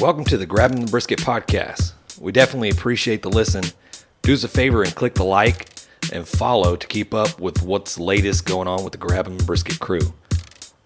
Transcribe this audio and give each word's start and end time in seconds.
Welcome 0.00 0.24
to 0.24 0.38
the 0.38 0.46
Grabbing 0.46 0.86
the 0.86 0.90
Brisket 0.90 1.18
podcast. 1.18 1.92
We 2.18 2.32
definitely 2.32 2.70
appreciate 2.70 3.20
the 3.20 3.28
listen. 3.28 3.64
Do 4.22 4.32
us 4.32 4.44
a 4.44 4.48
favor 4.48 4.82
and 4.82 4.94
click 4.94 5.12
the 5.12 5.26
like 5.26 5.68
and 6.10 6.26
follow 6.26 6.74
to 6.74 6.86
keep 6.86 7.12
up 7.12 7.38
with 7.38 7.60
what's 7.60 7.98
latest 7.98 8.46
going 8.46 8.66
on 8.66 8.82
with 8.82 8.92
the 8.92 8.98
Grabbing 8.98 9.36
the 9.36 9.44
Brisket 9.44 9.78
crew. 9.78 10.14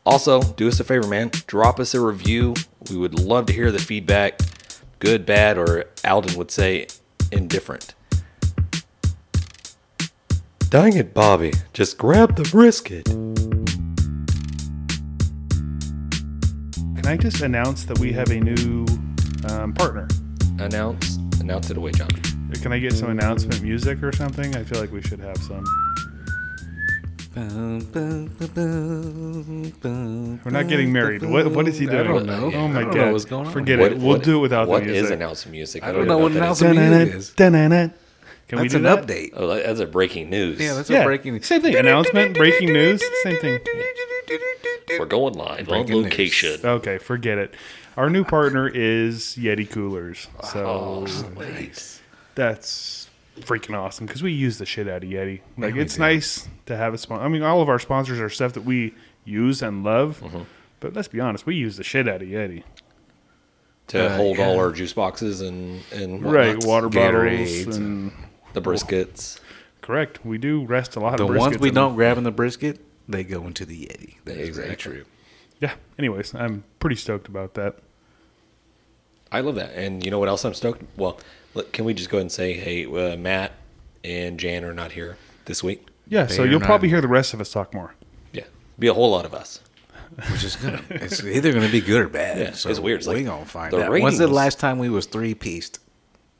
Also, 0.04 0.42
do 0.42 0.66
us 0.66 0.80
a 0.80 0.84
favor, 0.84 1.06
man. 1.06 1.30
Drop 1.46 1.78
us 1.78 1.94
a 1.94 2.00
review. 2.00 2.56
We 2.90 2.96
would 2.96 3.16
love 3.16 3.46
to 3.46 3.52
hear 3.52 3.70
the 3.70 3.78
feedback, 3.78 4.40
good, 4.98 5.24
bad, 5.24 5.58
or 5.58 5.84
Alden 6.04 6.36
would 6.36 6.50
say 6.50 6.88
indifferent. 7.30 7.94
Dang 10.70 10.96
it, 10.96 11.14
Bobby. 11.14 11.52
Just 11.72 11.98
grab 11.98 12.34
the 12.34 12.42
brisket. 12.50 13.04
Can 16.96 17.06
I 17.06 17.16
just 17.16 17.42
announce 17.42 17.84
that 17.84 18.00
we 18.00 18.12
have 18.12 18.30
a 18.30 18.40
new 18.40 18.86
um, 19.50 19.72
partner? 19.72 20.08
Announce, 20.58 21.16
announce 21.40 21.70
it 21.70 21.76
away, 21.76 21.92
John. 21.92 22.08
Can 22.62 22.72
I 22.72 22.78
get 22.78 22.92
some 22.92 23.10
announcement 23.10 23.60
music 23.62 24.02
or 24.02 24.12
something? 24.12 24.54
I 24.56 24.62
feel 24.64 24.80
like 24.80 24.92
we 24.92 25.02
should 25.02 25.20
have 25.20 25.36
some. 25.38 25.64
We're 29.24 30.50
not 30.50 30.68
getting 30.68 30.92
married. 30.92 31.22
What 31.22 31.50
What 31.52 31.68
is 31.68 31.78
he 31.78 31.86
doing? 31.86 31.98
I 31.98 32.02
don't 32.04 32.26
know. 32.26 32.50
Oh 32.54 32.68
my 32.68 32.80
I 32.80 32.82
don't 32.82 32.92
god! 32.94 33.06
know 33.06 33.12
what's 33.12 33.24
going 33.24 33.46
on. 33.46 33.52
Forget 33.52 33.78
What- 33.78 33.92
it. 33.92 33.98
We'll 33.98 34.08
what- 34.16 34.22
do 34.22 34.38
it 34.38 34.40
without 34.40 34.68
What 34.68 34.84
the 34.84 34.90
is 34.90 35.02
music. 35.02 35.14
announcement 35.16 35.52
music? 35.52 35.82
I 35.82 35.92
don't 35.92 36.06
know 36.06 36.14
even 36.20 36.22
what 36.22 36.32
that 36.34 36.50
is. 36.52 36.62
announcement 36.62 36.76
music 36.98 37.14
is. 37.16 37.30
dun-dun-dun. 37.34 37.92
Can 38.48 38.58
we 38.58 38.64
That's 38.68 38.72
do 38.72 38.76
an 38.78 38.82
that? 38.84 39.06
update. 39.06 39.30
Oh, 39.34 39.48
that- 39.48 39.64
that's 39.66 39.80
a 39.80 39.86
breaking 39.86 40.30
news. 40.30 40.60
Yeah, 40.60 40.74
that's 40.74 40.90
Yeah, 40.90 41.00
a 41.00 41.04
breaking. 41.04 41.32
News. 41.34 41.46
Same 41.46 41.62
thing. 41.62 41.74
Announcement, 41.76 42.36
breaking 42.36 42.72
news, 42.72 43.02
same 43.22 43.38
thing. 43.40 43.58
We're 44.88 45.06
going 45.06 45.34
live 45.34 45.68
Breaking 45.68 45.94
on 45.96 46.02
news. 46.02 46.04
location. 46.04 46.60
Okay, 46.64 46.98
forget 46.98 47.38
it. 47.38 47.54
Our 47.96 48.10
new 48.10 48.24
partner 48.24 48.68
is 48.68 49.36
Yeti 49.38 49.68
Coolers, 49.70 50.26
so 50.52 50.66
Oh, 50.66 51.06
nice. 51.38 52.00
that's 52.34 53.08
freaking 53.40 53.76
awesome 53.78 54.06
because 54.06 54.22
we 54.22 54.32
use 54.32 54.58
the 54.58 54.66
shit 54.66 54.88
out 54.88 55.02
of 55.02 55.08
Yeti. 55.08 55.40
Like 55.56 55.74
we 55.74 55.80
it's 55.80 55.94
do. 55.94 56.00
nice 56.02 56.48
to 56.66 56.76
have 56.76 56.92
a 56.94 56.98
sponsor. 56.98 57.24
I 57.24 57.28
mean, 57.28 57.42
all 57.42 57.62
of 57.62 57.68
our 57.68 57.78
sponsors 57.78 58.20
are 58.20 58.28
stuff 58.28 58.52
that 58.54 58.64
we 58.64 58.94
use 59.24 59.62
and 59.62 59.84
love. 59.84 60.20
Mm-hmm. 60.20 60.42
But 60.80 60.92
let's 60.94 61.08
be 61.08 61.20
honest, 61.20 61.46
we 61.46 61.54
use 61.54 61.76
the 61.76 61.84
shit 61.84 62.06
out 62.08 62.20
of 62.22 62.28
Yeti. 62.28 62.62
To 63.88 64.06
Uh, 64.06 64.16
hold 64.16 64.38
all 64.38 64.54
yeah. 64.54 64.60
our 64.60 64.72
juice 64.72 64.92
boxes 64.92 65.40
and 65.40 65.82
and 65.92 66.22
Right, 66.22 66.56
whatnots. 66.56 66.66
water 66.66 66.88
Gatorades 66.88 67.58
bottles 67.64 67.76
and 67.76 68.12
the 68.54 68.60
briskets. 68.62 69.40
correct. 69.82 70.24
We 70.24 70.38
do 70.38 70.64
rest 70.64 70.96
a 70.96 71.00
lot 71.00 71.14
of 71.20 71.26
The 71.26 71.32
of 71.32 71.38
ones 71.38 71.58
we 71.58 71.68
in 71.68 71.74
don't 71.74 71.90
them. 71.90 71.96
grab 71.96 72.18
in 72.18 72.24
the 72.24 72.30
brisket, 72.30 72.80
they 73.08 73.24
go 73.24 73.46
into 73.46 73.64
the 73.64 73.86
Yeti. 73.86 74.14
That 74.24 74.36
is 74.36 74.56
very 74.56 74.70
Exactly. 74.70 74.76
true. 74.76 75.04
Yeah. 75.60 75.74
Anyways, 75.98 76.34
I'm 76.34 76.64
pretty 76.80 76.96
stoked 76.96 77.28
about 77.28 77.54
that. 77.54 77.76
I 79.32 79.40
love 79.40 79.54
that. 79.56 79.72
And 79.74 80.04
you 80.04 80.10
know 80.10 80.18
what 80.18 80.28
else 80.28 80.44
I'm 80.44 80.54
stoked? 80.54 80.82
Well, 80.96 81.18
look, 81.54 81.72
can 81.72 81.84
we 81.84 81.94
just 81.94 82.10
go 82.10 82.18
ahead 82.18 82.22
and 82.22 82.32
say, 82.32 82.52
hey, 82.54 82.84
uh, 82.86 83.16
Matt 83.16 83.52
and 84.04 84.38
Jan 84.38 84.64
are 84.64 84.74
not 84.74 84.92
here 84.92 85.16
this 85.46 85.62
week? 85.62 85.86
Yeah. 86.08 86.24
They 86.24 86.34
so 86.34 86.42
are 86.42 86.46
you'll 86.46 86.60
not- 86.60 86.66
probably 86.66 86.88
hear 86.88 87.00
the 87.00 87.08
rest 87.08 87.34
of 87.34 87.40
us 87.40 87.50
talk 87.52 87.74
more. 87.74 87.94
Yeah, 88.32 88.44
be 88.78 88.86
a 88.88 88.94
whole 88.94 89.10
lot 89.10 89.24
of 89.24 89.34
us. 89.34 89.60
Which 90.30 90.44
is 90.44 90.54
good. 90.56 90.80
it's 90.90 91.24
either 91.24 91.50
going 91.52 91.64
to 91.66 91.72
be 91.72 91.80
good 91.80 92.02
or 92.02 92.08
bad. 92.08 92.38
Yeah, 92.38 92.52
so 92.52 92.68
it's 92.70 92.78
weird. 92.78 92.98
It's 93.00 93.08
we 93.08 93.16
like 93.16 93.24
gonna 93.26 93.44
find 93.46 93.72
the 93.72 93.82
out. 93.84 93.90
When's 93.90 94.18
the 94.18 94.24
ratings- 94.24 94.36
last 94.36 94.60
time 94.60 94.78
we 94.78 94.88
was 94.88 95.06
three 95.06 95.34
pieced? 95.34 95.80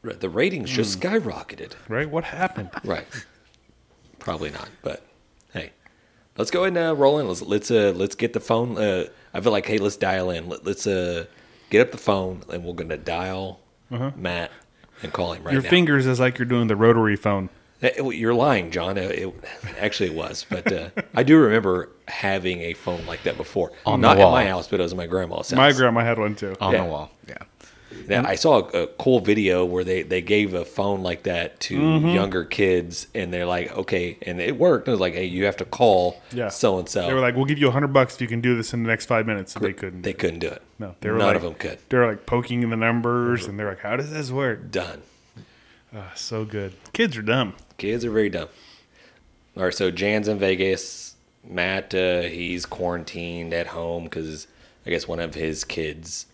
Right, 0.02 0.20
The 0.20 0.28
ratings 0.28 0.70
just 0.70 1.02
Hmm. 1.02 1.08
skyrocketed. 1.08 1.72
Right? 1.88 2.08
What 2.08 2.24
happened? 2.24 2.70
Right. 2.84 3.06
Probably 4.20 4.50
not, 4.50 4.68
but 4.82 4.98
hey, 4.98 5.04
let's 6.36 6.50
go 6.50 6.64
ahead 6.64 6.76
and 6.76 6.90
uh, 6.90 6.94
roll 6.96 7.18
in. 7.18 7.28
Let's 7.28 7.42
let's 7.42 7.70
uh 7.70 7.92
let's 7.94 8.14
get 8.14 8.32
the 8.32 8.40
phone. 8.40 8.76
Uh, 8.78 9.06
I 9.32 9.40
feel 9.40 9.52
like 9.52 9.66
hey, 9.66 9.78
let's 9.78 9.96
dial 9.96 10.30
in. 10.30 10.48
Let, 10.48 10.64
let's 10.64 10.86
uh 10.86 11.26
get 11.70 11.80
up 11.80 11.90
the 11.92 11.98
phone 11.98 12.42
and 12.52 12.64
we're 12.64 12.74
gonna 12.74 12.96
dial 12.96 13.60
Matt 13.90 14.50
and 15.02 15.12
call 15.12 15.32
him 15.32 15.42
right 15.42 15.48
Uh-huh. 15.48 15.52
Your 15.54 15.62
now. 15.62 15.68
fingers 15.70 16.06
is 16.06 16.18
like 16.20 16.38
you're 16.38 16.46
doing 16.46 16.66
the 16.68 16.76
rotary 16.76 17.16
phone. 17.16 17.48
Eh, 17.82 18.00
You're 18.00 18.34
lying, 18.34 18.70
John. 18.70 18.96
It, 18.96 19.10
it- 19.18 19.34
actually, 19.78 20.10
it 20.10 20.14
was, 20.14 20.46
but 20.48 20.72
uh, 20.72 20.88
I 21.14 21.22
do 21.22 21.36
remember 21.38 21.90
having 22.08 22.60
a 22.60 22.72
phone 22.74 23.04
like 23.06 23.22
that 23.24 23.36
before. 23.36 23.72
On 23.84 24.00
the 24.00 24.08
Not 24.08 24.18
wall. 24.18 24.28
at 24.36 24.44
my 24.44 24.48
house, 24.48 24.68
but 24.68 24.80
it 24.80 24.82
was 24.84 24.92
at 24.92 24.96
my 24.96 25.06
grandma's 25.06 25.50
house. 25.50 25.56
My 25.56 25.72
grandma 25.72 26.00
had 26.02 26.18
one 26.18 26.34
too. 26.34 26.54
On 26.60 26.72
Yeah. 26.72 26.84
the 26.84 26.90
wall. 26.90 27.10
Yeah. 27.28 27.36
Now, 28.08 28.24
I 28.26 28.34
saw 28.34 28.58
a, 28.68 28.82
a 28.82 28.86
cool 28.86 29.20
video 29.20 29.64
where 29.64 29.82
they, 29.84 30.02
they 30.02 30.20
gave 30.20 30.52
a 30.54 30.64
phone 30.64 31.02
like 31.02 31.22
that 31.24 31.58
to 31.60 31.78
Mm-hmm. 31.78 32.08
younger 32.08 32.44
kids, 32.44 33.06
and 33.14 33.32
they're 33.32 33.46
like, 33.46 33.74
okay, 33.76 34.18
and 34.22 34.40
it 34.40 34.58
worked. 34.58 34.88
It 34.88 34.90
was 34.90 35.00
like, 35.00 35.14
hey, 35.14 35.24
you 35.24 35.44
have 35.46 35.56
to 35.58 35.64
call 35.64 36.20
Yeah. 36.32 36.48
so 36.48 36.78
and 36.78 36.88
so. 36.88 37.06
They 37.06 37.14
were 37.14 37.20
like, 37.20 37.34
"We'll 37.36 37.44
give 37.46 37.58
you 37.58 37.68
a 37.68 37.70
hundred 37.70 37.92
bucks 37.94 38.14
if 38.16 38.20
you 38.20 38.28
can 38.28 38.40
do 38.40 38.56
this 38.56 38.74
in 38.74 38.82
the 38.82 38.88
next 38.88 39.06
five 39.06 39.26
minutes." 39.26 39.54
And 39.56 39.64
they 39.64 39.72
couldn't. 39.72 40.02
They 40.02 40.12
couldn't 40.12 40.40
do 40.40 40.48
it. 40.48 40.62
no, 40.78 40.94
they 41.00 41.10
were 41.10 41.18
None 41.18 41.28
like, 41.28 41.36
of 41.36 41.42
them 41.42 41.54
could. 41.54 41.78
They 41.88 41.96
were 41.96 42.06
like 42.08 42.26
poking 42.26 42.62
in 42.62 42.70
the 42.70 42.76
numbers, 42.76 43.46
and 43.46 43.58
they're 43.58 43.68
like, 43.70 43.80
"How 43.80 43.96
does 43.96 44.10
this 44.10 44.30
work?" 44.30 44.70
Done. 44.70 45.02
Ah, 45.96 46.12
so 46.14 46.44
good. 46.44 46.74
Kids 46.92 47.16
are 47.16 47.22
dumb. 47.22 47.54
Kids 47.78 48.04
are 48.04 48.10
very 48.10 48.28
dumb. 48.28 48.48
All 49.56 49.62
right, 49.64 49.72
so 49.74 49.90
Jan's 49.90 50.28
in 50.28 50.38
Vegas. 50.38 51.14
Matt, 51.46 51.94
uh, 51.94 52.22
he's 52.22 52.66
quarantined 52.66 53.52
at 53.54 53.68
home 53.68 54.04
because 54.04 54.46
I 54.86 54.90
guess 54.90 55.06
one 55.06 55.20
of 55.20 55.34
his 55.34 55.62
kids' 55.62 56.26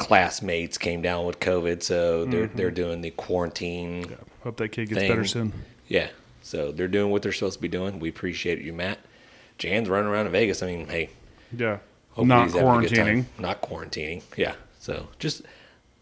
classmates 0.00 0.78
came 0.78 1.02
down 1.02 1.26
with 1.26 1.40
COVID, 1.40 1.82
so 1.82 2.24
they're 2.24 2.46
Mm-hmm. 2.48 2.56
they're 2.56 2.70
doing 2.70 3.00
the 3.00 3.10
quarantine. 3.10 4.16
Hope 4.42 4.56
that 4.58 4.68
kid 4.70 4.88
gets 4.88 5.00
Thing. 5.00 5.08
better 5.10 5.24
soon. 5.24 5.52
Yeah, 5.88 6.08
so 6.42 6.72
they're 6.72 6.88
doing 6.88 7.10
what 7.10 7.22
they're 7.22 7.32
supposed 7.32 7.56
to 7.58 7.62
be 7.62 7.68
doing. 7.68 7.98
We 8.00 8.08
appreciate 8.08 8.60
you, 8.60 8.72
Matt. 8.72 8.98
Jan's 9.58 9.88
running 9.88 10.08
around 10.08 10.26
in 10.26 10.32
Vegas. 10.32 10.62
I 10.62 10.66
mean, 10.66 10.86
hey, 10.88 11.10
Yeah. 11.56 11.78
hopefully 12.10 12.26
Not 12.28 12.44
he's 12.44 12.54
having 12.54 12.68
a 12.68 12.80
good 12.88 12.94
time. 12.96 13.06
quarantining. 13.24 13.40
Not 13.40 13.60
quarantining. 13.62 14.22
Yeah. 14.36 14.54
So 14.78 15.08
just 15.18 15.42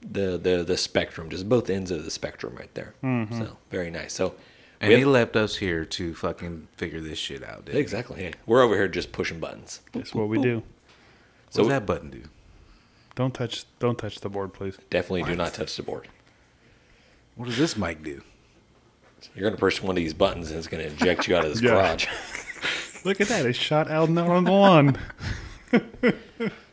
the 0.00 0.38
the 0.38 0.62
the 0.64 0.76
spectrum, 0.76 1.28
just 1.30 1.48
both 1.48 1.68
ends 1.68 1.90
of 1.90 2.04
the 2.04 2.10
spectrum, 2.10 2.54
right 2.56 2.72
there. 2.74 2.94
Mm-hmm. 3.02 3.38
So 3.38 3.56
very 3.70 3.90
nice. 3.90 4.12
So 4.12 4.34
And 4.80 4.90
we 4.90 4.94
he 4.94 5.00
have- 5.00 5.08
left 5.10 5.34
us 5.36 5.56
here 5.56 5.84
to 5.84 6.14
fucking 6.14 6.68
figure 6.76 7.00
this 7.00 7.18
shit 7.18 7.42
out. 7.42 7.64
Dude. 7.64 7.74
exactly. 7.74 8.22
Yeah. 8.22 8.30
We're 8.46 8.62
over 8.62 8.76
here 8.76 8.86
just 8.86 9.10
pushing 9.10 9.40
buttons. 9.40 9.80
That's 9.92 10.14
what 10.14 10.28
we 10.28 10.40
do. 10.40 10.62
So- 11.50 11.62
What's 11.62 11.70
that 11.70 11.86
button 11.86 12.10
do? 12.10 12.22
Don't 13.18 13.34
touch. 13.34 13.64
Don't 13.80 13.98
touch 13.98 14.20
the 14.20 14.28
board, 14.28 14.52
please. 14.54 14.78
Definitely 14.90 15.24
do 15.24 15.34
not 15.34 15.52
touch 15.52 15.74
the 15.76 15.82
board. 15.82 16.06
What 17.34 17.46
does 17.46 17.58
this 17.58 17.76
mic 17.76 18.04
do? 18.04 18.22
You're 19.34 19.42
going 19.42 19.54
to 19.54 19.58
push 19.58 19.82
one 19.82 19.90
of 19.90 19.96
these 19.96 20.14
buttons 20.14 20.50
and 20.50 20.58
it's 20.58 20.68
going 20.68 20.84
to 20.86 20.92
eject 20.94 21.26
you 21.26 21.34
out 21.34 21.44
of 21.44 21.50
this 21.50 21.60
Yeah. 21.62 21.70
garage. 21.70 22.06
Look 23.04 23.20
at 23.20 23.26
that! 23.26 23.44
It 23.44 23.56
shot 23.56 23.90
Alden 23.90 24.16
out 24.18 24.30
on 24.30 24.44
the 24.44 24.52
lawn. 24.52 24.98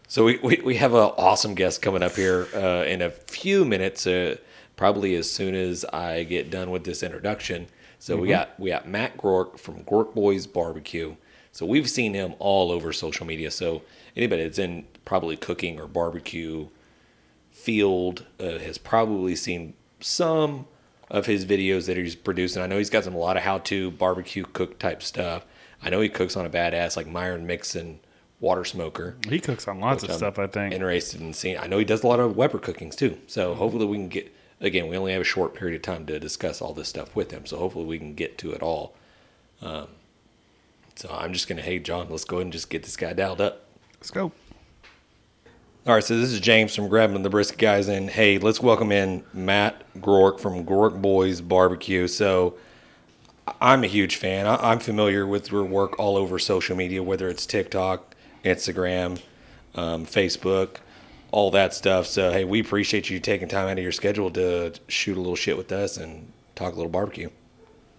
So 0.07 0.23
we, 0.23 0.38
we, 0.38 0.61
we 0.63 0.75
have 0.75 0.94
an 0.94 1.00
awesome 1.17 1.56
guest 1.56 1.81
coming 1.81 2.03
up 2.03 2.16
here 2.16 2.47
uh, 2.53 2.83
in 2.85 3.01
a 3.01 3.09
few 3.09 3.66
minutes, 3.66 4.06
uh, 4.06 4.35
probably 4.75 5.16
as 5.16 5.29
soon 5.29 5.56
as 5.56 5.83
I 5.85 6.23
get 6.25 6.51
done 6.51 6.69
with 6.69 6.83
this 6.83 7.01
introduction. 7.01 7.67
So 7.97 8.16
we 8.16 8.27
got 8.27 8.57
we 8.59 8.69
got 8.69 8.88
Matt 8.88 9.17
Gork 9.17 9.57
from 9.59 9.83
Gork 9.83 10.13
Boys 10.13 10.45
Barbecue. 10.45 11.16
So 11.51 11.66
we've 11.66 11.89
seen 11.89 12.13
him 12.13 12.35
all 12.38 12.72
over 12.72 12.94
social 12.94 13.25
media. 13.25 13.50
So 13.50 13.81
anybody 14.16 14.44
that's 14.44 14.59
in 14.59 14.85
probably 15.06 15.38
cooking 15.38 15.80
or 15.80 15.88
barbecue 15.88 16.68
field 17.52 18.26
uh, 18.40 18.60
has 18.60 18.78
probably 18.78 19.36
seen 19.36 19.74
some 20.00 20.68
of 21.10 21.26
his 21.26 21.46
videos 21.46 21.86
that 21.86 21.96
he's 21.98 22.16
producing. 22.16 22.62
I 22.62 22.68
know 22.68 22.78
he's 22.78 22.90
got 22.90 23.04
some 23.04 23.16
a 23.16 23.18
lot 23.18 23.38
of 23.38 23.44
how-to 23.44 23.92
barbecue 23.92 24.44
cook 24.52 24.80
type 24.80 25.02
stuff. 25.02 25.46
I 25.82 25.90
know 25.90 26.02
he 26.02 26.10
cooks 26.10 26.36
on 26.36 26.46
a 26.46 26.50
badass 26.50 26.98
like 26.98 27.08
Myron 27.08 27.46
Mixon 27.46 28.00
water 28.40 28.66
smoker 28.66 29.16
He 29.30 29.40
cooks 29.40 29.68
on 29.68 29.80
lots 29.80 30.04
of 30.04 30.10
I'm 30.10 30.18
stuff. 30.18 30.40
I 30.40 30.48
think. 30.48 30.74
interested 30.74 31.22
in 31.22 31.34
seeing. 31.34 31.58
I 31.58 31.68
know 31.68 31.78
he 31.78 31.86
does 31.86 32.04
a 32.04 32.08
lot 32.08 32.20
of 32.20 32.36
Weber 32.36 32.60
cookings 32.60 32.96
too. 32.96 33.18
So 33.28 33.56
hopefully 33.56 33.86
we 33.86 33.98
can 33.98 34.10
get. 34.10 34.34
Again, 34.62 34.88
we 34.88 34.98
only 34.98 35.12
have 35.12 35.22
a 35.22 35.26
short 35.26 35.54
period 35.54 35.76
of 35.76 35.82
time 35.82 36.06
to 36.06 36.20
discuss 36.20 36.62
all 36.62 36.74
this 36.74 36.88
stuff 36.88 37.16
with 37.16 37.32
him. 37.32 37.46
So 37.46 37.58
hopefully 37.58 37.86
we 37.86 38.00
can 38.00 38.14
get 38.16 38.38
to 38.40 38.52
it 38.52 38.62
all. 38.62 38.96
Um, 39.62 39.88
so 40.96 41.10
I'm 41.12 41.34
just 41.34 41.48
gonna, 41.48 41.62
hey 41.62 41.80
John, 41.80 42.08
let's 42.10 42.24
go 42.24 42.38
ahead 42.38 42.46
and 42.46 42.54
just 42.54 42.70
get 42.70 42.84
this 42.84 42.96
guy 42.96 43.14
dialed 43.14 43.42
up. 43.42 43.66
Let's 44.00 44.12
go. 44.12 44.32
All 45.88 45.94
right, 45.94 46.03
so 46.03 46.18
this 46.19 46.31
is 46.31 46.40
James 46.40 46.75
from 46.75 46.88
Grabbing 46.88 47.22
the 47.22 47.30
Brisket 47.30 47.60
Guys, 47.60 47.88
and 47.89 48.10
hey, 48.10 48.39
let's 48.39 48.60
welcome 48.60 48.92
in 48.92 49.24
Matt 49.33 49.83
Gork 50.00 50.39
from 50.39 50.65
Gork 50.65 51.00
Boys 51.00 51.42
Barbecue. 51.42 52.07
So, 52.07 52.56
I'm 53.62 53.83
a 53.83 53.88
huge 53.88 54.15
fan. 54.15 54.48
I- 54.48 54.71
I'm 54.71 54.80
familiar 54.80 55.27
with 55.27 55.51
your 55.51 55.63
work 55.63 56.00
all 56.00 56.18
over 56.18 56.39
social 56.39 56.75
media, 56.75 57.04
whether 57.04 57.30
it's 57.30 57.45
TikTok, 57.45 58.15
Instagram, 58.44 59.19
um, 59.75 60.07
Facebook, 60.07 60.77
all 61.30 61.51
that 61.51 61.71
stuff. 61.75 62.07
So, 62.07 62.31
hey, 62.31 62.45
we 62.45 62.60
appreciate 62.62 63.12
you 63.12 63.19
taking 63.19 63.48
time 63.48 63.68
out 63.68 63.77
of 63.77 63.83
your 63.83 63.92
schedule 63.92 64.31
to 64.31 64.74
shoot 64.88 65.15
a 65.15 65.19
little 65.19 65.36
shit 65.36 65.56
with 65.56 65.71
us 65.71 65.98
and 65.98 66.31
talk 66.56 66.74
a 66.74 66.77
little 66.77 66.92
barbecue. 66.92 67.30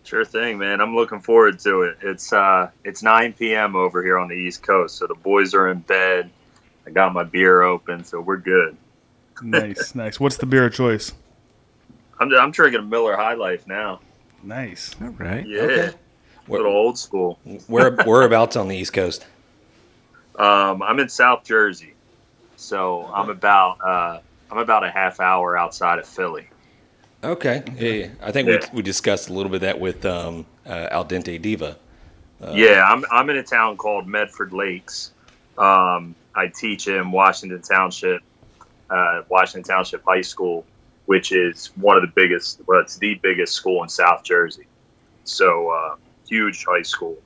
Sure 0.03 0.25
thing, 0.25 0.59
man. 0.59 0.81
I'm 0.81 0.97
looking 0.97 1.21
forward 1.21 1.61
to 1.61 1.83
it. 1.83 1.99
It's 2.03 2.33
uh, 2.33 2.69
it's 2.83 3.05
9 3.05 3.33
p.m. 3.35 3.77
over 3.77 4.03
here 4.03 4.19
on 4.19 4.27
the 4.27 4.35
East 4.35 4.65
Coast, 4.65 4.97
so 4.97 5.07
the 5.07 5.15
boys 5.15 5.55
are 5.55 5.69
in 5.69 5.79
bed. 5.79 6.31
I 6.87 6.91
got 6.91 7.13
my 7.13 7.25
beer 7.25 7.63
open, 7.63 8.05
so 8.05 8.21
we're 8.21 8.37
good. 8.37 8.77
Nice, 9.43 9.95
nice. 9.95 10.19
What's 10.21 10.37
the 10.37 10.47
beer 10.47 10.67
of 10.67 10.73
choice? 10.73 11.13
I'm 12.19 12.33
I'm 12.35 12.51
drinking 12.51 12.81
a 12.81 12.85
Miller 12.85 13.17
High 13.17 13.35
Life 13.35 13.67
now. 13.67 14.01
Nice. 14.43 14.95
All 15.03 15.09
right. 15.11 15.47
Yeah, 15.47 15.63
Okay. 15.63 15.91
a 16.49 16.51
little 16.51 16.73
old 16.73 16.99
school. 16.99 17.39
Where 17.67 17.91
whereabouts 18.07 18.57
on 18.57 18.69
the 18.69 18.77
East 18.77 18.93
Coast? 18.93 19.27
Um, 20.39 20.83
I'm 20.83 20.99
in 21.01 21.09
South 21.09 21.45
Jersey. 21.45 21.95
So 22.57 23.11
I'm 23.15 23.29
about 23.29 23.79
uh, 23.85 24.21
I'm 24.51 24.59
about 24.59 24.85
a 24.85 24.91
half 24.91 25.21
hour 25.21 25.59
outside 25.59 25.99
of 25.99 26.07
Philly. 26.07 26.49
Okay. 27.25 27.63
Yeah, 27.77 28.09
I 28.23 28.33
think 28.33 28.49
Yeah. 28.49 28.61
we 28.73 28.77
we 28.79 28.83
discussed 28.83 29.29
a 29.29 29.33
little 29.33 29.51
bit 29.51 29.57
of 29.57 29.61
that 29.63 29.81
with 29.81 30.07
um, 30.07 30.47
uh, 30.65 30.89
Al 30.91 31.05
Dente 31.05 31.41
Diva. 31.43 31.77
yeah, 32.53 32.85
I'm 32.89 33.05
I'm 33.11 33.29
in 33.29 33.37
a 33.37 33.43
town 33.43 33.77
called 33.77 34.07
Medford 34.07 34.53
Lakes. 34.55 35.13
Um, 35.59 36.15
I 36.37 36.49
teach 36.49 36.87
in 36.89 37.11
Washington 37.11 37.63
Township, 37.63 38.23
uh, 38.91 39.23
Washington 39.29 39.63
Township 39.63 40.05
High 40.05 40.21
School, 40.21 40.65
which 41.07 41.33
is 41.33 41.71
one 41.77 41.97
of 41.97 42.03
the 42.03 42.13
biggest. 42.15 42.61
Well, 42.67 42.81
it's 42.81 42.99
the 42.99 43.15
biggest 43.15 43.55
school 43.55 43.83
in 43.83 43.89
South 43.89 44.23
Jersey. 44.23 44.67
So 45.25 45.71
uh, 45.71 45.97
huge 46.29 46.65
high 46.65 46.83
school. 46.83 47.17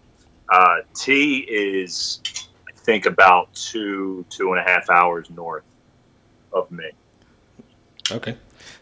Uh, 0.49 0.79
T 0.95 1.41
is, 1.41 2.21
I 2.69 2.73
think, 2.75 3.07
about 3.07 3.53
two 3.55 4.25
two 4.31 4.53
and 4.53 4.61
a 4.61 4.63
half 4.71 4.89
hours 4.91 5.29
north 5.31 5.65
of 6.53 6.71
me. 6.71 6.91
Okay. 8.11 8.37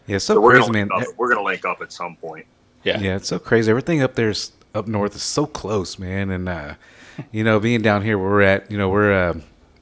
Yeah, 0.07 0.17
so, 0.17 0.35
So 0.35 0.41
we're 0.41 0.51
crazy, 0.51 0.61
gonna 0.67 0.77
man. 0.85 0.89
link 0.89 1.09
up, 1.09 1.17
we're 1.17 1.29
gonna 1.33 1.45
link 1.45 1.65
up 1.65 1.81
at 1.81 1.91
some 1.91 2.15
point. 2.15 2.45
Yeah. 2.83 2.99
Yeah, 2.99 3.15
it's 3.17 3.27
so 3.27 3.39
crazy. 3.39 3.69
Everything 3.69 4.01
up 4.01 4.15
there's 4.15 4.51
up 4.73 4.87
north 4.87 5.15
is 5.15 5.21
so 5.23 5.45
close, 5.45 5.99
man. 5.99 6.31
And 6.31 6.49
uh, 6.49 6.75
you 7.31 7.43
know, 7.43 7.59
being 7.59 7.81
down 7.81 8.03
here 8.03 8.17
where 8.17 8.29
we're 8.29 8.41
at, 8.41 8.71
you 8.71 8.77
know, 8.77 8.89
we're 8.89 9.11
uh, 9.13 9.33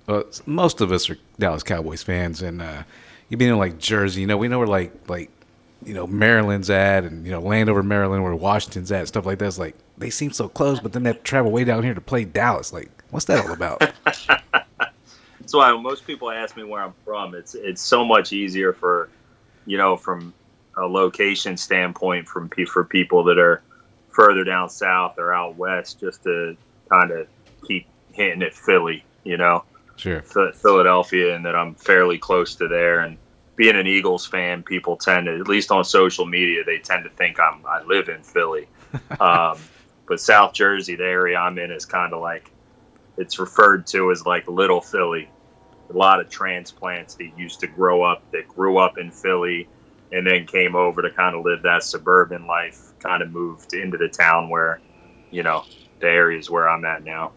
well, 0.07 0.23
most 0.45 0.81
of 0.81 0.91
us 0.91 1.09
are 1.09 1.17
Dallas 1.37 1.63
Cowboys 1.63 2.01
fans, 2.01 2.41
and 2.41 2.61
uh, 2.61 2.83
you 3.29 3.37
being 3.37 3.51
in 3.51 3.57
like 3.57 3.77
Jersey, 3.77 4.21
you 4.21 4.27
know, 4.27 4.37
we 4.37 4.47
know 4.47 4.57
where 4.57 4.67
like 4.67 4.93
like 5.09 5.29
you 5.85 5.93
know 5.93 6.07
Maryland's 6.07 6.69
at, 6.69 7.03
and 7.03 7.25
you 7.25 7.31
know 7.31 7.41
Landover, 7.41 7.83
Maryland, 7.83 8.23
where 8.23 8.33
Washington's 8.33 8.91
at, 8.91 9.07
stuff 9.07 9.25
like 9.25 9.39
that. 9.39 9.45
It's 9.45 9.59
like 9.59 9.75
they 9.97 10.09
seem 10.09 10.31
so 10.31 10.47
close, 10.47 10.79
but 10.79 10.93
then 10.93 11.03
they 11.03 11.09
have 11.09 11.17
to 11.17 11.23
travel 11.23 11.51
way 11.51 11.65
down 11.65 11.83
here 11.83 11.93
to 11.93 12.01
play 12.01 12.23
Dallas. 12.23 12.71
Like, 12.71 12.89
what's 13.11 13.25
that 13.25 13.45
all 13.45 13.51
about? 13.51 13.79
That's 14.05 15.53
why 15.53 15.71
most 15.73 16.05
people 16.07 16.31
ask 16.31 16.57
me 16.57 16.63
where 16.63 16.81
I'm 16.81 16.93
from, 17.05 17.35
it's 17.35 17.53
it's 17.53 17.81
so 17.81 18.05
much 18.05 18.31
easier 18.31 18.73
for, 18.73 19.09
you 19.65 19.77
know, 19.77 19.97
from 19.97 20.33
a 20.77 20.85
location 20.85 21.57
standpoint, 21.57 22.27
from 22.27 22.49
for 22.49 22.83
people 22.83 23.23
that 23.25 23.37
are 23.37 23.61
further 24.09 24.43
down 24.43 24.69
south 24.69 25.17
or 25.17 25.33
out 25.33 25.57
west, 25.57 25.99
just 25.99 26.23
to 26.23 26.55
kind 26.89 27.11
of 27.11 27.27
keep 27.67 27.87
hitting 28.13 28.41
at 28.41 28.53
Philly, 28.53 29.03
you 29.23 29.37
know, 29.37 29.63
sure. 29.97 30.21
Ph- 30.21 30.55
Philadelphia, 30.55 31.35
and 31.35 31.45
that 31.45 31.55
I'm 31.55 31.75
fairly 31.75 32.17
close 32.17 32.55
to 32.55 32.67
there. 32.67 33.01
And 33.01 33.17
being 33.55 33.75
an 33.75 33.87
Eagles 33.87 34.25
fan, 34.25 34.63
people 34.63 34.95
tend 34.95 35.25
to, 35.25 35.35
at 35.35 35.47
least 35.47 35.71
on 35.71 35.83
social 35.83 36.25
media, 36.25 36.63
they 36.63 36.77
tend 36.77 37.03
to 37.03 37.09
think 37.11 37.39
I'm 37.39 37.65
I 37.65 37.83
live 37.83 38.07
in 38.07 38.23
Philly. 38.23 38.67
um, 39.19 39.57
but 40.07 40.21
South 40.21 40.53
Jersey, 40.53 40.95
the 40.95 41.03
area 41.03 41.37
I'm 41.37 41.57
in, 41.57 41.71
is 41.71 41.85
kind 41.85 42.13
of 42.13 42.21
like 42.21 42.49
it's 43.17 43.39
referred 43.39 43.87
to 43.87 44.11
as 44.11 44.25
like 44.25 44.47
Little 44.47 44.81
Philly. 44.81 45.29
A 45.89 45.97
lot 45.97 46.19
of 46.19 46.29
transplants 46.29 47.15
that 47.15 47.31
used 47.37 47.61
to 47.61 47.67
grow 47.67 48.03
up, 48.03 48.21
that 48.31 48.47
grew 48.47 48.77
up 48.77 48.97
in 48.97 49.11
Philly, 49.11 49.67
and 50.11 50.25
then 50.25 50.45
came 50.45 50.75
over 50.75 51.01
to 51.01 51.09
kind 51.09 51.35
of 51.35 51.43
live 51.43 51.63
that 51.63 51.83
suburban 51.83 52.45
life. 52.45 52.93
Kind 52.99 53.21
of 53.21 53.31
moved 53.31 53.73
into 53.73 53.97
the 53.97 54.09
town 54.09 54.49
where, 54.49 54.81
you 55.31 55.43
know, 55.43 55.63
the 55.99 56.07
areas 56.07 56.49
where 56.49 56.69
I'm 56.69 56.85
at 56.85 57.03
now. 57.03 57.31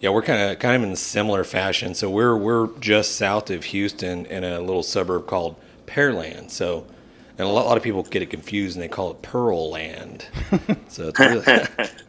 Yeah, 0.00 0.10
we're 0.10 0.22
kind 0.22 0.52
of 0.52 0.58
kind 0.60 0.76
of 0.76 0.88
in 0.88 0.94
similar 0.96 1.44
fashion. 1.44 1.94
So 1.94 2.08
we're 2.08 2.36
we're 2.36 2.68
just 2.78 3.16
south 3.16 3.50
of 3.50 3.64
Houston 3.64 4.26
in 4.26 4.44
a 4.44 4.60
little 4.60 4.82
suburb 4.84 5.26
called 5.26 5.56
Pearland. 5.86 6.50
So, 6.50 6.86
and 7.36 7.48
a 7.48 7.50
lot, 7.50 7.64
a 7.64 7.68
lot 7.68 7.76
of 7.76 7.82
people 7.82 8.02
get 8.04 8.22
it 8.22 8.30
confused 8.30 8.76
and 8.76 8.82
they 8.82 8.88
call 8.88 9.10
it 9.10 9.22
Pearl 9.22 9.70
Land. 9.70 10.26
so 10.88 11.08
it's 11.08 11.18
really, 11.18 11.66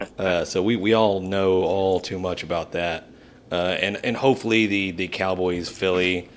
uh, 0.20 0.46
so 0.46 0.62
we, 0.62 0.76
we 0.76 0.94
all 0.94 1.20
know 1.20 1.64
all 1.64 2.00
too 2.00 2.20
much 2.20 2.44
about 2.44 2.74
that. 2.74 3.06
Uh, 3.52 3.76
and 3.82 4.00
and 4.04 4.16
hopefully 4.16 4.68
the 4.68 4.92
the 4.92 5.08
Cowboys 5.08 5.68
Philly 5.70 6.30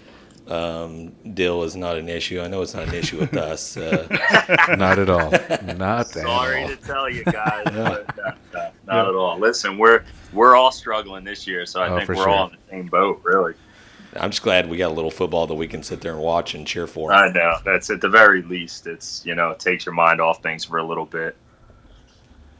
um, 0.48 1.12
deal 1.34 1.62
is 1.62 1.76
not 1.76 1.96
an 1.98 2.08
issue. 2.08 2.40
I 2.40 2.48
know 2.48 2.62
it's 2.62 2.74
not 2.74 2.88
an 2.88 2.94
issue 2.94 3.18
with 3.18 3.36
us. 3.36 3.76
Uh, 3.76 4.06
Not 4.76 4.98
at 4.98 5.08
all. 5.08 5.30
Not 5.76 6.16
at 6.16 6.22
Sorry 6.24 6.62
all. 6.62 6.68
to 6.68 6.76
tell 6.76 7.08
you 7.08 7.22
guys, 7.24 7.64
but 7.66 8.36
no, 8.92 8.98
no, 8.98 9.04
not 9.04 9.08
at 9.08 9.14
all. 9.14 9.38
Listen, 9.38 9.78
we're 9.78 10.04
we're 10.32 10.56
all 10.56 10.72
struggling 10.72 11.24
this 11.24 11.46
year, 11.46 11.66
so 11.66 11.80
I 11.82 11.88
Oh, 11.88 11.96
think 11.96 12.12
we're 12.14 12.24
sure. 12.24 12.28
all 12.28 12.46
in 12.46 12.52
the 12.52 12.58
same 12.70 12.88
boat, 12.88 13.20
really. 13.24 13.54
I'm 14.14 14.30
just 14.30 14.42
glad 14.42 14.68
we 14.68 14.76
got 14.76 14.90
a 14.90 14.94
little 14.94 15.10
football 15.10 15.46
that 15.46 15.54
we 15.54 15.66
can 15.66 15.82
sit 15.82 16.00
there 16.02 16.12
and 16.12 16.20
watch 16.20 16.54
and 16.54 16.66
cheer 16.66 16.86
for. 16.86 17.12
I 17.12 17.32
know 17.32 17.56
that's 17.64 17.88
at 17.90 18.00
the 18.00 18.08
very 18.10 18.42
least. 18.42 18.86
It's 18.86 19.24
you 19.24 19.34
know 19.34 19.50
it 19.50 19.58
takes 19.58 19.86
your 19.86 19.94
mind 19.94 20.20
off 20.20 20.42
things 20.42 20.64
for 20.64 20.78
a 20.78 20.84
little 20.84 21.06
bit. 21.06 21.36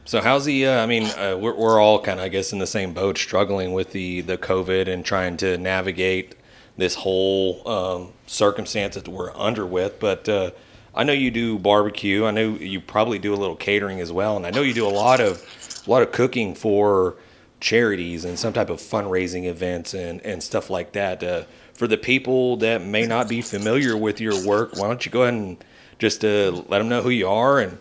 So 0.05 0.19
how's 0.21 0.45
the? 0.45 0.67
Uh, 0.67 0.83
I 0.83 0.85
mean, 0.85 1.03
uh, 1.03 1.37
we're 1.39 1.55
we're 1.55 1.79
all 1.79 2.01
kind 2.01 2.19
of, 2.19 2.25
I 2.25 2.29
guess, 2.29 2.51
in 2.53 2.59
the 2.59 2.67
same 2.67 2.93
boat, 2.93 3.17
struggling 3.17 3.73
with 3.73 3.91
the 3.91 4.21
the 4.21 4.37
COVID 4.37 4.87
and 4.87 5.05
trying 5.05 5.37
to 5.37 5.57
navigate 5.57 6.35
this 6.75 6.95
whole 6.95 7.67
um, 7.69 8.13
circumstance 8.25 8.95
that 8.95 9.07
we're 9.07 9.31
under 9.35 9.65
with. 9.65 9.99
But 9.99 10.27
uh, 10.27 10.51
I 10.95 11.03
know 11.03 11.13
you 11.13 11.31
do 11.31 11.57
barbecue. 11.59 12.25
I 12.25 12.31
know 12.31 12.49
you 12.55 12.81
probably 12.81 13.19
do 13.19 13.33
a 13.33 13.37
little 13.37 13.55
catering 13.55 14.01
as 14.01 14.11
well, 14.11 14.35
and 14.35 14.45
I 14.45 14.49
know 14.49 14.61
you 14.61 14.73
do 14.73 14.87
a 14.87 14.89
lot 14.89 15.21
of 15.21 15.41
a 15.85 15.89
lot 15.89 16.01
of 16.01 16.11
cooking 16.11 16.55
for 16.55 17.15
charities 17.59 18.25
and 18.25 18.37
some 18.37 18.51
type 18.51 18.69
of 18.69 18.79
fundraising 18.79 19.45
events 19.45 19.93
and 19.93 20.21
and 20.21 20.43
stuff 20.43 20.69
like 20.69 20.91
that. 20.93 21.23
Uh, 21.23 21.43
for 21.73 21.87
the 21.87 21.97
people 21.97 22.57
that 22.57 22.83
may 22.83 23.05
not 23.05 23.27
be 23.27 23.41
familiar 23.41 23.97
with 23.97 24.21
your 24.21 24.45
work, 24.45 24.75
why 24.77 24.87
don't 24.87 25.05
you 25.05 25.11
go 25.11 25.23
ahead 25.23 25.33
and 25.33 25.63
just 25.97 26.23
uh, 26.23 26.51
let 26.67 26.79
them 26.79 26.89
know 26.89 27.01
who 27.01 27.09
you 27.09 27.27
are 27.27 27.59
and 27.59 27.77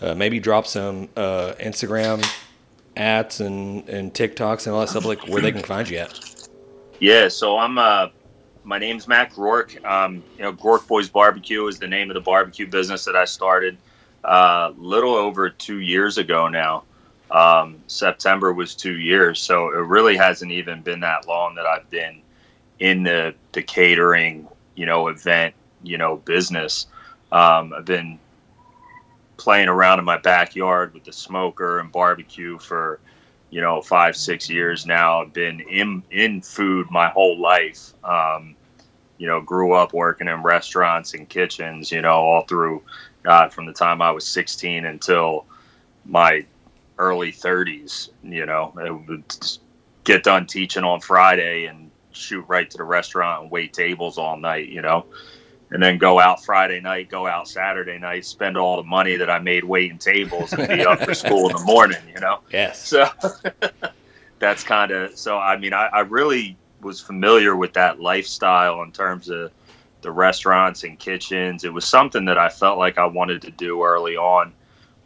uh, 0.00 0.14
maybe 0.14 0.40
drop 0.40 0.66
some 0.66 1.08
uh, 1.16 1.52
Instagram 1.60 2.26
ads 2.96 3.40
and, 3.40 3.88
and 3.88 4.12
TikToks 4.12 4.66
and 4.66 4.74
all 4.74 4.80
that 4.80 4.88
stuff, 4.88 5.04
like 5.04 5.28
where 5.28 5.42
they 5.42 5.52
can 5.52 5.62
find 5.62 5.88
you 5.88 5.98
at. 5.98 6.48
Yeah, 6.98 7.28
so 7.28 7.58
I'm 7.58 7.78
uh 7.78 8.08
my 8.64 8.78
name's 8.78 9.06
Matt 9.06 9.32
Gork. 9.32 9.84
Um, 9.84 10.24
you 10.36 10.42
know, 10.42 10.52
Gork 10.52 10.88
Boys 10.88 11.08
Barbecue 11.08 11.66
is 11.66 11.78
the 11.78 11.86
name 11.86 12.10
of 12.10 12.14
the 12.14 12.20
barbecue 12.20 12.66
business 12.66 13.04
that 13.04 13.14
I 13.14 13.26
started 13.26 13.76
uh 14.24 14.72
a 14.72 14.80
little 14.80 15.14
over 15.14 15.50
two 15.50 15.80
years 15.80 16.18
ago 16.18 16.48
now. 16.48 16.84
Um, 17.30 17.82
September 17.86 18.52
was 18.52 18.74
two 18.74 18.98
years, 18.98 19.40
so 19.40 19.68
it 19.68 19.86
really 19.86 20.16
hasn't 20.16 20.52
even 20.52 20.82
been 20.82 21.00
that 21.00 21.26
long 21.26 21.54
that 21.56 21.66
I've 21.66 21.88
been 21.90 22.22
in 22.78 23.02
the 23.02 23.34
the 23.52 23.62
catering, 23.62 24.48
you 24.74 24.86
know, 24.86 25.08
event, 25.08 25.54
you 25.82 25.98
know, 25.98 26.16
business. 26.16 26.86
Um, 27.32 27.72
I've 27.72 27.84
been 27.84 28.18
playing 29.36 29.68
around 29.68 29.98
in 29.98 30.04
my 30.04 30.18
backyard 30.18 30.94
with 30.94 31.04
the 31.04 31.12
smoker 31.12 31.78
and 31.80 31.92
barbecue 31.92 32.58
for 32.58 33.00
you 33.50 33.60
know 33.60 33.80
five 33.80 34.16
six 34.16 34.48
years 34.50 34.86
now 34.86 35.22
i've 35.22 35.32
been 35.32 35.60
in 35.60 36.02
in 36.10 36.40
food 36.40 36.86
my 36.90 37.08
whole 37.08 37.38
life 37.38 37.92
um, 38.04 38.54
you 39.18 39.26
know 39.26 39.40
grew 39.40 39.72
up 39.72 39.92
working 39.92 40.28
in 40.28 40.42
restaurants 40.42 41.14
and 41.14 41.28
kitchens 41.28 41.92
you 41.92 42.02
know 42.02 42.08
all 42.08 42.42
through 42.42 42.82
god 43.22 43.52
from 43.52 43.66
the 43.66 43.72
time 43.72 44.02
i 44.02 44.10
was 44.10 44.26
16 44.26 44.84
until 44.84 45.44
my 46.04 46.44
early 46.98 47.32
30s 47.32 48.10
you 48.22 48.46
know 48.46 48.72
I 48.78 48.90
would 48.90 49.24
get 50.04 50.22
done 50.22 50.46
teaching 50.46 50.84
on 50.84 51.00
friday 51.00 51.66
and 51.66 51.90
shoot 52.12 52.44
right 52.48 52.68
to 52.70 52.78
the 52.78 52.84
restaurant 52.84 53.42
and 53.42 53.50
wait 53.50 53.72
tables 53.72 54.16
all 54.18 54.36
night 54.36 54.68
you 54.68 54.82
know 54.82 55.04
and 55.70 55.82
then 55.82 55.98
go 55.98 56.20
out 56.20 56.44
Friday 56.44 56.80
night, 56.80 57.08
go 57.08 57.26
out 57.26 57.48
Saturday 57.48 57.98
night, 57.98 58.24
spend 58.24 58.56
all 58.56 58.76
the 58.76 58.84
money 58.84 59.16
that 59.16 59.28
I 59.28 59.38
made 59.38 59.64
waiting 59.64 59.98
tables, 59.98 60.52
and 60.52 60.68
be 60.68 60.86
up 60.86 61.00
for 61.00 61.14
school 61.24 61.48
in 61.50 61.56
the 61.56 61.62
morning. 61.64 61.98
You 62.12 62.20
know, 62.20 62.40
Yes. 62.52 62.86
so 62.86 63.08
that's 64.38 64.62
kind 64.62 64.92
of 64.92 65.18
so. 65.18 65.38
I 65.38 65.56
mean, 65.56 65.72
I, 65.72 65.86
I 65.92 66.00
really 66.00 66.56
was 66.80 67.00
familiar 67.00 67.56
with 67.56 67.72
that 67.72 68.00
lifestyle 68.00 68.82
in 68.82 68.92
terms 68.92 69.28
of 69.28 69.50
the 70.02 70.10
restaurants 70.10 70.84
and 70.84 70.98
kitchens. 70.98 71.64
It 71.64 71.72
was 71.72 71.84
something 71.84 72.24
that 72.26 72.38
I 72.38 72.48
felt 72.48 72.78
like 72.78 72.98
I 72.98 73.06
wanted 73.06 73.42
to 73.42 73.50
do 73.50 73.82
early 73.82 74.16
on 74.16 74.52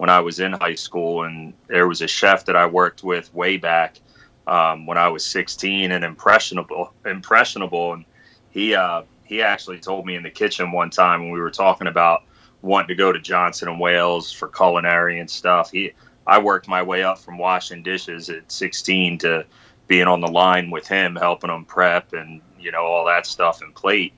when 0.00 0.08
I 0.08 0.20
was 0.20 0.40
in 0.40 0.52
high 0.52 0.76
school, 0.76 1.24
and 1.24 1.52
there 1.66 1.86
was 1.86 2.00
a 2.00 2.08
chef 2.08 2.46
that 2.46 2.56
I 2.56 2.64
worked 2.64 3.04
with 3.04 3.34
way 3.34 3.58
back 3.58 4.00
um, 4.46 4.86
when 4.86 4.96
I 4.96 5.08
was 5.08 5.26
16 5.26 5.92
and 5.92 6.02
impressionable, 6.02 6.94
impressionable, 7.04 7.92
and 7.92 8.06
he 8.48 8.74
uh, 8.74 9.02
he 9.24 9.42
actually 9.42 9.78
told 9.78 10.06
me 10.06 10.14
in 10.14 10.22
the 10.22 10.30
kitchen 10.30 10.72
one 10.72 10.88
time 10.88 11.20
when 11.20 11.32
we 11.32 11.38
were 11.38 11.50
talking 11.50 11.86
about 11.86 12.22
wanting 12.62 12.88
to 12.88 12.94
go 12.94 13.12
to 13.12 13.20
Johnson 13.20 13.68
and 13.68 13.78
Wales 13.78 14.32
for 14.32 14.48
culinary 14.48 15.20
and 15.20 15.28
stuff. 15.28 15.70
He 15.70 15.92
I 16.26 16.38
worked 16.38 16.66
my 16.66 16.82
way 16.82 17.02
up 17.02 17.18
from 17.18 17.36
washing 17.36 17.82
dishes 17.82 18.30
at 18.30 18.50
16 18.50 19.18
to 19.18 19.44
being 19.86 20.06
on 20.06 20.22
the 20.22 20.28
line 20.28 20.70
with 20.70 20.88
him, 20.88 21.14
helping 21.14 21.50
him 21.50 21.66
prep 21.66 22.14
and 22.14 22.40
you 22.58 22.72
know 22.72 22.84
all 22.84 23.04
that 23.04 23.26
stuff 23.26 23.60
and 23.60 23.74
plate. 23.74 24.14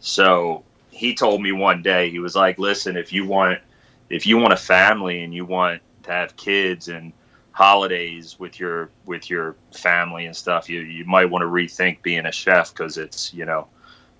So 0.00 0.64
he 0.88 1.14
told 1.14 1.42
me 1.42 1.52
one 1.52 1.82
day 1.82 2.08
he 2.08 2.20
was 2.20 2.34
like, 2.34 2.58
"Listen, 2.58 2.96
if 2.96 3.12
you 3.12 3.26
want 3.26 3.58
if 4.10 4.26
you 4.26 4.38
want 4.38 4.52
a 4.52 4.56
family 4.56 5.22
and 5.22 5.34
you 5.34 5.44
want 5.44 5.82
to 6.04 6.10
have 6.10 6.36
kids 6.36 6.88
and 6.88 7.12
holidays 7.52 8.38
with 8.38 8.60
your 8.60 8.90
with 9.06 9.30
your 9.30 9.56
family 9.74 10.26
and 10.26 10.36
stuff, 10.36 10.68
you 10.68 10.80
you 10.80 11.04
might 11.04 11.26
want 11.26 11.42
to 11.42 11.46
rethink 11.46 12.02
being 12.02 12.26
a 12.26 12.32
chef 12.32 12.72
because 12.72 12.98
it's 12.98 13.32
you 13.34 13.44
know." 13.44 13.68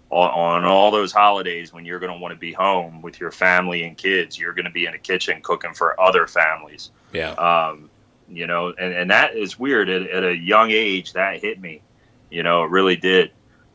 On, 0.08 0.30
on 0.30 0.64
all 0.64 0.92
those 0.92 1.10
holidays 1.10 1.72
when 1.72 1.84
you're 1.84 1.98
going 1.98 2.12
to 2.12 2.18
want 2.20 2.30
to 2.32 2.38
be 2.38 2.52
home 2.52 3.02
with 3.02 3.18
your 3.18 3.32
family 3.32 3.82
and 3.82 3.98
kids, 3.98 4.38
you're 4.38 4.52
going 4.52 4.64
to 4.64 4.70
be 4.70 4.86
in 4.86 4.94
a 4.94 4.98
kitchen 4.98 5.40
cooking 5.42 5.74
for 5.74 6.00
other 6.00 6.28
families 6.28 6.92
Yeah. 7.12 7.32
um, 7.32 7.90
you 8.28 8.46
know, 8.46 8.72
and, 8.78 8.94
and 8.94 9.10
that 9.10 9.34
is 9.34 9.58
weird. 9.58 9.88
At, 9.88 10.02
at 10.08 10.22
a 10.22 10.36
young 10.36 10.70
age, 10.70 11.12
that 11.14 11.40
hit 11.40 11.60
me. 11.60 11.82
You 12.30 12.44
know, 12.44 12.62
it 12.62 12.70
really 12.70 12.94
did. 12.94 13.32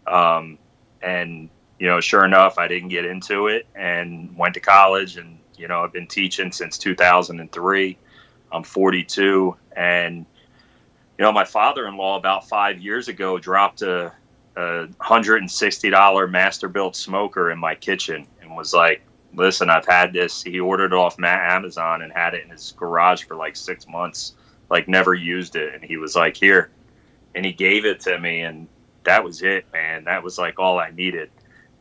Um, 0.07 0.57
and 1.01 1.49
you 1.79 1.87
know, 1.87 1.99
sure 1.99 2.23
enough, 2.23 2.57
I 2.57 2.69
didn't 2.69 2.89
get 2.89 3.03
into 3.03 3.47
it 3.47 3.67
and 3.75 4.33
went 4.37 4.53
to 4.53 4.61
college. 4.61 5.17
And 5.17 5.37
you 5.61 5.67
know, 5.67 5.83
I've 5.83 5.93
been 5.93 6.07
teaching 6.07 6.51
since 6.51 6.77
2003. 6.79 7.97
I'm 8.51 8.63
42, 8.63 9.55
and 9.77 10.25
you 11.17 11.25
know, 11.25 11.31
my 11.31 11.45
father-in-law 11.45 12.17
about 12.17 12.49
five 12.49 12.79
years 12.79 13.07
ago 13.07 13.37
dropped 13.37 13.83
a, 13.83 14.11
a 14.57 14.87
hundred 14.99 15.37
and 15.37 15.49
sixty 15.49 15.89
dollar 15.89 16.27
Masterbuilt 16.27 16.95
smoker 16.95 17.51
in 17.51 17.59
my 17.59 17.75
kitchen 17.75 18.25
and 18.41 18.55
was 18.57 18.73
like, 18.73 19.03
"Listen, 19.35 19.69
I've 19.69 19.85
had 19.85 20.11
this." 20.11 20.41
He 20.41 20.59
ordered 20.59 20.93
it 20.93 20.97
off 20.97 21.17
Amazon 21.21 22.01
and 22.01 22.11
had 22.11 22.33
it 22.33 22.43
in 22.43 22.49
his 22.49 22.73
garage 22.75 23.23
for 23.23 23.35
like 23.35 23.55
six 23.55 23.87
months, 23.87 24.33
like 24.69 24.87
never 24.87 25.13
used 25.13 25.55
it, 25.55 25.75
and 25.75 25.83
he 25.83 25.95
was 25.97 26.15
like, 26.15 26.35
"Here," 26.35 26.71
and 27.35 27.45
he 27.45 27.53
gave 27.53 27.85
it 27.85 27.99
to 28.01 28.17
me, 28.19 28.41
and 28.41 28.67
that 29.03 29.23
was 29.23 29.43
it, 29.43 29.65
man. 29.71 30.05
That 30.05 30.23
was 30.23 30.37
like 30.37 30.59
all 30.59 30.79
I 30.79 30.89
needed. 30.89 31.29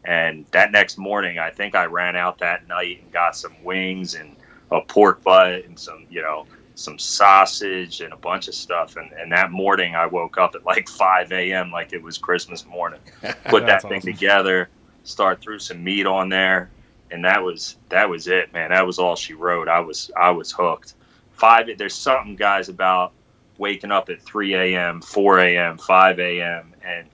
And 0.04 0.46
that 0.52 0.72
next 0.72 0.98
morning, 0.98 1.38
I 1.38 1.50
think 1.50 1.74
I 1.74 1.84
ran 1.84 2.16
out 2.16 2.38
that 2.38 2.66
night 2.66 3.00
and 3.02 3.12
got 3.12 3.36
some 3.36 3.54
wings 3.62 4.14
and 4.14 4.36
a 4.70 4.80
pork 4.80 5.22
butt 5.22 5.64
and 5.64 5.78
some, 5.78 6.06
you 6.08 6.22
know, 6.22 6.46
some 6.74 6.98
sausage 6.98 8.00
and 8.00 8.12
a 8.12 8.16
bunch 8.16 8.48
of 8.48 8.54
stuff. 8.54 8.96
And, 8.96 9.12
and 9.12 9.30
that 9.32 9.50
morning, 9.50 9.94
I 9.94 10.06
woke 10.06 10.38
up 10.38 10.54
at 10.54 10.64
like 10.64 10.88
5 10.98 11.32
a.m. 11.32 11.70
like 11.70 11.92
it 11.92 12.02
was 12.02 12.18
Christmas 12.18 12.64
morning. 12.66 13.00
Put 13.44 13.66
that 13.66 13.82
thing 13.82 13.98
awesome. 13.98 14.12
together, 14.12 14.70
start 15.04 15.40
threw 15.40 15.58
some 15.58 15.84
meat 15.84 16.06
on 16.06 16.28
there, 16.28 16.70
and 17.10 17.24
that 17.24 17.42
was 17.42 17.76
that 17.90 18.08
was 18.08 18.26
it, 18.26 18.52
man. 18.52 18.70
That 18.70 18.86
was 18.86 18.98
all 18.98 19.16
she 19.16 19.34
wrote. 19.34 19.68
I 19.68 19.80
was 19.80 20.10
I 20.16 20.30
was 20.30 20.50
hooked. 20.52 20.94
Five. 21.32 21.68
There's 21.76 21.94
something, 21.94 22.36
guys, 22.36 22.68
about 22.68 23.12
waking 23.58 23.90
up 23.90 24.08
at 24.08 24.22
3 24.22 24.54
a.m., 24.54 25.02
4 25.02 25.38
a.m., 25.40 25.78
5 25.78 26.18
a.m. 26.18 26.74
and 26.82 27.06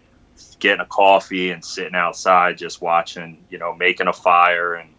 getting 0.59 0.81
a 0.81 0.87
coffee 0.87 1.51
and 1.51 1.65
sitting 1.65 1.95
outside 1.95 2.59
just 2.59 2.81
watching, 2.81 3.45
you 3.51 3.59
know, 3.59 3.75
making 3.75 4.09
a 4.09 4.13
fire 4.13 4.75
and, 4.75 4.91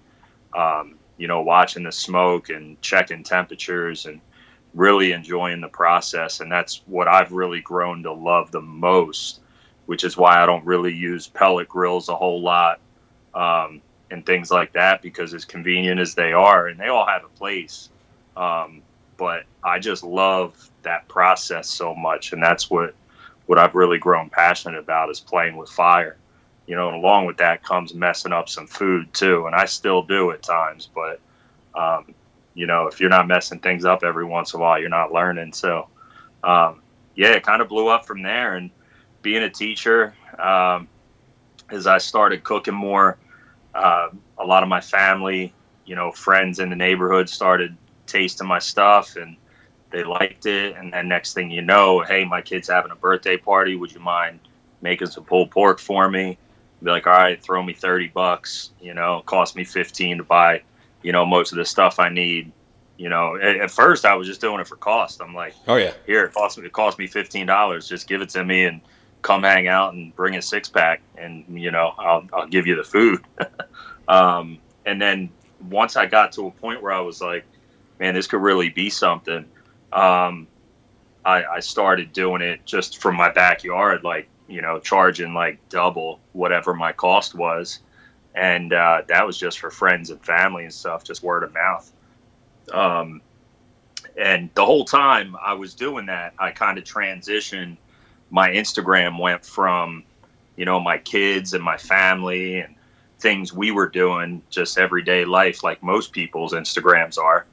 um, 0.56 0.96
you 1.18 1.28
know, 1.28 1.42
watching 1.42 1.84
the 1.84 1.92
smoke 1.92 2.50
and 2.50 2.80
checking 2.82 3.24
temperatures 3.24 4.06
and 4.06 4.22
really 4.74 5.12
enjoying 5.12 5.62
the 5.62 5.68
process. 5.68 6.40
And 6.40 6.52
that's 6.52 6.82
what 6.86 7.08
I've 7.08 7.32
really 7.32 7.62
grown 7.62 8.04
to 8.04 8.14
love 8.14 8.52
the 8.52 8.62
most, 8.62 9.40
which 9.88 10.04
is 10.04 10.16
why 10.16 10.42
I 10.42 10.46
don't 10.46 10.66
really 10.66 10.94
use 10.94 11.28
pellet 11.28 11.68
grills 11.68 12.10
a 12.10 12.16
whole 12.16 12.42
lot 12.42 12.80
um, 13.34 13.82
and 14.12 14.26
things 14.26 14.52
like 14.52 14.74
that 14.74 15.02
because 15.02 15.34
as 15.34 15.46
convenient 15.46 16.00
as 16.00 16.14
they 16.14 16.34
are, 16.34 16.68
and 16.68 16.80
they 16.80 16.88
all 16.88 17.08
have 17.08 17.24
a 17.24 17.30
place. 17.30 17.90
Um, 18.36 18.82
but 19.18 19.46
I 19.64 19.80
just 19.80 20.04
love 20.04 20.70
that 20.84 21.08
process 21.08 21.68
so 21.68 21.96
much. 21.96 22.34
And 22.34 22.42
that's 22.42 22.70
what 22.70 22.94
what 23.48 23.58
I've 23.58 23.76
really 23.76 23.98
grown 23.98 24.30
passionate 24.30 24.78
about 24.78 25.10
is 25.10 25.20
playing 25.20 25.58
with 25.58 25.70
fire. 25.70 26.18
You 26.68 26.76
know, 26.76 26.90
and 26.90 26.98
along 26.98 27.26
with 27.26 27.38
that 27.38 27.64
comes 27.64 27.94
messing 27.94 28.34
up 28.34 28.50
some 28.50 28.68
food 28.68 29.14
too, 29.14 29.48
and 29.48 29.56
I 29.56 29.66
still 29.66 30.04
do 30.04 30.32
at 30.32 30.44
times. 30.44 30.90
But 30.94 31.22
um, 31.74 32.14
you 32.54 32.66
know, 32.66 32.88
if 32.88 33.00
you're 33.00 33.10
not 33.10 33.28
messing 33.28 33.60
things 33.60 33.86
up 33.86 34.04
every 34.04 34.26
once 34.26 34.54
in 34.54 34.60
a 34.60 34.64
while, 34.64 34.80
you're 34.80 34.90
not 34.90 35.14
learning. 35.14 35.54
So, 35.54 35.88
um, 36.44 36.82
yeah, 37.16 37.34
it 37.34 37.44
kind 37.44 37.62
of 37.62 37.70
blew 37.70 37.88
up 37.88 38.06
from 38.06 38.24
there. 38.24 38.56
And 38.56 38.72
being 39.22 39.44
a 39.44 39.50
teacher, 39.50 40.16
um, 40.40 40.88
as 41.70 41.86
I 41.86 42.00
started 42.00 42.44
cooking 42.44 42.74
more, 42.74 43.18
uh, 43.76 44.10
a 44.40 44.44
lot 44.44 44.64
of 44.64 44.70
my 44.70 44.82
family, 44.82 45.54
you 45.86 45.96
know, 45.96 46.12
friends 46.12 46.60
in 46.60 46.70
the 46.70 46.76
neighborhood 46.76 47.30
started 47.30 47.78
tasting 48.08 48.48
my 48.48 48.60
stuff 48.60 49.16
and 49.18 49.38
they 49.90 50.04
liked 50.04 50.46
it, 50.46 50.76
and 50.76 50.92
then 50.92 51.08
next 51.08 51.34
thing 51.34 51.50
you 51.50 51.62
know, 51.62 52.02
hey, 52.02 52.26
my 52.26 52.42
kid's 52.42 52.68
having 52.68 52.92
a 52.92 52.96
birthday 52.96 53.38
party. 53.38 53.76
Would 53.76 53.94
you 53.94 54.00
mind 54.00 54.40
making 54.82 55.08
some 55.08 55.24
pulled 55.24 55.52
pork 55.52 55.80
for 55.80 56.10
me? 56.10 56.38
Be 56.84 56.92
like, 56.92 57.08
all 57.08 57.14
right, 57.14 57.42
throw 57.42 57.64
me 57.64 57.74
thirty 57.74 58.08
bucks. 58.08 58.72
You 58.82 58.94
know, 58.94 59.24
cost 59.26 59.56
me 59.56 59.64
fifteen 59.64 60.18
to 60.18 60.24
buy. 60.24 60.62
You 61.04 61.12
know, 61.12 61.26
most 61.26 61.52
of 61.52 61.58
the 61.58 61.66
stuff 61.66 62.00
I 62.00 62.10
need. 62.10 62.52
You 62.98 63.10
know, 63.10 63.36
at, 63.36 63.58
at 63.58 63.72
first 63.72 64.06
I 64.06 64.16
was 64.16 64.28
just 64.28 64.42
doing 64.42 64.60
it 64.60 64.68
for 64.68 64.76
cost. 64.76 65.22
I'm 65.22 65.34
like, 65.34 65.54
oh 65.68 65.76
yeah, 65.76 65.94
here 66.06 66.26
it 66.26 66.34
cost 66.34 66.58
me 66.58 66.66
it 66.66 66.74
cost 66.74 67.00
me 67.00 67.08
fifteen 67.08 67.46
dollars. 67.46 67.88
Just 67.88 68.08
give 68.08 68.22
it 68.22 68.30
to 68.30 68.44
me 68.44 68.66
and 68.66 68.82
come 69.22 69.44
hang 69.44 69.68
out 69.68 69.94
and 69.94 70.16
bring 70.16 70.36
a 70.36 70.42
six 70.42 70.68
pack, 70.68 71.02
and 71.18 71.46
you 71.50 71.72
know, 71.72 71.94
I'll 71.98 72.28
I'll 72.34 72.48
give 72.48 72.68
you 72.68 72.76
the 72.76 72.84
food. 72.84 73.22
um, 74.08 74.60
and 74.86 75.02
then 75.02 75.30
once 75.70 75.96
I 75.96 76.06
got 76.06 76.34
to 76.34 76.48
a 76.48 76.52
point 76.52 76.84
where 76.84 76.92
I 76.92 77.02
was 77.02 77.22
like, 77.22 77.46
man, 78.00 78.14
this 78.14 78.28
could 78.28 78.42
really 78.42 78.70
be 78.70 78.90
something 78.90 79.46
um, 79.94 80.48
I, 81.26 81.44
I 81.44 81.60
started 81.60 82.14
doing 82.14 82.42
it 82.42 82.66
just 82.66 83.02
from 83.02 83.16
my 83.16 83.32
backyard, 83.32 84.04
like 84.04 84.30
you 84.48 84.62
know, 84.62 84.80
charging 84.80 85.34
like 85.34 85.60
double 85.70 86.20
whatever 86.34 86.74
my 86.74 86.92
cost 86.92 87.36
was, 87.36 87.80
and 88.36 88.74
uh, 88.74 89.02
that 89.08 89.26
was 89.26 89.38
just 89.38 89.60
for 89.60 89.70
friends 89.70 90.10
and 90.10 90.24
family 90.24 90.64
and 90.64 90.74
stuff, 90.74 91.04
just 91.04 91.24
word 91.24 91.44
of 91.44 91.54
mouth. 91.54 91.92
Um, 92.72 93.22
and 94.18 94.50
the 94.56 94.66
whole 94.66 94.86
time 94.86 95.36
I 95.44 95.54
was 95.54 95.74
doing 95.74 96.08
that, 96.08 96.34
I 96.40 96.52
kind 96.52 96.78
of 96.78 96.84
transitioned. 96.84 97.78
My 98.30 98.50
Instagram 98.50 99.20
went 99.20 99.46
from, 99.46 100.04
you 100.56 100.66
know, 100.66 100.80
my 100.80 100.98
kids 100.98 101.54
and 101.54 101.64
my 101.64 101.78
family 101.78 102.60
and 102.60 102.76
things 103.20 103.54
we 103.54 103.72
were 103.72 103.88
doing, 103.88 104.42
just 104.50 104.78
everyday 104.78 105.26
life, 105.26 105.64
like 105.64 105.82
most 105.84 106.12
people's 106.12 106.54
Instagrams 106.54 107.18
are, 107.18 107.46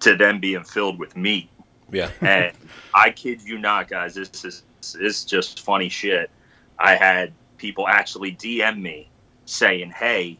to 0.00 0.16
them 0.16 0.40
being 0.40 0.64
filled 0.64 0.98
with 0.98 1.16
meat. 1.16 1.48
Yeah. 1.90 2.10
and 2.20 2.52
I 2.94 3.10
kid 3.10 3.42
you 3.42 3.58
not, 3.58 3.88
guys, 3.88 4.14
this 4.14 4.44
is 4.44 4.62
this 4.80 4.94
is 4.94 5.24
just 5.24 5.60
funny 5.60 5.88
shit. 5.88 6.30
I 6.78 6.94
had 6.96 7.32
people 7.58 7.86
actually 7.86 8.32
DM 8.32 8.80
me 8.80 9.08
saying, 9.44 9.90
"Hey, 9.90 10.38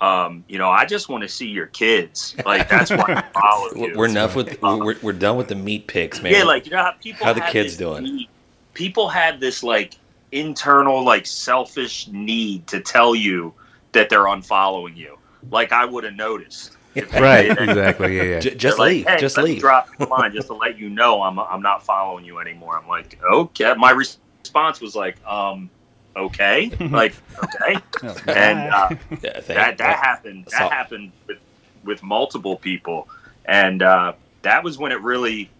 um, 0.00 0.44
you 0.48 0.58
know, 0.58 0.70
I 0.70 0.84
just 0.84 1.08
want 1.08 1.22
to 1.22 1.28
see 1.28 1.48
your 1.48 1.66
kids. 1.66 2.36
Like 2.44 2.68
that's 2.68 2.90
why 2.90 3.04
I 3.08 3.22
follow 3.40 3.74
you." 3.74 3.96
We're 3.96 4.06
enough 4.06 4.36
with 4.36 4.60
we're, 4.62 4.96
we're 5.02 5.12
done 5.12 5.36
with 5.36 5.48
the 5.48 5.54
meat 5.54 5.86
pics, 5.86 6.22
man. 6.22 6.32
Yeah, 6.32 6.44
like 6.44 6.66
you 6.66 6.72
know 6.72 6.82
how 6.82 6.92
people 6.92 7.26
how 7.26 7.32
the 7.32 7.40
kids 7.40 7.76
doing. 7.76 8.04
Need, 8.04 8.28
people 8.74 9.08
have 9.08 9.40
this 9.40 9.62
like 9.62 9.94
internal 10.32 11.02
like 11.02 11.26
selfish 11.26 12.08
need 12.08 12.66
to 12.66 12.80
tell 12.80 13.14
you 13.14 13.54
that 13.92 14.10
they're 14.10 14.24
unfollowing 14.24 14.96
you. 14.96 15.18
Like 15.50 15.72
I 15.72 15.84
would 15.84 16.04
have 16.04 16.14
noticed 16.14 16.76
right, 17.12 17.50
exactly. 17.50 18.16
Yeah, 18.16 18.22
yeah. 18.22 18.40
J- 18.40 18.54
just 18.54 18.78
like, 18.78 18.88
leave. 18.90 19.06
Hey, 19.06 19.18
just 19.18 19.36
leave. 19.36 19.60
Drop 19.60 19.88
the 19.98 20.06
line 20.10 20.32
just 20.32 20.48
to 20.48 20.54
let 20.54 20.78
you 20.78 20.88
know 20.88 21.22
I'm 21.22 21.38
I'm 21.38 21.62
not 21.62 21.84
following 21.84 22.24
you 22.24 22.38
anymore. 22.38 22.76
I'm 22.76 22.88
like, 22.88 23.20
okay. 23.22 23.74
My 23.76 23.90
response 23.90 24.80
was 24.80 24.96
like, 24.96 25.16
um, 25.26 25.70
okay, 26.16 26.70
like 26.90 27.14
okay, 27.42 27.80
and 28.26 28.72
uh, 28.72 28.88
yeah, 29.22 29.40
that 29.40 29.78
that 29.78 29.98
happened. 29.98 30.46
That 30.46 30.72
happened 30.72 31.12
with 31.26 31.38
with 31.84 32.02
multiple 32.02 32.56
people, 32.56 33.08
and 33.44 33.82
uh, 33.82 34.14
that 34.42 34.64
was 34.64 34.78
when 34.78 34.92
it 34.92 35.00
really 35.02 35.50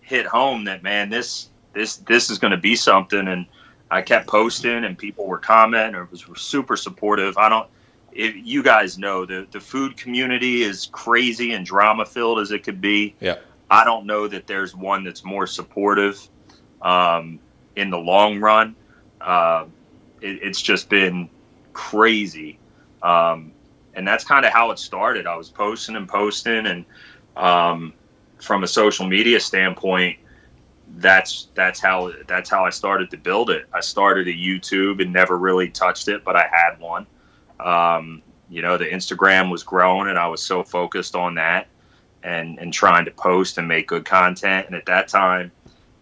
hit 0.00 0.26
home 0.26 0.64
that 0.64 0.82
man, 0.82 1.10
this 1.10 1.48
this 1.74 1.96
this 1.96 2.30
is 2.30 2.38
going 2.38 2.52
to 2.52 2.56
be 2.56 2.76
something. 2.76 3.28
And 3.28 3.46
I 3.90 4.02
kept 4.02 4.26
posting, 4.26 4.84
and 4.84 4.96
people 4.96 5.26
were 5.26 5.38
commenting, 5.38 5.94
or 5.94 6.08
was 6.10 6.26
were 6.26 6.36
super 6.36 6.76
supportive. 6.76 7.36
I 7.36 7.48
don't 7.48 7.68
if 8.12 8.34
you 8.36 8.62
guys 8.62 8.98
know 8.98 9.24
the 9.24 9.46
the 9.50 9.60
food 9.60 9.96
community 9.96 10.62
is 10.62 10.88
crazy 10.92 11.52
and 11.52 11.64
drama 11.64 12.04
filled 12.04 12.38
as 12.38 12.52
it 12.52 12.62
could 12.62 12.80
be. 12.80 13.14
Yeah. 13.20 13.36
I 13.70 13.84
don't 13.84 14.04
know 14.04 14.28
that 14.28 14.46
there's 14.46 14.76
one 14.76 15.02
that's 15.02 15.24
more 15.24 15.46
supportive 15.46 16.28
um, 16.82 17.38
in 17.74 17.88
the 17.88 17.98
long 17.98 18.38
run. 18.38 18.76
Uh, 19.20 19.64
it, 20.20 20.42
it's 20.42 20.60
just 20.60 20.90
been 20.90 21.30
crazy, 21.72 22.58
um, 23.02 23.52
and 23.94 24.06
that's 24.06 24.24
kind 24.24 24.44
of 24.44 24.52
how 24.52 24.70
it 24.72 24.78
started. 24.78 25.26
I 25.26 25.36
was 25.36 25.48
posting 25.48 25.96
and 25.96 26.06
posting, 26.06 26.66
and 26.66 26.84
um, 27.34 27.94
from 28.38 28.62
a 28.62 28.68
social 28.68 29.06
media 29.06 29.40
standpoint, 29.40 30.18
that's 30.96 31.48
that's 31.54 31.80
how 31.80 32.12
that's 32.26 32.50
how 32.50 32.66
I 32.66 32.70
started 32.70 33.10
to 33.12 33.16
build 33.16 33.48
it. 33.48 33.66
I 33.72 33.80
started 33.80 34.28
a 34.28 34.32
YouTube 34.32 35.00
and 35.00 35.12
never 35.12 35.38
really 35.38 35.70
touched 35.70 36.08
it, 36.08 36.24
but 36.24 36.36
I 36.36 36.46
had 36.52 36.78
one. 36.78 37.06
Um, 37.64 38.22
you 38.48 38.60
know, 38.62 38.76
the 38.76 38.84
Instagram 38.84 39.50
was 39.50 39.62
growing, 39.62 40.08
and 40.08 40.18
I 40.18 40.26
was 40.28 40.42
so 40.42 40.62
focused 40.62 41.16
on 41.16 41.36
that 41.36 41.68
and 42.22 42.58
and 42.58 42.72
trying 42.72 43.04
to 43.04 43.10
post 43.10 43.58
and 43.58 43.66
make 43.66 43.88
good 43.88 44.04
content. 44.04 44.66
And 44.66 44.74
at 44.76 44.86
that 44.86 45.08
time, 45.08 45.50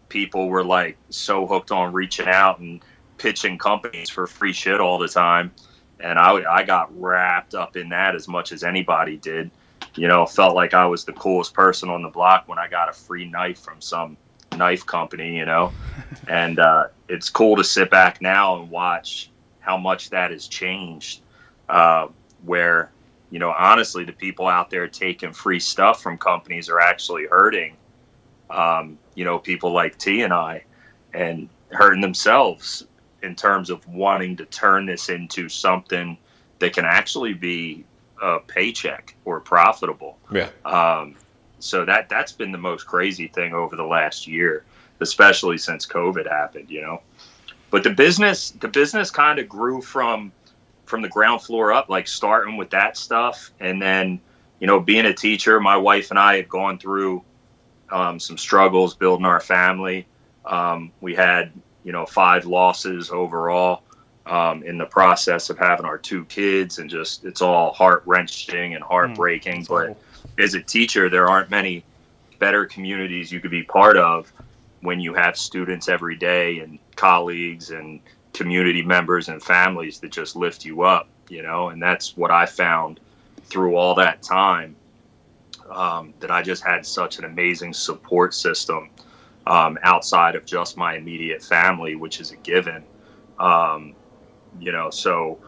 people 0.09 0.49
were 0.49 0.65
like 0.65 0.97
so 1.11 1.47
hooked 1.47 1.71
on 1.71 1.93
reaching 1.93 2.29
out 2.29 2.59
and 2.59 2.83
pitching 3.19 3.59
companies 3.59 4.11
for 4.11 4.27
free 4.27 4.53
shit 4.53 4.81
all 4.81 4.99
the 4.99 5.09
time. 5.09 5.53
And 6.01 6.19
I, 6.19 6.43
I 6.51 6.63
got 6.65 6.99
wrapped 6.99 7.55
up 7.55 7.77
in 7.77 7.91
that 7.91 8.15
as 8.15 8.27
much 8.27 8.53
as 8.53 8.65
anybody 8.65 9.17
did. 9.17 9.51
You 9.97 10.09
know, 10.09 10.25
felt 10.27 10.55
like 10.55 10.75
I 10.75 10.87
was 10.87 11.05
the 11.05 11.13
coolest 11.13 11.53
person 11.53 11.89
on 11.89 12.03
the 12.03 12.09
block 12.09 12.49
when 12.49 12.59
I 12.59 12.69
got 12.69 12.89
a 12.89 12.93
free 12.93 13.29
knife 13.29 13.61
from 13.61 13.81
some 13.81 14.17
knife 14.57 14.87
company, 14.87 15.37
you 15.37 15.45
know. 15.45 15.73
and 16.29 16.59
uh, 16.59 16.89
it's 17.09 17.29
cool 17.31 17.57
to 17.57 17.65
sit 17.65 17.91
back 17.91 18.21
now 18.21 18.61
and 18.61 18.71
watch 18.71 19.31
how 19.61 19.77
much 19.77 20.11
that 20.11 20.31
has 20.31 20.49
changed 20.49 21.23
uh, 21.71 22.09
where 22.45 22.91
you 23.31 23.39
know 23.39 23.55
honestly 23.57 24.05
the 24.05 24.13
people 24.13 24.47
out 24.47 24.71
there 24.71 24.89
taking 24.89 25.33
free 25.33 25.61
stuff 25.61 26.03
from 26.03 26.19
companies 26.19 26.69
are 26.69 26.81
actually 26.81 27.27
hurting 27.27 27.77
um, 28.51 28.99
you 29.15 29.25
know 29.25 29.39
people 29.39 29.73
like 29.73 29.97
T 29.99 30.23
and 30.23 30.33
I 30.33 30.65
and 31.15 31.49
hurting 31.71 32.01
themselves 32.01 32.87
in 33.23 33.37
terms 33.37 33.71
of 33.71 33.87
wanting 33.89 34.37
to 34.37 34.45
turn 34.47 34.87
this 34.87 35.09
into 35.09 35.49
something 35.49 36.17
that 36.59 36.73
can 36.73 36.85
actually 36.85 37.35
be 37.35 37.85
a 38.23 38.39
paycheck 38.41 39.15
or 39.25 39.41
profitable. 39.41 40.19
Yeah. 40.33 40.49
Um, 40.65 41.17
so 41.59 41.85
that 41.85 42.09
that's 42.09 42.33
been 42.33 42.53
the 42.53 42.59
most 42.59 42.87
crazy 42.87 43.29
thing 43.29 43.53
over 43.53 43.77
the 43.77 43.85
last 43.85 44.27
year, 44.27 44.65
especially 45.01 45.59
since 45.59 45.87
COVID 45.87 46.29
happened. 46.29 46.71
You 46.71 46.81
know, 46.81 47.03
but 47.71 47.85
the 47.85 47.91
business 47.91 48.51
the 48.51 48.69
business 48.69 49.11
kind 49.11 49.39
of 49.39 49.49
grew 49.49 49.81
from 49.81 50.33
from 50.91 51.01
the 51.01 51.09
ground 51.09 51.41
floor 51.41 51.73
up, 51.73 51.89
like 51.89 52.09
starting 52.09 52.57
with 52.57 52.71
that 52.71 52.97
stuff, 52.97 53.53
and 53.61 53.81
then 53.81 54.21
you 54.59 54.67
know 54.67 54.81
being 54.81 55.07
a 55.07 55.15
teacher. 55.15 55.59
My 55.61 55.77
wife 55.77 56.11
and 56.11 56.19
I 56.19 56.37
had 56.37 56.49
gone 56.49 56.79
through 56.79 57.23
um, 57.91 58.21
some 58.21 58.37
struggles 58.37 58.95
building 58.95 59.25
our 59.25 59.41
family. 59.41 60.07
Um, 60.45 60.93
we 61.01 61.15
had 61.15 61.53
you 61.85 61.93
know 61.93 62.05
five 62.05 62.45
losses 62.45 63.11
overall 63.11 63.85
um, 64.27 64.63
in 64.65 64.77
the 64.77 64.85
process 64.85 65.49
of 65.49 65.59
having 65.59 65.87
our 65.87 65.97
two 65.97 66.25
kids, 66.27 66.79
and 66.79 66.91
just 66.91 67.25
it's 67.25 67.41
all 67.41 67.73
heart 67.73 68.03
wrenching 68.05 68.75
and 68.75 68.85
heartbreaking. 68.85 69.63
Mm, 69.63 69.69
but 69.69 69.91
awful. 69.91 70.31
as 70.39 70.55
a 70.55 70.63
teacher, 70.63 71.09
there 71.09 71.29
aren't 71.29 71.51
many 71.51 71.85
better 72.39 72.67
communities 72.67 73.31
you 73.31 73.39
could 73.41 73.51
be 73.51 73.63
part 73.63 73.97
of 73.97 74.33
when 74.81 74.99
you 74.99 75.15
have 75.15 75.37
students 75.37 75.89
every 75.89 76.17
day 76.17 76.59
and 76.59 76.79
colleagues 76.97 77.71
and 77.71 78.01
community 78.33 78.83
members 78.83 79.29
and 79.29 79.43
families 79.43 79.99
that 80.01 80.11
just 80.11 80.37
lift 80.37 80.65
you 80.65 80.83
up, 80.83 81.09
you 81.29 81.43
know, 81.43 81.69
and 81.69 81.83
that's 81.83 82.17
what 82.17 82.31
I 82.31 82.47
found 82.47 83.01
through 83.45 83.77
all 83.77 83.95
that 83.97 84.23
time. 84.23 84.77
Um, 85.71 86.15
that 86.19 86.33
I 86.33 86.43
just 86.43 86.65
had 86.65 86.85
such 86.85 87.21
an 87.21 87.25
amazing 87.25 87.73
support 87.75 88.35
system 88.35 88.91
um, 89.47 89.79
outside 89.85 90.35
of 90.35 90.45
just 90.45 90.77
my 90.77 90.97
immediate 90.97 91.43
family, 91.43 91.95
which 91.95 92.21
is 92.21 92.33
a 92.33 92.37
given. 92.37 92.83
Um, 93.39 93.95
you 94.59 94.73
know, 94.73 94.91
so 94.91 95.39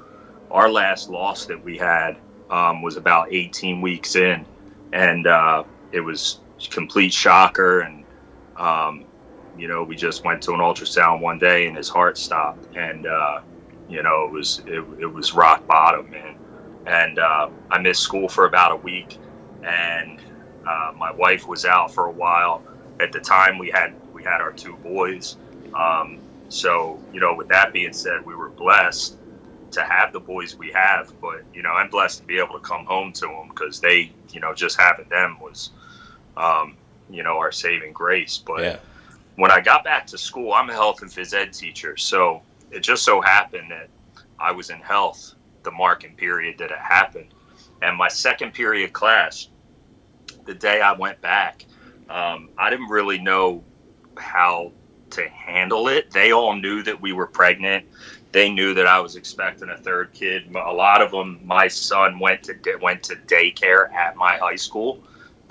our 0.50 0.70
last 0.70 1.08
loss 1.08 1.46
that 1.46 1.62
we 1.62 1.76
had 1.76 2.16
um, 2.50 2.82
was 2.82 2.96
about 2.96 3.32
18 3.32 3.80
weeks 3.80 4.14
in, 4.16 4.46
and 4.92 5.26
uh, 5.26 5.64
it 5.90 6.00
was 6.00 6.40
complete 6.70 7.12
shocker. 7.12 7.80
And 7.80 8.04
um, 8.56 9.04
you 9.54 9.68
know, 9.68 9.82
we 9.84 9.96
just 9.96 10.24
went 10.24 10.42
to 10.42 10.52
an 10.52 10.60
ultrasound 10.60 11.20
one 11.20 11.38
day, 11.38 11.66
and 11.66 11.76
his 11.76 11.88
heart 11.88 12.18
stopped, 12.18 12.68
and 12.74 13.06
uh, 13.06 13.40
you 13.86 14.02
know, 14.02 14.24
it 14.26 14.32
was 14.32 14.60
it, 14.66 14.84
it 15.00 15.12
was 15.12 15.34
rock 15.34 15.66
bottom, 15.66 16.10
man. 16.10 16.36
And 16.86 17.18
uh, 17.18 17.50
I 17.70 17.78
missed 17.78 18.02
school 18.02 18.28
for 18.28 18.46
about 18.46 18.72
a 18.72 18.76
week, 18.76 19.18
and 19.62 20.18
uh, 20.66 20.92
my 20.96 21.12
wife 21.12 21.46
was 21.48 21.64
out 21.64 21.94
for 21.94 22.06
a 22.06 22.12
while. 22.12 22.64
At 23.00 23.12
the 23.12 23.20
time, 23.20 23.58
we 23.58 23.70
had 23.70 23.94
we 24.12 24.22
had 24.22 24.40
our 24.40 24.52
two 24.52 24.76
boys. 24.82 25.36
Um, 25.78 26.20
so 26.48 27.00
you 27.12 27.20
know, 27.20 27.34
with 27.34 27.48
that 27.48 27.72
being 27.72 27.92
said, 27.92 28.24
we 28.24 28.34
were 28.34 28.50
blessed 28.50 29.18
to 29.72 29.82
have 29.82 30.12
the 30.12 30.20
boys 30.20 30.58
we 30.58 30.70
have, 30.74 31.12
but 31.20 31.44
you 31.52 31.62
know, 31.62 31.70
I'm 31.70 31.88
blessed 31.88 32.18
to 32.18 32.24
be 32.24 32.38
able 32.38 32.54
to 32.54 32.60
come 32.60 32.84
home 32.84 33.12
to 33.14 33.26
them 33.26 33.48
because 33.48 33.80
they, 33.80 34.12
you 34.30 34.40
know, 34.40 34.54
just 34.54 34.78
having 34.78 35.06
them 35.10 35.38
was, 35.40 35.70
um, 36.36 36.76
you 37.08 37.22
know, 37.22 37.38
our 37.38 37.52
saving 37.52 37.92
grace. 37.92 38.42
But 38.46 38.62
Yeah. 38.62 38.76
When 39.36 39.50
I 39.50 39.60
got 39.60 39.84
back 39.84 40.06
to 40.08 40.18
school, 40.18 40.52
I'm 40.52 40.70
a 40.70 40.72
health 40.72 41.02
and 41.02 41.10
phys 41.10 41.34
ed 41.34 41.52
teacher, 41.52 41.96
so 41.96 42.42
it 42.70 42.80
just 42.80 43.04
so 43.04 43.20
happened 43.20 43.70
that 43.70 43.88
I 44.38 44.52
was 44.52 44.70
in 44.70 44.78
health 44.78 45.34
the 45.62 45.70
marking 45.70 46.14
period 46.14 46.58
that 46.58 46.70
it 46.70 46.78
happened, 46.78 47.32
and 47.82 47.96
my 47.96 48.08
second 48.08 48.52
period 48.52 48.92
class, 48.92 49.48
the 50.44 50.54
day 50.54 50.80
I 50.80 50.92
went 50.92 51.20
back, 51.20 51.64
um, 52.10 52.50
I 52.58 52.68
didn't 52.68 52.88
really 52.88 53.18
know 53.18 53.62
how 54.16 54.72
to 55.10 55.28
handle 55.28 55.88
it. 55.88 56.10
They 56.10 56.32
all 56.32 56.54
knew 56.54 56.82
that 56.82 57.00
we 57.00 57.12
were 57.12 57.26
pregnant. 57.26 57.86
They 58.32 58.50
knew 58.50 58.74
that 58.74 58.86
I 58.86 58.98
was 59.00 59.16
expecting 59.16 59.68
a 59.68 59.76
third 59.76 60.12
kid. 60.12 60.54
A 60.54 60.72
lot 60.72 61.02
of 61.02 61.10
them, 61.10 61.40
my 61.44 61.68
son 61.68 62.18
went 62.18 62.42
to 62.44 62.54
went 62.80 63.02
to 63.04 63.16
daycare 63.16 63.92
at 63.92 64.16
my 64.16 64.36
high 64.36 64.56
school 64.56 65.02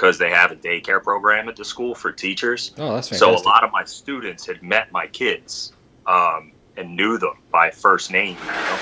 because 0.01 0.17
they 0.17 0.31
have 0.31 0.51
a 0.51 0.55
daycare 0.55 1.01
program 1.01 1.47
at 1.47 1.55
the 1.55 1.63
school 1.63 1.93
for 1.93 2.11
teachers. 2.11 2.71
Oh, 2.79 2.95
that's 2.95 3.15
So 3.15 3.35
a 3.35 3.37
lot 3.43 3.63
of 3.63 3.71
my 3.71 3.83
students 3.83 4.47
had 4.47 4.63
met 4.63 4.91
my 4.91 5.05
kids 5.05 5.73
um, 6.07 6.53
and 6.75 6.95
knew 6.95 7.19
them 7.19 7.37
by 7.51 7.69
first 7.69 8.09
name. 8.09 8.35
You 8.43 8.51
know? 8.51 8.79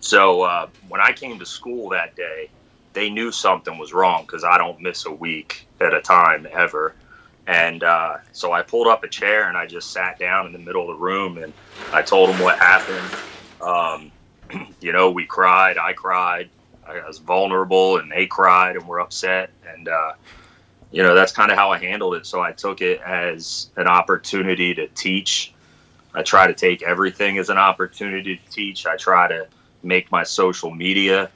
So 0.00 0.42
uh, 0.42 0.68
when 0.88 1.00
I 1.00 1.12
came 1.12 1.38
to 1.38 1.46
school 1.46 1.90
that 1.90 2.16
day, 2.16 2.50
they 2.92 3.08
knew 3.08 3.30
something 3.30 3.78
was 3.78 3.92
wrong 3.92 4.22
because 4.22 4.42
I 4.42 4.58
don't 4.58 4.80
miss 4.80 5.06
a 5.06 5.12
week 5.12 5.68
at 5.80 5.94
a 5.94 6.00
time 6.00 6.48
ever. 6.50 6.96
And 7.46 7.84
uh, 7.84 8.16
so 8.32 8.50
I 8.50 8.62
pulled 8.62 8.88
up 8.88 9.04
a 9.04 9.08
chair 9.08 9.48
and 9.48 9.56
I 9.56 9.64
just 9.64 9.92
sat 9.92 10.18
down 10.18 10.46
in 10.46 10.52
the 10.52 10.58
middle 10.58 10.82
of 10.82 10.88
the 10.88 11.00
room 11.00 11.38
and 11.38 11.52
I 11.92 12.02
told 12.02 12.30
them 12.30 12.40
what 12.40 12.58
happened. 12.58 13.16
Um, 13.62 14.10
you 14.80 14.90
know, 14.90 15.08
we 15.08 15.24
cried, 15.24 15.78
I 15.78 15.92
cried, 15.92 16.50
I 16.84 17.06
was 17.06 17.18
vulnerable, 17.18 17.98
and 17.98 18.10
they 18.10 18.26
cried 18.26 18.76
and 18.76 18.88
were 18.88 18.98
upset. 18.98 19.50
And 19.66 19.88
uh, 19.88 20.12
you 20.90 21.02
know 21.02 21.14
that's 21.14 21.32
kind 21.32 21.50
of 21.50 21.58
how 21.58 21.70
I 21.70 21.78
handled 21.78 22.14
it. 22.14 22.26
So 22.26 22.40
I 22.40 22.52
took 22.52 22.80
it 22.80 23.00
as 23.02 23.70
an 23.76 23.86
opportunity 23.86 24.74
to 24.74 24.86
teach. 24.88 25.52
I 26.14 26.22
try 26.22 26.46
to 26.46 26.54
take 26.54 26.82
everything 26.82 27.38
as 27.38 27.50
an 27.50 27.58
opportunity 27.58 28.36
to 28.36 28.50
teach. 28.50 28.86
I 28.86 28.96
try 28.96 29.28
to 29.28 29.46
make 29.82 30.10
my 30.10 30.24
social 30.24 30.70
media, 30.70 31.30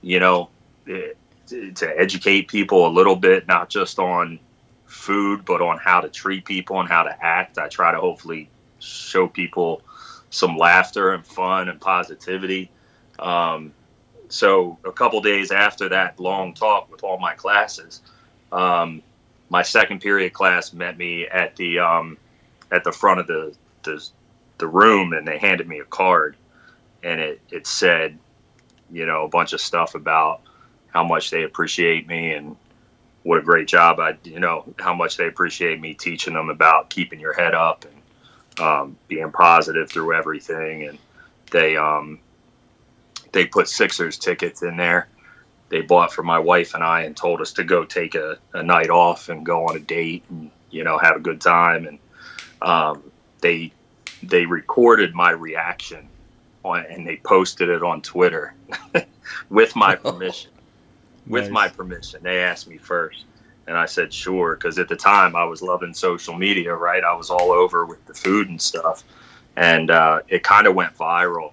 you 0.00 0.20
know, 0.20 0.48
eh, 0.88 1.12
to, 1.48 1.72
to 1.72 1.98
educate 1.98 2.48
people 2.48 2.86
a 2.86 2.92
little 2.92 3.16
bit, 3.16 3.46
not 3.48 3.68
just 3.68 3.98
on 3.98 4.38
food, 4.86 5.44
but 5.44 5.60
on 5.60 5.78
how 5.78 6.00
to 6.00 6.08
treat 6.08 6.44
people 6.44 6.78
and 6.80 6.88
how 6.88 7.02
to 7.02 7.24
act. 7.24 7.58
I 7.58 7.68
try 7.68 7.92
to 7.92 7.98
hopefully 7.98 8.48
show 8.78 9.26
people 9.26 9.82
some 10.30 10.56
laughter 10.56 11.12
and 11.12 11.26
fun 11.26 11.68
and 11.68 11.80
positivity. 11.80 12.70
Um, 13.18 13.72
so 14.28 14.78
a 14.84 14.92
couple 14.92 15.20
days 15.20 15.50
after 15.50 15.88
that 15.90 16.18
long 16.18 16.54
talk 16.54 16.90
with 16.90 17.04
all 17.04 17.18
my 17.18 17.34
classes, 17.34 18.00
um, 18.52 19.02
my 19.48 19.62
second 19.62 20.00
period 20.00 20.32
class 20.32 20.72
met 20.72 20.96
me 20.98 21.26
at 21.26 21.56
the 21.56 21.78
um, 21.80 22.18
at 22.70 22.84
the 22.84 22.92
front 22.92 23.20
of 23.20 23.26
the, 23.26 23.54
the 23.82 24.08
the 24.58 24.66
room, 24.68 25.12
and 25.12 25.26
they 25.26 25.38
handed 25.38 25.68
me 25.68 25.80
a 25.80 25.84
card, 25.84 26.36
and 27.02 27.20
it 27.20 27.40
it 27.50 27.66
said, 27.66 28.18
you 28.90 29.06
know, 29.06 29.24
a 29.24 29.28
bunch 29.28 29.52
of 29.52 29.60
stuff 29.60 29.94
about 29.94 30.42
how 30.88 31.04
much 31.04 31.30
they 31.30 31.44
appreciate 31.44 32.06
me 32.06 32.32
and 32.32 32.56
what 33.24 33.38
a 33.38 33.42
great 33.42 33.68
job 33.68 34.00
I, 34.00 34.16
you 34.24 34.40
know, 34.40 34.64
how 34.78 34.94
much 34.94 35.16
they 35.16 35.26
appreciate 35.28 35.80
me 35.80 35.94
teaching 35.94 36.34
them 36.34 36.50
about 36.50 36.90
keeping 36.90 37.20
your 37.20 37.32
head 37.34 37.54
up 37.54 37.84
and 37.84 38.64
um, 38.66 38.96
being 39.08 39.30
positive 39.32 39.90
through 39.90 40.14
everything, 40.14 40.84
and 40.88 40.98
they 41.50 41.76
um, 41.76 42.20
they 43.32 43.46
put 43.46 43.68
Sixers 43.68 44.18
tickets 44.18 44.62
in 44.62 44.76
there 44.76 45.08
they 45.72 45.80
bought 45.80 46.12
for 46.12 46.22
my 46.22 46.38
wife 46.38 46.74
and 46.74 46.84
I 46.84 47.02
and 47.02 47.16
told 47.16 47.40
us 47.40 47.54
to 47.54 47.64
go 47.64 47.86
take 47.86 48.14
a, 48.14 48.38
a 48.52 48.62
night 48.62 48.90
off 48.90 49.30
and 49.30 49.44
go 49.46 49.66
on 49.68 49.76
a 49.76 49.80
date 49.80 50.22
and 50.28 50.52
you 50.70 50.84
know 50.84 50.98
have 50.98 51.16
a 51.16 51.20
good 51.20 51.40
time. 51.40 51.86
And 51.86 51.98
um, 52.60 53.10
they 53.40 53.72
they 54.22 54.46
recorded 54.46 55.14
my 55.14 55.30
reaction 55.32 56.10
on 56.62 56.84
and 56.90 57.06
they 57.06 57.16
posted 57.16 57.70
it 57.70 57.82
on 57.82 58.02
Twitter 58.02 58.54
with 59.50 59.74
my 59.74 59.96
permission 60.04 60.52
with 61.26 61.50
Nice. 61.50 61.52
my 61.52 61.68
permission. 61.68 62.20
They 62.22 62.40
asked 62.40 62.68
me 62.68 62.78
first. 62.78 63.24
And 63.66 63.78
I 63.78 63.86
said 63.86 64.12
sure 64.12 64.56
because 64.56 64.78
at 64.78 64.88
the 64.88 64.96
time 64.96 65.36
I 65.36 65.44
was 65.44 65.62
loving 65.62 65.94
social 65.94 66.34
media 66.36 66.74
right? 66.74 67.02
I 67.04 67.14
was 67.14 67.30
all 67.30 67.52
over 67.52 67.86
with 67.86 68.04
the 68.06 68.14
food 68.14 68.50
and 68.50 68.60
stuff. 68.60 69.04
And 69.56 69.90
uh, 69.90 70.20
it 70.28 70.42
kind 70.42 70.66
of 70.66 70.74
went 70.74 70.94
viral. 70.96 71.52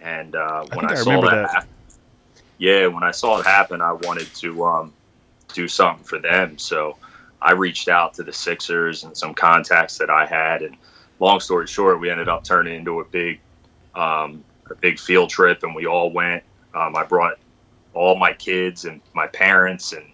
And 0.00 0.36
uh, 0.36 0.66
I 0.70 0.76
when 0.76 0.86
think 0.86 0.92
I, 0.92 0.96
I 0.96 0.96
saw 0.96 1.22
that, 1.22 1.30
that. 1.30 1.50
hap- 1.50 1.68
yeah, 2.64 2.86
when 2.86 3.02
I 3.02 3.10
saw 3.10 3.40
it 3.40 3.46
happen, 3.46 3.82
I 3.82 3.92
wanted 3.92 4.32
to 4.36 4.64
um, 4.64 4.92
do 5.52 5.68
something 5.68 6.02
for 6.02 6.18
them. 6.18 6.56
So 6.56 6.96
I 7.42 7.52
reached 7.52 7.88
out 7.88 8.14
to 8.14 8.22
the 8.22 8.32
Sixers 8.32 9.04
and 9.04 9.14
some 9.14 9.34
contacts 9.34 9.98
that 9.98 10.08
I 10.08 10.24
had, 10.24 10.62
and 10.62 10.74
long 11.20 11.40
story 11.40 11.66
short, 11.66 12.00
we 12.00 12.08
ended 12.08 12.26
up 12.28 12.42
turning 12.42 12.74
into 12.74 13.00
a 13.00 13.04
big, 13.04 13.38
um, 13.94 14.42
a 14.70 14.74
big 14.76 14.98
field 14.98 15.28
trip, 15.28 15.62
and 15.62 15.74
we 15.74 15.86
all 15.86 16.10
went. 16.10 16.42
Um, 16.74 16.96
I 16.96 17.04
brought 17.04 17.38
all 17.92 18.16
my 18.16 18.32
kids 18.32 18.86
and 18.86 19.02
my 19.12 19.26
parents 19.26 19.92
and 19.92 20.06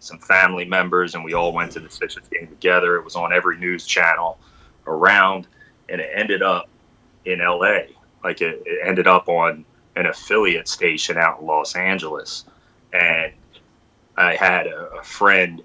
some 0.00 0.18
family 0.18 0.64
members, 0.64 1.14
and 1.14 1.22
we 1.22 1.34
all 1.34 1.52
went 1.52 1.72
to 1.72 1.80
the 1.80 1.90
Sixers 1.90 2.26
game 2.28 2.48
together. 2.48 2.96
It 2.96 3.04
was 3.04 3.16
on 3.16 3.34
every 3.34 3.58
news 3.58 3.86
channel 3.86 4.38
around, 4.86 5.46
and 5.90 6.00
it 6.00 6.10
ended 6.14 6.42
up 6.42 6.70
in 7.26 7.42
L.A. 7.42 7.90
Like 8.24 8.40
it, 8.40 8.62
it 8.64 8.80
ended 8.82 9.06
up 9.06 9.28
on 9.28 9.66
an 9.98 10.06
affiliate 10.06 10.68
station 10.68 11.18
out 11.18 11.40
in 11.40 11.46
Los 11.46 11.74
Angeles, 11.74 12.44
and 12.92 13.32
I 14.16 14.36
had 14.36 14.68
a, 14.68 14.90
a 15.00 15.02
friend 15.02 15.60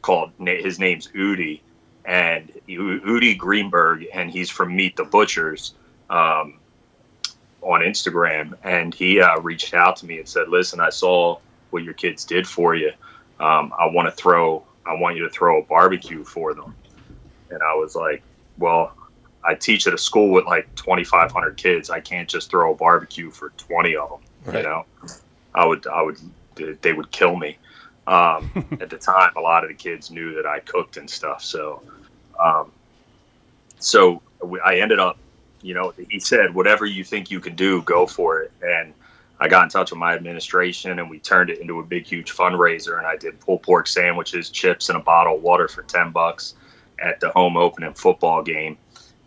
called 0.00 0.32
his 0.38 0.78
name's 0.78 1.08
Udi, 1.08 1.60
and 2.06 2.50
Udi 2.66 3.36
Greenberg, 3.36 4.06
and 4.14 4.30
he's 4.30 4.48
from 4.48 4.74
Meet 4.74 4.96
the 4.96 5.04
Butchers 5.04 5.74
um, 6.08 6.58
on 7.60 7.82
Instagram, 7.82 8.54
and 8.64 8.94
he 8.94 9.20
uh, 9.20 9.38
reached 9.40 9.74
out 9.74 9.96
to 9.96 10.06
me 10.06 10.18
and 10.18 10.26
said, 10.26 10.48
"Listen, 10.48 10.80
I 10.80 10.88
saw 10.88 11.38
what 11.70 11.84
your 11.84 11.94
kids 11.94 12.24
did 12.24 12.46
for 12.46 12.74
you. 12.74 12.90
Um, 13.38 13.70
I 13.78 13.86
want 13.86 14.08
to 14.08 14.12
throw, 14.12 14.64
I 14.86 14.94
want 14.94 15.16
you 15.16 15.24
to 15.24 15.30
throw 15.30 15.60
a 15.60 15.64
barbecue 15.64 16.24
for 16.24 16.54
them." 16.54 16.74
And 17.50 17.60
I 17.62 17.74
was 17.74 17.94
like, 17.94 18.22
"Well." 18.56 18.95
I 19.46 19.54
teach 19.54 19.86
at 19.86 19.94
a 19.94 19.98
school 19.98 20.30
with 20.30 20.44
like 20.44 20.74
2,500 20.74 21.56
kids. 21.56 21.88
I 21.88 22.00
can't 22.00 22.28
just 22.28 22.50
throw 22.50 22.72
a 22.72 22.74
barbecue 22.74 23.30
for 23.30 23.50
20 23.50 23.96
of 23.96 24.10
them. 24.10 24.18
Right. 24.44 24.56
You 24.56 24.62
know, 24.62 24.84
I 25.54 25.64
would, 25.64 25.86
I 25.86 26.02
would, 26.02 26.18
they 26.82 26.92
would 26.92 27.10
kill 27.12 27.36
me. 27.36 27.56
Um, 28.06 28.50
at 28.80 28.90
the 28.90 28.98
time, 28.98 29.32
a 29.36 29.40
lot 29.40 29.62
of 29.62 29.68
the 29.68 29.74
kids 29.74 30.10
knew 30.10 30.34
that 30.34 30.46
I 30.46 30.60
cooked 30.60 30.96
and 30.96 31.08
stuff. 31.08 31.42
So, 31.42 31.82
um, 32.42 32.72
so 33.78 34.20
we, 34.42 34.60
I 34.60 34.76
ended 34.76 34.98
up, 34.98 35.18
you 35.62 35.74
know, 35.74 35.92
he 36.10 36.18
said, 36.18 36.54
whatever 36.54 36.84
you 36.84 37.04
think 37.04 37.30
you 37.30 37.40
can 37.40 37.54
do, 37.54 37.82
go 37.82 38.06
for 38.06 38.42
it. 38.42 38.52
And 38.62 38.92
I 39.38 39.48
got 39.48 39.64
in 39.64 39.68
touch 39.68 39.90
with 39.90 39.98
my 39.98 40.14
administration 40.14 40.98
and 40.98 41.08
we 41.08 41.18
turned 41.18 41.50
it 41.50 41.60
into 41.60 41.78
a 41.80 41.84
big, 41.84 42.06
huge 42.06 42.32
fundraiser. 42.32 42.98
And 42.98 43.06
I 43.06 43.16
did 43.16 43.38
pulled 43.40 43.62
pork 43.62 43.86
sandwiches, 43.86 44.50
chips, 44.50 44.88
and 44.88 44.98
a 44.98 45.00
bottle 45.00 45.36
of 45.36 45.42
water 45.42 45.68
for 45.68 45.82
10 45.82 46.10
bucks 46.10 46.54
at 46.98 47.20
the 47.20 47.30
home 47.30 47.56
opening 47.56 47.94
football 47.94 48.42
game. 48.42 48.78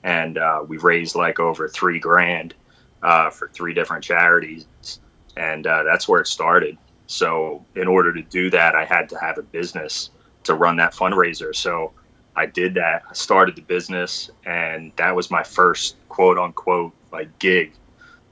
And 0.03 0.37
uh, 0.37 0.63
we 0.67 0.77
raised 0.77 1.15
like 1.15 1.39
over 1.39 1.67
three 1.67 1.99
grand 1.99 2.55
uh, 3.03 3.29
for 3.29 3.49
three 3.49 3.73
different 3.73 4.03
charities. 4.03 4.67
And 5.37 5.67
uh, 5.67 5.83
that's 5.83 6.07
where 6.07 6.21
it 6.21 6.27
started. 6.27 6.77
So, 7.07 7.65
in 7.75 7.87
order 7.87 8.13
to 8.13 8.21
do 8.21 8.49
that, 8.51 8.75
I 8.75 8.85
had 8.85 9.09
to 9.09 9.19
have 9.19 9.37
a 9.39 9.41
business 9.41 10.11
to 10.43 10.53
run 10.53 10.75
that 10.77 10.93
fundraiser. 10.93 11.55
So, 11.55 11.91
I 12.35 12.45
did 12.45 12.73
that. 12.75 13.03
I 13.09 13.13
started 13.13 13.55
the 13.55 13.61
business, 13.61 14.29
and 14.45 14.91
that 14.95 15.15
was 15.15 15.31
my 15.31 15.43
first 15.43 15.95
quote 16.07 16.37
unquote 16.37 16.93
like 17.11 17.37
gig. 17.39 17.73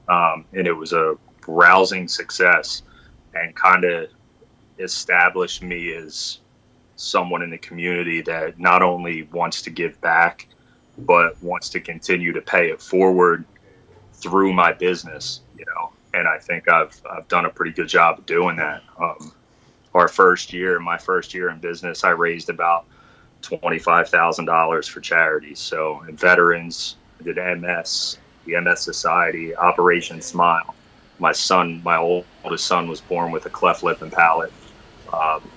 Um, 0.08 0.44
and 0.52 0.66
it 0.66 0.72
was 0.72 0.92
a 0.92 1.16
rousing 1.46 2.08
success 2.08 2.82
and 3.34 3.54
kind 3.54 3.84
of 3.84 4.08
established 4.78 5.62
me 5.62 5.92
as 5.92 6.38
someone 6.96 7.42
in 7.42 7.50
the 7.50 7.58
community 7.58 8.22
that 8.22 8.58
not 8.58 8.82
only 8.82 9.24
wants 9.24 9.62
to 9.62 9.70
give 9.70 10.00
back, 10.00 10.48
but 10.98 11.42
wants 11.42 11.70
to 11.70 11.80
continue 11.80 12.32
to 12.34 12.42
pay 12.42 12.70
it 12.70 12.82
forward 12.82 13.46
through 14.22 14.52
my 14.52 14.72
business, 14.72 15.42
you 15.54 15.64
know. 15.66 15.90
And 16.14 16.28
I 16.28 16.38
think 16.38 16.68
I've 16.68 17.00
I've 17.10 17.28
done 17.28 17.46
a 17.46 17.50
pretty 17.50 17.72
good 17.72 17.88
job 17.88 18.18
of 18.20 18.26
doing 18.26 18.56
that. 18.56 18.82
Um, 19.00 19.32
our 19.94 20.08
first 20.08 20.52
year, 20.52 20.80
my 20.80 20.98
first 20.98 21.34
year 21.34 21.50
in 21.50 21.60
business, 21.60 22.04
I 22.04 22.10
raised 22.10 22.50
about 22.50 22.86
twenty 23.42 23.78
five 23.78 24.08
thousand 24.08 24.46
dollars 24.46 24.88
for 24.88 25.00
charities. 25.00 25.60
So, 25.60 26.02
veterans, 26.12 26.98
I 27.20 27.24
did 27.24 27.36
MS, 27.60 28.20
the 28.46 28.60
MS 28.60 28.82
Society, 28.84 29.56
Operation 29.56 30.22
Smile. 30.22 30.76
My 31.18 31.32
son, 31.32 31.82
my 31.84 31.98
oldest 31.98 32.66
son, 32.66 32.88
was 32.88 33.00
born 33.02 33.32
with 33.32 33.46
a 33.46 33.50
cleft 33.50 33.82
lip 33.82 33.98
and 34.02 34.12
palate. 34.12 34.52
Um, 35.12 35.52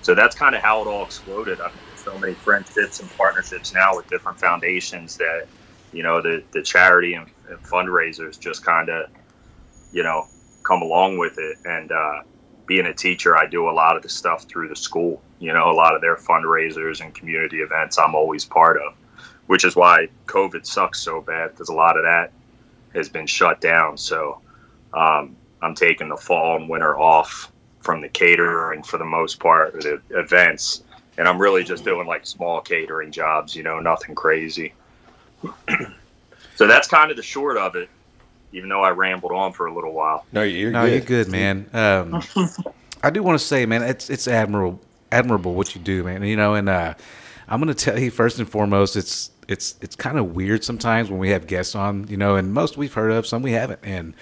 so 0.00 0.14
that's 0.14 0.36
kind 0.36 0.54
of 0.56 0.62
how 0.62 0.82
it 0.82 0.88
all 0.88 1.04
exploded. 1.04 1.60
I've 1.60 1.74
made 1.76 1.85
so 2.06 2.18
many 2.18 2.34
friendships 2.34 3.00
and 3.00 3.10
partnerships 3.16 3.72
now 3.72 3.96
with 3.96 4.08
different 4.08 4.38
foundations 4.38 5.16
that, 5.16 5.46
you 5.92 6.02
know, 6.02 6.22
the, 6.22 6.44
the 6.52 6.62
charity 6.62 7.14
and, 7.14 7.26
and 7.48 7.62
fundraisers 7.64 8.38
just 8.38 8.64
kind 8.64 8.88
of, 8.88 9.06
you 9.92 10.02
know, 10.02 10.28
come 10.62 10.82
along 10.82 11.18
with 11.18 11.36
it. 11.38 11.58
And 11.64 11.90
uh, 11.90 12.20
being 12.66 12.86
a 12.86 12.94
teacher, 12.94 13.36
I 13.36 13.46
do 13.46 13.68
a 13.68 13.72
lot 13.72 13.96
of 13.96 14.02
the 14.02 14.08
stuff 14.08 14.46
through 14.48 14.68
the 14.68 14.76
school. 14.76 15.20
You 15.40 15.52
know, 15.52 15.70
a 15.70 15.74
lot 15.74 15.94
of 15.94 16.00
their 16.00 16.16
fundraisers 16.16 17.00
and 17.00 17.12
community 17.14 17.58
events 17.58 17.98
I'm 17.98 18.14
always 18.14 18.44
part 18.44 18.76
of, 18.76 18.94
which 19.46 19.64
is 19.64 19.74
why 19.74 20.08
COVID 20.26 20.64
sucks 20.64 21.00
so 21.00 21.20
bad 21.20 21.50
because 21.50 21.68
a 21.68 21.74
lot 21.74 21.96
of 21.96 22.04
that 22.04 22.32
has 22.94 23.08
been 23.08 23.26
shut 23.26 23.60
down. 23.60 23.96
So 23.96 24.40
um, 24.94 25.36
I'm 25.60 25.74
taking 25.74 26.08
the 26.08 26.16
fall 26.16 26.56
and 26.56 26.68
winter 26.68 26.96
off 26.96 27.52
from 27.80 28.00
the 28.00 28.08
catering 28.08 28.82
for 28.82 28.98
the 28.98 29.04
most 29.04 29.38
part, 29.38 29.74
the 29.74 30.00
events, 30.10 30.82
and 31.18 31.28
I'm 31.28 31.38
really 31.38 31.64
just 31.64 31.84
doing 31.84 32.06
like 32.06 32.26
small 32.26 32.60
catering 32.60 33.10
jobs. 33.10 33.54
You 33.54 33.62
know, 33.62 33.80
nothing 33.80 34.14
crazy. 34.14 34.72
so 36.56 36.66
that's 36.66 36.88
kind 36.88 37.10
of 37.10 37.16
the 37.16 37.22
short 37.22 37.56
of 37.56 37.76
it. 37.76 37.88
Even 38.52 38.68
though 38.68 38.82
I 38.82 38.90
rambled 38.90 39.32
on 39.32 39.52
for 39.52 39.66
a 39.66 39.74
little 39.74 39.92
while. 39.92 40.24
No, 40.32 40.42
you're 40.42 40.70
no, 40.70 40.84
good. 40.84 40.92
you're 40.92 41.24
good, 41.24 41.28
man. 41.28 41.68
Um, 41.72 42.22
I 43.02 43.10
do 43.10 43.22
want 43.22 43.38
to 43.38 43.44
say, 43.44 43.66
man, 43.66 43.82
it's 43.82 44.08
it's 44.08 44.28
admirable, 44.28 44.80
admirable 45.12 45.54
what 45.54 45.74
you 45.74 45.80
do, 45.80 46.04
man. 46.04 46.22
You 46.22 46.36
know, 46.36 46.54
and 46.54 46.68
uh, 46.68 46.94
I'm 47.48 47.60
going 47.60 47.74
to 47.74 47.84
tell 47.84 47.98
you 47.98 48.10
first 48.10 48.38
and 48.38 48.48
foremost, 48.48 48.96
it's 48.96 49.30
it's 49.48 49.76
it's 49.80 49.96
kind 49.96 50.18
of 50.18 50.34
weird 50.34 50.64
sometimes 50.64 51.10
when 51.10 51.18
we 51.18 51.30
have 51.30 51.46
guests 51.46 51.74
on, 51.74 52.06
you 52.08 52.16
know, 52.16 52.36
and 52.36 52.52
most 52.52 52.76
we've 52.76 52.94
heard 52.94 53.12
of, 53.12 53.26
some 53.26 53.42
we 53.42 53.52
haven't, 53.52 53.80
and 53.82 54.14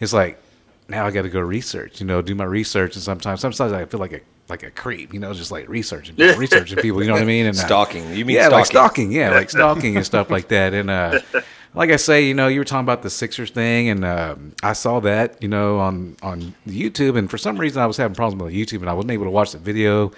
it's 0.00 0.12
like 0.12 0.40
now 0.88 1.06
I 1.06 1.10
got 1.10 1.22
to 1.22 1.28
go 1.28 1.40
research, 1.40 2.00
you 2.00 2.06
know, 2.06 2.22
do 2.22 2.34
my 2.34 2.44
research, 2.44 2.94
and 2.94 3.02
sometimes 3.02 3.40
sometimes 3.40 3.72
I 3.72 3.84
feel 3.84 4.00
like 4.00 4.12
a 4.12 4.20
like 4.52 4.62
a 4.62 4.70
creep, 4.70 5.14
you 5.14 5.18
know, 5.18 5.32
just 5.32 5.50
like 5.50 5.66
researching 5.66 6.14
people, 6.14 6.36
researching 6.36 6.76
people, 6.78 7.00
you 7.00 7.08
know 7.08 7.14
what 7.14 7.22
I 7.22 7.26
mean? 7.26 7.46
And 7.52 7.56
uh, 7.56 7.66
Stalking. 7.66 8.14
You 8.14 8.24
mean 8.24 8.36
yeah, 8.36 8.42
stalking? 8.42 8.58
like 8.58 8.66
stalking, 8.66 9.12
yeah, 9.12 9.30
like 9.30 9.50
stalking 9.50 9.96
and 9.96 10.04
stuff 10.04 10.30
like 10.30 10.48
that. 10.48 10.74
And 10.74 10.90
uh, 10.90 11.20
like 11.74 11.90
I 11.90 11.96
say, 11.96 12.26
you 12.26 12.34
know, 12.34 12.48
you 12.48 12.60
were 12.60 12.64
talking 12.64 12.84
about 12.84 13.02
the 13.02 13.10
Sixers 13.10 13.50
thing, 13.50 13.88
and 13.88 14.04
um, 14.04 14.52
I 14.62 14.74
saw 14.74 15.00
that, 15.00 15.42
you 15.42 15.48
know, 15.48 15.78
on 15.78 16.16
on 16.22 16.54
YouTube, 16.68 17.16
and 17.16 17.30
for 17.30 17.38
some 17.38 17.56
reason 17.56 17.80
I 17.82 17.86
was 17.86 17.96
having 17.96 18.14
problems 18.14 18.42
with 18.42 18.52
YouTube, 18.52 18.80
and 18.80 18.90
I 18.90 18.92
wasn't 18.92 19.12
able 19.12 19.24
to 19.24 19.30
watch 19.30 19.52
the 19.52 19.58
video. 19.58 20.12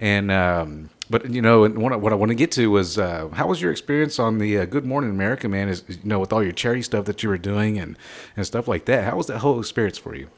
And 0.00 0.32
um, 0.32 0.90
but 1.10 1.30
you 1.30 1.42
know, 1.42 1.64
and 1.64 1.76
what 1.78 1.92
I, 1.92 1.96
what 1.96 2.12
I 2.12 2.16
want 2.16 2.30
to 2.30 2.34
get 2.34 2.50
to 2.52 2.70
was 2.70 2.98
uh, 2.98 3.28
how 3.28 3.46
was 3.46 3.60
your 3.60 3.70
experience 3.70 4.18
on 4.18 4.38
the 4.38 4.58
uh, 4.58 4.64
Good 4.64 4.86
Morning 4.86 5.10
America, 5.10 5.48
man? 5.48 5.68
Is 5.68 5.84
you 5.86 5.98
know 6.04 6.18
with 6.18 6.32
all 6.32 6.42
your 6.42 6.52
charity 6.52 6.82
stuff 6.82 7.04
that 7.04 7.22
you 7.22 7.28
were 7.28 7.38
doing 7.38 7.78
and 7.78 7.98
and 8.36 8.46
stuff 8.46 8.66
like 8.66 8.86
that. 8.86 9.04
How 9.04 9.16
was 9.16 9.26
that 9.26 9.38
whole 9.38 9.60
experience 9.60 9.98
for 9.98 10.14
you? 10.14 10.28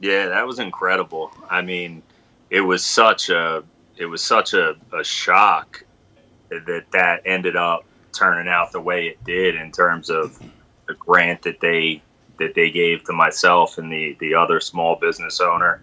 Yeah, 0.00 0.26
that 0.26 0.46
was 0.46 0.58
incredible. 0.58 1.30
I 1.48 1.62
mean, 1.62 2.02
it 2.52 2.60
was 2.60 2.84
such 2.84 3.30
a 3.30 3.64
it 3.96 4.04
was 4.04 4.22
such 4.22 4.52
a, 4.52 4.76
a 4.92 5.02
shock 5.02 5.82
that 6.50 6.84
that 6.92 7.22
ended 7.24 7.56
up 7.56 7.84
turning 8.12 8.46
out 8.46 8.70
the 8.72 8.80
way 8.80 9.06
it 9.08 9.24
did 9.24 9.56
in 9.56 9.72
terms 9.72 10.10
of 10.10 10.38
the 10.86 10.94
grant 10.94 11.40
that 11.42 11.58
they 11.60 12.02
that 12.38 12.54
they 12.54 12.70
gave 12.70 13.02
to 13.04 13.12
myself 13.14 13.78
and 13.78 13.90
the 13.90 14.16
the 14.20 14.34
other 14.34 14.60
small 14.60 14.96
business 14.96 15.40
owner 15.40 15.80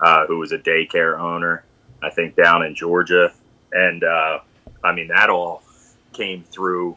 uh, 0.00 0.24
who 0.26 0.38
was 0.38 0.52
a 0.52 0.58
daycare 0.58 1.18
owner, 1.18 1.64
I 2.02 2.10
think 2.10 2.36
down 2.36 2.64
in 2.64 2.74
Georgia, 2.74 3.32
and 3.72 4.04
uh, 4.04 4.38
I 4.84 4.92
mean 4.92 5.08
that 5.08 5.28
all 5.28 5.64
came 6.12 6.44
through 6.44 6.96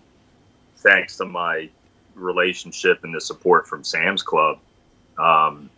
thanks 0.78 1.18
to 1.18 1.26
my 1.26 1.68
relationship 2.14 3.04
and 3.04 3.14
the 3.14 3.22
support 3.22 3.68
from 3.68 3.84
Sam's 3.84 4.22
Club. 4.22 4.60
Um, 5.18 5.72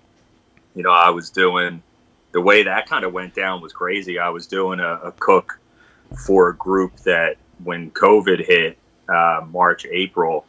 you 0.76 0.84
know, 0.84 0.92
I 0.92 1.12
was 1.12 1.30
doing 1.30 1.82
the 2.38 2.42
way 2.42 2.62
that 2.62 2.88
kind 2.88 3.04
of 3.04 3.12
went 3.14 3.34
down 3.34 3.62
was 3.62 3.74
crazy. 3.74 4.20
I 4.20 4.30
was 4.30 4.46
doing 4.46 4.80
a, 4.80 5.00
a 5.06 5.12
cook 5.14 5.58
for 6.24 6.50
a 6.50 6.56
group 6.56 6.96
that 6.98 7.38
when 7.64 7.90
COVID 7.90 8.46
hit, 8.46 8.78
uh, 9.10 9.44
March, 9.50 9.88
April, 9.90 10.46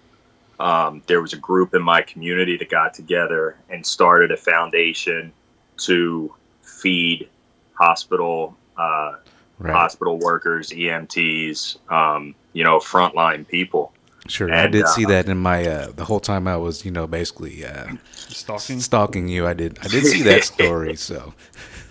um, 0.60 1.00
there 1.06 1.22
was 1.22 1.32
a 1.32 1.38
group 1.38 1.72
in 1.74 1.80
my 1.80 2.02
community 2.02 2.58
that 2.58 2.68
got 2.68 2.92
together 2.92 3.56
and 3.70 3.86
started 3.86 4.30
a 4.32 4.36
foundation 4.36 5.32
to 5.78 6.34
feed 6.60 7.26
hospital 7.72 8.54
uh, 8.76 9.14
Right. 9.60 9.74
hospital 9.74 10.18
workers, 10.18 10.70
EMTs, 10.70 11.78
um, 11.90 12.34
you 12.52 12.62
know, 12.64 12.78
frontline 12.78 13.48
people. 13.48 13.92
Sure, 14.28 14.52
I 14.52 14.64
And, 14.64 14.72
did 14.72 14.86
see 14.88 15.04
uh, 15.04 15.08
that 15.08 15.28
in 15.28 15.38
my 15.38 15.66
uh, 15.66 15.90
the 15.90 16.04
whole 16.04 16.20
time 16.20 16.46
I 16.46 16.56
was, 16.58 16.84
you 16.84 16.92
know, 16.92 17.06
basically 17.08 17.64
uh, 17.64 17.94
Stalking. 18.28 18.78
stalking 18.78 19.26
you. 19.28 19.46
I 19.46 19.54
did 19.54 19.78
I 19.82 19.88
did 19.88 20.04
see 20.06 20.22
that 20.22 20.44
story. 20.54 20.94
So 20.96 21.34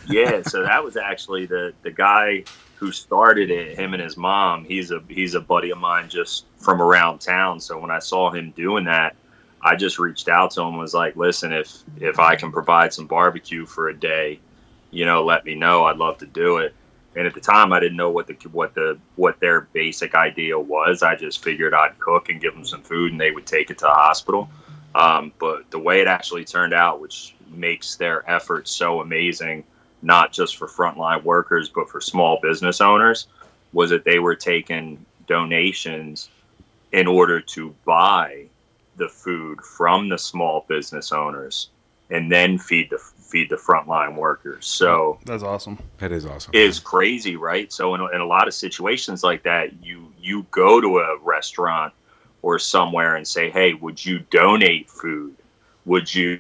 yeah, 0.10 0.42
so 0.44 0.64
that 0.64 0.84
was 0.84 0.98
actually 0.98 1.46
the 1.46 1.74
the 1.84 1.92
guy 1.92 2.44
who 2.76 2.92
started 2.92 3.50
it. 3.50 3.78
Him 3.78 3.94
and 3.94 4.02
his 4.02 4.18
mom. 4.18 4.64
He's 4.64 4.92
a 4.92 5.02
he's 5.08 5.34
a 5.34 5.42
buddy 5.42 5.72
of 5.72 5.78
mine 5.78 6.10
just 6.10 6.46
from 6.58 6.82
around 6.82 7.20
town. 7.20 7.60
So 7.60 7.80
when 7.80 7.92
I 7.92 8.00
saw 8.00 8.32
him 8.32 8.52
doing 8.52 8.86
that, 8.86 9.16
I 9.62 9.76
just 9.76 10.00
reached 10.00 10.30
out 10.30 10.52
to 10.52 10.62
him. 10.62 10.70
and 10.70 10.78
Was 10.78 10.94
like, 10.94 11.16
listen, 11.16 11.52
if 11.52 11.84
if 12.00 12.20
I 12.20 12.36
can 12.36 12.52
provide 12.52 12.94
some 12.94 13.08
barbecue 13.08 13.66
for 13.66 13.90
a 13.90 13.98
day, 13.98 14.40
you 14.92 15.06
know, 15.06 15.26
let 15.26 15.46
me 15.46 15.56
know. 15.56 15.86
I'd 15.86 15.98
love 15.98 16.18
to 16.20 16.28
do 16.28 16.58
it. 16.58 16.74
And 17.16 17.26
at 17.26 17.34
the 17.34 17.42
time, 17.42 17.74
I 17.74 17.80
didn't 17.80 17.98
know 17.98 18.12
what 18.12 18.28
the 18.28 18.36
what 18.52 18.76
the 18.76 19.00
what 19.16 19.40
their 19.40 19.62
basic 19.62 20.14
idea 20.14 20.58
was. 20.58 21.02
I 21.02 21.16
just 21.16 21.44
figured 21.44 21.74
I'd 21.74 21.98
cook 22.00 22.30
and 22.30 22.40
give 22.40 22.54
them 22.54 22.66
some 22.66 22.84
food, 22.84 23.12
and 23.12 23.20
they 23.20 23.32
would 23.32 23.48
take 23.48 23.72
it 23.72 23.80
to 23.80 23.86
the 23.86 23.92
hospital. 23.92 24.50
Um, 24.94 25.32
but 25.40 25.70
the 25.72 25.80
way 25.80 26.02
it 26.02 26.08
actually 26.08 26.46
turned 26.46 26.74
out, 26.74 27.02
which 27.02 27.36
makes 27.50 27.96
their 27.96 28.30
efforts 28.30 28.72
so 28.72 29.02
amazing, 29.02 29.64
not 30.08 30.32
just 30.32 30.56
for 30.56 30.68
frontline 30.68 31.22
workers, 31.24 31.70
but 31.70 31.90
for 31.90 32.02
small 32.02 32.40
business 32.42 32.82
owners, 32.82 33.28
was 33.74 33.90
that 33.92 34.06
they 34.06 34.18
were 34.18 34.36
taking 34.36 35.06
donations 35.28 36.30
in 36.94 37.06
order 37.06 37.42
to 37.42 37.76
buy 37.86 38.46
the 38.96 39.10
food 39.10 39.62
from 39.62 40.10
the 40.10 40.18
small 40.18 40.66
business 40.68 41.12
owners 41.12 41.70
and 42.10 42.32
then 42.32 42.58
feed 42.58 42.90
the 42.90 42.98
feed 42.98 43.50
the 43.50 43.58
frontline 43.58 44.16
workers. 44.16 44.66
So 44.66 45.20
That's 45.26 45.44
awesome. 45.44 45.78
that 45.98 46.14
is 46.14 46.26
awesome. 46.26 46.52
is 46.56 46.80
crazy, 46.80 47.36
right? 47.36 47.72
So 47.74 47.94
in, 47.94 48.02
in 48.14 48.22
a 48.22 48.26
lot 48.26 48.48
of 48.48 48.54
situations 48.54 49.24
like 49.24 49.44
that, 49.44 49.84
you 49.84 50.12
you 50.20 50.46
go 50.52 50.80
to 50.80 51.00
a 51.00 51.18
restaurant 51.20 51.94
or 52.42 52.58
somewhere 52.58 53.18
and 53.18 53.28
say, 53.28 53.50
"Hey, 53.50 53.74
would 53.74 54.04
you 54.04 54.20
donate 54.32 54.90
food? 54.90 55.36
Would 55.86 56.16
you 56.16 56.40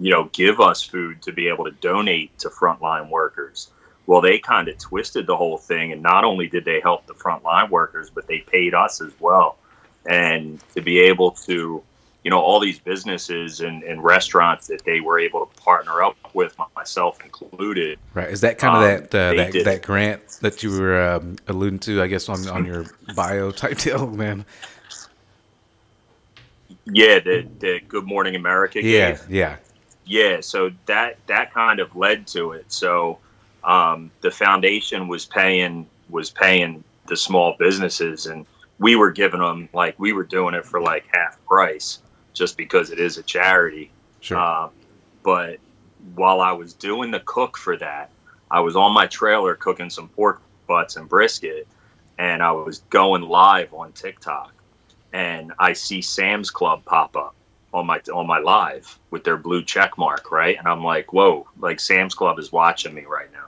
you 0.00 0.10
know 0.10 0.24
give 0.32 0.60
us 0.60 0.82
food 0.82 1.22
to 1.22 1.32
be 1.32 1.48
able 1.48 1.64
to 1.64 1.72
donate 1.72 2.36
to 2.40 2.48
frontline 2.48 3.08
workers?" 3.10 3.70
Well, 4.06 4.20
they 4.20 4.38
kind 4.40 4.66
of 4.68 4.76
twisted 4.78 5.26
the 5.28 5.36
whole 5.36 5.58
thing, 5.58 5.92
and 5.92 6.02
not 6.02 6.24
only 6.24 6.48
did 6.48 6.64
they 6.64 6.80
help 6.80 7.06
the 7.06 7.14
frontline 7.14 7.70
workers, 7.70 8.10
but 8.10 8.26
they 8.26 8.38
paid 8.40 8.74
us 8.74 9.00
as 9.00 9.12
well. 9.20 9.56
and 10.06 10.58
to 10.74 10.80
be 10.80 10.98
able 10.98 11.30
to 11.32 11.82
you 12.24 12.30
know 12.30 12.40
all 12.40 12.58
these 12.60 12.78
businesses 12.78 13.60
and, 13.60 13.82
and 13.82 14.02
restaurants 14.02 14.66
that 14.66 14.82
they 14.84 15.00
were 15.00 15.18
able 15.18 15.44
to 15.46 15.60
partner 15.62 16.02
up 16.02 16.16
with 16.34 16.54
myself 16.76 17.22
included 17.24 17.98
right 18.14 18.30
is 18.30 18.40
that 18.40 18.56
kind 18.58 18.74
of 18.76 18.82
Um, 18.82 18.88
that 18.88 19.14
uh, 19.14 19.34
that, 19.34 19.52
did- 19.52 19.66
that 19.66 19.82
grant 19.82 20.22
that 20.40 20.62
you 20.62 20.70
were 20.80 21.00
um, 21.02 21.36
alluding 21.48 21.78
to 21.80 22.00
i 22.02 22.06
guess 22.06 22.28
on 22.30 22.48
on 22.48 22.64
your 22.66 22.84
bio 23.14 23.50
type 23.50 23.76
deal 23.84 24.06
man 24.08 24.44
yeah 26.86 27.18
that 27.18 27.60
that 27.60 27.80
good 27.88 28.04
morning 28.06 28.34
america 28.36 28.82
yeah 28.82 29.12
gave. 29.12 29.30
yeah 29.30 29.56
yeah 30.10 30.40
so 30.40 30.72
that 30.86 31.16
that 31.28 31.54
kind 31.54 31.78
of 31.78 31.94
led 31.94 32.26
to 32.26 32.52
it. 32.52 32.70
So 32.72 33.18
um, 33.62 34.10
the 34.22 34.30
foundation 34.30 35.06
was 35.06 35.24
paying 35.24 35.86
was 36.10 36.30
paying 36.30 36.82
the 37.06 37.16
small 37.16 37.54
businesses 37.58 38.26
and 38.26 38.44
we 38.80 38.96
were 38.96 39.12
giving 39.12 39.40
them 39.40 39.68
like 39.72 39.98
we 39.98 40.12
were 40.12 40.24
doing 40.24 40.54
it 40.54 40.66
for 40.66 40.82
like 40.82 41.04
half 41.12 41.38
price 41.46 42.00
just 42.32 42.56
because 42.56 42.90
it 42.90 42.98
is 42.98 43.18
a 43.18 43.22
charity. 43.22 43.92
Sure. 44.20 44.38
Um, 44.38 44.70
but 45.22 45.58
while 46.14 46.40
i 46.40 46.50
was 46.50 46.72
doing 46.72 47.10
the 47.10 47.20
cook 47.20 47.58
for 47.58 47.76
that 47.76 48.10
i 48.50 48.58
was 48.58 48.74
on 48.74 48.92
my 48.92 49.06
trailer 49.06 49.54
cooking 49.54 49.90
some 49.90 50.08
pork 50.08 50.40
butts 50.66 50.96
and 50.96 51.08
brisket 51.10 51.68
and 52.16 52.42
i 52.42 52.50
was 52.50 52.78
going 52.88 53.20
live 53.20 53.72
on 53.74 53.92
tiktok 53.92 54.54
and 55.12 55.52
i 55.58 55.74
see 55.74 56.00
sam's 56.00 56.50
club 56.50 56.82
pop 56.86 57.16
up 57.16 57.34
on 57.72 57.86
my 57.86 58.00
on 58.12 58.26
my 58.26 58.38
live 58.38 58.98
with 59.10 59.24
their 59.24 59.36
blue 59.36 59.62
check 59.62 59.96
mark, 59.96 60.30
right? 60.32 60.58
And 60.58 60.66
I'm 60.66 60.82
like, 60.82 61.12
whoa, 61.12 61.46
like 61.58 61.78
Sam's 61.80 62.14
Club 62.14 62.38
is 62.38 62.50
watching 62.52 62.94
me 62.94 63.04
right 63.04 63.32
now. 63.32 63.46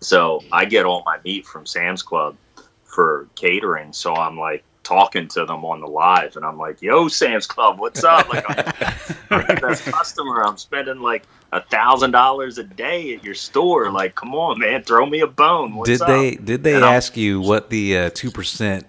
So 0.00 0.42
I 0.52 0.64
get 0.66 0.84
all 0.86 1.02
my 1.04 1.18
meat 1.24 1.46
from 1.46 1.66
Sam's 1.66 2.02
Club 2.02 2.36
for 2.84 3.28
catering. 3.34 3.92
So 3.92 4.14
I'm 4.14 4.38
like 4.38 4.62
talking 4.82 5.26
to 5.26 5.44
them 5.44 5.64
on 5.64 5.80
the 5.80 5.86
live, 5.88 6.36
and 6.36 6.44
I'm 6.44 6.58
like, 6.58 6.80
yo, 6.80 7.08
Sam's 7.08 7.46
Club, 7.46 7.78
what's 7.80 8.04
up? 8.04 8.28
Like 8.28 8.44
I'm 8.48 8.56
the 9.46 9.58
best 9.60 9.84
customer. 9.86 10.44
I'm 10.44 10.56
spending 10.58 11.00
like 11.00 11.24
a 11.52 11.60
thousand 11.62 12.12
dollars 12.12 12.58
a 12.58 12.64
day 12.64 13.14
at 13.14 13.24
your 13.24 13.34
store. 13.34 13.90
Like, 13.90 14.14
come 14.14 14.34
on, 14.34 14.60
man, 14.60 14.84
throw 14.84 15.06
me 15.06 15.20
a 15.20 15.26
bone. 15.26 15.74
What's 15.74 15.90
did 15.90 16.02
up? 16.02 16.08
they 16.08 16.36
did 16.36 16.62
they 16.62 16.74
And 16.76 16.84
I'm- 16.84 16.94
ask 16.94 17.16
you 17.16 17.40
what 17.40 17.70
the 17.70 17.98
uh, 17.98 18.10
two 18.14 18.30
percent 18.30 18.86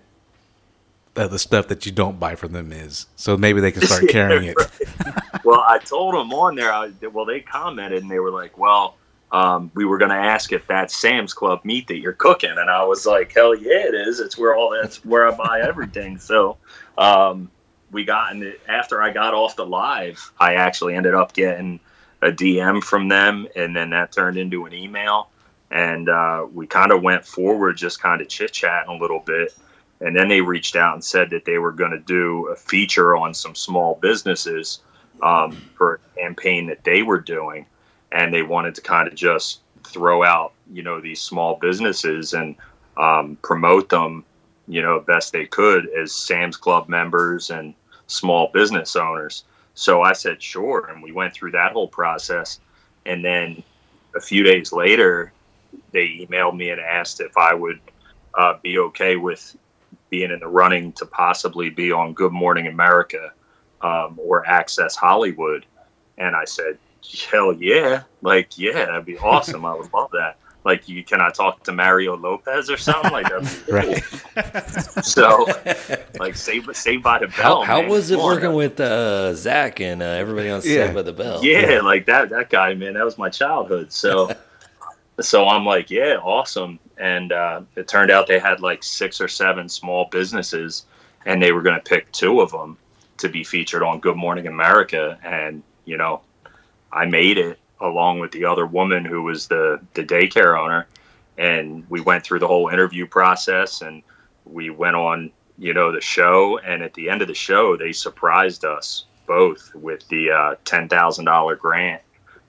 of 1.17 1.31
the 1.31 1.39
stuff 1.39 1.67
that 1.69 1.85
you 1.85 1.91
don't 1.91 2.19
buy 2.19 2.35
from 2.35 2.51
them 2.53 2.71
is, 2.71 3.07
so 3.15 3.37
maybe 3.37 3.59
they 3.61 3.71
can 3.71 3.81
start 3.83 4.03
Yeah, 4.05 4.11
carrying 4.11 4.45
it. 4.57 5.43
well, 5.43 5.63
I 5.67 5.79
told 5.79 6.13
them 6.15 6.31
on 6.33 6.55
there. 6.55 6.71
I, 6.71 6.91
well, 7.11 7.25
they 7.25 7.39
commented 7.41 8.01
and 8.01 8.11
they 8.11 8.19
were 8.19 8.31
like, 8.31 8.57
"Well, 8.57 8.95
um, 9.31 9.71
we 9.75 9.85
were 9.85 9.97
going 9.97 10.11
to 10.11 10.15
ask 10.17 10.51
if 10.53 10.65
that's 10.67 10.95
Sam's 10.95 11.33
Club 11.33 11.61
meat 11.65 11.87
that 11.87 11.97
you're 11.97 12.13
cooking," 12.13 12.51
and 12.57 12.69
I 12.69 12.83
was 12.85 13.05
like, 13.05 13.33
"Hell 13.33 13.55
yeah, 13.55 13.87
it 13.87 13.95
is. 13.95 14.19
It's 14.19 14.37
where 14.37 14.55
all 14.55 14.69
that's 14.81 15.03
where 15.05 15.27
I 15.27 15.35
buy 15.35 15.61
everything." 15.61 16.17
So, 16.17 16.57
um, 16.97 17.49
we 17.91 18.03
got 18.05 18.33
in 18.33 18.43
it 18.43 18.61
after 18.67 19.01
I 19.01 19.11
got 19.11 19.33
off 19.33 19.55
the 19.55 19.65
live. 19.65 20.31
I 20.39 20.55
actually 20.55 20.95
ended 20.95 21.13
up 21.13 21.33
getting 21.33 21.79
a 22.21 22.31
DM 22.31 22.83
from 22.83 23.07
them, 23.07 23.47
and 23.55 23.75
then 23.75 23.91
that 23.91 24.11
turned 24.11 24.37
into 24.37 24.65
an 24.65 24.73
email, 24.73 25.29
and 25.71 26.09
uh, 26.09 26.45
we 26.53 26.67
kind 26.67 26.91
of 26.91 27.01
went 27.01 27.25
forward, 27.25 27.77
just 27.77 28.01
kind 28.01 28.21
of 28.21 28.27
chit 28.27 28.51
chatting 28.53 28.93
a 28.95 28.97
little 28.99 29.19
bit. 29.19 29.53
And 30.01 30.15
then 30.15 30.27
they 30.27 30.41
reached 30.41 30.75
out 30.75 30.93
and 30.93 31.03
said 31.03 31.29
that 31.31 31.45
they 31.45 31.57
were 31.57 31.71
going 31.71 31.91
to 31.91 31.99
do 31.99 32.47
a 32.47 32.55
feature 32.55 33.15
on 33.15 33.33
some 33.33 33.55
small 33.55 33.95
businesses 34.01 34.79
um, 35.21 35.51
for 35.75 35.95
a 35.95 36.19
campaign 36.19 36.67
that 36.67 36.83
they 36.83 37.01
were 37.01 37.19
doing, 37.19 37.65
and 38.11 38.33
they 38.33 38.43
wanted 38.43 38.75
to 38.75 38.81
kind 38.81 39.07
of 39.07 39.15
just 39.15 39.61
throw 39.83 40.23
out, 40.23 40.53
you 40.71 40.83
know, 40.83 41.01
these 41.01 41.21
small 41.21 41.55
businesses 41.55 42.33
and 42.33 42.55
um, 42.97 43.37
promote 43.41 43.89
them, 43.89 44.23
you 44.67 44.81
know, 44.81 44.99
best 44.99 45.33
they 45.33 45.45
could 45.45 45.89
as 45.89 46.11
Sam's 46.11 46.57
Club 46.57 46.89
members 46.89 47.49
and 47.49 47.73
small 48.07 48.51
business 48.53 48.95
owners. 48.95 49.43
So 49.73 50.01
I 50.01 50.13
said 50.13 50.41
sure, 50.41 50.87
and 50.87 51.01
we 51.01 51.11
went 51.11 51.33
through 51.33 51.51
that 51.51 51.71
whole 51.71 51.87
process, 51.87 52.59
and 53.05 53.23
then 53.23 53.63
a 54.15 54.21
few 54.21 54.43
days 54.43 54.71
later, 54.71 55.31
they 55.91 56.25
emailed 56.27 56.57
me 56.57 56.69
and 56.69 56.81
asked 56.81 57.21
if 57.21 57.37
I 57.37 57.53
would 57.53 57.79
uh, 58.33 58.55
be 58.61 58.79
okay 58.79 59.15
with 59.15 59.55
being 60.09 60.31
in 60.31 60.39
the 60.39 60.47
running 60.47 60.93
to 60.93 61.05
possibly 61.05 61.69
be 61.69 61.91
on 61.91 62.13
Good 62.13 62.31
Morning 62.31 62.67
America 62.67 63.31
um, 63.81 64.19
or 64.21 64.45
Access 64.47 64.95
Hollywood. 64.95 65.65
And 66.17 66.35
I 66.35 66.45
said, 66.45 66.77
hell 67.29 67.53
yeah. 67.53 68.03
Like, 68.21 68.57
yeah, 68.57 68.85
that'd 68.85 69.05
be 69.05 69.17
awesome. 69.17 69.65
I 69.65 69.73
would 69.75 69.91
love 69.93 70.11
that. 70.11 70.37
Like, 70.65 70.89
you 70.89 71.01
can 71.03 71.21
I 71.21 71.29
talk 71.29 71.63
to 71.63 71.71
Mario 71.71 72.17
Lopez 72.17 72.69
or 72.69 72.75
something? 72.75 73.11
Like, 73.11 73.29
that'd 73.29 73.43
be 73.43 73.51
cool. 73.65 73.75
Right. 73.75 75.05
So, 75.05 75.45
like, 76.19 76.35
Save, 76.35 76.67
Saved 76.75 77.03
by 77.03 77.19
the 77.19 77.27
Bell. 77.27 77.63
How, 77.63 77.75
how 77.75 77.81
man. 77.81 77.89
was 77.89 78.11
it 78.11 78.15
Come 78.15 78.25
on. 78.25 78.35
working 78.35 78.53
with 78.53 78.79
uh, 78.79 79.33
Zach 79.33 79.79
and 79.79 80.01
uh, 80.01 80.05
everybody 80.05 80.49
on 80.49 80.61
Yeah. 80.65 80.85
Saved 80.85 80.95
by 80.95 81.03
the 81.03 81.13
Bell? 81.13 81.43
Yeah, 81.45 81.79
like 81.81 82.05
that 82.07 82.29
that 82.31 82.49
guy, 82.49 82.73
man, 82.73 82.95
that 82.95 83.05
was 83.05 83.17
my 83.17 83.29
childhood. 83.29 83.93
So 83.93 84.29
so 85.21 85.47
I'm 85.47 85.65
like, 85.65 85.89
yeah, 85.89 86.17
awesome. 86.21 86.79
And 86.97 87.31
uh, 87.31 87.61
it 87.75 87.87
turned 87.87 88.11
out 88.11 88.27
they 88.27 88.39
had 88.39 88.59
like 88.59 88.83
six 88.83 89.19
or 89.19 89.27
seven 89.27 89.69
small 89.69 90.05
businesses, 90.11 90.85
and 91.25 91.41
they 91.41 91.51
were 91.51 91.61
going 91.61 91.75
to 91.75 91.83
pick 91.83 92.11
two 92.11 92.41
of 92.41 92.51
them 92.51 92.77
to 93.17 93.29
be 93.29 93.43
featured 93.43 93.83
on 93.83 93.99
Good 93.99 94.15
Morning 94.15 94.47
America. 94.47 95.17
And 95.23 95.63
you 95.85 95.97
know, 95.97 96.21
I 96.91 97.05
made 97.05 97.37
it 97.37 97.59
along 97.79 98.19
with 98.19 98.31
the 98.31 98.45
other 98.45 98.65
woman 98.65 99.05
who 99.05 99.23
was 99.23 99.47
the 99.47 99.79
the 99.93 100.03
daycare 100.03 100.59
owner, 100.59 100.87
and 101.37 101.85
we 101.89 102.01
went 102.01 102.23
through 102.23 102.39
the 102.39 102.47
whole 102.47 102.69
interview 102.69 103.07
process, 103.07 103.81
and 103.81 104.03
we 104.45 104.69
went 104.69 104.95
on, 104.95 105.31
you 105.57 105.73
know, 105.73 105.91
the 105.91 106.01
show. 106.01 106.59
And 106.59 106.83
at 106.83 106.93
the 106.93 107.09
end 107.09 107.21
of 107.21 107.27
the 107.27 107.33
show, 107.33 107.75
they 107.75 107.91
surprised 107.91 108.65
us 108.65 109.05
both 109.25 109.73
with 109.75 110.07
the 110.09 110.31
uh, 110.31 110.55
ten 110.63 110.87
thousand 110.87 111.25
dollar 111.25 111.55
grant 111.55 112.01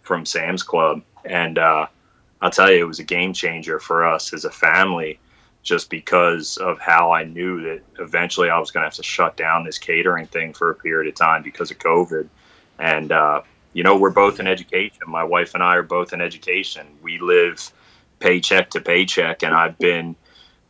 from 0.02 0.24
Sam's 0.24 0.62
Club, 0.62 1.02
and 1.24 1.59
uh, 1.59 1.87
I'll 2.40 2.51
tell 2.51 2.70
you, 2.70 2.85
it 2.85 2.88
was 2.88 3.01
a 3.01 3.05
game 3.05 3.33
changer 3.33 3.79
for 3.79 4.07
us 4.07 4.33
as 4.33 4.44
a 4.44 4.51
family, 4.51 5.18
just 5.62 5.90
because 5.90 6.57
of 6.57 6.79
how 6.79 7.12
I 7.12 7.24
knew 7.24 7.62
that 7.62 7.83
eventually 7.98 8.48
I 8.48 8.59
was 8.59 8.70
going 8.70 8.83
to 8.83 8.87
have 8.87 8.94
to 8.94 9.03
shut 9.03 9.37
down 9.37 9.64
this 9.64 9.79
catering 9.79 10.27
thing 10.27 10.53
for 10.53 10.70
a 10.70 10.74
period 10.74 11.09
of 11.09 11.14
time 11.16 11.42
because 11.42 11.70
of 11.70 11.79
COVID, 11.79 12.29
and 12.79 13.12
uh, 13.12 13.42
you 13.72 13.83
know, 13.83 13.96
we're 13.96 14.11
both 14.11 14.40
in 14.40 14.46
education. 14.46 15.03
My 15.07 15.24
wife 15.24 15.55
and 15.55 15.62
I 15.62 15.77
are 15.77 15.83
both 15.83 16.12
in 16.12 16.20
education. 16.20 16.87
We 17.03 17.18
live 17.18 17.70
paycheck 18.18 18.70
to 18.70 18.81
paycheck, 18.81 19.42
and 19.42 19.55
I've 19.55 19.79
been, 19.79 20.16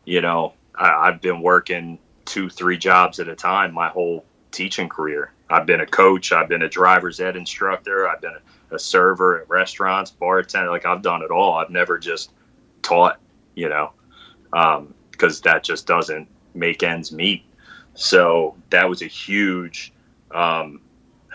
you 0.05 0.21
know, 0.21 0.55
I, 0.75 1.09
I've 1.09 1.21
been 1.21 1.41
working 1.41 1.99
two, 2.25 2.51
three 2.51 2.77
jobs 2.77 3.21
at 3.21 3.29
a 3.29 3.35
time 3.35 3.73
my 3.73 3.89
whole 3.89 4.25
teaching 4.51 4.89
career. 4.89 5.33
I've 5.49 5.67
been 5.67 5.81
a 5.81 5.87
coach. 5.87 6.33
I've 6.33 6.49
been 6.49 6.63
a 6.63 6.69
driver's 6.69 7.21
ed 7.21 7.37
instructor. 7.37 8.09
I've 8.09 8.21
been 8.21 8.35
a, 8.35 8.41
a 8.71 8.79
server 8.79 9.41
at 9.41 9.49
restaurants, 9.49 10.11
bartender. 10.11 10.71
Like 10.71 10.87
I've 10.87 11.03
done 11.03 11.23
it 11.23 11.31
all. 11.31 11.55
I've 11.55 11.71
never 11.71 11.99
just 11.99 12.33
taught, 12.83 13.19
you 13.55 13.69
know, 13.69 13.93
because 15.11 15.41
that 15.43 15.65
just 15.65 15.87
doesn't 15.87 16.29
make 16.55 16.83
ends 16.83 17.13
meet. 17.13 17.45
So 17.95 18.55
that 18.71 18.89
was 18.89 19.03
a 19.03 19.07
huge 19.07 19.93
um, 20.31 20.81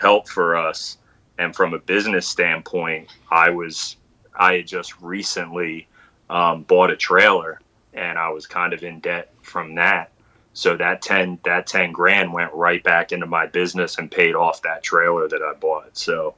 help 0.00 0.28
for 0.28 0.56
us. 0.56 0.98
And 1.38 1.54
from 1.54 1.74
a 1.74 1.78
business 1.78 2.28
standpoint, 2.28 3.08
I 3.30 3.50
was 3.50 3.96
I 4.38 4.54
had 4.54 4.66
just 4.66 5.00
recently 5.00 5.86
um, 6.30 6.62
bought 6.62 6.90
a 6.90 6.96
trailer, 6.96 7.60
and 7.92 8.18
I 8.18 8.30
was 8.30 8.46
kind 8.46 8.72
of 8.72 8.82
in 8.82 9.00
debt 9.00 9.32
from 9.42 9.74
that. 9.74 10.10
So 10.52 10.76
that 10.76 11.02
ten 11.02 11.38
that 11.44 11.66
ten 11.66 11.92
grand 11.92 12.32
went 12.32 12.52
right 12.52 12.82
back 12.82 13.10
into 13.12 13.26
my 13.26 13.46
business 13.46 13.98
and 13.98 14.10
paid 14.10 14.34
off 14.36 14.62
that 14.62 14.82
trailer 14.82 15.28
that 15.28 15.42
I 15.42 15.54
bought. 15.54 15.96
So 15.96 16.34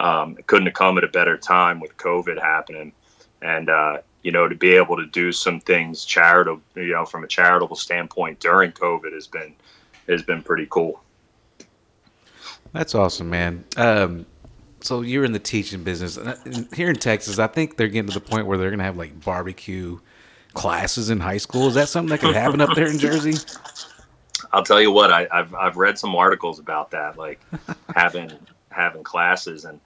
um, 0.00 0.36
it 0.38 0.46
couldn't 0.46 0.66
have 0.66 0.74
come 0.74 0.98
at 0.98 1.04
a 1.04 1.08
better 1.08 1.36
time 1.36 1.80
with 1.80 1.96
COVID 1.96 2.40
happening, 2.40 2.92
and 3.42 3.68
uh, 3.68 3.98
you 4.22 4.32
know 4.32 4.48
to 4.48 4.54
be 4.54 4.74
able 4.74 4.96
to 4.96 5.06
do 5.06 5.32
some 5.32 5.60
things 5.60 6.04
charitable, 6.04 6.62
you 6.76 6.92
know, 6.92 7.04
from 7.04 7.24
a 7.24 7.28
charitable 7.28 7.76
standpoint 7.76 8.40
during 8.40 8.72
COVID 8.72 9.12
has 9.12 9.26
been 9.26 9.54
has 10.08 10.22
been 10.22 10.42
pretty 10.42 10.66
cool. 10.70 11.02
That's 12.72 12.94
awesome, 12.94 13.30
man. 13.30 13.64
Um, 13.76 14.26
so 14.80 15.00
you're 15.00 15.24
in 15.24 15.32
the 15.32 15.38
teaching 15.38 15.82
business 15.82 16.18
here 16.74 16.90
in 16.90 16.96
Texas. 16.96 17.38
I 17.38 17.46
think 17.46 17.76
they're 17.76 17.88
getting 17.88 18.08
to 18.10 18.14
the 18.14 18.24
point 18.24 18.46
where 18.46 18.58
they're 18.58 18.70
gonna 18.70 18.84
have 18.84 18.96
like 18.96 19.24
barbecue 19.24 19.98
classes 20.54 21.10
in 21.10 21.20
high 21.20 21.36
school. 21.36 21.68
Is 21.68 21.74
that 21.74 21.88
something 21.88 22.10
that 22.10 22.20
could 22.20 22.34
happen 22.34 22.60
up 22.60 22.74
there 22.74 22.88
in 22.88 22.98
Jersey? 22.98 23.34
I'll 24.52 24.64
tell 24.64 24.80
you 24.80 24.90
what, 24.90 25.12
I, 25.12 25.26
I've 25.30 25.54
I've 25.54 25.76
read 25.76 25.98
some 25.98 26.14
articles 26.14 26.58
about 26.58 26.90
that, 26.92 27.18
like 27.18 27.40
having 27.94 28.32
having 28.70 29.02
classes, 29.02 29.64
and 29.64 29.80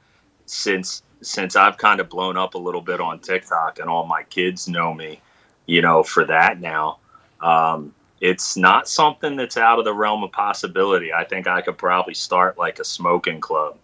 since 0.52 1.02
since 1.22 1.54
I've 1.56 1.78
kind 1.78 2.00
of 2.00 2.08
blown 2.08 2.36
up 2.36 2.54
a 2.54 2.58
little 2.58 2.80
bit 2.80 3.00
on 3.00 3.20
TikTok, 3.20 3.78
and 3.78 3.88
all 3.88 4.06
my 4.06 4.24
kids 4.24 4.68
know 4.68 4.92
me, 4.92 5.20
you 5.66 5.80
know, 5.80 6.02
for 6.02 6.24
that 6.24 6.60
now. 6.60 6.98
Um, 7.40 7.94
it's 8.20 8.56
not 8.56 8.88
something 8.88 9.36
that's 9.36 9.56
out 9.56 9.78
of 9.78 9.84
the 9.84 9.94
realm 9.94 10.22
of 10.22 10.32
possibility. 10.32 11.12
I 11.12 11.24
think 11.24 11.46
I 11.46 11.60
could 11.60 11.78
probably 11.78 12.14
start 12.14 12.58
like 12.58 12.78
a 12.78 12.84
smoking 12.84 13.40
club. 13.40 13.78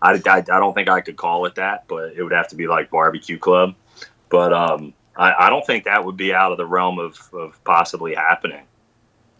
I, 0.00 0.20
I, 0.26 0.38
I 0.38 0.42
don't 0.42 0.74
think 0.74 0.88
I 0.88 1.00
could 1.00 1.16
call 1.16 1.46
it 1.46 1.54
that, 1.56 1.84
but 1.88 2.12
it 2.16 2.22
would 2.22 2.32
have 2.32 2.48
to 2.48 2.56
be 2.56 2.66
like 2.66 2.90
barbecue 2.90 3.38
club. 3.38 3.74
But 4.28 4.52
um, 4.52 4.94
I, 5.16 5.46
I 5.46 5.50
don't 5.50 5.66
think 5.66 5.84
that 5.84 6.04
would 6.04 6.16
be 6.16 6.32
out 6.32 6.52
of 6.52 6.58
the 6.58 6.66
realm 6.66 6.98
of, 6.98 7.18
of 7.32 7.62
possibly 7.64 8.14
happening 8.14 8.64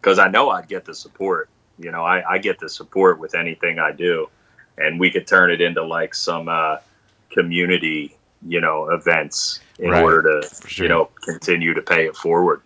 because 0.01 0.19
I 0.19 0.29
know 0.29 0.51
I'd 0.51 0.69
get 0.69 0.85
the 0.85 0.95
support. 0.95 1.49
You 1.79 1.91
know, 1.91 2.03
I, 2.03 2.35
I 2.35 2.39
get 2.39 2.59
the 2.59 2.69
support 2.69 3.19
with 3.19 3.35
anything 3.35 3.79
I 3.79 3.93
do, 3.93 4.29
and 4.79 4.99
we 4.99 5.11
could 5.11 5.27
turn 5.27 5.51
it 5.51 5.61
into 5.61 5.83
like 5.85 6.15
some 6.15 6.49
uh, 6.49 6.77
community, 7.31 8.17
you 8.47 8.61
know, 8.61 8.91
events 8.91 9.61
in 9.79 9.91
Right. 9.91 10.03
order 10.03 10.41
to, 10.43 10.69
sure. 10.69 10.85
you 10.85 10.89
know, 10.89 11.09
continue 11.23 11.75
to 11.75 11.83
pay 11.83 12.07
it 12.07 12.17
forward. 12.17 12.61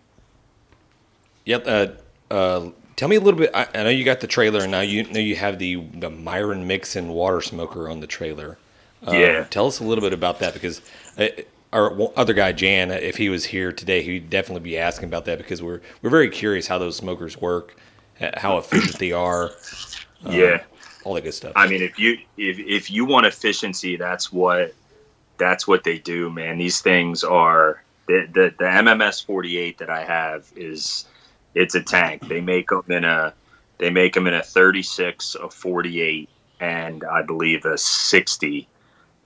Yep. 1.45 1.63
Uh, 1.67 1.87
uh, 2.33 2.69
tell 2.95 3.07
me 3.07 3.15
a 3.15 3.19
little 3.21 3.39
bit. 3.39 3.51
I, 3.53 3.67
I 3.73 3.83
know 3.83 3.89
you 3.89 4.03
got 4.03 4.19
the 4.19 4.27
trailer, 4.27 4.61
and 4.63 4.71
now 4.71 4.81
you 4.81 5.03
know 5.05 5.19
you 5.19 5.35
have 5.37 5.59
the 5.59 5.75
the 5.93 6.09
Myron 6.09 6.67
Mixon 6.67 7.07
water 7.09 7.41
smoker 7.41 7.89
on 7.89 7.99
the 8.01 8.07
trailer. 8.07 8.57
Uh, 9.07 9.11
Yeah. 9.11 9.43
Tell 9.49 9.67
us 9.67 9.79
a 9.79 9.83
little 9.83 10.01
bit 10.01 10.13
about 10.13 10.39
that 10.39 10.53
because 10.53 10.81
uh, 11.17 11.27
our 11.71 11.97
other 12.17 12.33
guy 12.33 12.51
Jan, 12.51 12.91
if 12.91 13.15
he 13.17 13.29
was 13.29 13.45
here 13.45 13.71
today, 13.71 14.01
he'd 14.01 14.29
definitely 14.29 14.61
be 14.63 14.77
asking 14.77 15.07
about 15.07 15.25
that 15.25 15.37
because 15.37 15.61
we're 15.61 15.81
we're 16.01 16.09
very 16.09 16.29
curious 16.29 16.67
how 16.67 16.77
those 16.79 16.95
smokers 16.97 17.39
work, 17.39 17.75
uh, 18.19 18.31
how 18.37 18.57
efficient 18.57 18.99
they 18.99 19.11
are, 19.13 19.51
yeah. 20.29 20.63
All 21.07 21.13
that 21.13 21.23
good 21.23 21.33
stuff. 21.33 21.53
I 21.55 21.67
mean, 21.67 21.81
if 21.81 21.97
you 21.97 22.17
if 22.35 22.59
if 22.59 22.91
you 22.91 23.05
want 23.05 23.25
efficiency, 23.25 23.95
that's 23.95 24.29
what 24.31 24.73
that's 25.37 25.65
what 25.65 25.85
they 25.85 25.99
do, 25.99 26.29
man. 26.29 26.57
These 26.57 26.81
things 26.81 27.23
are 27.23 27.81
the 28.07 28.27
the, 28.33 28.53
the 28.59 28.65
MMS 28.65 29.25
forty 29.25 29.57
eight 29.57 29.77
that 29.77 29.89
I 29.89 30.03
have 30.03 30.51
is 30.57 31.05
it's 31.55 31.75
a 31.75 31.81
tank. 31.81 32.27
They 32.27 32.41
make 32.41 32.67
them 32.67 32.83
in 32.89 33.05
a 33.05 33.33
they 33.77 33.89
make 33.89 34.15
them 34.15 34.27
in 34.27 34.33
a 34.33 34.43
thirty 34.43 34.83
six, 34.83 35.35
a 35.35 35.49
forty 35.49 36.01
eight, 36.01 36.29
and 36.59 37.05
I 37.05 37.21
believe 37.21 37.63
a 37.63 37.77
sixty. 37.77 38.67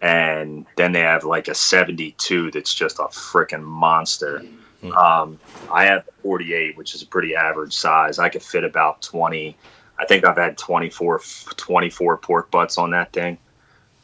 And 0.04 0.68
then 0.78 0.92
they 0.94 1.02
have 1.02 1.24
like 1.26 1.48
a 1.48 1.54
72 1.54 2.50
that's 2.50 2.74
just 2.74 2.98
a 2.98 3.04
freaking 3.04 3.62
monster. 3.62 4.44
Um, 4.84 5.40
I 5.72 5.86
have 5.86 6.10
48, 6.24 6.76
which 6.76 6.96
is 6.96 7.04
a 7.04 7.06
pretty 7.06 7.36
average 7.36 7.74
size. 7.74 8.18
I 8.18 8.30
could 8.30 8.42
fit 8.42 8.64
about 8.64 9.04
20. 9.04 9.56
I 10.02 10.06
think 10.06 10.26
I've 10.26 10.38
had 10.38 10.58
24, 10.58 11.22
24 11.58 12.18
pork 12.18 12.50
butts 12.50 12.80
on 12.80 12.90
that 12.90 13.14
thing. 13.14 13.38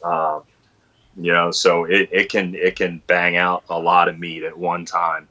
Um, 0.04 0.42
you 1.16 1.32
know, 1.32 1.50
so 1.50 1.84
it, 1.84 2.08
it 2.12 2.30
can 2.30 2.54
it 2.54 2.76
can 2.76 3.02
bang 3.08 3.36
out 3.36 3.64
a 3.68 3.76
lot 3.76 4.08
of 4.08 4.16
meat 4.16 4.44
at 4.44 4.56
one 4.56 4.84
time, 4.84 5.28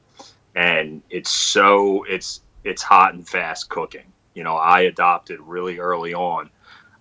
and 0.56 1.02
it's 1.10 1.32
so 1.32 2.04
it's 2.04 2.42
it's 2.66 2.84
hot 2.84 3.14
and 3.14 3.26
fast 3.26 3.70
cooking. 3.70 4.12
You 4.34 4.44
know, 4.44 4.58
I 4.58 4.82
adopted 4.82 5.40
really 5.40 5.80
early 5.80 6.14
on. 6.14 6.50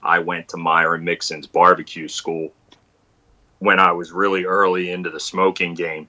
I 0.01 0.21
went 0.21 0.49
to 0.51 0.57
Myron 0.57 1.03
Mixon's 1.03 1.49
barbecue 1.49 2.07
school 2.07 2.53
when 3.59 3.81
I 3.81 3.91
was 3.91 4.13
really 4.13 4.45
early 4.45 4.93
into 4.93 5.11
the 5.11 5.19
smoking 5.19 5.75
game, 5.75 6.07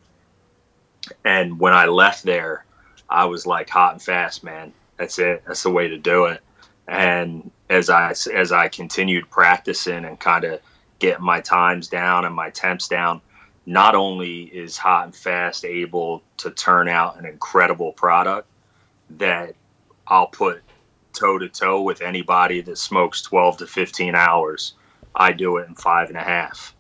and 1.26 1.60
when 1.60 1.74
I 1.74 1.88
left 1.88 2.22
there, 2.22 2.66
I 3.10 3.26
was 3.26 3.48
like 3.48 3.68
hot 3.68 3.94
and 3.94 4.02
fast, 4.02 4.44
man. 4.44 4.72
That's 4.98 5.18
it. 5.18 5.42
That's 5.48 5.64
the 5.64 5.72
way 5.72 5.88
to 5.88 5.98
do 5.98 6.26
it. 6.26 6.44
And 6.88 7.52
as 7.70 7.90
I 7.90 8.14
as 8.34 8.52
I 8.52 8.70
continued 8.70 9.30
practicing 9.30 10.06
and 10.06 10.20
kind 10.20 10.46
of 10.46 10.62
getting 11.00 11.26
my 11.26 11.42
times 11.42 11.88
down 11.88 12.26
and 12.26 12.34
my 12.34 12.50
temps 12.50 12.88
down, 12.88 13.22
not 13.66 13.94
only 13.96 14.44
is 14.44 14.78
Hot 14.78 15.06
and 15.06 15.16
Fast 15.16 15.66
able 15.66 16.24
to 16.38 16.52
turn 16.52 16.88
out 16.88 17.20
an 17.20 17.26
incredible 17.26 17.92
product 17.92 18.48
that 19.12 19.54
I'll 20.08 20.28
put 20.28 20.62
toe 21.14 21.38
to 21.38 21.50
toe 21.50 21.82
with 21.82 22.02
anybody 22.02 22.62
that 22.62 22.78
smokes 22.78 23.22
12 23.24 23.58
to 23.58 23.68
15 23.68 24.16
hours, 24.16 24.74
I 25.16 25.34
do 25.34 25.58
it 25.58 25.68
in 25.68 25.76
five 25.76 26.08
and 26.10 26.18
a 26.18 26.24
half. 26.24 26.74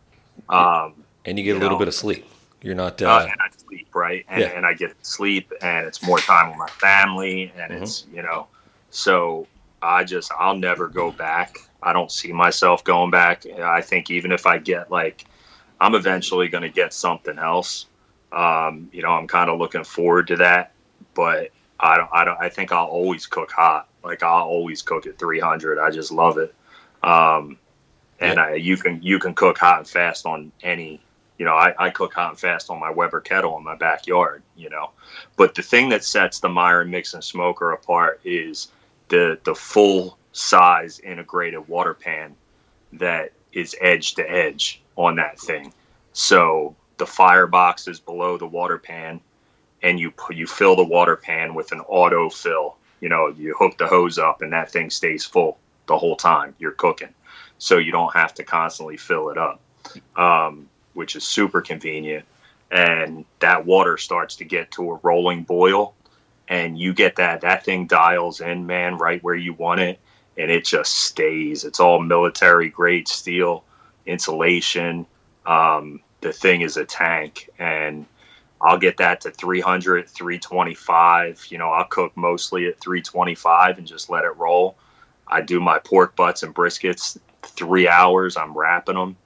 Um, 0.48 0.94
and 1.26 1.38
you 1.38 1.44
get 1.44 1.58
a 1.58 1.60
little 1.60 1.72
know. 1.72 1.80
bit 1.80 1.88
of 1.90 1.94
sleep. 1.96 2.26
You're 2.62 2.76
not. 2.76 3.02
uh, 3.02 3.08
Uh, 3.08 3.28
and 3.32 3.42
I 3.42 3.50
sleep 3.58 3.88
right, 3.94 4.26
and, 4.30 4.42
Yeah. 4.42 4.48
and 4.50 4.66
I 4.66 4.74
get 4.74 4.96
sleep, 5.06 5.52
and 5.62 5.86
it's 5.86 6.02
more 6.04 6.20
time 6.20 6.50
with 6.50 6.58
my 6.58 6.68
family, 6.68 7.52
and 7.58 7.74
Mhm. 7.74 7.82
it's 7.82 8.06
you 8.14 8.22
know, 8.24 8.48
so 8.90 9.48
I 9.88 10.04
just 10.04 10.32
I'll 10.38 10.58
never 10.58 10.88
go 10.88 11.12
back. 11.12 11.58
I 11.82 11.94
don't 11.94 12.12
see 12.12 12.34
myself 12.34 12.84
going 12.84 13.10
back. 13.10 13.46
I 13.46 13.82
think 13.82 14.12
even 14.12 14.32
if 14.32 14.46
I 14.46 14.58
get 14.58 14.92
like, 14.92 15.26
I'm 15.80 15.96
eventually 15.96 16.50
going 16.50 16.64
to 16.64 16.70
get 16.70 16.94
something 16.94 17.40
else. 17.40 17.86
Um, 18.32 18.90
you 18.92 19.02
know, 19.02 19.12
I'm 19.12 19.28
kind 19.28 19.50
of 19.50 19.60
looking 19.60 19.86
forward 19.86 20.28
to 20.28 20.36
that, 20.38 20.74
but 21.14 21.52
I 21.80 21.96
don't, 21.96 22.10
I 22.12 22.26
don't. 22.26 22.40
I 22.40 22.50
think 22.50 22.74
I'll 22.74 22.88
always 22.88 23.26
cook 23.26 23.52
hot. 23.52 23.88
Like 24.04 24.24
I'll 24.24 24.44
always 24.44 24.82
cook 24.82 25.08
at 25.08 25.18
300. 25.18 25.80
I 25.80 25.90
just 25.90 26.12
love 26.12 26.38
it. 26.38 26.54
Um, 27.02 27.58
and 28.20 28.40
I, 28.40 28.56
you 28.56 28.76
can 28.76 29.02
you 29.02 29.20
can 29.20 29.34
cook 29.34 29.58
hot 29.58 29.78
and 29.78 29.88
fast 29.88 30.26
on 30.26 30.52
any 30.64 31.00
you 31.38 31.46
know, 31.46 31.54
I, 31.54 31.74
I 31.78 31.90
cook 31.92 32.14
hot 32.14 32.32
and 32.32 32.40
fast 32.40 32.70
on 32.70 32.80
my 32.80 32.90
Weber 32.90 33.22
kettle 33.22 33.58
in 33.58 33.64
my 33.64 33.76
backyard, 33.76 34.42
you 34.56 34.70
know. 34.70 34.90
But 35.36 35.54
the 35.54 35.62
thing 35.62 35.90
that 35.90 36.04
sets 36.04 36.40
the 36.40 36.50
Myron 36.50 36.90
Mixon 36.90 37.22
smoker 37.22 37.74
apart 37.74 38.20
is 38.24 38.70
the 39.10 39.40
the 39.44 39.56
full 39.56 40.18
size 40.32 41.00
integrated 41.00 41.68
water 41.68 41.94
pan 41.94 42.36
that 42.94 43.32
is 43.54 43.76
edge 43.82 44.14
to 44.16 44.30
edge 44.30 44.82
on 44.96 45.16
that 45.16 45.40
thing. 45.40 45.74
So 46.14 46.76
the 46.98 47.06
firebox 47.06 47.88
is 47.88 48.00
below 48.00 48.38
the 48.38 48.46
water 48.46 48.78
pan, 48.78 49.20
and 49.82 50.00
you 50.00 50.14
you 50.30 50.48
fill 50.48 50.76
the 50.76 50.84
water 50.84 51.16
pan 51.16 51.54
with 51.54 51.72
an 51.72 51.82
auto 51.82 52.30
fill. 52.30 52.76
You 53.00 53.10
know, 53.10 53.28
you 53.28 53.56
hook 53.58 53.78
the 53.78 53.88
hose 53.88 54.18
up, 54.18 54.42
and 54.42 54.52
that 54.54 54.72
thing 54.72 54.90
stays 54.90 55.24
full 55.26 55.58
the 55.86 55.98
whole 55.98 56.16
time 56.16 56.56
you're 56.60 56.72
cooking, 56.72 57.14
so 57.58 57.78
you 57.78 57.92
don't 57.92 58.14
have 58.14 58.34
to 58.36 58.44
constantly 58.44 58.98
fill 58.98 59.30
it 59.30 59.38
up, 59.38 59.62
um, 60.16 60.68
which 60.94 61.16
is 61.16 61.24
super 61.24 61.62
convenient. 61.62 62.26
And 62.70 63.24
that 63.40 63.66
water 63.66 63.98
starts 63.98 64.36
to 64.38 64.44
get 64.44 64.72
to 64.72 64.92
a 64.92 65.00
rolling 65.02 65.44
boil, 65.44 65.94
and 66.48 66.80
you 66.80 66.94
get 66.94 67.16
that 67.18 67.42
that 67.42 67.64
thing 67.66 67.88
dials 67.88 68.42
in, 68.42 68.66
man, 68.66 68.98
right 68.98 69.24
where 69.24 69.36
you 69.36 69.54
want 69.54 69.80
it, 69.82 70.00
and 70.38 70.50
it 70.52 70.66
just 70.66 70.94
stays. 70.94 71.64
It's 71.64 71.80
all 71.80 72.00
military 72.00 72.70
grade 72.70 73.08
steel 73.08 73.64
insulation. 74.06 75.06
Um, 75.46 76.02
the 76.22 76.34
thing 76.34 76.62
is 76.62 76.78
a 76.78 76.86
tank, 76.86 77.50
and 77.60 78.06
I'll 78.62 78.78
get 78.78 78.98
that 78.98 79.22
to 79.22 79.32
300, 79.32 80.10
325. 80.10 81.48
You 81.50 81.58
know, 81.58 81.70
I'll 81.70 81.86
cook 81.86 82.16
mostly 82.16 82.68
at 82.68 82.80
325 82.80 83.78
and 83.78 83.88
just 83.88 84.10
let 84.10 84.24
it 84.24 84.36
roll. 84.38 84.78
I 85.28 85.42
do 85.42 85.60
my 85.60 85.80
pork 85.80 86.16
butts 86.16 86.44
and 86.44 86.56
briskets 86.56 87.18
three 87.44 87.88
hours. 87.88 88.38
I'm 88.38 88.58
wrapping 88.58 88.96
them, 88.96 89.18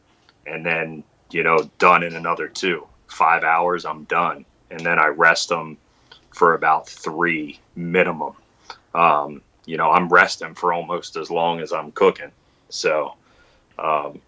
and 0.46 0.66
then 0.66 1.04
you 1.32 1.44
know, 1.44 1.70
done 1.80 2.04
in 2.04 2.16
another 2.16 2.48
two. 2.48 2.88
Five 3.08 3.44
hours, 3.44 3.86
I'm 3.86 4.06
done, 4.06 4.46
and 4.70 4.80
then 4.82 5.00
I 5.00 5.08
rest 5.08 5.50
them 5.50 5.78
for 6.32 6.54
about 6.54 6.88
three 6.88 7.60
minimum. 7.76 8.34
Um, 8.94 9.42
you 9.66 9.78
know, 9.78 9.92
I'm 9.92 10.10
resting 10.10 10.56
for 10.56 10.74
almost 10.74 11.16
as 11.16 11.30
long 11.30 11.60
as 11.60 11.72
I'm 11.72 11.92
cooking. 11.92 12.32
So, 12.70 13.16
um, 13.78 14.20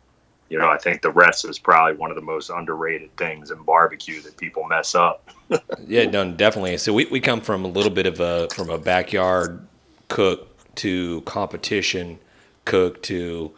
you 0.50 0.60
know, 0.60 0.70
I 0.70 0.78
think 0.78 1.02
the 1.02 1.10
rest 1.10 1.46
is 1.46 1.58
probably 1.58 1.98
one 1.98 2.12
of 2.12 2.16
the 2.16 2.22
most 2.22 2.50
underrated 2.50 3.16
things 3.18 3.50
in 3.50 3.63
barbecue 3.63 4.22
that 4.22 4.38
people 4.38 4.66
mess 4.66 4.96
up. 4.96 5.30
Yeah, 5.86 6.06
no, 6.06 6.32
definitely. 6.32 6.78
So 6.78 6.94
we, 6.94 7.06
we 7.06 7.20
come 7.20 7.42
from 7.42 7.66
a 7.66 7.68
little 7.68 7.92
bit 7.92 8.08
of 8.08 8.20
a 8.20 8.48
from 8.56 8.70
a 8.72 8.80
backyard 8.80 9.68
cook 10.08 10.48
to 10.76 11.22
competition 11.22 12.18
cook 12.66 13.04
to 13.04 13.52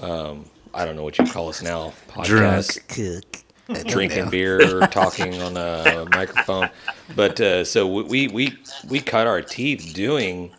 um, 0.00 0.44
I 0.74 0.84
don't 0.84 0.94
know 0.94 1.02
what 1.02 1.18
you 1.18 1.24
call 1.24 1.48
us 1.48 1.62
now 1.62 1.94
podcast 2.08 2.86
cook. 2.88 3.45
drinking 3.86 4.30
beer 4.30 4.80
talking 4.88 5.40
on 5.42 5.56
a 5.56 6.06
microphone. 6.10 6.70
But 7.14 7.40
uh, 7.40 7.64
so 7.64 7.86
we, 7.86 8.02
we 8.02 8.28
we 8.28 8.58
we 8.88 9.00
cut 9.00 9.26
our 9.26 9.42
teeth 9.42 9.92
doing 9.94 10.52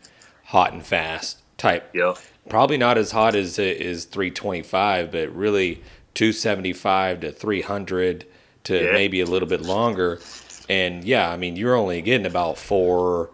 hot 0.46 0.74
and 0.74 0.86
fast 0.86 1.40
type. 1.58 1.90
You 1.94 2.02
know, 2.02 2.16
probably 2.50 2.78
not 2.78 2.98
as 2.98 3.12
hot 3.12 3.36
as 3.36 3.60
is 3.60 4.06
325 4.06 5.12
but 5.12 5.34
really 5.36 5.82
275 6.14 7.22
to 7.22 7.32
300 7.32 8.26
to 8.66 8.84
Yeah. 8.86 8.92
maybe 8.92 9.22
a 9.22 9.26
little 9.26 9.48
bit 9.48 9.62
longer. 9.62 10.20
And 10.70 11.04
yeah 11.06 11.30
i 11.30 11.38
mean 11.38 11.56
you're 11.56 11.76
only 11.76 12.02
getting 12.02 12.26
about 12.26 12.58
four 12.58 13.30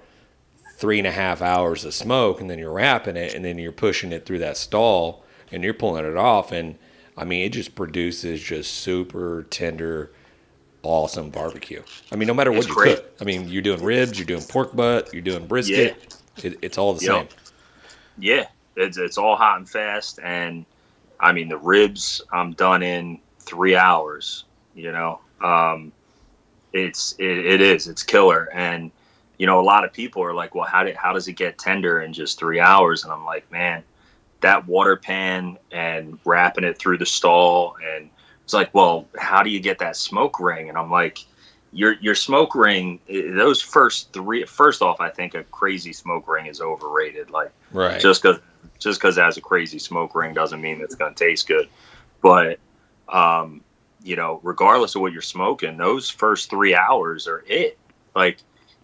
three 0.77 0.97
and 0.99 1.07
a 1.07 1.11
half 1.11 1.41
hours 1.41 1.85
of 1.85 1.93
smoke 1.93 2.41
and 2.41 2.49
then 2.49 2.59
you're 2.59 2.71
wrapping 2.73 3.15
it 3.17 3.33
and 3.33 3.43
then 3.45 3.57
you're 3.57 3.71
pushing 3.71 4.11
it 4.11 4.25
through 4.25 4.39
that 4.39 4.57
stall 4.57 5.23
and 5.51 5.63
you're 5.63 5.73
pulling 5.73 6.05
it 6.05 6.15
off 6.17 6.51
and 6.51 6.75
i 7.17 7.23
mean 7.25 7.45
it 7.45 7.49
just 7.49 7.75
produces 7.75 8.41
just 8.41 8.73
super 8.73 9.43
tender 9.49 10.11
awesome 10.83 11.29
barbecue. 11.31 11.83
I 12.11 12.15
mean 12.17 12.27
no 12.27 12.33
matter 12.33 12.51
what 12.51 12.65
It's 12.65 12.67
you 12.67 12.75
great. 12.75 12.75
cook. 12.75 13.15
I 13.21 13.25
mean 13.25 13.47
you're 13.49 13.61
doing 13.61 13.83
ribs 13.83 14.19
you're 14.19 14.25
doing 14.27 14.45
pork 14.45 14.75
butt 14.75 15.13
you're 15.13 15.21
doing 15.23 15.47
brisket. 15.47 16.15
It, 16.41 16.59
it's 16.61 16.77
all 16.77 16.93
the 16.93 16.99
Yeah. 16.99 17.01
same. 17.01 17.29
Yeah, 18.17 18.45
it's 18.75 18.97
it's 18.97 19.17
all 19.17 19.35
hot 19.35 19.57
and 19.57 19.69
fast, 19.69 20.19
and 20.23 20.65
I 21.19 21.31
mean 21.33 21.49
the 21.49 21.57
ribs 21.57 22.21
I'm 22.31 22.53
done 22.53 22.83
in 22.83 23.21
three 23.39 23.75
hours. 23.75 24.45
You 24.73 24.91
know, 24.91 25.21
um, 25.41 25.93
it's 26.73 27.13
it, 27.19 27.25
it 27.47 27.61
is. 27.61 27.87
It's 27.87 28.03
killer, 28.03 28.49
and 28.53 28.91
you 29.37 29.47
know 29.47 29.59
a 29.59 29.63
lot 29.63 29.85
of 29.85 29.93
people 29.93 30.23
are 30.23 30.33
like, 30.33 30.55
well, 30.55 30.67
how 30.67 30.83
did 30.83 30.95
how 30.95 31.13
does 31.13 31.27
it 31.27 31.33
get 31.33 31.57
tender 31.59 32.01
in 32.01 32.13
just 32.13 32.39
three 32.39 32.59
hours? 32.59 33.03
And 33.03 33.13
I'm 33.13 33.25
like, 33.25 33.51
man, 33.51 33.83
that 34.43 34.67
water 34.67 34.95
pan 34.95 35.57
and 35.71 36.19
wrapping 36.25 36.63
it 36.63 36.77
through 36.77 36.99
the 36.99 37.05
stall, 37.05 37.75
and 37.83 38.09
it's 38.43 38.53
like, 38.53 38.73
well, 38.73 39.07
how 39.17 39.43
do 39.43 39.49
you 39.49 39.59
get 39.59 39.79
that 39.79 39.97
smoke 39.97 40.39
ring? 40.39 40.69
And 40.69 40.77
I'm 40.77 40.91
like, 40.91 41.25
your 41.73 41.93
your 41.93 42.15
smoke 42.15 42.55
ring 42.55 42.99
those 43.09 43.61
first 43.61 44.13
three 44.13 44.45
first 44.45 44.83
off 44.83 45.01
i 45.01 45.09
think 45.09 45.33
a 45.33 45.43
crazy 45.45 45.91
smoke 45.91 46.27
ring 46.27 46.45
is 46.45 46.61
overrated. 46.61 47.31
Like 47.31 47.51
Right. 47.71 47.99
just 47.99 48.21
because 48.21 48.39
just 48.79 48.99
because 48.99 49.17
it 49.17 49.23
has 49.23 49.37
a 49.37 49.41
crazy 49.41 49.79
smoke 49.79 50.15
ring 50.15 50.33
doesn't 50.33 50.61
mean 50.61 50.81
it's 50.81 50.95
going 50.95 51.13
to 51.13 51.25
taste 51.25 51.47
good. 51.47 51.67
But 52.21 52.59
um 53.09 53.61
you 54.03 54.15
know 54.15 54.39
regardless 54.43 54.95
of 54.95 55.01
what 55.01 55.11
you're 55.13 55.21
smoking 55.21 55.77
those 55.77 56.09
first 56.09 56.49
three 56.49 56.75
hours 56.75 57.27
are 57.27 57.43
it. 57.47 57.77
Like 58.15 58.37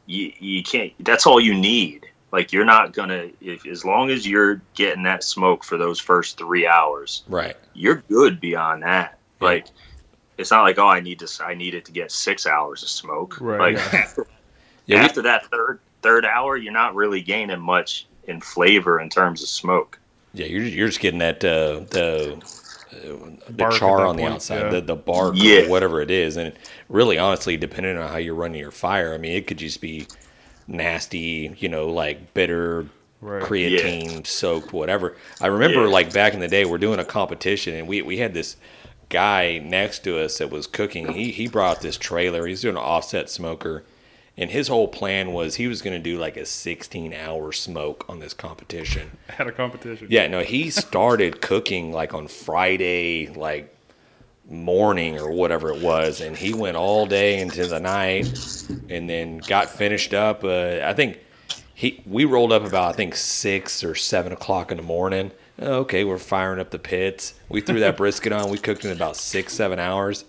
you, 0.08 0.34
you 0.40 0.64
can't 0.64 0.92
that's 1.06 1.28
all 1.28 1.40
you 1.40 1.54
need 1.54 2.09
like 2.32 2.52
you're 2.54 2.66
not 2.66 2.94
gonna 2.94 3.30
if 3.42 3.66
as 3.66 3.84
long 3.86 4.10
as 4.10 4.28
you're 4.28 4.62
getting 4.76 5.04
that 5.04 5.24
smoke 5.24 5.64
for 5.64 5.78
those 5.78 6.00
first 6.00 6.38
three 6.38 6.68
hours 6.68 7.24
right. 7.28 7.56
you're 7.74 8.04
good 8.10 8.40
beyond 8.40 8.84
that. 8.84 9.18
Yeah. 9.42 9.48
Like 9.48 9.68
it's 10.38 10.52
not 10.52 10.64
like 10.64 10.78
oh 10.78 10.88
I 10.88 11.00
need 11.00 11.20
to 11.20 11.44
I 11.44 11.54
need 11.54 11.74
it 11.74 11.86
to 11.86 11.92
get 11.92 12.12
six 12.12 12.46
hours 12.46 12.84
of 12.84 12.90
smoke. 12.90 13.40
Right, 13.42 13.74
Like 13.76 13.94
yeah. 13.94 14.00
after, 14.00 14.28
Yeah, 14.86 15.04
after 15.04 15.22
that 15.22 15.46
third 15.52 15.80
third 16.02 16.26
hour, 16.26 16.58
you're 16.58 16.74
not 16.74 16.96
really 16.96 17.22
gaining 17.22 17.60
much 17.60 18.08
in 18.28 18.42
flavor 18.42 19.00
in 19.00 19.10
terms 19.10 19.44
of 19.44 19.50
smoke. 19.50 20.00
Yeah, 20.34 20.48
you're 20.48 20.64
you're 20.64 20.88
just 20.88 21.00
getting 21.00 21.20
that 21.20 21.44
uh, 21.46 21.82
the 21.92 22.38
uh, 22.92 23.30
the 23.48 23.54
Bark 23.54 23.74
char 23.74 23.98
that 23.98 24.08
on 24.08 24.16
the 24.16 24.24
point, 24.24 24.34
outside, 24.36 24.62
yeah. 24.62 24.70
the 24.70 24.82
the 24.82 24.96
bark, 24.96 25.34
Yeah. 25.38 25.62
or 25.66 25.70
whatever 25.70 26.02
it 26.02 26.10
is, 26.10 26.38
and 26.38 26.54
really, 26.88 27.20
honestly, 27.20 27.56
depending 27.58 27.98
on 27.98 28.10
how 28.10 28.18
you're 28.18 28.34
running 28.34 28.60
your 28.60 28.72
fire, 28.72 29.14
I 29.14 29.18
mean, 29.20 29.34
it 29.34 29.46
could 29.46 29.58
just 29.58 29.80
be 29.80 30.08
nasty, 30.70 31.54
you 31.60 31.68
know, 31.70 31.88
like 31.90 32.34
bitter 32.34 32.86
Right. 33.22 33.44
creosote 33.44 34.26
soaked, 34.28 34.72
whatever. 34.72 35.18
I 35.42 35.48
remember, 35.48 35.82
Yeah. 35.84 35.90
like 35.92 36.14
back 36.14 36.34
in 36.34 36.40
the 36.40 36.48
day, 36.48 36.64
we're 36.64 36.78
doing 36.78 37.00
a 37.00 37.06
competition, 37.06 37.74
and 37.76 37.86
we 37.86 38.02
we 38.02 38.20
had 38.20 38.34
this 38.34 38.56
guy 39.10 39.58
next 39.58 40.06
to 40.06 40.18
us 40.20 40.38
that 40.38 40.50
was 40.50 40.68
cooking. 40.68 41.12
He 41.14 41.32
he 41.32 41.48
brought 41.48 41.82
this 41.82 41.98
trailer. 41.98 42.46
He's 42.48 42.62
doing 42.62 42.78
an 42.78 42.82
offset 42.82 43.30
smoker. 43.30 43.84
And 44.38 44.50
his 44.52 44.70
whole 44.70 44.88
plan 44.88 45.34
was 45.34 45.56
he 45.56 45.68
was 45.68 45.82
going 45.82 45.98
to 45.98 46.02
do 46.02 46.18
like 46.18 46.38
a 46.38 46.46
16 46.46 47.12
hour 47.14 47.52
smoke 47.52 48.06
on 48.08 48.20
this 48.20 48.34
competition. 48.34 49.18
Had 49.28 49.48
a 49.48 49.52
competition. 49.52 50.08
Yeah, 50.10 50.28
no, 50.28 50.44
he 50.44 50.70
started 50.70 51.42
cooking 51.42 51.92
like 51.92 52.14
on 52.14 52.30
Friday, 52.30 53.28
like 53.28 53.76
morning 54.50 55.20
or 55.20 55.32
whatever 55.32 55.70
it 55.70 55.82
was, 55.82 56.22
and 56.22 56.36
he 56.36 56.54
went 56.54 56.76
all 56.76 57.06
day 57.06 57.40
into 57.40 57.68
the 57.68 57.80
night, 57.80 58.28
and 58.90 59.10
then 59.10 59.38
got 59.40 59.70
finished 59.70 60.14
up. 60.14 60.44
Uh, 60.44 60.80
I 60.84 60.94
think 60.94 61.20
he 61.76 62.02
we 62.06 62.26
rolled 62.26 62.52
up 62.52 62.66
about 62.66 62.90
I 62.90 62.92
think 62.94 63.16
six 63.16 63.84
or 63.84 63.96
seven 63.96 64.32
o'clock 64.34 64.72
in 64.72 64.78
the 64.78 64.84
morning. 64.84 65.32
Okay, 65.60 66.04
we're 66.04 66.18
firing 66.18 66.60
up 66.60 66.72
the 66.72 66.80
pits. 66.80 67.36
We 67.50 67.62
threw 67.62 67.80
that 67.82 67.98
brisket 67.98 68.32
on. 68.32 68.50
We 68.50 68.58
cooked 68.58 68.86
in 68.86 68.92
about 68.92 69.16
six 69.16 69.54
seven 69.54 69.80
hours. 69.80 70.26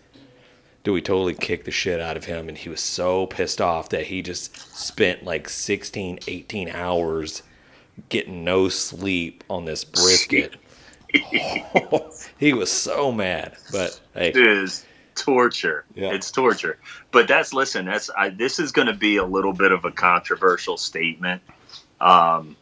Dude, 0.83 0.95
we 0.95 1.03
totally 1.03 1.35
kicked 1.35 1.67
the 1.67 1.71
shit 1.71 2.01
out 2.01 2.17
of 2.17 2.25
him, 2.25 2.49
and 2.49 2.57
he 2.57 2.71
was 2.71 2.81
so 2.81 3.27
pissed 3.27 3.61
off 3.61 3.91
that 3.91 4.07
he 4.07 4.23
just 4.23 4.57
spent 4.75 5.25
like 5.25 5.47
16, 5.47 6.21
18 6.27 6.71
hours 6.71 7.43
getting 8.09 8.45
no 8.45 8.71
sleep 8.71 9.45
on 9.51 9.67
this 9.67 9.85
brisket. 9.85 10.57
he 12.39 12.53
was 12.53 12.71
so 12.71 13.13
mad, 13.13 13.57
but 13.73 14.01
hey, 14.15 14.29
It 14.31 14.37
is 14.37 14.85
torture. 15.15 15.85
Yeah. 15.95 16.13
It's 16.13 16.31
torture. 16.31 16.79
But 17.11 17.29
that's 17.29 17.53
listen. 17.53 17.87
That's 17.87 18.11
I, 18.17 18.31
this 18.31 18.59
is 18.59 18.73
going 18.73 18.87
to 18.87 18.95
be 18.95 19.17
a 19.17 19.25
little 19.25 19.53
bit 19.53 19.73
of 19.73 19.85
a 19.85 19.91
controversial 19.91 20.77
statement, 20.77 21.43
um, 22.01 22.57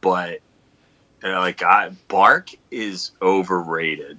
but 0.00 0.40
uh, 1.22 1.38
like 1.38 1.62
I, 1.62 1.90
bark 2.08 2.50
is 2.70 3.12
overrated. 3.20 4.18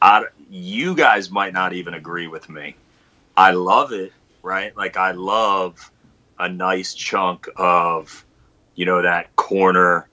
I, 0.00 0.24
you 0.50 0.94
guys 0.94 1.30
might 1.30 1.52
not 1.52 1.72
even 1.72 1.94
agree 1.94 2.28
with 2.28 2.48
me. 2.48 2.76
I 3.36 3.52
love 3.52 3.92
it, 3.92 4.12
right? 4.42 4.76
Like 4.76 4.96
I 4.96 5.12
love 5.12 5.90
a 6.38 6.48
nice 6.48 6.94
chunk 6.94 7.48
of, 7.56 8.24
you 8.74 8.86
know, 8.86 9.02
that 9.02 9.34
corner 9.36 10.08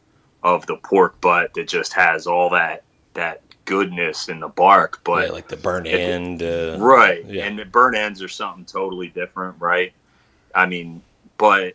of 0.45 0.67
the 0.67 0.77
pork 0.77 1.19
butt 1.21 1.55
that 1.55 1.67
just 1.67 1.91
has 1.93 2.27
all 2.27 2.51
that 2.51 2.83
that 3.15 3.41
goodness 3.65 4.29
in 4.29 4.39
the 4.39 4.47
bark. 4.47 5.01
But 5.03 5.25
yeah, 5.25 5.33
like 5.33 5.47
the 5.47 5.57
burn 5.57 5.87
end. 5.87 6.41
Uh, 6.43 6.77
right, 6.77 7.25
yeah. 7.25 7.45
and 7.47 7.57
the 7.57 7.65
burn 7.65 7.95
ends 7.95 8.21
are 8.21 8.27
something 8.29 8.63
totally 8.63 9.07
different, 9.07 9.59
right? 9.59 9.91
I 10.53 10.67
mean, 10.67 11.01
but 11.39 11.73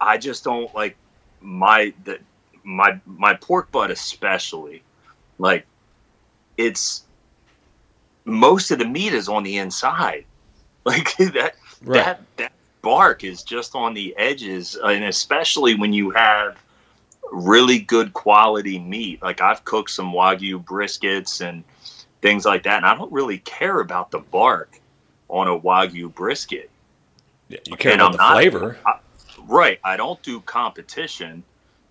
I 0.00 0.18
just 0.18 0.42
don't 0.42 0.74
like 0.74 0.96
my 1.40 1.94
the 2.04 2.18
my 2.64 3.00
my 3.06 3.34
pork 3.34 3.70
butt 3.70 3.92
especially 3.92 4.82
like 5.38 5.64
it's 6.56 7.04
most 8.24 8.72
of 8.72 8.80
the 8.80 8.84
meat 8.84 9.12
is 9.14 9.28
on 9.28 9.44
the 9.44 9.56
inside 9.56 10.24
like 10.84 11.16
that 11.16 11.54
Right. 11.80 12.04
that 12.04 12.20
that 12.36 12.52
bark 12.82 13.22
is 13.22 13.44
just 13.44 13.76
on 13.76 13.94
the 13.94 14.14
edges 14.16 14.76
and 14.82 15.04
especially 15.04 15.76
when 15.76 15.92
you 15.92 16.10
have 16.10 16.58
really 17.32 17.78
good 17.78 18.12
quality 18.12 18.78
meat 18.78 19.20
like 19.22 19.40
i've 19.40 19.64
cooked 19.64 19.90
some 19.90 20.12
wagyu 20.12 20.62
briskets 20.64 21.40
and 21.46 21.62
things 22.22 22.44
like 22.44 22.62
that 22.62 22.78
and 22.78 22.86
i 22.86 22.94
don't 22.94 23.12
really 23.12 23.38
care 23.38 23.80
about 23.80 24.10
the 24.10 24.18
bark 24.18 24.78
on 25.28 25.46
a 25.48 25.58
wagyu 25.60 26.12
brisket 26.14 26.70
Yeah, 27.48 27.58
you 27.66 27.76
care 27.76 27.92
And 27.92 28.00
about 28.00 28.12
I'm 28.12 28.12
the 28.12 28.18
not- 28.18 28.32
flavor. 28.32 28.78
Right. 29.46 29.78
I 29.82 29.96
don't 29.96 30.20
do 30.22 30.40
competition, 30.42 31.42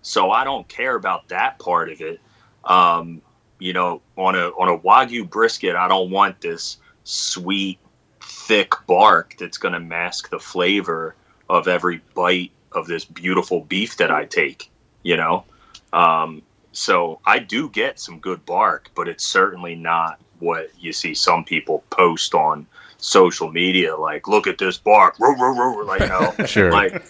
so 0.02 0.30
I 0.30 0.44
don't 0.44 0.68
care 0.68 0.94
about 0.94 1.26
that 1.28 1.58
part 1.58 1.90
of 1.90 2.00
it. 2.00 2.20
Um, 2.64 3.20
you 3.58 3.72
know, 3.72 4.00
on 4.16 4.36
a 4.36 4.48
on 4.50 4.68
a 4.68 4.78
wagyu 4.78 5.28
brisket, 5.28 5.74
I 5.74 5.88
don't 5.88 6.10
want 6.10 6.40
this 6.40 6.76
sweet, 7.02 7.78
thick 8.20 8.74
bark 8.86 9.34
that's 9.40 9.58
going 9.58 9.72
to 9.74 9.80
mask 9.80 10.30
the 10.30 10.38
flavor 10.38 11.16
of 11.48 11.66
every 11.66 12.00
bite 12.14 12.52
of 12.72 12.86
this 12.86 13.04
beautiful 13.04 13.62
beef 13.62 13.96
that 13.96 14.12
I 14.12 14.24
take. 14.26 14.70
You 15.02 15.16
know, 15.16 15.44
um, 15.92 16.42
so 16.72 17.20
I 17.26 17.38
do 17.38 17.68
get 17.70 17.98
some 18.00 18.18
good 18.18 18.44
bark, 18.44 18.90
but 18.94 19.08
it's 19.08 19.24
certainly 19.24 19.74
not 19.74 20.18
what 20.40 20.70
you 20.78 20.92
see 20.92 21.14
some 21.14 21.44
people 21.44 21.82
post 21.90 22.34
on 22.34 22.66
social 23.00 23.48
media 23.50 23.96
like 23.96 24.26
look 24.26 24.48
at 24.48 24.58
this 24.58 24.76
bark 24.76 25.18
roar, 25.20 25.36
roar, 25.36 25.54
roar, 25.54 25.84
like 25.84 26.00
you 26.38 26.46
Sure. 26.46 26.72
like 26.72 27.00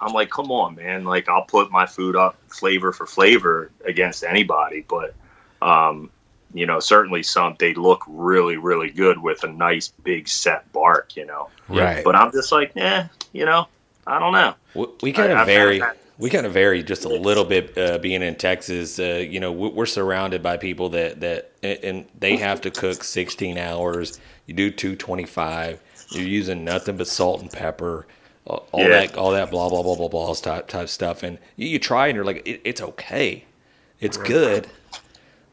I'm 0.00 0.12
like, 0.14 0.30
come 0.30 0.50
on, 0.50 0.74
man. 0.76 1.04
Like 1.04 1.28
I'll 1.28 1.44
put 1.44 1.70
my 1.70 1.84
food 1.86 2.16
up 2.16 2.36
flavor 2.48 2.92
for 2.92 3.06
flavor 3.06 3.70
against 3.84 4.24
anybody, 4.24 4.84
but 4.88 5.14
um, 5.60 6.10
you 6.54 6.64
know, 6.66 6.80
certainly 6.80 7.22
some 7.22 7.56
they 7.58 7.74
look 7.74 8.02
really, 8.08 8.56
really 8.56 8.90
good 8.90 9.18
with 9.18 9.44
a 9.44 9.48
nice 9.48 9.88
big 10.02 10.28
set 10.28 10.70
bark, 10.72 11.14
you 11.16 11.26
know. 11.26 11.48
Right. 11.68 12.02
But 12.04 12.16
I'm 12.16 12.32
just 12.32 12.50
like, 12.52 12.72
eh, 12.76 13.06
you 13.32 13.44
know, 13.44 13.66
I 14.06 14.18
don't 14.18 14.32
know. 14.32 14.54
We, 14.74 14.86
we 15.02 15.12
kind 15.12 15.28
I- 15.30 15.32
of 15.34 15.38
I've 15.40 15.46
vary. 15.46 15.78
had 15.78 15.88
that. 15.90 15.98
We 16.18 16.30
kind 16.30 16.46
of 16.46 16.52
vary 16.52 16.82
just 16.82 17.04
a 17.04 17.08
little 17.08 17.44
bit. 17.44 17.76
Uh, 17.76 17.98
being 17.98 18.22
in 18.22 18.36
Texas, 18.36 18.98
uh, 19.00 19.24
you 19.28 19.40
know, 19.40 19.50
we- 19.50 19.70
we're 19.70 19.86
surrounded 19.86 20.42
by 20.42 20.56
people 20.56 20.88
that 20.90 21.20
that 21.20 21.50
and- 21.62 22.06
they 22.18 22.36
have 22.36 22.60
to 22.62 22.70
cook 22.70 23.02
16 23.02 23.58
hours. 23.58 24.20
You 24.46 24.54
do 24.54 24.70
225. 24.70 25.80
You're 26.10 26.26
using 26.26 26.64
nothing 26.64 26.96
but 26.96 27.08
salt 27.08 27.40
and 27.40 27.50
pepper. 27.50 28.06
All 28.46 28.68
all 28.72 28.82
Yeah. 28.82 28.88
that, 29.06 29.16
all 29.16 29.32
that, 29.32 29.50
blah 29.50 29.68
blah 29.70 29.82
blah 29.82 29.96
blah 29.96 30.08
blah 30.08 30.34
type 30.34 30.68
type 30.68 30.88
stuff, 30.88 31.22
and 31.22 31.38
you, 31.56 31.66
you 31.66 31.78
try 31.78 32.08
and 32.08 32.14
you're 32.16 32.26
like, 32.26 32.46
it, 32.46 32.60
it's 32.62 32.82
okay, 32.82 33.44
it's 34.00 34.18
good, 34.18 34.66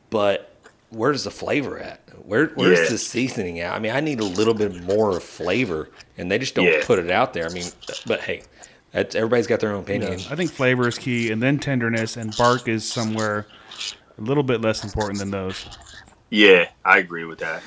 but 0.10 0.54
where's 0.90 1.24
the 1.24 1.32
flavor 1.32 1.80
at? 1.80 2.02
Where 2.26 2.48
where's 2.56 2.80
Yeah. 2.82 2.90
the 2.90 2.98
seasoning 2.98 3.60
at? 3.62 3.74
I 3.74 3.80
mean, 3.80 3.94
I 3.94 4.02
need 4.02 4.20
a 4.20 4.26
little 4.26 4.54
bit 4.54 4.84
more 4.84 5.20
flavor, 5.22 5.90
and 6.18 6.30
they 6.30 6.38
just 6.38 6.54
don't 6.54 6.66
Yeah. 6.66 6.84
put 6.84 7.00
it 7.00 7.10
out 7.10 7.34
there. 7.34 7.46
I 7.46 7.50
mean, 7.54 7.64
but 8.06 8.20
hey, 8.22 8.44
that's 8.92 9.16
everybody's 9.16 9.48
got 9.48 9.60
their 9.60 9.72
own 9.72 9.84
opinion. 9.84 10.14
I 10.30 10.36
think 10.36 10.52
flavor 10.52 10.88
is 10.88 10.98
key, 10.98 11.32
and 11.32 11.42
then 11.42 11.60
tenderness, 11.60 12.18
and 12.18 12.36
bark 12.38 12.68
is 12.68 12.90
somewhere 12.90 13.48
a 14.18 14.22
little 14.22 14.44
bit 14.44 14.62
less 14.62 14.84
important 14.84 15.20
than 15.20 15.32
those. 15.32 15.66
Yeah, 16.30 16.70
I 16.86 16.98
agree 16.98 17.26
with 17.26 17.40
that. 17.40 17.64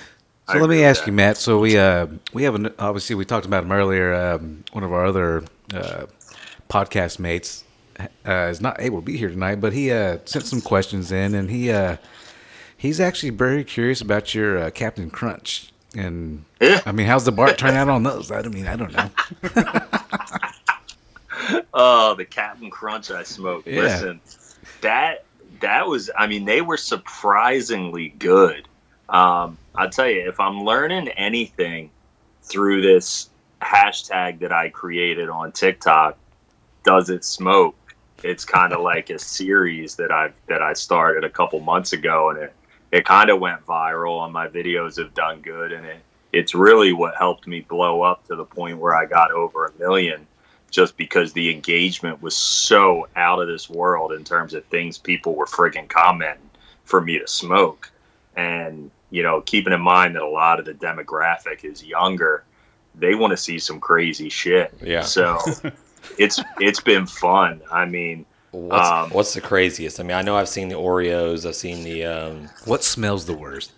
So 0.51 0.59
let 0.59 0.68
me 0.68 0.85
ask 0.85 1.07
you, 1.07 1.12
Matt. 1.12 1.39
So 1.39 1.59
we 1.59 1.79
uh 1.79 2.07
we 2.35 2.43
have 2.43 2.55
an 2.55 2.75
obviously 2.79 3.16
we 3.16 3.25
talked 3.25 3.47
about 3.47 3.64
him 3.64 3.72
earlier. 3.72 4.14
Um, 4.14 4.64
one 4.72 4.85
of 4.85 4.93
our 4.93 5.07
other 5.07 5.45
uh, 5.72 6.05
podcast 6.68 7.18
mates 7.18 7.64
uh, 7.99 8.49
is 8.51 8.61
not 8.61 8.81
able 8.81 9.01
to 9.01 9.05
be 9.05 9.16
here 9.16 9.31
tonight, 9.31 9.61
but 9.61 9.72
he 9.72 9.91
uh, 9.91 10.18
sent 10.27 10.45
some 10.45 10.61
questions 10.61 11.11
in, 11.12 11.35
and 11.35 11.51
he 11.51 11.70
uh, 11.70 11.97
he's 12.77 13.01
actually 13.01 13.31
very 13.31 13.64
curious 13.64 14.03
about 14.03 14.35
your 14.35 14.59
uh, 14.59 14.70
Captain 14.70 15.09
Crunch. 15.09 15.72
And 15.97 16.45
Yeah. 16.61 16.81
I 16.85 16.93
mean, 16.93 17.07
how's 17.07 17.25
the 17.25 17.33
bark 17.33 17.57
turn 17.57 17.75
out 17.75 17.89
on 17.89 18.03
those? 18.03 18.31
I 18.31 18.43
mean, 18.43 18.66
I 18.66 18.77
don't 18.77 18.93
know. 18.93 19.11
Oh, 21.72 22.14
the 22.14 22.24
Captain 22.24 22.70
Crunch 22.70 23.11
I 23.11 23.22
smoked. 23.22 23.66
Yeah. 23.66 23.82
Listen, 23.82 24.20
that 24.80 25.24
that 25.61 25.86
was. 25.86 26.11
I 26.16 26.26
mean, 26.26 26.45
they 26.45 26.61
were 26.61 26.76
surprisingly 26.76 28.11
good. 28.11 28.68
Um, 29.09 29.59
I'll 29.74 29.90
tell 29.90 30.09
you, 30.09 30.28
if 30.28 30.40
I'm 30.40 30.64
learning 30.64 31.09
anything 31.09 31.90
through 32.42 32.82
this 32.82 33.30
hashtag 33.61 34.40
that 34.40 34.53
I 34.53 34.68
created 34.68 35.28
on 35.28 35.53
TikTok, 35.53 36.16
does 36.84 37.11
it 37.11 37.24
smoke? 37.24 37.76
It's 38.22 38.45
kind 38.45 38.72
of 38.72 38.80
like 38.92 39.11
a 39.11 39.18
series 39.18 39.97
that 39.97 40.11
I 40.11 40.30
that 40.49 40.62
I 40.62 40.72
started 40.72 41.24
a 41.24 41.30
couple 41.30 41.61
months 41.61 41.92
ago, 41.92 42.30
and 42.30 42.38
it 42.38 42.53
it 42.92 43.05
kind 43.05 43.30
of 43.30 43.40
went 43.40 43.66
viral, 43.66 44.24
and 44.24 44.32
my 44.32 44.49
videos 44.49 44.99
have 44.99 45.14
done 45.14 45.40
good, 45.40 45.72
and 45.72 45.84
it 45.86 46.01
it's 46.32 46.55
really 46.55 46.92
what 46.92 47.14
helped 47.16 47.47
me 47.47 47.61
blow 47.61 48.03
up 48.03 48.26
to 48.26 48.34
the 48.34 48.45
point 48.45 48.78
where 48.78 48.95
I 48.95 49.07
got 49.07 49.30
over 49.30 49.66
a 49.66 49.78
million 49.78 50.26
just 50.75 50.97
because 50.97 51.33
the 51.35 51.53
engagement 51.53 52.20
was 52.20 52.37
so 52.37 53.07
out 53.14 53.41
of 53.41 53.47
this 53.47 53.70
world 53.70 54.12
in 54.12 54.25
terms 54.25 54.55
of 54.55 54.64
things 54.64 54.99
people 54.99 55.37
were 55.37 55.47
friggin' 55.47 55.89
commenting 55.89 56.51
for 56.83 57.01
me 57.01 57.16
to 57.16 57.29
smoke. 57.29 57.93
And, 58.35 58.91
you 59.11 59.22
know, 59.22 59.41
keeping 59.43 59.72
in 59.72 59.81
mind 59.81 60.16
that 60.16 60.22
a 60.22 60.29
lot 60.29 60.59
of 60.59 60.64
the 60.64 60.75
demographic 60.75 61.64
is 61.64 61.85
younger, 61.85 62.43
they 62.97 63.14
want 63.14 63.31
to 63.31 63.37
see 63.37 63.61
some 63.61 63.79
crazy 63.79 64.29
shit. 64.29 64.75
Yeah. 64.83 65.03
So 65.03 65.39
it's 66.18 66.43
it's 66.59 66.81
been 66.81 67.07
fun. 67.07 67.61
I 67.70 67.85
mean, 67.85 68.27
What's, 68.51 68.89
Um, 68.89 69.11
what's 69.11 69.35
the 69.35 69.41
craziest? 69.41 69.99
I 70.01 70.03
mean, 70.03 70.16
I 70.16 70.22
know 70.22 70.37
I've 70.37 70.49
seen 70.49 70.68
the 70.68 70.77
Oreos. 70.77 71.47
I've 71.47 71.57
seen 71.57 71.83
the. 71.85 72.05
Um, 72.05 72.49
What 72.64 72.83
smells 72.85 73.27
the 73.27 73.35
worst? 73.35 73.72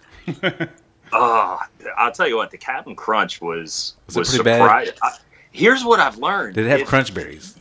Oh, 1.12 1.58
I'll 1.96 2.12
tell 2.12 2.28
you 2.28 2.36
what, 2.36 2.50
the 2.50 2.58
Captain 2.58 2.94
Crunch 2.96 3.40
was 3.40 3.94
Was 4.06 4.16
it 4.16 4.18
was, 4.18 4.30
surprised. 4.30 4.98
I, 5.02 5.12
here's 5.56 5.84
what 5.84 6.00
I've 6.00 6.18
learned: 6.18 6.54
Did 6.54 6.66
it 6.66 6.70
have 6.70 6.80
If 6.80 6.88
crunch 6.88 7.14
berries? 7.14 7.56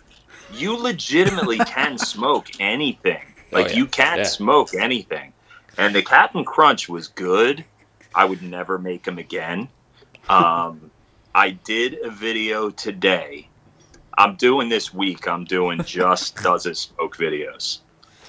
You 0.54 0.76
legitimately 0.78 1.60
can 1.66 1.98
smoke 1.98 2.48
anything. 2.60 3.22
Like 3.52 3.68
Oh, 3.68 3.70
yeah. 3.70 3.76
you 3.78 3.88
can 3.88 4.18
Yeah. 4.20 4.24
smoke 4.26 4.74
anything, 4.76 5.34
and 5.78 5.96
the 5.96 6.02
Captain 6.04 6.44
Crunch 6.46 6.90
was 6.90 7.08
good. 7.08 7.64
I 8.14 8.26
would 8.26 8.42
never 8.42 8.78
make 8.78 9.04
them 9.04 9.18
again. 9.18 9.70
Um, 10.30 10.92
I 11.36 11.52
did 11.52 11.98
a 12.04 12.10
video 12.12 12.70
today. 12.70 13.50
I'm 14.18 14.36
doing 14.36 14.70
this 14.70 14.94
week. 14.94 15.28
I'm 15.28 15.44
doing 15.46 15.84
just 15.84 16.36
does 16.44 16.66
it 16.66 16.78
smoke 16.78 17.18
videos. 17.18 17.80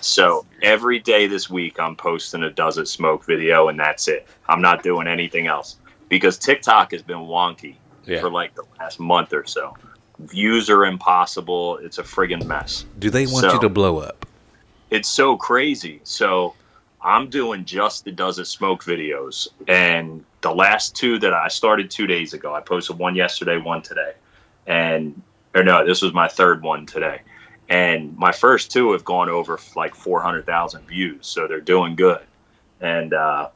So 0.01 0.45
every 0.63 0.99
day 1.01 1.27
this 1.27 1.49
week, 1.51 1.81
I'm 1.81 1.97
posting 1.97 2.43
a 2.45 2.51
does 2.51 2.79
it 2.79 2.87
smoke 2.87 3.25
video, 3.27 3.69
and 3.69 3.79
that's 3.79 4.07
it. 4.09 4.29
I'm 4.49 4.61
not 4.63 4.83
doing 4.83 5.09
anything 5.09 5.47
else 5.49 5.77
because 6.09 6.39
TikTok 6.39 6.93
has 6.93 7.03
been 7.03 7.19
wonky 7.19 7.77
yeah. 8.07 8.21
for 8.21 8.31
like 8.31 8.55
the 8.55 8.65
last 8.79 9.01
month 9.01 9.33
or 9.33 9.45
so. 9.45 9.77
Views 10.19 10.71
are 10.71 10.85
impossible. 10.87 11.77
It's 11.79 11.99
a 11.99 12.03
friggin' 12.03 12.47
mess. 12.47 12.85
Do 12.99 13.11
they 13.11 13.27
want 13.27 13.43
So- 13.45 13.55
you 13.55 13.61
to 13.61 13.69
blow 13.69 13.99
up? 13.99 14.25
It's 14.91 15.09
so 15.09 15.37
crazy. 15.37 16.01
So 16.05 16.55
I'm 17.03 17.29
doing 17.29 17.65
just 17.65 18.05
the 18.05 18.13
Does 18.13 18.39
It 18.39 18.47
Smoke 18.47 18.85
videos. 18.85 19.49
And 19.69 20.25
the 20.41 20.53
last 20.55 20.95
two 20.97 21.19
that 21.19 21.35
I 21.35 21.49
started 21.49 21.91
two 21.91 22.07
days 22.07 22.33
ago, 22.35 22.55
I 22.55 22.61
posted 22.61 22.99
one 22.99 23.15
yesterday, 23.17 23.59
one 23.59 23.83
today. 23.83 24.13
And, 24.67 25.21
or 25.55 25.63
no, 25.65 25.85
this 25.85 26.03
was 26.03 26.13
my 26.15 26.29
third 26.29 26.63
one 26.63 26.87
today. 26.87 27.21
And 27.69 28.17
my 28.17 28.31
first 28.33 28.71
two 28.71 28.93
have 28.93 29.05
gone 29.05 29.29
over 29.29 29.59
like 29.75 29.95
400,000 29.95 30.87
views. 30.87 31.27
So 31.27 31.47
they're 31.49 31.61
doing 31.61 31.97
good. 31.97 32.23
And 32.81 33.13
uh, 33.13 33.49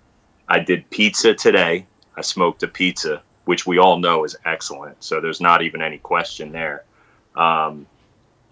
I 0.48 0.58
did 0.58 0.88
pizza 0.90 1.32
today. 1.32 1.86
I 2.16 2.22
smoked 2.22 2.62
a 2.64 2.68
pizza, 2.68 3.22
which 3.44 3.66
we 3.66 3.78
all 3.78 3.98
know 3.98 4.24
is 4.24 4.36
excellent. 4.44 5.02
So 5.02 5.20
there's 5.20 5.40
not 5.40 5.62
even 5.62 5.82
any 5.82 5.98
question 5.98 6.52
there. 6.52 6.84
Um, 7.34 7.86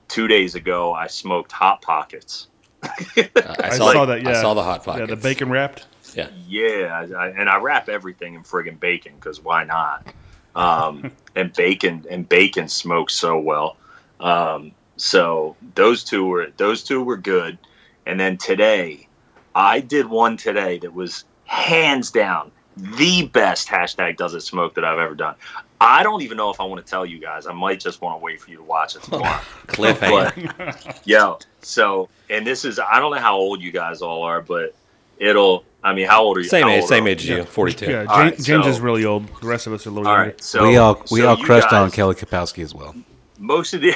two 0.09 0.28
days 0.28 0.55
ago, 0.55 0.93
I 0.93 1.07
smoked 1.07 1.53
Hot 1.53 1.82
Pockets. 1.82 2.49
I, 2.82 3.30
I 3.62 3.70
saw, 3.76 3.93
saw 3.93 4.05
that, 4.07 4.26
I 4.26 4.32
saw 4.41 4.55
the 4.55 4.62
hot 4.62 4.84
Pockets. 4.84 5.09
Yeah, 5.09 5.14
the 5.14 5.20
bacon 5.20 5.51
wrapped. 5.51 5.86
Yeah. 6.14 6.28
Yeah, 6.47 7.07
I, 7.16 7.26
I- 7.26 7.28
and 7.28 7.49
I 7.49 7.59
wrap 7.59 7.89
everything 7.89 8.34
in 8.34 8.43
friggin' 8.43 8.80
bacon 8.80 9.14
because 9.16 9.41
why 9.43 9.64
not? 9.64 10.07
Um, 10.55 11.11
and 11.36 11.53
bacon 11.53 12.07
and 12.11 12.28
bacon 12.28 12.68
smokes 12.68 13.14
so 13.14 13.39
well. 13.39 13.76
Um, 14.20 14.72
so 14.97 15.55
those 15.74 16.03
two 16.03 16.24
were 16.26 16.51
those 16.57 16.82
two 16.82 17.03
were 17.03 17.16
good. 17.16 17.59
And 18.07 18.18
then 18.18 18.39
today, 18.39 19.07
I 19.55 19.80
did 19.80 20.07
one 20.07 20.36
today 20.36 20.78
that 20.78 20.95
was 20.95 21.24
hands 21.45 22.11
down 22.11 22.51
the 22.79 23.26
best 23.26 23.68
hashtag 23.68 24.16
does 24.16 24.35
it 24.35 24.41
smoke 24.41 24.74
that 24.74 24.85
I've 24.85 24.99
ever 24.99 25.14
done. 25.14 25.35
I 25.81 26.03
don't 26.03 26.22
even 26.22 26.37
know 26.37 26.51
if 26.51 26.61
I 26.61 26.64
want 26.64 26.85
to 26.85 26.91
tell 26.91 27.07
you 27.07 27.18
guys. 27.18 27.47
I 27.47 27.53
might 27.53 27.79
just 27.81 28.01
want 28.01 28.18
to 28.18 28.24
wait 28.24 28.41
for 28.41 28.51
you 28.51 28.57
to 28.57 28.62
watch 28.64 28.97
it 28.97 29.03
tomorrow. 29.03 29.41
Cliffhanger. 29.68 31.01
Yo, 31.05 31.39
so 31.62 32.09
and 32.31 32.47
this 32.47 32.64
is 32.64 32.79
I 32.79 32.99
don't 33.01 33.12
know 33.14 33.20
how 33.20 33.37
old 33.37 33.61
you 33.61 33.70
guys 33.70 34.03
all 34.03 34.22
are, 34.22 34.41
but 34.43 34.74
it'll. 35.18 35.64
I 35.85 35.95
mean, 35.95 36.09
how 36.09 36.24
old 36.24 36.37
are 36.37 36.41
you? 36.41 36.49
Same 36.49 36.66
age, 36.68 36.85
same 36.85 37.07
age 37.07 37.22
as 37.22 37.29
you. 37.29 37.45
Forty-two. 37.45 37.89
Yeah, 37.91 38.05
All 38.09 38.18
James, 38.24 38.39
right, 38.39 38.41
James 38.45 38.66
is 38.66 38.81
really 38.81 39.05
old. 39.05 39.29
The 39.41 39.47
rest 39.47 39.68
of 39.68 39.72
us 39.72 39.87
are 39.87 39.91
a 39.91 39.93
little 39.93 40.09
All 40.09 40.14
younger. 40.16 40.31
right, 40.31 40.43
so 40.43 40.66
we 40.66 40.76
all 40.76 41.01
we 41.12 41.20
so 41.20 41.29
all 41.29 41.39
you 41.39 41.45
crushed 41.45 41.72
on 41.72 41.91
Kelly 41.93 42.16
Kapowski 42.16 42.62
as 42.64 42.74
well. 42.74 42.95
most 43.39 43.72
of 43.74 43.81
the 43.81 43.95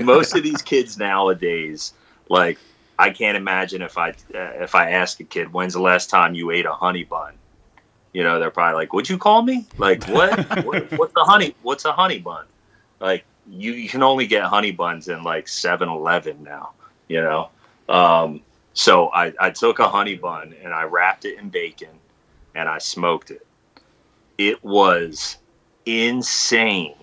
most 0.02 0.34
of 0.34 0.42
these 0.42 0.62
kids 0.62 0.96
nowadays 0.96 1.92
like 2.30 2.58
i 2.98 3.10
can't 3.10 3.36
imagine 3.36 3.82
if 3.82 3.96
i 3.98 4.10
uh, 4.10 4.14
if 4.62 4.74
i 4.74 4.90
ask 4.90 5.20
a 5.20 5.24
kid 5.24 5.52
when's 5.52 5.74
the 5.74 5.80
last 5.80 6.10
time 6.10 6.34
you 6.34 6.50
ate 6.50 6.66
a 6.66 6.72
honey 6.72 7.04
bun? 7.04 7.34
You 8.12 8.24
know 8.24 8.38
they're 8.38 8.50
probably 8.50 8.74
like 8.74 8.92
what'd 8.92 9.08
you 9.08 9.18
call 9.18 9.42
me? 9.42 9.66
Like 9.76 10.04
what, 10.08 10.64
what 10.64 10.92
what's 10.98 11.12
a 11.16 11.24
honey 11.24 11.54
what's 11.62 11.84
a 11.84 11.92
honey 11.92 12.18
bun? 12.18 12.46
Like 13.00 13.24
you, 13.50 13.72
you 13.72 13.88
can 13.88 14.02
only 14.02 14.26
get 14.26 14.44
honey 14.44 14.72
buns 14.72 15.08
in 15.08 15.22
like 15.22 15.46
7-eleven 15.46 16.42
now 16.42 16.70
you 17.08 17.20
know? 17.22 17.48
Um, 17.88 18.42
so 18.74 19.08
I, 19.08 19.32
I 19.40 19.50
took 19.50 19.78
a 19.78 19.88
honey 19.88 20.14
bun 20.14 20.54
and 20.62 20.72
i 20.72 20.84
wrapped 20.84 21.24
it 21.24 21.38
in 21.38 21.48
bacon 21.48 21.88
and 22.54 22.68
i 22.68 22.78
smoked 22.78 23.30
it. 23.30 23.46
It 24.36 24.62
was 24.62 25.38
insane. 25.86 26.94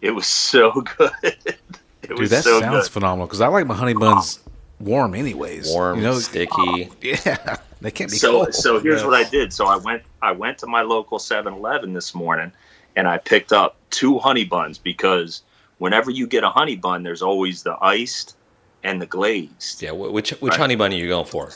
It 0.00 0.12
was 0.12 0.26
so 0.26 0.70
good. 0.98 1.12
it 1.22 1.60
Dude, 2.02 2.18
was 2.18 2.30
that 2.30 2.44
so 2.44 2.60
sounds 2.60 2.86
good. 2.86 2.92
phenomenal 2.92 3.26
because 3.26 3.40
I 3.40 3.48
like 3.48 3.66
my 3.66 3.74
honey 3.74 3.94
buns 3.94 4.40
warm 4.80 5.14
anyways. 5.14 5.70
Warm, 5.72 5.98
you 5.98 6.04
know, 6.04 6.18
sticky. 6.18 6.90
yeah, 7.02 7.56
they 7.80 7.90
can't 7.90 8.10
be 8.10 8.16
So 8.16 8.32
cold. 8.44 8.54
so 8.54 8.80
here's 8.80 9.00
Yes. 9.00 9.04
what 9.04 9.14
I 9.14 9.28
did. 9.28 9.52
So 9.52 9.66
I 9.66 9.76
went 9.76 10.02
I 10.22 10.32
went 10.32 10.58
to 10.58 10.66
my 10.66 10.82
local 10.82 11.18
7-Eleven 11.18 11.92
this 11.92 12.14
morning 12.14 12.52
and 12.96 13.06
I 13.08 13.18
picked 13.18 13.52
up 13.52 13.76
two 13.90 14.18
honey 14.18 14.44
buns 14.44 14.78
because 14.78 15.42
whenever 15.78 16.10
you 16.10 16.26
get 16.26 16.42
a 16.44 16.50
honey 16.50 16.76
bun, 16.76 17.02
there's 17.02 17.22
always 17.22 17.62
the 17.62 17.76
iced 17.82 18.36
and 18.84 19.00
the 19.02 19.06
glazed. 19.06 19.82
Yeah. 19.82 19.92
Which 19.92 20.30
which 20.30 20.52
Right. 20.52 20.60
honey 20.60 20.76
bun 20.76 20.92
are 20.92 20.96
you 20.96 21.08
going 21.08 21.26
for? 21.26 21.50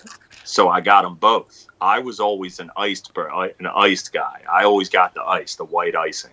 So 0.44 0.68
I 0.68 0.80
got 0.80 1.02
them 1.02 1.14
both. 1.14 1.66
I 1.80 1.98
was 2.00 2.20
always 2.20 2.58
an 2.60 2.70
iced 2.76 3.10
an 3.16 3.66
iced 3.66 4.12
guy. 4.12 4.40
I 4.52 4.64
always 4.64 4.88
got 4.88 5.14
the 5.14 5.22
ice, 5.22 5.54
the 5.56 5.64
white 5.64 5.94
icing. 5.96 6.30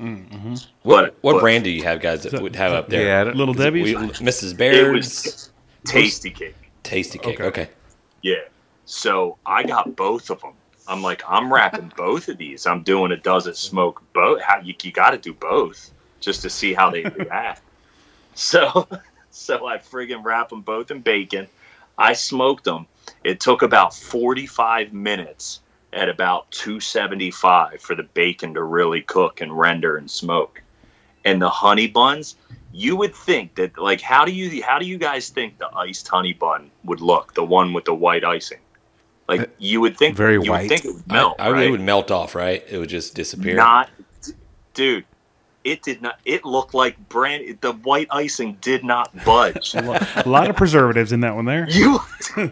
Mm-hmm. 0.00 0.52
What 0.82 1.04
But- 1.04 1.14
what 1.20 1.32
but- 1.34 1.40
brand 1.40 1.64
do 1.64 1.70
you 1.70 1.82
have, 1.84 2.00
guys, 2.00 2.22
that 2.22 2.30
So- 2.32 2.40
would 2.40 2.56
have 2.56 2.72
up 2.72 2.88
there? 2.88 3.06
yeah, 3.06 3.20
I 3.20 3.24
don't- 3.24 3.36
Little 3.36 3.54
Is 3.54 3.60
Debbie's. 3.60 3.84
we- 3.84 3.94
Mrs. 3.96 4.58
It 4.58 4.92
was 4.92 5.49
Tastykake. 5.84 6.54
tasty 6.82 7.18
cake. 7.18 7.40
Okay. 7.40 7.44
Okay. 7.44 7.68
Yeah. 8.22 8.44
So 8.84 9.38
I 9.46 9.62
got 9.62 9.96
both 9.96 10.30
of 10.30 10.40
them. 10.40 10.54
I'm 10.88 11.02
like, 11.02 11.22
I'm 11.28 11.52
wrapping 11.52 11.92
both 11.96 12.28
of 12.28 12.38
these. 12.38 12.66
I'm 12.66 12.82
doing 12.82 13.12
a 13.12 13.16
does 13.16 13.46
it 13.46 13.56
smoke 13.56 14.02
both. 14.12 14.40
How 14.42 14.60
you, 14.60 14.74
you 14.82 14.92
got 14.92 15.10
to 15.10 15.18
do 15.18 15.32
both 15.32 15.90
just 16.20 16.42
to 16.42 16.50
see 16.50 16.74
how 16.74 16.90
they 16.90 17.02
react. 17.18 17.62
So, 18.34 18.88
so 19.30 19.66
I 19.66 19.78
friggin' 19.78 20.24
wrap 20.24 20.50
them 20.50 20.62
both 20.62 20.90
in 20.90 21.00
bacon. 21.00 21.46
I 21.96 22.14
smoked 22.14 22.64
them. 22.64 22.86
It 23.24 23.40
took 23.40 23.62
about 23.62 23.94
45 23.94 24.92
minutes 24.92 25.60
at 25.92 26.08
about 26.08 26.50
275 26.50 27.80
for 27.80 27.94
the 27.94 28.02
bacon 28.02 28.54
to 28.54 28.62
really 28.62 29.02
cook 29.02 29.40
and 29.40 29.56
render 29.56 29.96
and 29.96 30.10
smoke. 30.10 30.62
And 31.24 31.42
the 31.42 31.50
honey 31.50 31.88
buns, 31.88 32.36
you 32.72 32.96
would 32.96 33.14
think 33.14 33.54
that 33.56 33.76
like 33.78 34.00
how 34.00 34.24
do 34.24 34.32
you 34.32 34.62
how 34.62 34.78
do 34.78 34.86
you 34.86 34.98
guys 34.98 35.28
think 35.28 35.58
the 35.58 35.68
iced 35.76 36.06
honey 36.08 36.32
bun 36.32 36.70
would 36.84 37.00
look? 37.00 37.34
The 37.34 37.44
one 37.44 37.72
with 37.72 37.84
the 37.84 37.94
white 37.94 38.24
icing. 38.24 38.58
Like 39.28 39.40
uh, 39.42 39.46
you 39.58 39.80
would 39.80 39.96
think 39.96 40.16
Very 40.16 40.34
you 40.34 40.50
white. 40.50 40.62
would 40.62 40.68
think 40.68 40.84
it 40.84 40.94
would 40.94 41.06
melt, 41.08 41.36
I, 41.38 41.50
right? 41.50 41.64
It 41.68 41.70
would 41.70 41.80
melt 41.80 42.10
off, 42.10 42.34
right? 42.34 42.64
It 42.68 42.78
would 42.78 42.88
just 42.88 43.14
disappear. 43.14 43.54
Not, 43.56 43.88
dude. 44.74 45.04
It 45.62 45.82
did 45.82 46.00
not. 46.00 46.18
It 46.24 46.44
looked 46.44 46.72
like 46.74 46.96
brand. 47.10 47.58
The 47.60 47.72
white 47.72 48.08
icing 48.10 48.56
did 48.60 48.82
not 48.82 49.12
budge. 49.24 49.74
A, 49.74 50.22
lot 50.26 50.48
of 50.48 50.56
preservatives 50.56 51.12
in 51.12 51.20
that 51.20 51.34
one 51.36 51.44
there. 51.44 51.68
you. 51.68 52.00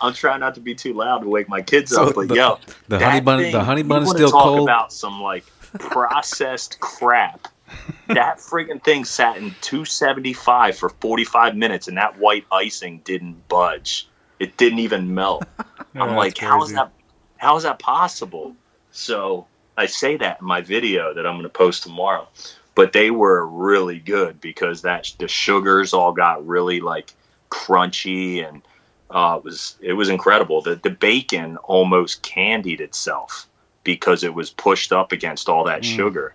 I'm 0.00 0.12
trying 0.14 0.40
not 0.40 0.54
to 0.56 0.60
be 0.60 0.74
too 0.74 0.94
loud 0.94 1.18
to 1.20 1.28
wake 1.28 1.48
my 1.48 1.62
kids 1.62 1.92
So 1.92 2.08
up, 2.08 2.14
but 2.14 2.28
the- 2.28 2.34
yo, 2.34 2.58
the 2.88 2.98
honey 2.98 3.20
bun, 3.20 3.38
thing, 3.40 3.52
the 3.52 3.62
honey 3.62 3.82
bun 3.82 4.02
is 4.02 4.10
still 4.10 4.30
talk 4.30 4.42
cold. 4.42 4.68
About 4.68 4.92
some 4.92 5.20
like 5.22 5.44
processed 5.78 6.80
crap. 6.80 7.48
That 8.08 8.38
friggin' 8.38 8.82
thing 8.84 9.04
sat 9.04 9.36
in 9.36 9.56
275 9.60 10.78
for 10.78 10.88
45 10.90 11.56
minutes, 11.56 11.88
and 11.88 11.96
that 11.96 12.18
white 12.18 12.46
icing 12.52 13.00
didn't 13.04 13.48
budge. 13.48 14.08
It 14.38 14.56
didn't 14.56 14.78
even 14.80 15.14
melt. 15.14 15.46
Yeah, 15.94 16.02
I'm 16.04 16.14
like, 16.14 16.36
how 16.36 16.62
is 16.62 16.72
that? 16.72 16.92
How 17.38 17.56
is 17.56 17.62
that 17.62 17.78
possible? 17.78 18.54
So 18.92 19.46
I 19.76 19.86
say 19.86 20.16
that 20.18 20.40
in 20.40 20.46
my 20.46 20.60
video 20.60 21.14
that 21.14 21.26
I'm 21.26 21.34
going 21.34 21.42
to 21.44 21.48
post 21.48 21.82
tomorrow. 21.82 22.28
But 22.74 22.92
they 22.92 23.10
were 23.10 23.46
really 23.46 23.98
good 23.98 24.40
because 24.40 24.82
that 24.82 25.10
the 25.18 25.26
sugars 25.28 25.94
all 25.94 26.12
got 26.12 26.46
really 26.46 26.80
like 26.80 27.14
crunchy 27.50 28.46
and 28.46 28.62
uh, 29.10 29.36
it 29.38 29.44
was 29.44 29.76
it 29.80 29.92
was 29.94 30.08
incredible. 30.10 30.60
The 30.60 30.76
the 30.76 30.90
bacon 30.90 31.56
almost 31.58 32.22
candied 32.22 32.80
itself 32.80 33.48
because 33.84 34.22
it 34.24 34.34
was 34.34 34.50
pushed 34.50 34.92
up 34.92 35.12
against 35.12 35.48
all 35.48 35.64
that 35.64 35.80
Mm. 35.82 35.84
sugar. 35.84 36.34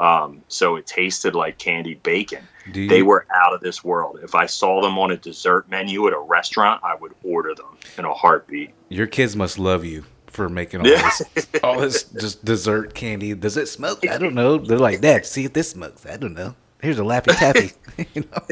Um, 0.00 0.42
so 0.48 0.76
it 0.76 0.86
tasted 0.86 1.34
like 1.34 1.58
candied 1.58 2.02
bacon. 2.02 2.46
You, 2.72 2.88
They 2.88 3.02
were 3.02 3.26
out 3.34 3.54
of 3.54 3.60
this 3.60 3.84
world. 3.84 4.18
If 4.22 4.34
I 4.34 4.46
saw 4.46 4.80
them 4.80 4.98
on 4.98 5.10
a 5.10 5.16
dessert 5.16 5.68
menu 5.68 6.06
at 6.08 6.12
a 6.12 6.18
restaurant, 6.18 6.82
I 6.82 6.94
would 6.96 7.12
order 7.22 7.54
them 7.54 7.76
in 7.98 8.04
a 8.04 8.12
heartbeat. 8.12 8.70
your 8.88 9.06
kids 9.06 9.36
must 9.36 9.58
love 9.58 9.84
you 9.84 10.04
for 10.26 10.48
making 10.48 10.80
all 10.80 10.86
this 10.86 11.22
all 11.62 11.78
this 11.80 12.04
just 12.04 12.44
dessert 12.44 12.94
candy. 12.94 13.34
Does 13.34 13.56
it 13.56 13.68
smoke? 13.68 14.06
I 14.08 14.18
don't 14.18 14.34
know. 14.34 14.58
They're 14.58 14.78
like, 14.78 15.00
Dad, 15.00 15.24
see 15.26 15.44
if 15.44 15.52
this 15.52 15.70
smokes. 15.70 16.06
I 16.06 16.16
don't 16.16 16.34
know. 16.34 16.56
Here's 16.82 16.98
a 16.98 17.02
Laffy 17.02 17.36
Taffy. 17.36 17.72
you 18.14 18.22
know? 18.22 18.42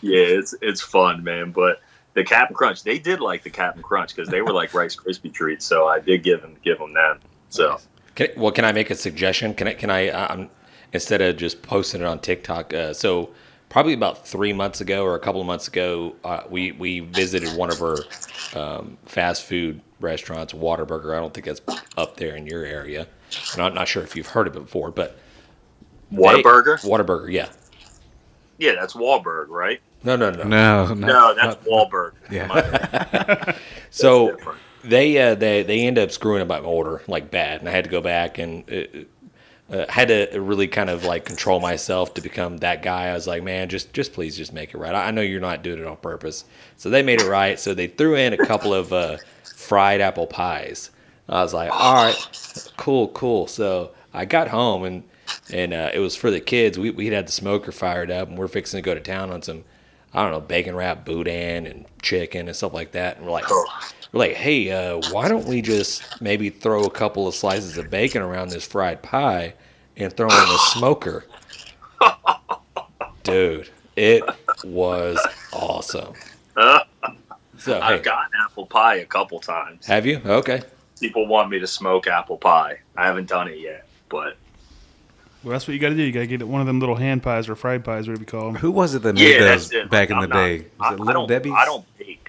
yeah, 0.00 0.38
it's 0.38 0.54
it's 0.62 0.80
fun, 0.80 1.24
man. 1.24 1.50
But 1.50 1.80
the 2.14 2.24
Captain 2.24 2.54
Crunch, 2.54 2.82
they 2.84 2.98
did 2.98 3.20
like 3.20 3.42
the 3.42 3.50
Captain 3.50 3.82
Crunch 3.82 4.14
because 4.14 4.28
they 4.28 4.42
were 4.42 4.52
like 4.52 4.72
Rice 4.74 4.94
Krispie 4.94 5.32
treats. 5.32 5.64
So 5.64 5.86
I 5.86 5.98
did 6.00 6.22
give 6.22 6.40
them 6.42 6.56
give 6.62 6.78
them 6.78 6.92
that. 6.94 7.18
So 7.48 7.80
Can, 8.14 8.28
well, 8.36 8.52
can 8.52 8.64
I 8.64 8.72
make 8.72 8.90
a 8.90 8.94
suggestion? 8.94 9.54
Can 9.54 9.68
I? 9.68 9.74
Can 9.74 9.90
I? 9.90 10.08
Um, 10.08 10.50
instead 10.92 11.20
of 11.22 11.36
just 11.36 11.62
posting 11.62 12.00
it 12.00 12.06
on 12.06 12.18
TikTok. 12.18 12.74
Uh, 12.74 12.92
so 12.92 13.30
probably 13.68 13.92
about 13.92 14.26
three 14.26 14.52
months 14.52 14.80
ago 14.80 15.04
or 15.04 15.14
a 15.14 15.20
couple 15.20 15.40
of 15.40 15.46
months 15.46 15.68
ago, 15.68 16.14
uh, 16.24 16.42
we 16.50 16.72
we 16.72 17.00
visited 17.00 17.56
one 17.56 17.70
of 17.70 17.80
our 17.82 17.96
um, 18.54 18.98
fast 19.06 19.44
food 19.44 19.80
restaurants, 20.00 20.52
Waterburger. 20.52 21.16
I 21.16 21.20
don't 21.20 21.32
think 21.32 21.46
that's 21.46 21.60
up 21.96 22.16
there 22.16 22.36
in 22.36 22.46
your 22.46 22.64
area. 22.64 23.06
And 23.52 23.62
I'm 23.62 23.74
not 23.74 23.86
sure 23.86 24.02
if 24.02 24.16
you've 24.16 24.26
heard 24.26 24.48
of 24.48 24.56
it 24.56 24.60
before, 24.60 24.90
but 24.90 25.16
they- 26.10 26.16
Whataburger, 26.18 26.80
Waterburger, 26.82 27.30
yeah. 27.30 27.48
yeah, 28.58 28.74
that's 28.74 28.94
Wahlberg, 28.94 29.48
right? 29.48 29.80
No, 30.02 30.16
no, 30.16 30.30
no. 30.30 30.42
No, 30.42 30.94
no, 30.94 31.06
No, 31.06 31.34
that's 31.34 31.56
Wahlberg. 31.64 32.12
Yeah. 32.30 33.56
So 33.90 34.34
different. 34.36 34.58
They 34.84 35.18
uh, 35.18 35.34
they 35.34 35.62
they 35.62 35.86
end 35.86 35.98
up 35.98 36.10
screwing 36.10 36.42
up 36.42 36.48
my 36.48 36.58
order 36.58 37.02
like 37.06 37.30
bad, 37.30 37.60
and 37.60 37.68
I 37.68 37.72
had 37.72 37.84
to 37.84 37.90
go 37.90 38.00
back 38.00 38.38
and 38.38 38.64
uh, 38.70 39.74
uh, 39.74 39.86
had 39.88 40.08
to 40.08 40.40
really 40.40 40.66
kind 40.66 40.90
of 40.90 41.04
like 41.04 41.24
control 41.24 41.60
myself 41.60 42.14
to 42.14 42.20
become 42.20 42.58
that 42.58 42.82
guy. 42.82 43.08
I 43.08 43.14
was 43.14 43.26
like, 43.26 43.42
man, 43.42 43.68
just 43.68 43.92
just 43.92 44.12
please 44.12 44.36
just 44.36 44.52
make 44.52 44.74
it 44.74 44.78
right. 44.78 44.94
I 44.94 45.10
know 45.10 45.22
you're 45.22 45.40
not 45.40 45.62
doing 45.62 45.78
it 45.78 45.86
on 45.86 45.96
purpose. 45.96 46.44
So 46.76 46.90
they 46.90 47.02
made 47.02 47.20
it 47.20 47.28
right. 47.28 47.58
So 47.58 47.74
they 47.74 47.86
threw 47.86 48.16
in 48.16 48.32
a 48.32 48.46
couple 48.46 48.74
of 48.74 48.92
uh, 48.92 49.18
fried 49.56 50.00
apple 50.00 50.26
pies. 50.26 50.90
I 51.28 51.42
was 51.42 51.54
like, 51.54 51.70
all 51.72 51.94
right, 51.94 52.72
cool, 52.76 53.08
cool. 53.08 53.46
So 53.46 53.92
I 54.12 54.24
got 54.24 54.48
home 54.48 54.84
and 54.84 55.04
and 55.52 55.72
uh, 55.72 55.90
it 55.94 56.00
was 56.00 56.16
for 56.16 56.30
the 56.30 56.40
kids. 56.40 56.78
We 56.78 56.90
we 56.90 57.06
had 57.06 57.28
the 57.28 57.32
smoker 57.32 57.70
fired 57.72 58.10
up, 58.10 58.28
and 58.28 58.36
we're 58.38 58.48
fixing 58.48 58.78
to 58.78 58.82
go 58.82 58.94
to 58.94 59.00
town 59.00 59.30
on 59.30 59.42
some. 59.42 59.64
I 60.12 60.22
don't 60.24 60.32
know, 60.32 60.40
bacon 60.40 60.74
wrap 60.74 61.04
boudin 61.04 61.66
and 61.66 61.86
chicken 62.02 62.48
and 62.48 62.56
stuff 62.56 62.74
like 62.74 62.90
that. 62.92 63.18
And 63.18 63.26
we're 63.26 63.30
like, 63.30 63.44
like, 64.12 64.32
hey, 64.32 64.70
uh, 64.70 65.00
why 65.12 65.28
don't 65.28 65.46
we 65.46 65.62
just 65.62 66.02
maybe 66.20 66.50
throw 66.50 66.84
a 66.84 66.90
couple 66.90 67.26
of 67.28 67.34
slices 67.34 67.78
of 67.78 67.90
bacon 67.90 68.22
around 68.22 68.50
this 68.50 68.66
fried 68.66 69.02
pie 69.02 69.54
and 69.96 70.12
throw 70.12 70.28
it 70.28 70.32
in 70.32 70.48
the 70.48 70.58
smoker? 70.72 71.24
Dude, 73.22 73.68
it 73.96 74.24
was 74.64 75.18
awesome. 75.52 76.14
So, 77.58 77.78
I've 77.78 78.02
gotten 78.02 78.30
apple 78.42 78.64
pie 78.66 78.96
a 78.96 79.04
couple 79.04 79.38
times. 79.38 79.86
have 79.86 80.06
you? 80.06 80.20
Okay. 80.24 80.62
People 80.98 81.26
want 81.26 81.50
me 81.50 81.58
to 81.58 81.66
smoke 81.66 82.06
apple 82.06 82.38
pie. 82.38 82.78
I 82.96 83.04
haven't 83.06 83.28
done 83.28 83.48
it 83.48 83.58
yet, 83.58 83.86
but 84.08 84.36
Well, 85.44 85.52
that's 85.52 85.68
what 85.68 85.74
you 85.74 85.80
got 85.80 85.90
to 85.90 85.94
do. 85.94 86.02
You 86.02 86.12
got 86.12 86.20
to 86.20 86.26
get 86.26 86.46
one 86.48 86.60
of 86.62 86.66
them 86.66 86.80
little 86.80 86.96
hand 86.96 87.22
pies 87.22 87.48
or 87.50 87.54
fried 87.56 87.84
pies, 87.84 88.08
whatever 88.08 88.20
you 88.22 88.26
call 88.26 88.46
them. 88.52 88.56
Who 88.56 88.70
was 88.70 88.94
it 88.94 89.02
that 89.02 89.14
made 89.14 89.34
yeah, 89.34 89.40
those 89.56 89.68
back 89.90 90.08
in 90.10 90.16
I'm 90.16 90.22
the 90.22 90.28
not- 90.28 90.34
day? 90.46 90.66
I, 90.80 90.94
it 90.94 91.00
Little 91.00 91.26
don't, 91.26 91.28
Debbie's? 91.28 91.52
I 91.56 91.64
don't 91.66 91.84
bake. 91.98 92.19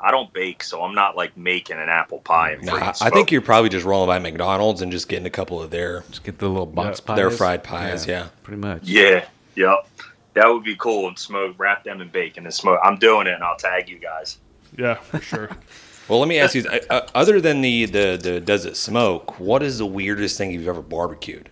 I 0.00 0.10
don't 0.12 0.32
bake, 0.32 0.62
so 0.62 0.82
I'm 0.82 0.94
not 0.94 1.16
like 1.16 1.36
making 1.36 1.76
an 1.78 1.88
apple 1.88 2.20
pie 2.20 2.52
and 2.52 2.64
Nah, 2.64 2.92
I 3.00 3.10
think 3.10 3.32
you're 3.32 3.40
probably 3.40 3.68
just 3.68 3.84
rolling 3.84 4.06
by 4.06 4.18
McDonald's 4.20 4.80
and 4.80 4.92
just 4.92 5.08
getting 5.08 5.26
a 5.26 5.30
couple 5.30 5.60
of 5.62 5.70
their. 5.70 6.02
Just 6.10 6.22
get 6.24 6.38
the 6.38 6.48
little 6.48 6.66
box 6.66 7.00
Yeah. 7.00 7.06
pies. 7.06 7.16
Their 7.16 7.30
fried 7.30 7.64
pies, 7.64 8.06
yeah. 8.06 8.28
Pretty 8.44 8.60
much. 8.60 8.82
Yeah, 8.84 9.24
yep. 9.56 9.88
That 10.34 10.46
would 10.48 10.62
be 10.62 10.76
cool 10.76 11.08
and 11.08 11.18
smoke, 11.18 11.56
wrap 11.58 11.82
them 11.82 12.00
in 12.00 12.08
bacon 12.10 12.44
and 12.44 12.54
smoke. 12.54 12.78
I'm 12.84 12.96
doing 12.98 13.26
it, 13.26 13.32
and 13.34 13.42
I'll 13.42 13.56
tag 13.56 13.88
you 13.88 13.98
guys. 13.98 14.38
Yeah, 14.76 14.94
for 14.94 15.20
sure. 15.20 15.50
Well, 16.08 16.20
let 16.20 16.28
me 16.30 16.38
ask 16.38 16.54
you: 16.54 16.64
uh, 16.66 16.78
uh, 16.90 17.06
other 17.14 17.38
than 17.38 17.60
the, 17.60 17.84
the 17.84 18.18
the 18.22 18.40
does 18.40 18.64
it 18.64 18.78
smoke? 18.78 19.38
What 19.38 19.62
is 19.62 19.76
the 19.76 19.84
weirdest 19.84 20.38
thing 20.38 20.50
you've 20.50 20.66
ever 20.66 20.80
barbecued, 20.80 21.50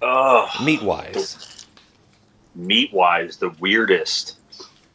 Oh, 0.00 0.48
meat 0.64 0.82
wise? 0.82 1.66
meat 2.54 2.90
wise, 2.92 3.36
the 3.36 3.50
weirdest. 3.60 4.36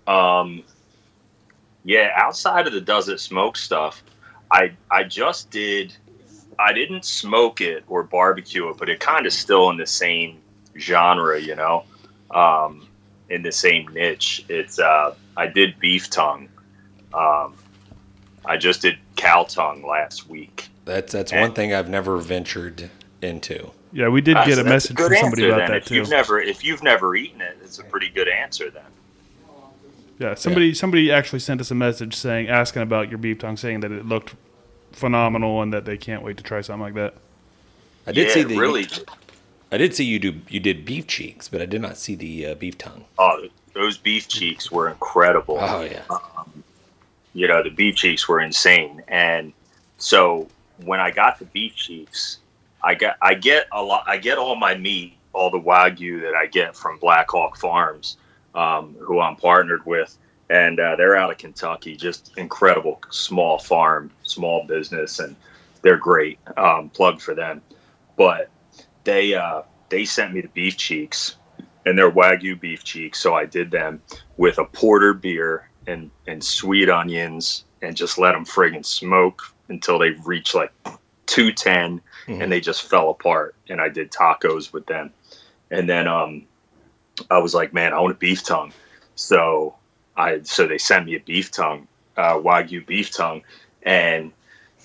Um, 0.07 0.63
yeah, 1.83 2.11
outside 2.15 2.67
of 2.67 2.73
the 2.73 2.81
does 2.81 3.09
it 3.09 3.19
smoke 3.19 3.57
stuff, 3.57 4.03
I 4.51 4.71
I 4.91 5.03
just 5.03 5.49
did. 5.51 5.93
I 6.57 6.73
didn't 6.73 7.05
smoke 7.05 7.61
it 7.61 7.85
or 7.87 8.03
barbecue 8.03 8.67
it, 8.69 8.77
but 8.77 8.89
it 8.89 8.99
kind 8.99 9.25
of 9.25 9.31
still 9.31 9.69
in 9.69 9.77
the 9.77 9.85
same 9.85 10.39
genre, 10.77 11.39
you 11.39 11.55
know, 11.55 11.85
um, 12.31 12.85
in 13.29 13.41
the 13.43 13.51
same 13.51 13.87
niche. 13.93 14.43
It's 14.49 14.77
uh, 14.77 15.15
I 15.37 15.47
did 15.47 15.79
beef 15.79 16.09
tongue. 16.09 16.49
Um, 17.13 17.55
I 18.45 18.57
just 18.57 18.81
did 18.81 18.97
cow 19.15 19.43
tongue 19.43 19.83
last 19.85 20.27
week. 20.29 20.67
That's 20.85 21.13
that's 21.13 21.31
one 21.31 21.53
thing 21.53 21.73
I've 21.73 21.89
never 21.89 22.17
ventured 22.17 22.89
into. 23.21 23.71
Yeah, 23.91 24.09
we 24.09 24.21
did 24.21 24.35
That's- 24.35 24.55
get 24.55 24.59
a 24.65 24.69
message 24.69 24.95
good 24.97 25.11
from 25.11 25.17
somebody 25.17 25.45
about 25.45 25.57
then. 25.59 25.69
that 25.69 25.77
if 25.77 25.85
too. 25.85 25.95
You've 25.95 26.09
never, 26.09 26.39
if 26.39 26.63
you've 26.63 26.83
never 26.83 27.15
eaten 27.15 27.41
it, 27.41 27.57
it's 27.63 27.79
a 27.79 27.83
pretty 27.83 28.09
good 28.09 28.27
answer 28.27 28.69
then. 28.69 28.83
Yeah, 30.19 30.35
somebody 30.35 30.73
somebody 30.73 31.11
actually 31.11 31.39
sent 31.39 31.61
us 31.61 31.71
a 31.71 31.75
message 31.75 32.13
saying 32.13 32.49
asking 32.49 32.81
about 32.81 33.09
your 33.09 33.17
beef 33.17 33.39
tongue, 33.39 33.55
saying 33.55 33.79
that 33.79 33.91
it 33.91 34.05
looked 34.05 34.35
phenomenal 34.91 35.61
and 35.61 35.73
that 35.73 35.85
they 35.85 35.97
can't 35.97 36.23
wait 36.23 36.35
to 36.37 36.43
try 36.43 36.59
something 36.59 36.81
like 36.81 36.93
that. 36.95 37.15
I 38.05 38.11
did 38.11 38.27
yeah, 38.27 38.33
see 38.33 38.43
the 38.43 38.57
really. 38.57 38.85
I 39.71 39.77
did 39.77 39.95
see 39.95 40.03
you 40.03 40.19
do 40.19 40.41
you 40.49 40.59
did 40.59 40.83
beef 40.83 41.07
cheeks, 41.07 41.47
but 41.47 41.61
I 41.61 41.65
did 41.65 41.81
not 41.81 41.97
see 41.97 42.15
the 42.15 42.47
uh, 42.47 42.55
beef 42.55 42.77
tongue. 42.77 43.05
Oh, 43.17 43.47
those 43.73 43.97
beef 43.97 44.27
cheeks 44.27 44.69
were 44.69 44.89
incredible. 44.89 45.57
Oh 45.59 45.81
yeah, 45.81 46.03
You 47.33 47.47
know, 47.47 47.63
the 47.63 47.69
beef 47.69 47.95
cheeks 47.95 48.27
were 48.27 48.41
insane. 48.41 49.01
And 49.07 49.53
so 49.99 50.49
when 50.83 50.99
I 50.99 51.11
got 51.11 51.39
the 51.39 51.45
beef 51.45 51.75
cheeks, 51.75 52.39
I 52.83 52.95
got 52.95 53.15
I 53.21 53.35
get 53.35 53.67
a 53.71 53.81
lot. 53.81 54.03
I 54.05 54.17
get 54.17 54.37
all 54.37 54.55
my 54.55 54.75
meat, 54.75 55.15
all 55.31 55.49
the 55.49 55.61
wagyu 55.61 56.21
that 56.23 56.33
I 56.35 56.47
get 56.47 56.75
from 56.75 56.97
Black 56.97 57.29
Hawk 57.29 57.55
Farms, 57.55 58.17
um, 58.55 58.95
who 58.99 59.19
I'm 59.19 59.35
partnered 59.35 59.85
with, 59.85 60.17
and 60.49 60.79
uh, 60.79 60.95
they're 60.95 61.15
out 61.15 61.31
of 61.31 61.37
Kentucky. 61.37 61.95
Just 61.95 62.33
incredible 62.37 63.01
small 63.09 63.59
farm, 63.59 64.11
small 64.23 64.65
business, 64.65 65.19
and 65.19 65.35
they're 65.81 65.97
great. 65.97 66.39
Um, 66.57 66.89
plug 66.89 67.21
for 67.21 67.33
them. 67.33 67.61
But 68.15 68.49
they 69.03 69.33
uh, 69.33 69.63
they 69.89 70.05
sent 70.05 70.33
me 70.33 70.41
the 70.41 70.47
beef 70.49 70.77
cheeks, 70.77 71.35
and 71.85 71.97
they're 71.97 72.11
wagyu 72.11 72.59
beef 72.59 72.83
cheeks. 72.83 73.19
So 73.19 73.33
I 73.35 73.45
did 73.45 73.71
them 73.71 74.01
with 74.37 74.57
a 74.57 74.65
porter 74.65 75.13
beer 75.13 75.69
and 75.87 76.11
and 76.27 76.43
sweet 76.43 76.89
onions, 76.89 77.65
and 77.81 77.95
just 77.95 78.17
let 78.17 78.33
them 78.33 78.45
friggin' 78.45 78.85
smoke 78.85 79.43
until 79.69 79.99
they 79.99 80.11
reach 80.25 80.55
like 80.55 80.71
210 81.27 82.01
and 82.41 82.51
they 82.51 82.59
just 82.59 82.89
fell 82.89 83.11
apart 83.11 83.55
and 83.69 83.79
i 83.79 83.87
did 83.87 84.11
tacos 84.11 84.73
with 84.73 84.85
them 84.87 85.11
and 85.69 85.87
then 85.87 86.07
um 86.07 86.43
i 87.29 87.37
was 87.37 87.53
like 87.53 87.73
man 87.73 87.93
i 87.93 87.99
want 87.99 88.13
a 88.13 88.17
beef 88.17 88.43
tongue. 88.43 88.73
So 89.15 89.75
i 90.17 90.41
so 90.43 90.67
they 90.67 90.77
sent 90.77 91.05
me 91.05 91.15
a 91.15 91.19
beef 91.19 91.51
tongue 91.51 91.87
uh, 92.17 92.35
wagyu 92.35 92.85
beef 92.85 93.11
tongue 93.11 93.41
and 93.83 94.31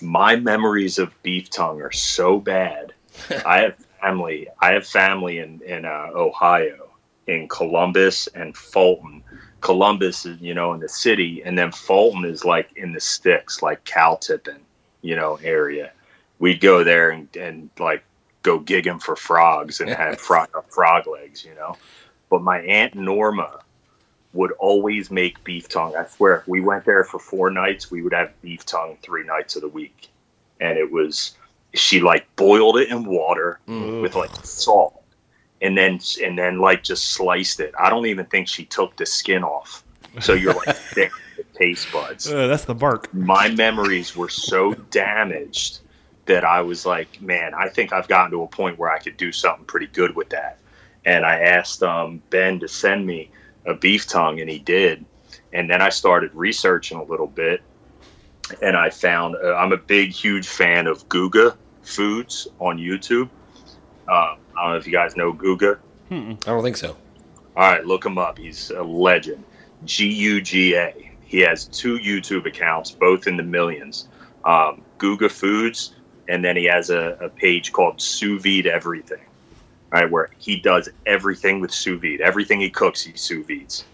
my 0.01 0.37
memories 0.37 0.99
of 0.99 1.11
beef 1.23 1.51
tongue 1.51 1.81
are 1.81 1.93
so 1.93 2.39
bad. 2.39 2.93
I 3.47 3.61
have 3.61 3.77
family 4.01 4.49
i 4.61 4.73
have 4.73 4.87
family 4.87 5.39
in 5.39 5.61
in 5.63 5.85
uh, 5.85 6.11
ohio 6.15 6.91
in 7.27 7.49
columbus 7.49 8.27
and 8.29 8.57
fulton. 8.57 9.23
Columbus 9.61 10.27
is 10.27 10.41
you 10.41 10.53
know 10.53 10.75
in 10.75 10.81
the 10.81 10.89
city 10.89 11.43
and 11.45 11.57
then 11.57 11.73
fulton 11.73 12.25
is 12.25 12.45
like 12.45 12.71
in 12.77 12.93
the 12.93 13.01
sticks 13.01 13.63
like 13.63 13.83
cal 13.85 14.17
tippin 14.17 14.61
you 15.01 15.17
know 15.17 15.39
area. 15.43 15.93
We'd 16.39 16.61
go 16.61 16.85
there 16.85 17.11
and, 17.11 17.35
and 17.37 17.71
like 17.79 18.05
go 18.45 18.61
gigging 18.61 19.03
for 19.03 19.17
frogs 19.17 19.81
and 19.81 19.91
have 19.91 20.21
frog, 20.29 20.49
frog 20.69 21.09
legs, 21.09 21.45
you 21.45 21.55
know. 21.55 21.77
But 22.35 22.43
my 22.43 22.59
aunt 22.63 22.97
Norma 22.97 23.61
would 24.33 24.51
always 24.59 25.09
make 25.09 25.45
beef 25.45 25.69
tongue. 25.69 25.95
I 25.95 26.05
swear, 26.05 26.39
if 26.39 26.49
we 26.49 26.61
went 26.61 26.85
there 26.85 27.05
for 27.05 27.21
four 27.21 27.49
nights, 27.49 27.93
we 27.93 28.03
would 28.03 28.13
have 28.13 28.33
beef 28.43 28.67
tongue 28.67 28.99
three 29.05 29.23
nights 29.23 29.55
of 29.55 29.63
the 29.63 29.69
week, 29.69 30.09
and 30.59 30.77
it 30.77 30.91
was 30.91 31.37
she 31.75 32.01
like 32.01 32.27
boiled 32.35 32.77
it 32.79 32.89
in 32.89 33.05
water 33.05 33.61
with 34.03 34.17
like 34.17 34.33
salt, 34.45 35.01
and 35.63 35.79
then 35.79 36.01
and 36.21 36.37
then 36.37 36.59
like 36.59 36.83
just 36.83 37.13
sliced 37.13 37.61
it. 37.61 37.73
I 37.79 37.89
don't 37.89 38.07
even 38.07 38.27
think 38.27 38.49
she 38.49 38.65
took 38.65 38.97
the 38.97 39.07
skin 39.07 39.45
off, 39.45 39.85
so 40.19 40.33
you're 40.33 40.55
like 40.55 40.75
thick 40.97 41.13
taste 41.55 41.87
buds 41.93 42.29
Uh, 42.29 42.49
that's 42.49 42.65
the 42.65 42.75
bark. 42.75 43.15
my 43.15 43.49
memories 43.51 44.17
were 44.17 44.29
so 44.29 44.75
damaged 44.91 45.79
that 46.27 46.45
I 46.45 46.63
was 46.63 46.85
like, 46.85 47.23
man, 47.23 47.55
I 47.55 47.69
think 47.69 47.93
I've 47.93 48.09
gotten 48.09 48.33
to 48.33 48.43
a 48.43 48.49
point 48.49 48.77
where 48.77 48.91
I 48.91 48.99
could 48.99 49.17
do 49.17 49.31
something 49.31 49.67
pretty 49.67 49.87
good 49.87 50.17
with 50.17 50.31
that. 50.31 50.59
And 51.07 51.25
I 51.25 51.41
asked 51.41 51.83
um, 51.83 52.23
Ben 52.31 52.61
to 52.61 52.69
send 52.69 53.07
me 53.07 53.31
a 53.67 53.75
beef 53.75 54.07
tongue, 54.07 54.41
and 54.41 54.49
he 54.49 54.59
did. 54.59 55.05
And 55.53 55.69
then 55.69 55.81
I 55.83 55.91
started 55.91 56.31
researching 56.35 56.99
a 56.99 57.03
little 57.05 57.27
bit, 57.27 57.61
and 58.63 58.77
I 58.77 58.91
found 58.91 59.37
uh, 59.37 59.55
I'm 59.55 59.73
a 59.73 59.77
big, 59.77 60.11
huge 60.11 60.47
fan 60.49 60.87
of 60.87 61.09
Guga 61.09 61.57
Foods 61.83 62.49
on 62.59 62.79
YouTube. 62.79 63.29
Uh, 64.09 64.13
I 64.13 64.37
don't 64.63 64.71
know 64.73 64.77
if 64.77 64.87
you 64.87 64.93
guys 64.93 65.17
know 65.17 65.33
Guga. 65.33 65.79
I 66.11 66.51
don't 66.51 66.63
think 66.63 66.77
so. 66.77 66.97
All 67.57 67.71
right, 67.71 67.85
look 67.85 68.05
him 68.05 68.19
up. 68.19 68.39
He's 68.39 68.71
a 68.71 68.83
legend. 68.83 69.45
G 69.85 70.09
U 70.09 70.41
G 70.41 70.75
A. 70.75 71.11
He 71.25 71.41
has 71.41 71.67
two 71.67 71.99
YouTube 71.99 72.47
accounts, 72.47 72.91
both 72.91 73.27
in 73.27 73.37
the 73.37 73.43
millions. 73.43 74.09
um, 74.45 74.83
Guga 74.99 75.31
Foods, 75.31 75.95
and 76.29 76.45
then 76.45 76.57
he 76.57 76.65
has 76.65 76.91
a, 76.91 77.17
a 77.21 77.29
page 77.29 77.73
called 77.73 78.01
Sous 78.01 78.43
Vide 78.43 78.67
Everything, 78.67 79.23
right, 79.95 80.11
where 80.11 80.31
he 80.39 80.57
does 80.57 80.89
everything 81.07 81.61
with 81.61 81.73
sous 81.73 82.01
vide. 82.01 82.21
Everything 82.21 82.61
he 82.61 82.71
cooks, 82.71 83.03
he 83.03 83.17
sous 83.17 83.47
vides. 83.47 83.87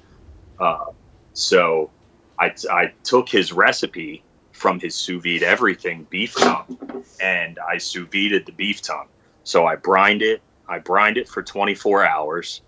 Uh, 0.59 0.87
so 1.35 1.91
I, 2.39 2.55
I 2.71 2.95
took 3.05 3.29
his 3.29 3.53
recipe 3.53 4.25
from 4.53 4.81
his 4.81 4.97
sous 4.97 5.23
vide 5.23 5.43
everything 5.43 6.07
beef 6.11 6.35
tongue, 6.35 6.79
and 7.21 7.59
I 7.69 7.79
sous 7.79 8.09
vided 8.11 8.47
the 8.47 8.53
beef 8.53 8.83
tongue. 8.83 9.09
So 9.45 9.67
I 9.67 9.77
brined 9.77 10.23
it. 10.23 10.43
I 10.69 10.79
brined 10.79 11.19
it 11.19 11.29
for 11.29 11.43
24 11.43 12.07
hours, 12.07 12.63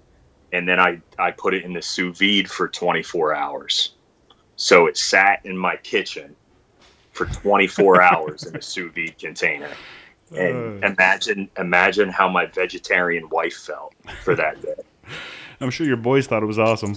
and 0.52 0.68
then 0.68 0.80
I, 0.80 1.02
I 1.18 1.32
put 1.32 1.54
it 1.54 1.64
in 1.64 1.72
the 1.72 1.82
sous 1.82 2.18
vide 2.18 2.50
for 2.50 2.68
24 2.68 3.34
hours. 3.34 3.96
So 4.56 4.86
it 4.86 4.96
sat 4.98 5.40
in 5.44 5.56
my 5.56 5.76
kitchen 5.76 6.36
for 7.12 7.26
24 7.26 8.02
hours 8.12 8.46
in 8.46 8.56
a 8.56 8.62
sous 8.62 8.92
vide 8.94 9.18
container. 9.18 9.80
And 10.36 10.82
Uh. 10.84 10.88
imagine 10.88 11.50
imagine 11.58 12.08
how 12.08 12.28
my 12.28 12.46
vegetarian 12.46 13.28
wife 13.28 13.54
felt 13.54 13.94
for 14.24 14.34
that 14.34 14.60
day. 14.62 14.74
I'm 15.60 15.70
sure 15.70 15.86
your 15.86 15.96
boys 15.96 16.26
thought 16.26 16.42
it 16.42 16.46
was 16.46 16.58
awesome. 16.58 16.96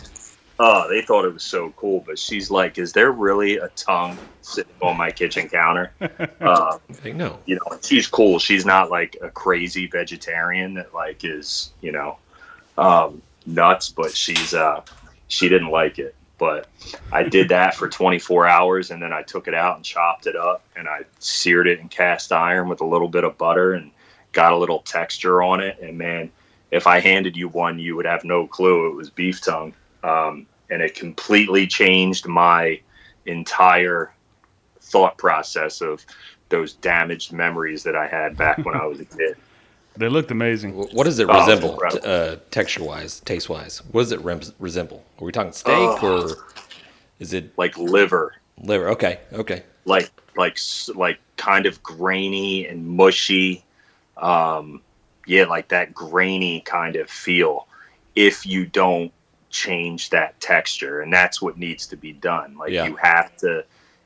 Oh, 0.58 0.88
they 0.90 1.02
thought 1.02 1.26
it 1.26 1.34
was 1.34 1.44
so 1.44 1.72
cool, 1.76 2.02
but 2.08 2.18
she's 2.18 2.50
like, 2.50 2.78
"Is 2.78 2.94
there 2.94 3.12
really 3.12 3.58
a 3.58 3.68
tongue 3.76 4.18
sitting 4.42 4.72
on 4.82 4.96
my 4.98 5.12
kitchen 5.12 5.50
counter?" 5.50 5.92
Uh, 6.42 6.78
Like, 7.04 7.14
no. 7.16 7.40
you 7.46 7.56
know, 7.56 7.78
she's 7.84 8.08
cool. 8.08 8.40
She's 8.40 8.66
not 8.66 8.90
like 8.90 9.18
a 9.22 9.30
crazy 9.30 9.88
vegetarian 9.88 10.76
that 10.76 10.94
like 10.94 11.26
is 11.26 11.72
you 11.82 11.92
know 11.92 12.18
um, 12.78 13.22
nuts, 13.46 13.90
but 13.90 14.16
she's 14.16 14.54
uh, 14.54 14.82
she 15.28 15.50
didn't 15.50 15.70
like 15.72 16.00
it. 16.00 16.16
But 16.38 16.70
I 17.12 17.24
did 17.24 17.50
that 17.50 17.76
for 17.76 17.88
24 17.88 18.48
hours, 18.48 18.92
and 18.92 19.02
then 19.02 19.14
I 19.14 19.22
took 19.22 19.48
it 19.48 19.54
out 19.54 19.78
and 19.78 19.86
chopped 19.86 20.28
it 20.28 20.36
up, 20.36 20.66
and 20.76 20.88
I 20.88 21.02
seared 21.20 21.68
it 21.68 21.80
in 21.80 21.88
cast 21.88 22.32
iron 22.32 22.68
with 22.68 22.82
a 22.82 22.86
little 22.86 23.08
bit 23.08 23.24
of 23.24 23.38
butter, 23.38 23.74
and 23.74 23.92
got 24.34 24.52
a 24.52 24.58
little 24.58 24.80
texture 24.80 25.42
on 25.42 25.62
it. 25.62 25.80
And 25.82 25.98
man, 25.98 26.32
if 26.72 26.88
I 26.88 27.00
handed 27.00 27.38
you 27.38 27.48
one, 27.48 27.80
you 27.80 27.96
would 27.96 28.06
have 28.06 28.26
no 28.26 28.46
clue 28.48 28.92
it 28.92 28.96
was 28.96 29.10
beef 29.10 29.42
tongue. 29.42 29.74
Um, 30.04 30.46
and 30.70 30.82
it 30.82 30.96
completely 30.96 31.68
changed 31.68 32.28
my 32.28 32.82
entire 33.26 34.12
thought 34.82 35.18
process 35.18 35.82
of 35.82 36.06
those 36.50 36.74
damaged 36.74 37.34
memories 37.34 37.84
that 37.84 37.96
I 37.96 38.08
had 38.08 38.38
back 38.38 38.66
when 38.66 38.76
I 38.76 38.86
was 38.86 39.00
a 39.00 39.06
kid. 39.18 39.36
They 39.98 40.10
looked 40.10 40.32
amazing. 40.32 40.74
What 40.74 41.06
does 41.06 41.20
it 41.20 41.28
Oh, 41.30 41.40
resemble, 41.40 41.80
uh, 42.04 42.36
texture 42.52 42.84
wise, 42.84 43.22
taste 43.22 43.50
wise? 43.50 43.82
What 43.92 44.02
does 44.04 44.12
it 44.12 44.20
rem- 44.22 44.42
resemble? 44.60 45.04
Are 45.20 45.26
we 45.26 45.32
talking 45.32 45.54
steak 45.54 45.74
Oh. 46.04 46.28
or 46.30 46.36
is 47.20 47.34
it 47.34 47.58
Like 47.58 47.78
liver, 47.78 48.34
liver? 48.62 48.90
Okay, 48.90 49.20
okay. 49.34 49.64
like 49.86 50.10
like 50.36 50.58
like 50.96 51.20
kind 51.38 51.66
of 51.66 51.82
grainy 51.82 52.68
and 52.68 52.86
mushy. 52.86 53.64
Um, 54.18 54.82
yeah, 55.28 55.46
like 55.46 55.70
that 55.70 55.94
grainy 55.94 56.62
kind 56.62 56.96
of 56.98 57.10
feel. 57.10 57.68
If 58.16 58.46
you 58.46 58.66
don't 58.66 59.12
change 59.50 60.10
that 60.10 60.38
texture, 60.42 61.02
and 61.02 61.12
that's 61.14 61.42
what 61.42 61.58
needs 61.58 61.88
to 61.88 61.96
be 61.96 62.12
done. 62.12 62.58
Like 62.58 62.72
Yeah. 62.72 62.86
you 62.86 62.96
have 62.98 63.36
to, 63.38 63.64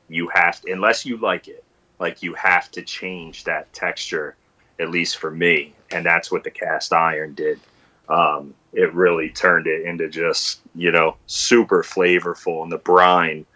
you 0.08 0.28
have 0.28 0.60
to, 0.60 0.72
unless 0.72 1.04
you 1.04 1.16
like 1.16 1.48
it. 1.48 1.64
Like 1.98 2.22
you 2.22 2.34
have 2.34 2.70
to 2.72 2.82
change 2.82 3.44
that 3.44 3.72
texture, 3.72 4.36
at 4.78 4.90
least 4.90 5.18
for 5.18 5.30
me, 5.30 5.74
and 5.90 6.04
that's 6.04 6.30
what 6.30 6.44
the 6.44 6.50
cast 6.50 6.92
iron 6.92 7.34
did. 7.34 7.60
Um, 8.08 8.54
it 8.72 8.92
really 8.94 9.30
turned 9.30 9.66
it 9.66 9.82
into 9.82 10.08
just 10.08 10.60
you 10.74 10.90
know 10.92 11.16
super 11.26 11.82
flavorful, 11.82 12.62
and 12.62 12.72
the 12.72 12.78
brine. 12.78 13.46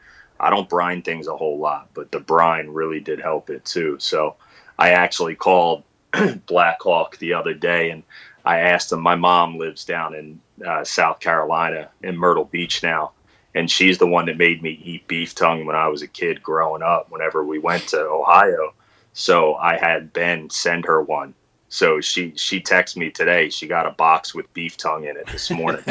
I 0.41 0.51
don't 0.51 0.69
brine 0.69 1.01
things 1.03 1.29
a 1.29 1.37
whole 1.37 1.59
lot, 1.59 1.89
but 1.95 2.11
the 2.11 2.19
brine 2.19 2.69
really 2.69 3.01
did 3.01 3.21
help 3.21 3.51
it 3.51 3.65
too. 3.65 3.97
So 4.01 4.35
I 4.79 4.91
actually 4.91 5.37
called 5.37 5.85
Black 6.47 6.83
Hawk 6.83 7.17
the 7.19 7.35
other 7.35 7.55
day 7.55 7.91
and 7.91 8.03
I 8.45 8.61
asked 8.61 8.93
him. 8.93 9.01
My 9.01 9.17
mom 9.17 9.59
lives 9.59 9.85
down 9.85 10.15
in 10.15 10.41
uh, 10.65 10.85
South 10.85 11.21
Carolina 11.21 11.91
in 12.03 12.17
Myrtle 12.17 12.45
Beach 12.45 12.83
now, 12.83 13.13
and 13.55 13.71
she's 13.71 13.99
the 13.99 14.07
one 14.07 14.27
that 14.27 14.37
made 14.37 14.63
me 14.63 14.79
eat 14.85 15.09
beef 15.09 15.35
tongue 15.35 15.65
when 15.65 15.77
I 15.77 15.89
was 15.89 16.03
a 16.03 16.07
kid 16.07 16.43
growing 16.43 16.83
up. 16.83 17.11
Whenever 17.11 17.45
we 17.45 17.59
went 17.59 17.89
to 17.89 18.01
Ohio, 18.01 18.75
so 19.15 19.55
I 19.55 19.79
had 19.79 20.13
Ben 20.13 20.51
send 20.51 20.85
her 20.85 21.01
one. 21.01 21.35
So 21.75 22.01
she 22.01 22.33
she 22.37 22.61
texted 22.61 22.99
me 22.99 23.11
today. 23.11 23.51
She 23.51 23.67
got 23.67 23.85
a 23.85 23.91
box 23.91 24.33
with 24.33 24.47
beef 24.55 24.77
tongue 24.77 25.07
in 25.07 25.17
it 25.17 25.27
this 25.27 25.51
morning. 25.51 25.83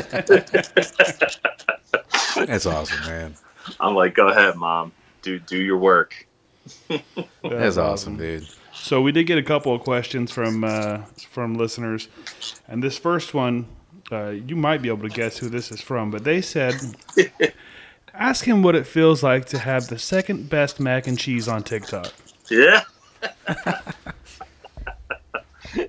That's 2.36 2.66
awesome, 2.66 3.02
man. 3.02 3.36
I'm 3.82 3.94
like, 3.94 4.16
go 4.16 4.30
ahead, 4.30 4.56
mom. 4.56 4.94
Do 5.24 5.40
do 5.40 5.58
your 5.62 5.78
work. 5.78 6.26
That's 7.44 7.76
awesome, 7.76 8.16
dude. 8.16 8.48
So 8.74 9.02
we 9.02 9.12
did 9.12 9.26
get 9.26 9.38
a 9.38 9.44
couple 9.44 9.76
of 9.76 9.82
questions 9.82 10.32
from 10.32 10.64
uh, 10.64 11.00
from 11.30 11.56
listeners, 11.56 12.08
and 12.70 12.82
this 12.82 12.98
first 12.98 13.34
one, 13.34 13.66
uh, 14.10 14.30
you 14.30 14.56
might 14.56 14.82
be 14.82 14.88
able 14.88 15.10
to 15.10 15.14
guess 15.14 15.38
who 15.38 15.50
this 15.50 15.70
is 15.70 15.82
from, 15.82 16.12
but 16.12 16.24
they 16.24 16.40
said, 16.40 16.76
"Ask 18.14 18.46
him 18.46 18.64
what 18.64 18.76
it 18.76 18.88
feels 18.88 19.22
like 19.22 19.48
to 19.48 19.60
have 19.60 19.90
the 19.90 20.00
second 20.00 20.50
best 20.50 20.80
mac 20.80 21.08
and 21.08 21.20
cheese 21.20 21.50
on 21.50 21.62
TikTok." 21.62 22.14
Yeah. 22.50 22.84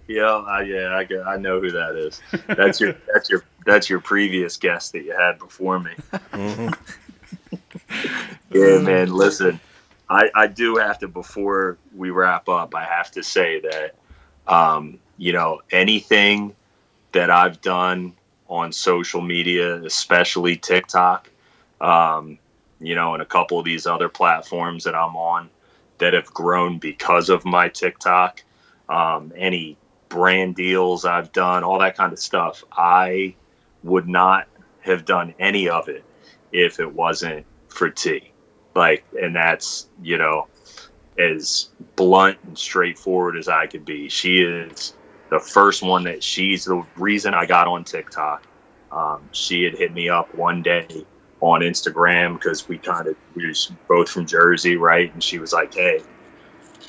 Yeah, 0.07 0.31
I, 0.31 0.63
yeah, 0.63 0.95
I, 0.97 1.05
get- 1.05 1.27
I 1.27 1.37
know 1.37 1.61
who 1.61 1.71
that 1.71 1.97
is. 1.97 2.21
That's 2.49 2.81
your 2.81 2.95
that's 3.13 3.31
your 3.31 3.45
that's 3.65 3.89
your 3.89 4.01
previous 4.01 4.57
guest 4.57 4.93
that 4.93 5.05
you 5.05 5.13
had 5.17 5.39
before 5.39 5.81
me. 5.81 5.93
yeah, 8.51 8.79
man. 8.79 9.13
Listen, 9.13 9.61
I 10.09 10.31
I 10.35 10.47
do 10.47 10.77
have 10.77 10.99
to 11.01 11.09
before 11.09 11.79
we 11.97 12.11
wrap 12.11 12.49
up. 12.49 12.75
I 12.75 12.85
have 12.85 13.11
to 13.13 13.23
say 13.23 13.61
that 13.61 13.95
um, 14.47 14.99
you 15.17 15.33
know 15.33 15.61
anything 15.71 16.55
that 17.13 17.31
I've 17.31 17.61
done 17.61 18.15
on 18.49 18.73
social 18.73 19.23
media, 19.23 19.77
especially 19.85 20.57
TikTok, 20.57 21.31
um, 21.81 22.39
you 22.81 22.95
know, 22.95 23.15
and 23.15 23.23
a 23.23 23.27
couple 23.27 23.59
of 23.59 23.65
these 23.65 23.87
other 23.87 24.09
platforms 24.09 24.85
that 24.85 24.95
I'm 24.95 25.17
on 25.17 25.49
that 25.99 26.13
have 26.13 26.27
grown 26.27 26.79
because 26.79 27.31
of 27.31 27.45
my 27.45 27.69
TikTok. 27.69 28.43
Um, 28.89 29.33
any 29.35 29.79
brand 30.15 30.55
deals 30.55 31.05
I've 31.05 31.33
done, 31.33 31.65
all 31.65 31.81
that 31.81 31.97
kind 31.97 32.13
of 32.13 32.21
stuff. 32.21 32.63
I 32.73 33.35
would 33.83 34.09
not 34.09 34.47
have 34.83 35.05
done 35.05 35.35
any 35.41 35.69
of 35.69 35.89
it 35.89 36.05
if 36.53 36.79
it 36.79 36.95
wasn't 36.95 37.45
for 37.67 37.91
T. 37.91 38.31
Like, 38.77 39.05
and 39.21 39.35
that's, 39.35 39.89
you 40.01 40.17
know, 40.17 40.47
as 41.19 41.71
blunt 41.97 42.39
and 42.45 42.57
straightforward 42.57 43.37
as 43.37 43.49
I 43.49 43.67
could 43.67 43.85
be. 43.85 44.09
She 44.09 44.39
is 44.39 44.95
the 45.31 45.41
first 45.41 45.83
one 45.83 46.05
that 46.05 46.23
she's 46.23 46.65
the 46.65 46.85
reason 46.97 47.35
I 47.35 47.45
got 47.45 47.67
on 47.67 47.83
TikTok. 47.83 48.47
Um, 48.93 49.29
she 49.33 49.65
had 49.65 49.77
hit 49.77 49.93
me 49.93 50.09
up 50.09 50.33
one 50.37 50.63
day 50.63 50.87
on 51.41 51.61
Instagram 51.61 52.35
because 52.35 52.69
we 52.69 52.79
kind 52.79 53.09
of 53.09 53.17
we 53.35 53.49
were 53.49 53.55
both 53.89 54.09
from 54.09 54.27
Jersey, 54.27 54.77
right? 54.77 55.13
And 55.13 55.23
she 55.23 55.39
was 55.41 55.53
like, 55.53 55.75
"Hey, 55.75 56.01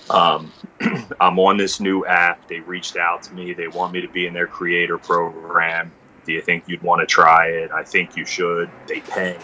um, 0.09 0.53
I'm 1.19 1.39
on 1.39 1.57
this 1.57 1.79
new 1.79 2.05
app. 2.05 2.47
They 2.47 2.59
reached 2.59 2.95
out 2.95 3.23
to 3.23 3.33
me. 3.33 3.53
They 3.53 3.67
want 3.67 3.93
me 3.93 4.01
to 4.01 4.09
be 4.09 4.27
in 4.27 4.33
their 4.33 4.47
creator 4.47 4.97
program. 4.97 5.93
Do 6.25 6.33
you 6.33 6.41
think 6.41 6.65
you'd 6.67 6.81
want 6.81 7.01
to 7.01 7.05
try 7.05 7.47
it? 7.47 7.71
I 7.71 7.83
think 7.83 8.15
you 8.15 8.25
should. 8.25 8.71
They 8.87 9.01
pay, 9.01 9.39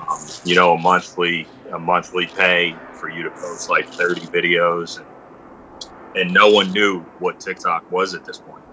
um, 0.00 0.18
you 0.44 0.54
know, 0.54 0.74
a 0.74 0.78
monthly 0.78 1.48
a 1.72 1.78
monthly 1.78 2.26
pay 2.36 2.82
for 2.92 3.08
you 3.08 3.22
to 3.24 3.30
post 3.30 3.68
like 3.68 3.88
30 3.88 4.22
videos, 4.28 4.98
and, 4.98 5.06
and 6.14 6.32
no 6.32 6.50
one 6.50 6.72
knew 6.72 7.06
what 7.18 7.40
TikTok 7.40 7.84
was 7.90 8.14
at 8.14 8.24
this 8.24 8.38
point. 8.38 8.64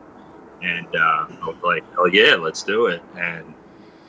And 0.62 0.88
uh, 0.96 1.28
I 1.42 1.46
was 1.46 1.58
like, 1.64 1.86
"Oh 1.98 2.10
yeah, 2.12 2.36
let's 2.36 2.64
do 2.64 2.88
it." 2.88 3.04
And 3.14 3.56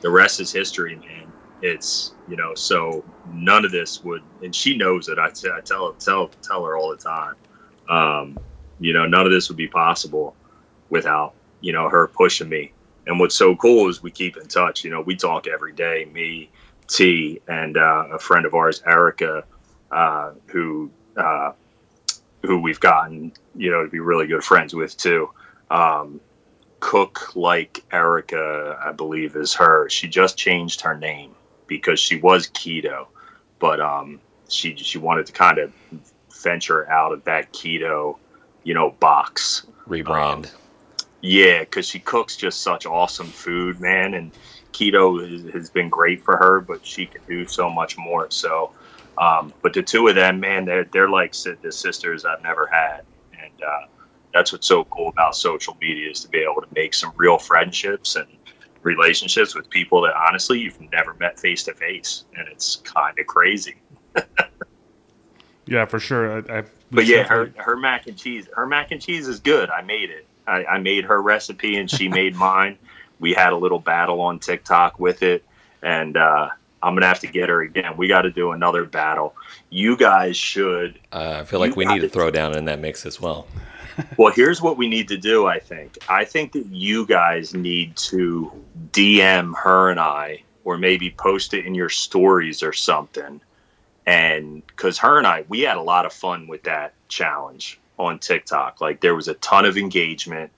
the 0.01 0.09
rest 0.09 0.39
is 0.39 0.51
history, 0.51 0.95
man. 0.95 1.24
It's 1.61 2.15
you 2.27 2.35
know, 2.37 2.53
so 2.55 3.05
none 3.25 3.65
of 3.65 3.71
this 3.71 4.03
would, 4.03 4.23
and 4.41 4.55
she 4.55 4.77
knows 4.77 5.07
it. 5.09 5.17
I, 5.19 5.29
t- 5.31 5.49
I 5.49 5.61
tell 5.61 5.93
tell 5.93 6.33
tell 6.43 6.65
her 6.65 6.77
all 6.77 6.91
the 6.91 6.97
time. 6.97 7.35
Um, 7.89 8.41
you 8.79 8.93
know, 8.93 9.05
none 9.07 9.25
of 9.25 9.31
this 9.31 9.49
would 9.49 9.57
be 9.57 9.67
possible 9.67 10.37
without 10.89 11.35
you 11.61 11.73
know 11.73 11.89
her 11.89 12.07
pushing 12.09 12.49
me. 12.49 12.73
And 13.07 13.19
what's 13.19 13.35
so 13.37 13.55
cool 13.55 13.89
is 13.89 14.03
we 14.03 14.11
keep 14.11 14.37
in 14.37 14.47
touch. 14.47 14.83
You 14.83 14.91
know, 14.91 15.01
we 15.01 15.15
talk 15.15 15.47
every 15.47 15.73
day. 15.73 16.05
Me, 16.13 16.51
T, 16.89 17.41
and 17.47 17.77
uh, 17.77 18.05
a 18.13 18.19
friend 18.19 18.45
of 18.45 18.53
ours, 18.53 18.81
Erica, 18.85 19.45
uh, 19.91 20.33
who 20.47 20.91
uh, 21.17 21.53
who 22.43 22.61
we've 22.61 22.79
gotten 22.81 23.33
you 23.55 23.71
know 23.71 23.83
to 23.83 23.89
be 23.89 23.99
really 23.99 24.27
good 24.27 24.43
friends 24.43 24.75
with 24.75 24.97
too. 24.97 25.29
Um, 25.71 26.21
Cook 26.81 27.35
like 27.35 27.83
Erica, 27.91 28.79
I 28.83 28.91
believe, 28.91 29.35
is 29.35 29.55
her. 29.55 29.89
She 29.89 30.07
just 30.07 30.37
changed 30.37 30.81
her 30.81 30.95
name 30.97 31.35
because 31.67 31.99
she 31.99 32.17
was 32.17 32.47
keto, 32.49 33.07
but 33.59 33.79
um, 33.81 34.21
she 34.49 34.75
she 34.75 34.97
wanted 34.97 35.25
to 35.27 35.33
kind 35.33 35.57
of 35.57 35.73
venture 36.43 36.89
out 36.89 37.11
of 37.13 37.23
that 37.25 37.53
keto, 37.53 38.17
you 38.63 38.73
know, 38.73 38.91
box. 38.99 39.65
Rebrand. 39.87 40.51
Yeah, 41.21 41.59
because 41.61 41.87
she 41.87 41.99
cooks 41.99 42.37
just 42.37 42.61
such 42.61 42.85
awesome 42.85 43.27
food, 43.27 43.79
man, 43.79 44.13
and 44.13 44.31
keto 44.73 45.21
has, 45.21 45.53
has 45.53 45.69
been 45.71 45.89
great 45.89 46.23
for 46.23 46.37
her, 46.37 46.61
but 46.61 46.85
she 46.85 47.07
can 47.07 47.21
do 47.27 47.47
so 47.47 47.69
much 47.69 47.97
more. 47.97 48.27
So, 48.29 48.73
Um, 49.17 49.53
but 49.61 49.73
the 49.73 49.81
two 49.81 50.07
of 50.07 50.15
them, 50.15 50.39
man, 50.39 50.65
they're 50.65 50.85
they're 50.91 51.09
like 51.09 51.33
the 51.33 51.71
sisters 51.71 52.25
I've 52.25 52.43
never 52.43 52.67
had, 52.67 53.01
and 53.31 53.61
uh, 53.63 53.87
that's 54.33 54.51
what's 54.51 54.67
so 54.67 54.83
cool 54.85 55.09
about 55.09 55.35
social 55.35 55.77
media 55.81 56.11
is 56.11 56.21
to 56.21 56.29
be 56.29 56.39
able 56.39 56.61
to 56.61 56.67
make 56.75 56.93
some 56.93 57.13
real 57.15 57.37
friendships 57.37 58.15
and 58.17 58.27
relationships 58.85 59.55
with 59.55 59.69
people 59.69 60.01
that 60.01 60.13
honestly 60.15 60.59
you've 60.59 60.79
never 60.91 61.13
met 61.15 61.39
face 61.39 61.63
to 61.63 61.73
face, 61.73 62.23
and 62.37 62.47
it's 62.47 62.77
kind 62.77 63.17
of 63.19 63.27
crazy. 63.27 63.75
yeah, 65.65 65.85
for 65.85 65.99
sure. 65.99 66.37
I, 66.49 66.59
I 66.59 66.63
but 66.91 67.05
yeah, 67.05 67.23
her 67.23 67.51
her 67.57 67.75
mac 67.75 68.07
and 68.07 68.17
cheese, 68.17 68.47
her 68.55 68.65
mac 68.65 68.91
and 68.91 69.01
cheese 69.01 69.27
is 69.27 69.39
good. 69.39 69.69
I 69.69 69.81
made 69.81 70.09
it. 70.09 70.25
I, 70.47 70.63
I 70.65 70.77
made 70.77 71.03
her 71.05 71.21
recipe 71.21 71.75
and 71.75 71.89
she 71.89 72.07
made 72.07 72.35
mine. 72.47 72.77
We 73.19 73.33
had 73.33 73.51
a 73.51 73.57
little 73.57 73.79
battle 73.79 74.21
on 74.21 74.39
TikTok 74.39 74.99
with 74.99 75.23
it, 75.23 75.43
and 75.81 76.15
uh, 76.15 76.49
I'm 76.83 76.93
gonna 76.93 77.07
have 77.07 77.21
to 77.21 77.27
get 77.27 77.49
her 77.49 77.61
again. 77.61 77.97
We 77.97 78.07
got 78.07 78.21
to 78.21 78.31
do 78.31 78.51
another 78.51 78.85
battle. 78.85 79.35
You 79.69 79.97
guys 79.97 80.37
should. 80.37 80.99
Uh, 81.11 81.39
I 81.41 81.43
feel 81.43 81.59
like 81.59 81.75
we 81.75 81.85
need 81.85 82.01
to 82.01 82.09
throw 82.09 82.29
down 82.29 82.55
in 82.55 82.65
that 82.65 82.79
mix 82.79 83.05
as 83.05 83.19
well. 83.19 83.47
well, 84.17 84.33
here's 84.33 84.61
what 84.61 84.77
we 84.77 84.87
need 84.87 85.07
to 85.09 85.17
do. 85.17 85.45
I 85.47 85.59
think. 85.59 85.97
I 86.09 86.25
think 86.25 86.53
that 86.53 86.65
you 86.67 87.05
guys 87.05 87.53
need 87.53 87.95
to 87.97 88.51
DM 88.91 89.55
her 89.55 89.89
and 89.89 89.99
I, 89.99 90.43
or 90.63 90.77
maybe 90.77 91.11
post 91.11 91.53
it 91.53 91.65
in 91.65 91.75
your 91.75 91.89
stories 91.89 92.63
or 92.63 92.73
something. 92.73 93.41
And 94.05 94.65
because 94.67 94.97
her 94.99 95.17
and 95.17 95.25
I, 95.25 95.45
we 95.47 95.61
had 95.61 95.77
a 95.77 95.81
lot 95.81 96.05
of 96.05 96.13
fun 96.13 96.47
with 96.47 96.63
that 96.63 96.93
challenge 97.07 97.79
on 97.97 98.19
TikTok. 98.19 98.81
Like 98.81 99.01
there 99.01 99.15
was 99.15 99.27
a 99.27 99.33
ton 99.35 99.65
of 99.65 99.77
engagement. 99.77 100.51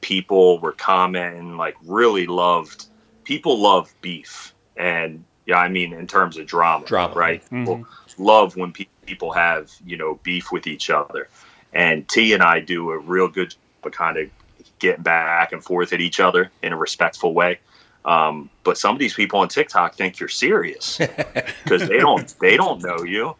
People 0.00 0.58
were 0.58 0.72
commenting, 0.72 1.56
like 1.56 1.76
really 1.84 2.26
loved. 2.26 2.86
People 3.24 3.58
love 3.58 3.92
beef, 4.02 4.54
and 4.76 5.24
yeah, 5.46 5.58
I 5.58 5.68
mean 5.68 5.92
in 5.92 6.06
terms 6.06 6.36
of 6.36 6.46
drama, 6.46 6.84
drama, 6.84 7.14
right? 7.14 7.42
Mm-hmm. 7.44 7.60
People 7.60 7.86
love 8.18 8.56
when 8.56 8.72
pe- 8.72 8.86
people 9.06 9.32
have 9.32 9.72
you 9.84 9.96
know 9.96 10.20
beef 10.22 10.52
with 10.52 10.66
each 10.66 10.90
other. 10.90 11.28
And 11.74 12.08
T 12.08 12.32
and 12.32 12.42
I 12.42 12.60
do 12.60 12.90
a 12.90 12.98
real 12.98 13.28
good, 13.28 13.54
but 13.82 13.92
kind 13.92 14.16
of 14.16 14.30
getting 14.78 15.02
back 15.02 15.52
and 15.52 15.62
forth 15.62 15.92
at 15.92 16.00
each 16.00 16.20
other 16.20 16.50
in 16.62 16.72
a 16.72 16.76
respectful 16.76 17.34
way. 17.34 17.58
Um, 18.04 18.50
but 18.64 18.76
some 18.76 18.94
of 18.94 18.98
these 18.98 19.14
people 19.14 19.40
on 19.40 19.48
TikTok 19.48 19.94
think 19.94 20.20
you're 20.20 20.28
serious 20.28 20.98
because 21.64 21.88
they 21.88 21.98
don't 21.98 22.34
they 22.38 22.56
don't 22.56 22.82
know 22.82 23.02
you 23.02 23.34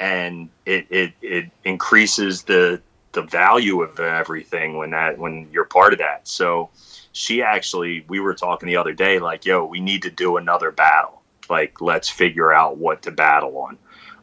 and 0.00 0.48
it, 0.64 0.86
it 0.90 1.12
it 1.20 1.50
increases 1.64 2.42
the 2.44 2.80
the 3.12 3.22
value 3.22 3.82
of 3.82 4.00
everything 4.00 4.76
when 4.76 4.90
that 4.90 5.18
when 5.18 5.46
you're 5.52 5.64
part 5.64 5.92
of 5.92 5.98
that. 5.98 6.26
So 6.26 6.70
she 7.12 7.42
actually 7.42 8.04
we 8.08 8.18
were 8.18 8.34
talking 8.34 8.66
the 8.66 8.76
other 8.76 8.94
day 8.94 9.18
like, 9.18 9.44
yo, 9.44 9.64
we 9.64 9.78
need 9.78 10.02
to 10.02 10.10
do 10.10 10.38
another 10.38 10.70
battle. 10.72 11.20
Like 11.48 11.80
let's 11.80 12.08
figure 12.08 12.52
out 12.52 12.78
what 12.78 13.02
to 13.02 13.10
battle 13.10 13.56
on. 13.58 13.78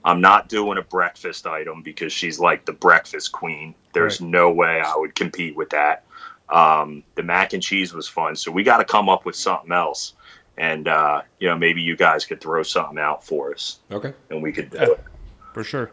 I'm 0.08 0.22
not 0.22 0.48
doing 0.48 0.78
a 0.78 0.82
breakfast 0.82 1.46
item 1.46 1.82
because 1.82 2.14
she's 2.14 2.40
like 2.40 2.64
the 2.64 2.72
breakfast 2.72 3.34
queen. 3.34 3.76
There's 3.92 4.22
right. 4.22 4.30
no 4.30 4.50
way 4.50 4.80
I 4.80 4.96
would 4.96 5.16
compete 5.16 5.58
with 5.58 5.70
that. 5.72 6.06
Um, 6.48 7.04
the 7.16 7.24
mac 7.24 7.52
and 7.52 7.62
cheese 7.62 7.94
was 7.94 8.08
fun, 8.08 8.38
so 8.38 8.50
we 8.50 8.64
got 8.64 8.78
to 8.78 8.86
come 8.86 9.10
up 9.10 9.26
with 9.26 9.36
something 9.36 9.74
else. 9.74 10.14
And 10.58 10.88
uh, 10.88 11.24
you 11.40 11.50
know, 11.50 11.58
maybe 11.58 11.82
you 11.82 11.98
guys 11.98 12.24
could 12.24 12.40
throw 12.40 12.64
something 12.64 12.98
out 12.98 13.26
for 13.26 13.54
us. 13.54 13.80
Okay. 13.92 14.14
And 14.30 14.42
we 14.42 14.54
could 14.54 14.70
do 14.70 14.78
yeah. 14.78 14.84
it 14.86 15.04
for 15.54 15.66
sure. 15.66 15.92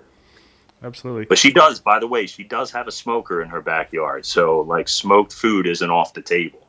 Absolutely. 0.85 1.25
But 1.25 1.39
she 1.39 1.53
does, 1.53 1.81
by 1.81 1.99
the 1.99 2.07
way, 2.07 2.27
she 2.27 2.45
does 2.45 2.71
have 2.71 2.87
a 2.87 2.93
smoker 2.93 3.43
in 3.43 3.49
her 3.49 3.61
backyard. 3.61 4.25
So, 4.27 4.61
like, 4.61 4.89
smoked 4.89 5.33
food 5.33 5.67
isn't 5.67 5.91
off 5.91 6.15
the 6.15 6.23
table. 6.23 6.64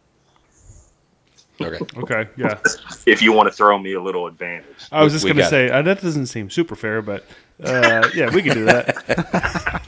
Okay. 1.61 1.85
okay. 1.99 2.29
Yeah. 2.37 2.59
if 3.05 3.21
you 3.21 3.31
want 3.31 3.47
to 3.47 3.55
throw 3.55 3.77
me 3.77 3.93
a 3.93 4.01
little 4.01 4.27
advantage. 4.27 4.65
I 4.91 5.03
was 5.03 5.13
just 5.13 5.25
going 5.25 5.37
to 5.37 5.45
say, 5.45 5.69
uh, 5.69 5.81
that 5.81 6.01
doesn't 6.01 6.27
seem 6.27 6.49
super 6.49 6.75
fair, 6.75 7.01
but 7.01 7.25
uh, 7.63 8.07
yeah, 8.13 8.33
we 8.33 8.41
can 8.41 8.53
do 8.53 8.65
that. 8.65 9.81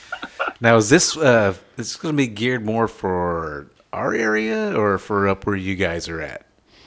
now, 0.60 0.76
is 0.76 0.88
this, 0.88 1.16
uh, 1.16 1.54
is 1.76 1.88
this 1.88 1.96
going 1.96 2.14
to 2.14 2.16
be 2.16 2.26
geared 2.26 2.64
more 2.64 2.88
for 2.88 3.68
our 3.92 4.14
area 4.14 4.76
or 4.76 4.98
for 4.98 5.28
up 5.28 5.46
where 5.46 5.56
you 5.56 5.76
guys 5.76 6.08
are 6.08 6.20
at? 6.20 6.46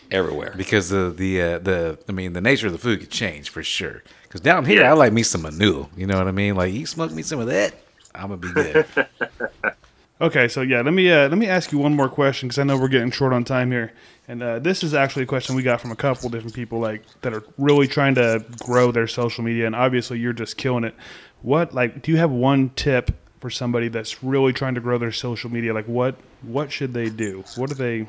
Everywhere. 0.09 0.53
Because 0.55 0.89
the, 0.89 1.13
the, 1.15 1.41
uh, 1.41 1.59
the, 1.59 1.99
I 2.07 2.11
mean, 2.13 2.33
the 2.33 2.41
nature 2.41 2.67
of 2.67 2.73
the 2.73 2.79
food 2.79 3.01
could 3.01 3.09
change 3.09 3.49
for 3.49 3.61
sure. 3.61 4.03
Because 4.23 4.41
down 4.41 4.65
here, 4.65 4.81
yeah. 4.81 4.91
I 4.91 4.93
like 4.93 5.11
me 5.13 5.23
some 5.23 5.41
manure. 5.41 5.89
You 5.97 6.07
know 6.07 6.17
what 6.17 6.27
I 6.27 6.31
mean? 6.31 6.55
Like 6.55 6.73
you 6.73 6.85
smoke 6.85 7.11
me 7.11 7.23
some 7.23 7.39
of 7.39 7.47
that, 7.47 7.73
I'm 8.17 8.29
gonna 8.29 8.38
be 8.38 8.51
good. 8.51 8.85
okay, 10.20 10.47
so 10.47 10.61
yeah, 10.61 10.82
let 10.82 10.93
me 10.93 11.11
uh, 11.11 11.30
let 11.30 11.38
me 11.38 11.47
ask 11.47 11.72
you 11.72 11.78
one 11.78 11.95
more 11.95 12.09
question 12.09 12.47
because 12.47 12.59
I 12.59 12.63
know 12.63 12.78
we're 12.78 12.88
getting 12.88 13.11
short 13.11 13.34
on 13.34 13.43
time 13.43 13.72
here, 13.72 13.93
and 14.28 14.41
uh, 14.41 14.59
this 14.59 14.84
is 14.84 14.93
actually 14.93 15.24
a 15.24 15.28
question 15.28 15.55
we 15.55 15.63
got 15.63 15.82
from 15.82 15.91
a 15.91 15.95
couple 15.95 16.30
different 16.30 16.55
people 16.55 16.80
like 16.80 17.03
that 17.22 17.34
are 17.34 17.43
really 17.57 17.88
trying 17.88 18.15
to 18.15 18.43
grow 18.59 18.91
their 18.91 19.07
social 19.07 19.43
media, 19.43 19.65
and 19.65 19.76
obviously 19.76 20.20
you're 20.20 20.34
just 20.34 20.57
killing 20.57 20.84
it. 20.84 20.95
What 21.41 21.74
like 21.74 22.01
do 22.01 22.11
you 22.11 22.18
have 22.18 22.32
one 22.32 22.70
tip 22.76 23.11
for 23.39 23.49
somebody 23.49 23.88
that's 23.88 24.24
really 24.24 24.53
trying 24.53 24.76
to 24.76 24.82
grow 24.82 24.97
their 24.97 25.11
social 25.11 25.49
media? 25.49 25.74
Like 25.74 25.86
what 25.86 26.15
what 26.41 26.72
should 26.72 26.93
they 26.93 27.09
do? 27.09 27.43
What 27.55 27.70
do 27.70 27.76
they? 27.76 28.07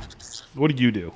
What 0.54 0.74
do 0.74 0.82
you 0.82 0.90
do? 0.90 1.12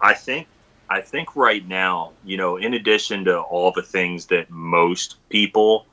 I 0.00 0.14
think 0.14 0.46
I 0.88 1.00
think 1.00 1.36
right 1.36 1.66
now, 1.66 2.12
you 2.24 2.36
know, 2.36 2.56
in 2.56 2.74
addition 2.74 3.24
to 3.26 3.38
all 3.38 3.70
the 3.70 3.82
things 3.82 4.26
that 4.26 4.50
most 4.50 5.16
people 5.28 5.86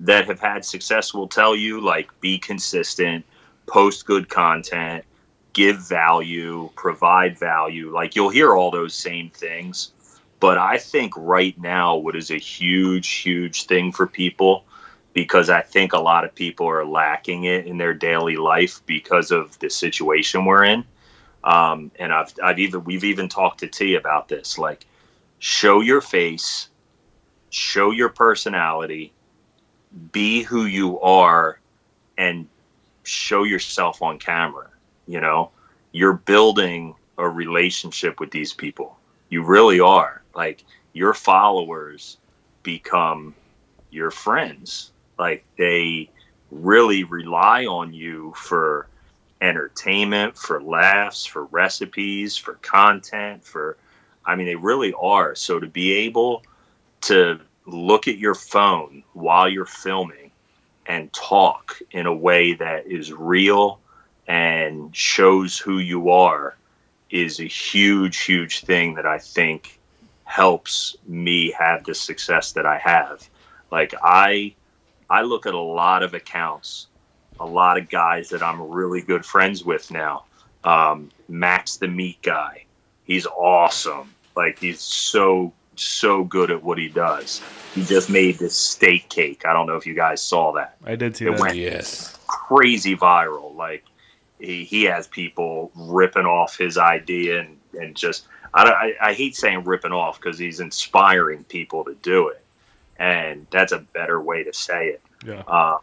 that 0.00 0.26
have 0.26 0.40
had 0.40 0.64
success 0.64 1.12
will 1.12 1.28
tell 1.28 1.56
you, 1.56 1.80
like 1.80 2.08
be 2.20 2.38
consistent, 2.38 3.24
post 3.66 4.06
good 4.06 4.28
content, 4.28 5.04
give 5.52 5.78
value, 5.88 6.70
provide 6.76 7.38
value, 7.38 7.92
like 7.92 8.14
you'll 8.14 8.28
hear 8.28 8.54
all 8.54 8.70
those 8.70 8.94
same 8.94 9.30
things. 9.30 9.92
But 10.40 10.56
I 10.56 10.78
think 10.78 11.12
right 11.16 11.58
now, 11.60 11.96
what 11.96 12.14
is 12.14 12.30
a 12.30 12.38
huge, 12.38 13.08
huge 13.08 13.64
thing 13.64 13.90
for 13.90 14.06
people, 14.06 14.64
because 15.12 15.50
I 15.50 15.62
think 15.62 15.92
a 15.92 15.98
lot 15.98 16.24
of 16.24 16.34
people 16.34 16.68
are 16.68 16.86
lacking 16.86 17.44
it 17.44 17.66
in 17.66 17.76
their 17.76 17.94
daily 17.94 18.36
life 18.36 18.80
because 18.86 19.32
of 19.32 19.58
the 19.58 19.68
situation 19.68 20.44
we're 20.44 20.64
in 20.64 20.84
um, 21.44 21.90
and 21.98 22.12
I've, 22.12 22.34
I've 22.42 22.58
even 22.58 22.84
we've 22.84 23.04
even 23.04 23.28
talked 23.28 23.60
to 23.60 23.66
T 23.66 23.94
about 23.94 24.28
this. 24.28 24.58
Like, 24.58 24.86
show 25.38 25.80
your 25.80 26.00
face, 26.00 26.68
show 27.50 27.90
your 27.90 28.08
personality, 28.08 29.12
be 30.12 30.42
who 30.42 30.66
you 30.66 31.00
are, 31.00 31.58
and 32.16 32.46
show 33.04 33.44
yourself 33.44 34.02
on 34.02 34.18
camera. 34.18 34.68
You 35.06 35.20
know, 35.20 35.50
you're 35.92 36.14
building 36.14 36.94
a 37.16 37.28
relationship 37.28 38.20
with 38.20 38.30
these 38.30 38.52
people. 38.52 38.98
You 39.28 39.42
really 39.42 39.80
are. 39.80 40.22
Like 40.34 40.64
your 40.92 41.14
followers 41.14 42.18
become 42.62 43.34
your 43.90 44.10
friends. 44.10 44.92
Like 45.18 45.44
they 45.56 46.10
really 46.50 47.04
rely 47.04 47.66
on 47.66 47.92
you 47.92 48.32
for 48.36 48.86
entertainment, 49.40 50.36
for 50.36 50.62
laughs, 50.62 51.24
for 51.24 51.44
recipes, 51.46 52.36
for 52.36 52.54
content, 52.54 53.44
for 53.44 53.76
I 54.24 54.36
mean, 54.36 54.46
they 54.46 54.56
really 54.56 54.92
are. 54.92 55.34
So 55.34 55.58
to 55.58 55.66
be 55.66 55.92
able 55.92 56.42
to 57.02 57.40
look 57.68 58.08
at 58.08 58.18
your 58.18 58.34
phone 58.34 59.02
while 59.12 59.48
you're 59.48 59.64
filming 59.64 60.30
and 60.86 61.12
talk 61.12 61.78
in 61.90 62.06
a 62.06 62.14
way 62.14 62.54
that 62.54 62.86
is 62.86 63.12
real 63.12 63.78
and 64.26 64.94
shows 64.94 65.58
who 65.58 65.78
you 65.78 66.10
are 66.10 66.56
is 67.10 67.40
a 67.40 67.44
huge, 67.44 68.18
huge 68.20 68.60
thing 68.60 68.94
that 68.94 69.06
I 69.06 69.18
think 69.18 69.78
helps 70.24 70.96
me 71.06 71.52
have 71.52 71.84
the 71.84 71.94
success 71.94 72.52
that 72.52 72.66
I 72.66 72.78
have. 72.78 73.28
Like 73.70 73.94
I 74.02 74.54
I 75.10 75.22
look 75.22 75.46
at 75.46 75.54
a 75.54 75.58
lot 75.58 76.02
of 76.02 76.12
accounts 76.12 76.88
a 77.40 77.46
lot 77.46 77.78
of 77.78 77.88
guys 77.88 78.30
that 78.30 78.42
I'm 78.42 78.60
really 78.60 79.00
good 79.00 79.24
friends 79.24 79.64
with 79.64 79.90
now. 79.90 80.24
Um, 80.64 81.10
Max 81.28 81.76
the 81.76 81.88
meat 81.88 82.18
guy, 82.22 82.64
he's 83.04 83.26
awesome. 83.26 84.14
Like 84.36 84.58
he's 84.58 84.80
so 84.80 85.52
so 85.78 86.24
good 86.24 86.50
at 86.50 86.62
what 86.62 86.78
he 86.78 86.88
does. 86.88 87.42
He 87.74 87.84
just 87.84 88.10
made 88.10 88.38
this 88.38 88.56
steak 88.56 89.08
cake. 89.08 89.44
I 89.46 89.52
don't 89.52 89.66
know 89.66 89.76
if 89.76 89.86
you 89.86 89.94
guys 89.94 90.22
saw 90.22 90.52
that. 90.52 90.76
I 90.84 90.96
did 90.96 91.16
see 91.16 91.26
it 91.26 91.32
that. 91.32 91.40
Went 91.40 91.56
yes, 91.56 92.18
crazy 92.26 92.96
viral. 92.96 93.54
Like 93.54 93.84
he, 94.38 94.64
he 94.64 94.84
has 94.84 95.06
people 95.06 95.70
ripping 95.74 96.26
off 96.26 96.56
his 96.56 96.78
idea 96.78 97.40
and 97.40 97.58
and 97.78 97.94
just 97.94 98.26
I, 98.54 98.94
I, 99.00 99.08
I 99.08 99.12
hate 99.12 99.36
saying 99.36 99.64
ripping 99.64 99.92
off 99.92 100.20
because 100.20 100.38
he's 100.38 100.60
inspiring 100.60 101.44
people 101.44 101.84
to 101.84 101.94
do 102.02 102.28
it, 102.28 102.42
and 102.98 103.46
that's 103.50 103.72
a 103.72 103.78
better 103.78 104.20
way 104.20 104.44
to 104.44 104.52
say 104.52 104.88
it. 104.88 105.02
Yeah. 105.26 105.42
Uh, 105.46 105.78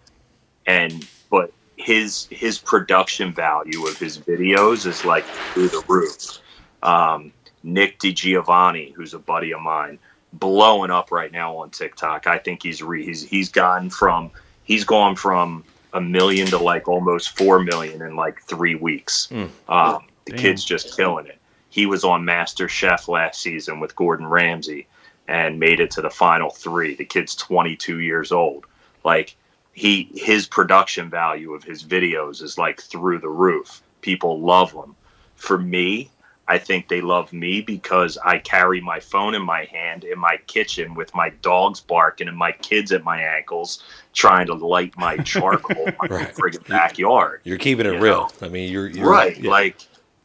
and 0.65 1.07
but 1.29 1.51
his 1.77 2.27
his 2.31 2.57
production 2.57 3.33
value 3.33 3.85
of 3.85 3.97
his 3.97 4.17
videos 4.17 4.85
is 4.85 5.05
like 5.05 5.25
through 5.25 5.69
the 5.69 5.83
roof. 5.87 6.39
Um, 6.81 7.31
Nick 7.65 7.99
DiGiovanni, 7.99 8.93
who's 8.93 9.13
a 9.13 9.19
buddy 9.19 9.53
of 9.53 9.59
mine, 9.61 9.99
blowing 10.33 10.91
up 10.91 11.11
right 11.11 11.31
now 11.31 11.57
on 11.57 11.71
TikTok. 11.71 12.27
I 12.27 12.37
think 12.37 12.63
he's 12.63 12.81
re, 12.81 13.03
he's 13.03 13.23
he's 13.23 13.49
gotten 13.49 13.89
from 13.89 14.31
he's 14.63 14.83
gone 14.83 15.15
from 15.15 15.63
a 15.93 15.99
million 15.99 16.47
to 16.47 16.57
like 16.57 16.87
almost 16.87 17.37
four 17.37 17.59
million 17.59 18.01
in 18.01 18.15
like 18.15 18.41
three 18.43 18.75
weeks. 18.75 19.27
Mm. 19.31 19.49
Um, 19.67 20.03
the 20.25 20.31
Damn. 20.31 20.39
kid's 20.39 20.63
just 20.63 20.95
killing 20.95 21.25
it. 21.25 21.39
He 21.69 21.85
was 21.85 22.03
on 22.03 22.23
MasterChef 22.23 23.07
last 23.07 23.41
season 23.41 23.79
with 23.79 23.95
Gordon 23.95 24.27
Ramsay. 24.27 24.87
and 25.27 25.59
made 25.59 25.79
it 25.79 25.89
to 25.91 26.01
the 26.01 26.09
final 26.09 26.51
three. 26.51 26.93
The 26.95 27.05
kid's 27.05 27.35
22 27.35 27.99
years 27.99 28.31
old. 28.31 28.65
Like 29.03 29.35
he 29.73 30.09
his 30.13 30.45
production 30.47 31.09
value 31.09 31.53
of 31.53 31.63
his 31.63 31.83
videos 31.83 32.41
is 32.43 32.57
like 32.57 32.79
through 32.79 33.19
the 33.19 33.29
roof. 33.29 33.81
People 34.01 34.39
love 34.39 34.71
him. 34.71 34.95
For 35.35 35.57
me, 35.57 36.09
I 36.47 36.59
think 36.59 36.87
they 36.87 37.01
love 37.01 37.33
me 37.33 37.61
because 37.61 38.17
I 38.23 38.37
carry 38.37 38.79
my 38.79 38.99
phone 38.99 39.33
in 39.33 39.41
my 39.41 39.65
hand 39.65 40.03
in 40.03 40.19
my 40.19 40.37
kitchen 40.45 40.93
with 40.93 41.13
my 41.15 41.29
dogs 41.41 41.79
barking 41.81 42.27
and 42.27 42.37
my 42.37 42.51
kids 42.51 42.91
at 42.91 43.03
my 43.03 43.19
ankles 43.19 43.83
trying 44.13 44.45
to 44.47 44.53
light 44.53 44.95
my 44.97 45.17
charcoal 45.23 45.87
in 45.87 45.95
my 45.99 46.07
Right. 46.07 46.33
friggin' 46.35 46.67
backyard. 46.67 47.41
You're 47.45 47.57
keeping 47.57 47.87
it 47.87 47.93
You 47.93 47.99
real. 47.99 48.31
know. 48.41 48.45
I 48.45 48.49
mean, 48.49 48.71
you're, 48.71 48.87
you're 48.87 49.09
right. 49.09 49.35
yeah. 49.37 49.49
Like, 49.49 49.77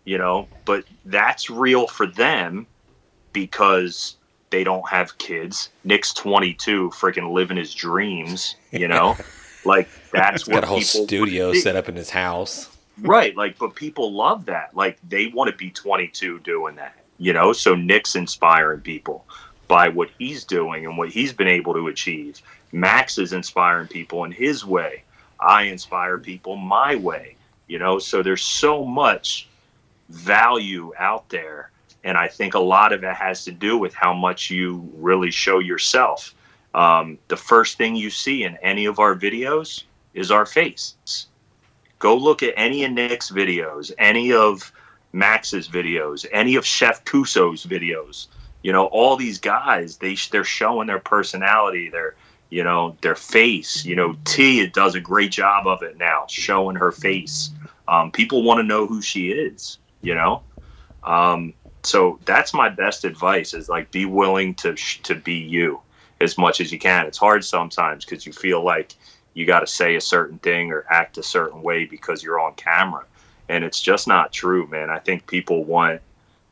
you 0.04 0.18
know, 0.18 0.48
but 0.66 0.84
that's 1.06 1.48
real 1.48 1.86
for 1.86 2.06
them 2.06 2.66
because 3.32 4.16
they 4.50 4.64
don't 4.64 4.88
have 4.88 5.16
kids. 5.18 5.70
Nick's 5.84 6.12
22, 6.14 6.90
freaking 6.90 7.32
living 7.32 7.56
his 7.56 7.74
dreams, 7.74 8.56
you 8.72 8.88
know? 8.88 9.16
like, 9.64 9.88
that's 10.12 10.42
He's 10.42 10.48
got 10.48 10.54
what 10.56 10.64
a 10.64 10.66
whole 10.66 10.78
people 10.80 11.04
studio 11.06 11.52
set 11.52 11.76
up 11.76 11.88
in 11.88 11.96
his 11.96 12.10
house. 12.10 12.69
Right. 13.02 13.36
Like, 13.36 13.58
but 13.58 13.74
people 13.74 14.12
love 14.12 14.46
that. 14.46 14.74
Like, 14.74 14.98
they 15.08 15.28
want 15.28 15.50
to 15.50 15.56
be 15.56 15.70
22 15.70 16.40
doing 16.40 16.76
that, 16.76 16.96
you 17.18 17.32
know? 17.32 17.52
So 17.52 17.74
Nick's 17.74 18.16
inspiring 18.16 18.80
people 18.80 19.24
by 19.68 19.88
what 19.88 20.10
he's 20.18 20.44
doing 20.44 20.86
and 20.86 20.98
what 20.98 21.08
he's 21.08 21.32
been 21.32 21.48
able 21.48 21.74
to 21.74 21.88
achieve. 21.88 22.42
Max 22.72 23.18
is 23.18 23.32
inspiring 23.32 23.88
people 23.88 24.24
in 24.24 24.32
his 24.32 24.64
way. 24.64 25.02
I 25.38 25.62
inspire 25.64 26.18
people 26.18 26.56
my 26.56 26.96
way, 26.96 27.36
you 27.66 27.78
know? 27.78 27.98
So 27.98 28.22
there's 28.22 28.42
so 28.42 28.84
much 28.84 29.48
value 30.08 30.92
out 30.98 31.28
there. 31.28 31.70
And 32.02 32.16
I 32.16 32.28
think 32.28 32.54
a 32.54 32.60
lot 32.60 32.92
of 32.92 33.04
it 33.04 33.14
has 33.14 33.44
to 33.44 33.52
do 33.52 33.76
with 33.76 33.94
how 33.94 34.12
much 34.12 34.50
you 34.50 34.90
really 34.96 35.30
show 35.30 35.58
yourself. 35.58 36.34
Um, 36.74 37.18
the 37.28 37.36
first 37.36 37.76
thing 37.78 37.94
you 37.94 38.10
see 38.10 38.44
in 38.44 38.56
any 38.58 38.86
of 38.86 38.98
our 38.98 39.14
videos 39.14 39.84
is 40.14 40.30
our 40.30 40.46
face 40.46 40.94
go 42.00 42.16
look 42.16 42.42
at 42.42 42.54
any 42.56 42.84
of 42.84 42.90
Nick's 42.90 43.30
videos, 43.30 43.92
any 43.98 44.32
of 44.32 44.72
Max's 45.12 45.68
videos, 45.68 46.26
any 46.32 46.56
of 46.56 46.66
Chef 46.66 47.04
Kuso's 47.04 47.64
videos. 47.64 48.26
You 48.62 48.72
know, 48.72 48.86
all 48.86 49.16
these 49.16 49.38
guys, 49.38 49.98
they 49.98 50.16
they're 50.32 50.44
showing 50.44 50.88
their 50.88 50.98
personality, 50.98 51.88
their 51.88 52.16
you 52.50 52.64
know 52.64 52.96
their 53.00 53.14
face. 53.14 53.84
You 53.84 53.94
know, 53.94 54.16
T 54.24 54.66
does 54.66 54.96
a 54.96 55.00
great 55.00 55.30
job 55.30 55.66
of 55.66 55.82
it 55.82 55.96
now, 55.98 56.24
showing 56.28 56.76
her 56.76 56.90
face. 56.90 57.50
Um, 57.86 58.10
people 58.10 58.42
want 58.42 58.58
to 58.58 58.64
know 58.64 58.86
who 58.86 59.00
she 59.00 59.30
is. 59.30 59.78
You 60.02 60.14
know, 60.14 60.42
um, 61.04 61.54
so 61.82 62.18
that's 62.24 62.52
my 62.52 62.68
best 62.68 63.04
advice: 63.04 63.54
is 63.54 63.68
like 63.68 63.90
be 63.90 64.04
willing 64.04 64.54
to 64.56 64.74
to 64.74 65.14
be 65.14 65.34
you 65.34 65.80
as 66.20 66.36
much 66.36 66.60
as 66.60 66.70
you 66.70 66.78
can. 66.78 67.06
It's 67.06 67.18
hard 67.18 67.44
sometimes 67.44 68.04
because 68.04 68.26
you 68.26 68.32
feel 68.32 68.62
like 68.62 68.94
you 69.40 69.46
got 69.46 69.60
to 69.60 69.66
say 69.66 69.96
a 69.96 70.00
certain 70.02 70.38
thing 70.40 70.70
or 70.70 70.84
act 70.90 71.16
a 71.16 71.22
certain 71.22 71.62
way 71.62 71.86
because 71.86 72.22
you're 72.22 72.38
on 72.38 72.52
camera. 72.54 73.06
And 73.48 73.64
it's 73.64 73.80
just 73.80 74.06
not 74.06 74.32
true, 74.34 74.66
man. 74.66 74.90
I 74.90 74.98
think 74.98 75.26
people 75.26 75.64
want 75.64 76.02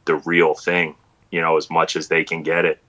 the 0.06 0.16
real 0.16 0.54
thing, 0.54 0.96
you 1.30 1.42
know, 1.42 1.58
as 1.58 1.68
much 1.70 1.96
as 1.96 2.08
they 2.08 2.24
can 2.24 2.42
get 2.42 2.64
it. 2.64 2.80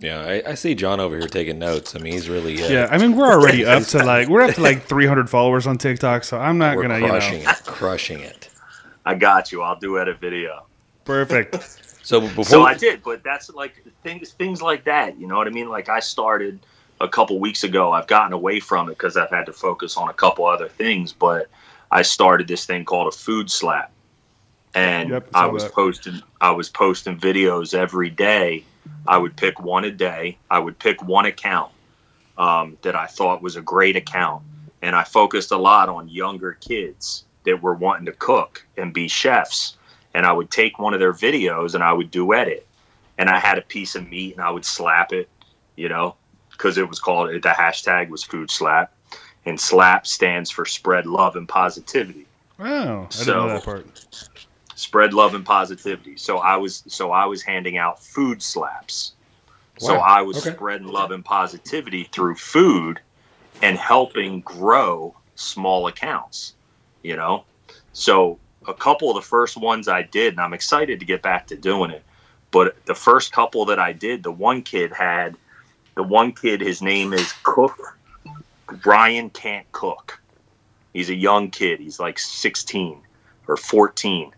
Yeah, 0.00 0.20
I, 0.20 0.50
I 0.50 0.54
see 0.54 0.74
John 0.74 0.98
over 0.98 1.16
here 1.16 1.28
taking 1.28 1.58
notes. 1.60 1.94
I 1.94 2.00
mean, 2.00 2.12
he's 2.14 2.28
really 2.28 2.60
uh, 2.60 2.68
Yeah, 2.68 2.88
I 2.90 2.98
mean 2.98 3.16
we're 3.16 3.30
already 3.30 3.64
up 3.64 3.82
to 3.94 4.04
like 4.04 4.28
we're 4.28 4.42
up 4.42 4.54
to 4.56 4.60
like 4.60 4.84
300 4.84 5.30
followers 5.30 5.66
on 5.68 5.78
TikTok, 5.78 6.24
so 6.24 6.36
I'm 6.38 6.58
not 6.58 6.76
we're 6.76 6.82
gonna 6.82 6.98
you 6.98 7.06
crushing 7.06 7.44
know 7.44 7.50
it, 7.50 7.64
crushing 7.64 8.20
it. 8.20 8.48
I 9.06 9.14
got 9.14 9.52
you. 9.52 9.62
I'll 9.62 9.78
do 9.78 9.98
edit 9.98 10.20
video. 10.20 10.66
perfect. 11.04 11.54
So 12.02 12.20
before 12.20 12.44
So 12.44 12.62
I 12.64 12.74
did, 12.74 13.02
but 13.02 13.22
that's 13.22 13.50
like 13.50 13.84
things 14.02 14.32
things 14.32 14.62
like 14.62 14.84
that. 14.84 15.18
You 15.18 15.26
know 15.26 15.36
what 15.36 15.46
I 15.46 15.50
mean? 15.50 15.68
Like 15.68 15.88
I 15.88 16.00
started 16.00 16.60
a 17.00 17.08
couple 17.08 17.38
weeks 17.38 17.64
ago. 17.64 17.92
I've 17.92 18.06
gotten 18.06 18.32
away 18.32 18.60
from 18.60 18.88
it 18.88 18.92
because 18.92 19.16
I've 19.16 19.30
had 19.30 19.46
to 19.46 19.52
focus 19.52 19.96
on 19.96 20.08
a 20.08 20.12
couple 20.12 20.46
other 20.46 20.68
things. 20.68 21.12
But 21.12 21.48
I 21.90 22.02
started 22.02 22.48
this 22.48 22.66
thing 22.66 22.84
called 22.84 23.12
a 23.12 23.16
food 23.16 23.50
slap, 23.50 23.90
and 24.74 25.10
Yep, 25.10 25.28
I 25.34 25.46
was 25.46 25.64
that. 25.64 25.72
posting 25.72 26.22
I 26.40 26.50
was 26.50 26.68
posting 26.68 27.18
videos 27.18 27.74
every 27.74 28.10
day. 28.10 28.64
I 29.06 29.18
would 29.18 29.36
pick 29.36 29.60
one 29.60 29.84
a 29.84 29.90
day. 29.90 30.38
I 30.50 30.58
would 30.58 30.78
pick 30.78 31.02
one 31.02 31.26
account 31.26 31.72
um, 32.36 32.76
that 32.82 32.94
I 32.94 33.06
thought 33.06 33.42
was 33.42 33.56
a 33.56 33.62
great 33.62 33.96
account, 33.96 34.42
and 34.82 34.94
I 34.94 35.04
focused 35.04 35.50
a 35.50 35.56
lot 35.56 35.88
on 35.88 36.08
younger 36.08 36.52
kids 36.52 37.24
that 37.44 37.62
were 37.62 37.74
wanting 37.74 38.06
to 38.06 38.12
cook 38.12 38.66
and 38.76 38.92
be 38.92 39.08
chefs. 39.08 39.76
And 40.14 40.26
I 40.26 40.32
would 40.32 40.50
take 40.50 40.78
one 40.78 40.94
of 40.94 41.00
their 41.00 41.12
videos 41.12 41.74
and 41.74 41.84
I 41.84 41.92
would 41.92 42.10
duet 42.10 42.48
it 42.48 42.66
and 43.18 43.28
I 43.28 43.38
had 43.38 43.58
a 43.58 43.62
piece 43.62 43.96
of 43.96 44.08
meat 44.08 44.34
and 44.34 44.42
I 44.42 44.50
would 44.50 44.64
slap 44.64 45.12
it, 45.12 45.28
you 45.76 45.88
know, 45.88 46.14
because 46.58 46.76
it 46.76 46.88
was 46.88 46.98
called 46.98 47.30
the 47.30 47.48
hashtag 47.48 48.08
was 48.08 48.24
food 48.24 48.50
slap, 48.50 48.92
and 49.46 49.58
slap 49.58 50.06
stands 50.06 50.50
for 50.50 50.66
spread 50.66 51.06
love 51.06 51.36
and 51.36 51.48
positivity. 51.48 52.26
Wow, 52.58 52.66
I 52.66 53.00
didn't 53.02 53.12
So- 53.12 53.32
know 53.34 53.48
that 53.48 53.64
part. 53.64 53.86
Spread 54.74 55.12
love 55.12 55.34
and 55.34 55.44
positivity. 55.44 56.16
So 56.16 56.38
I 56.38 56.56
was 56.56 56.84
so 56.86 57.10
I 57.10 57.24
was 57.24 57.42
handing 57.42 57.78
out 57.78 58.02
food 58.02 58.42
slaps. 58.42 59.12
So 59.78 59.96
I 59.96 60.22
was 60.22 60.38
Okay. 60.38 60.54
spreading 60.56 60.88
love 60.88 61.12
and 61.12 61.24
positivity 61.24 62.08
through 62.12 62.34
food 62.34 63.00
and 63.62 63.78
helping 63.78 64.40
grow 64.40 65.14
small 65.36 65.86
accounts, 65.86 66.54
you 67.02 67.16
know? 67.16 67.44
So 67.92 68.38
a 68.66 68.74
couple 68.74 69.08
of 69.08 69.14
the 69.16 69.22
first 69.22 69.56
ones 69.56 69.86
I 69.86 70.02
did, 70.02 70.32
and 70.34 70.40
I'm 70.40 70.52
excited 70.52 70.98
to 70.98 71.06
get 71.06 71.22
back 71.22 71.46
to 71.48 71.56
doing 71.56 71.92
it. 71.92 72.04
But 72.50 72.76
the 72.86 72.94
first 72.94 73.30
couple 73.32 73.64
that 73.66 73.78
I 73.78 73.92
did, 73.92 74.22
the 74.24 74.32
one 74.32 74.62
kid 74.62 74.92
had, 74.92 75.36
the 75.98 76.04
one 76.04 76.32
kid, 76.32 76.62
his 76.62 76.82
name 76.82 77.14
is 77.14 77.34
Cook. 77.44 77.76
Ryan 78.86 79.30
can't 79.30 79.70
cook. 79.72 80.14
He's 80.92 81.10
a 81.10 81.16
young 81.16 81.50
kid. 81.50 81.80
He's 81.80 82.00
like 82.00 82.18
16 82.18 83.04
or 83.48 83.58
14. 83.58 84.32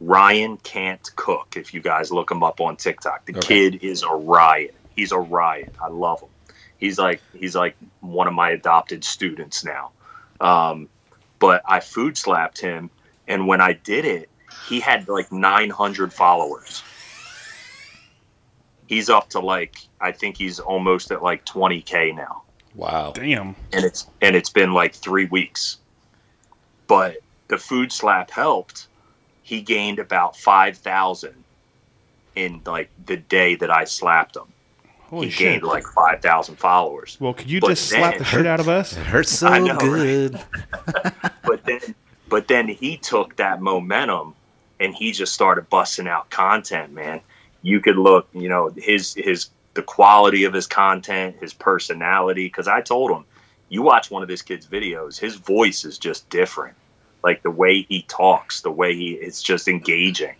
Ryan 0.00 0.58
can't 0.58 1.06
cook. 1.16 1.54
If 1.56 1.74
you 1.74 1.82
guys 1.82 2.12
look 2.12 2.30
him 2.30 2.44
up 2.44 2.60
on 2.60 2.76
TikTok, 2.76 3.26
the 3.26 3.34
Okay. 3.34 3.34
kid 3.34 3.76
is 3.82 4.04
a 4.04 4.14
riot. 4.14 4.76
He's 4.90 5.12
a 5.12 5.18
riot. 5.20 5.74
I 5.80 5.88
love 5.88 6.22
him. 6.22 6.30
He's 6.78 6.98
like 6.98 7.24
he's 7.32 7.56
like 7.56 7.76
one 8.00 8.28
of 8.28 8.34
my 8.34 8.50
adopted 8.50 9.04
students 9.04 9.64
now. 9.64 9.92
Um, 10.40 10.90
but 11.40 11.62
I 11.66 11.80
food 11.80 12.18
slapped 12.18 12.60
him, 12.60 12.92
and 13.28 13.48
when 13.48 13.62
I 13.62 13.74
did 13.74 14.04
it, 14.04 14.30
he 14.60 14.80
had 14.80 15.08
like 15.08 15.32
900 15.32 16.12
followers. 16.14 16.84
He's 18.94 19.10
up 19.10 19.28
to 19.30 19.40
like 19.40 19.76
I 20.00 20.12
think 20.12 20.36
he's 20.36 20.60
almost 20.60 21.10
at 21.10 21.20
like 21.20 21.44
20k 21.44 22.14
now 22.14 22.44
wow, 22.74 23.12
Damn. 23.12 23.56
and 23.72 23.84
it's 23.84 24.06
and 24.20 24.36
it's 24.36 24.50
been 24.50 24.72
like 24.72 24.94
three 24.94 25.26
weeks. 25.26 25.78
But 26.86 27.16
the 27.48 27.58
food 27.58 27.92
slap 27.92 28.30
helped. 28.30 28.88
He 29.42 29.60
gained 29.60 29.98
about 29.98 30.36
five 30.36 30.76
thousand 30.76 31.34
in 32.36 32.60
like 32.66 32.90
the 33.06 33.16
day 33.16 33.54
that 33.56 33.70
I 33.70 33.84
slapped 33.84 34.36
him. 34.36 34.52
Holy 35.08 35.26
he 35.26 35.32
shit. 35.32 35.38
gained 35.40 35.62
like 35.62 35.84
five 35.86 36.20
thousand 36.22 36.56
followers. 36.56 37.16
well, 37.20 37.34
could 37.34 37.50
you 37.50 37.60
but 37.60 37.68
just 37.68 37.88
slap 37.88 38.18
the 38.18 38.24
shit 38.24 38.46
out 38.46 38.60
of 38.60 38.68
us? 38.68 38.96
It 38.96 39.06
hurts 39.06 39.30
so 39.32 39.48
I 39.48 39.58
know, 39.58 39.74
right? 39.74 39.80
good. 39.80 40.40
But 41.44 41.64
then 41.64 41.80
but 42.28 42.48
then 42.48 42.68
he 42.68 42.96
took 42.96 43.36
that 43.36 43.60
momentum 43.60 44.34
and 44.80 44.94
he 44.94 45.12
just 45.12 45.34
started 45.34 45.68
busting 45.68 46.08
out 46.08 46.30
content, 46.30 46.92
man. 46.92 47.20
You 47.64 47.80
could 47.80 47.96
look, 47.96 48.28
you 48.34 48.48
know, 48.48 48.70
his 48.76 49.14
his 49.14 49.48
the 49.72 49.82
quality 49.82 50.44
of 50.44 50.52
his 50.52 50.66
content, 50.66 51.36
his 51.40 51.54
personality. 51.54 52.44
Because 52.44 52.68
I 52.68 52.82
told 52.82 53.10
him, 53.10 53.24
you 53.70 53.80
watch 53.80 54.10
one 54.10 54.22
of 54.22 54.28
this 54.28 54.42
kid's 54.42 54.66
videos, 54.66 55.18
his 55.18 55.36
voice 55.36 55.84
is 55.84 55.98
just 55.98 56.28
different. 56.28 56.76
Like 57.22 57.42
the 57.42 57.50
way 57.50 57.86
he 57.88 58.02
talks, 58.02 58.60
the 58.60 58.70
way 58.70 58.94
he 58.94 59.12
it's 59.12 59.42
just 59.42 59.66
engaging. 59.66 60.36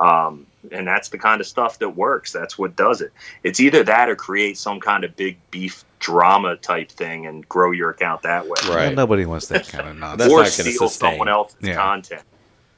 Um, 0.00 0.46
and 0.72 0.84
that's 0.84 1.10
the 1.10 1.18
kind 1.18 1.40
of 1.40 1.46
stuff 1.46 1.78
that 1.78 1.90
works. 1.90 2.32
That's 2.32 2.58
what 2.58 2.74
does 2.74 3.00
it. 3.00 3.12
It's 3.44 3.60
either 3.60 3.84
that 3.84 4.08
or 4.08 4.16
create 4.16 4.58
some 4.58 4.80
kind 4.80 5.04
of 5.04 5.14
big 5.14 5.38
beef 5.52 5.84
drama 6.00 6.56
type 6.56 6.90
thing 6.90 7.26
and 7.26 7.48
grow 7.48 7.70
your 7.70 7.90
account 7.90 8.22
that 8.22 8.44
way 8.46 8.56
Right. 8.64 8.86
Well, 8.86 8.92
nobody 8.94 9.24
wants 9.24 9.46
that 9.46 9.68
kind 9.68 9.88
of 9.88 9.96
nonsense. 9.96 10.18
That's 10.18 10.32
or 10.32 10.36
not 10.38 10.42
gonna 10.42 10.50
steal 10.50 10.88
sustain. 10.88 11.10
someone 11.12 11.28
else's 11.28 11.56
Yeah. 11.62 11.76
content. 11.76 12.22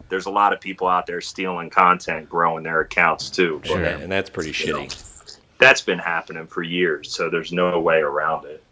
There's 0.08 0.26
a 0.26 0.30
lot 0.30 0.52
of 0.52 0.60
people 0.60 0.86
out 0.86 1.06
there 1.06 1.20
stealing 1.20 1.70
content, 1.70 2.28
growing 2.28 2.62
their 2.62 2.80
accounts 2.80 3.30
too. 3.30 3.60
Sure. 3.64 3.80
Yeah, 3.80 3.98
and 3.98 4.10
that's 4.10 4.30
pretty 4.30 4.52
shitty. 4.52 5.38
That's 5.58 5.80
been 5.80 5.98
happening 5.98 6.46
for 6.46 6.62
years, 6.62 7.10
so 7.10 7.30
there's 7.30 7.52
no 7.52 7.80
way 7.80 7.98
around 7.98 8.44
it. 8.44 8.62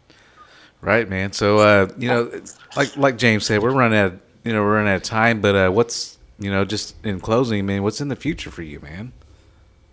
Right, 0.81 1.09
man. 1.09 1.33
So, 1.33 1.57
uh, 1.59 1.89
you 1.97 2.07
know, 2.07 2.41
like 2.75 2.95
like 2.95 3.17
James 3.17 3.45
said, 3.45 3.61
we're 3.61 3.71
running 3.71 3.97
out. 3.97 4.05
Of, 4.13 4.19
you 4.43 4.53
know, 4.53 4.61
we're 4.61 4.75
running 4.75 4.93
out 4.93 4.97
of 4.97 5.03
time. 5.03 5.41
But 5.41 5.55
uh, 5.55 5.69
what's 5.71 6.17
you 6.39 6.51
know, 6.51 6.65
just 6.65 6.95
in 7.05 7.19
closing, 7.19 7.65
man, 7.65 7.83
what's 7.83 8.01
in 8.01 8.09
the 8.09 8.15
future 8.15 8.51
for 8.51 8.61
you, 8.61 8.79
man? 8.79 9.11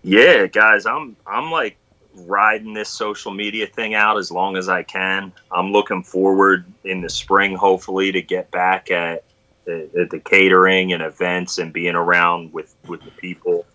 Yeah, 0.03 0.47
guys, 0.47 0.85
I'm 0.85 1.15
I'm 1.25 1.49
like 1.49 1.77
riding 2.15 2.73
this 2.73 2.89
social 2.89 3.31
media 3.31 3.65
thing 3.65 3.95
out 3.95 4.17
as 4.17 4.31
long 4.31 4.55
as 4.55 4.69
I 4.69 4.83
can. 4.83 5.31
I'm 5.51 5.71
looking 5.71 6.03
forward 6.03 6.65
in 6.83 7.01
the 7.01 7.09
spring, 7.09 7.55
hopefully, 7.55 8.11
to 8.11 8.21
get 8.21 8.51
back 8.51 8.91
at 8.91 9.23
the, 9.65 10.07
the 10.09 10.19
catering 10.19 10.93
and 10.93 11.01
events 11.01 11.57
and 11.57 11.73
being 11.73 11.95
around 11.95 12.53
with 12.53 12.75
with 12.87 13.03
the 13.03 13.11
people 13.11 13.65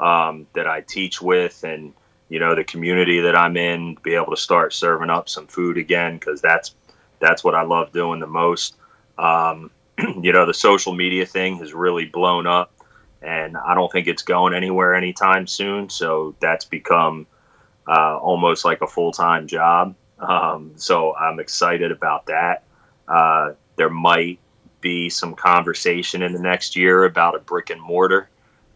um, 0.00 0.46
that 0.54 0.66
I 0.66 0.80
teach 0.82 1.22
with 1.22 1.64
and 1.64 1.92
you 2.28 2.40
know, 2.40 2.54
the 2.54 2.64
community 2.64 3.20
that 3.20 3.36
I'm 3.36 3.56
in, 3.56 3.96
be 4.02 4.14
able 4.14 4.30
to 4.30 4.36
start 4.36 4.72
serving 4.72 5.10
up 5.10 5.28
some 5.28 5.46
food 5.46 5.78
again 5.78 6.18
because 6.18 6.40
that's 6.40 6.74
that's 7.20 7.44
what 7.44 7.54
I 7.54 7.62
love 7.62 7.92
doing 7.92 8.20
the 8.20 8.26
most. 8.26 8.76
Um, 9.16 9.70
you 9.98 10.32
know, 10.32 10.44
the 10.44 10.54
social 10.54 10.94
media 10.94 11.24
thing 11.24 11.58
has 11.58 11.72
really 11.72 12.06
blown 12.06 12.46
up, 12.46 12.72
and 13.22 13.56
I 13.56 13.74
don't 13.74 13.90
think 13.90 14.08
it's 14.08 14.22
going 14.22 14.54
anywhere 14.54 14.94
anytime 14.94 15.46
soon. 15.46 15.88
So 15.88 16.34
that's 16.40 16.64
become 16.64 17.26
uh, 17.86 18.18
almost 18.18 18.64
like 18.64 18.82
a 18.82 18.86
full 18.86 19.12
time 19.12 19.46
job. 19.46 19.94
Um, 20.18 20.72
so 20.76 21.14
I'm 21.14 21.38
excited 21.38 21.92
about 21.92 22.26
that. 22.26 22.64
Uh, 23.06 23.52
there 23.76 23.90
might 23.90 24.40
be 24.86 25.10
some 25.10 25.34
conversation 25.34 26.22
in 26.22 26.32
the 26.32 26.38
next 26.38 26.76
year 26.76 27.04
about 27.04 27.34
a 27.34 27.40
brick 27.40 27.70
and 27.70 27.80
mortar 27.80 28.28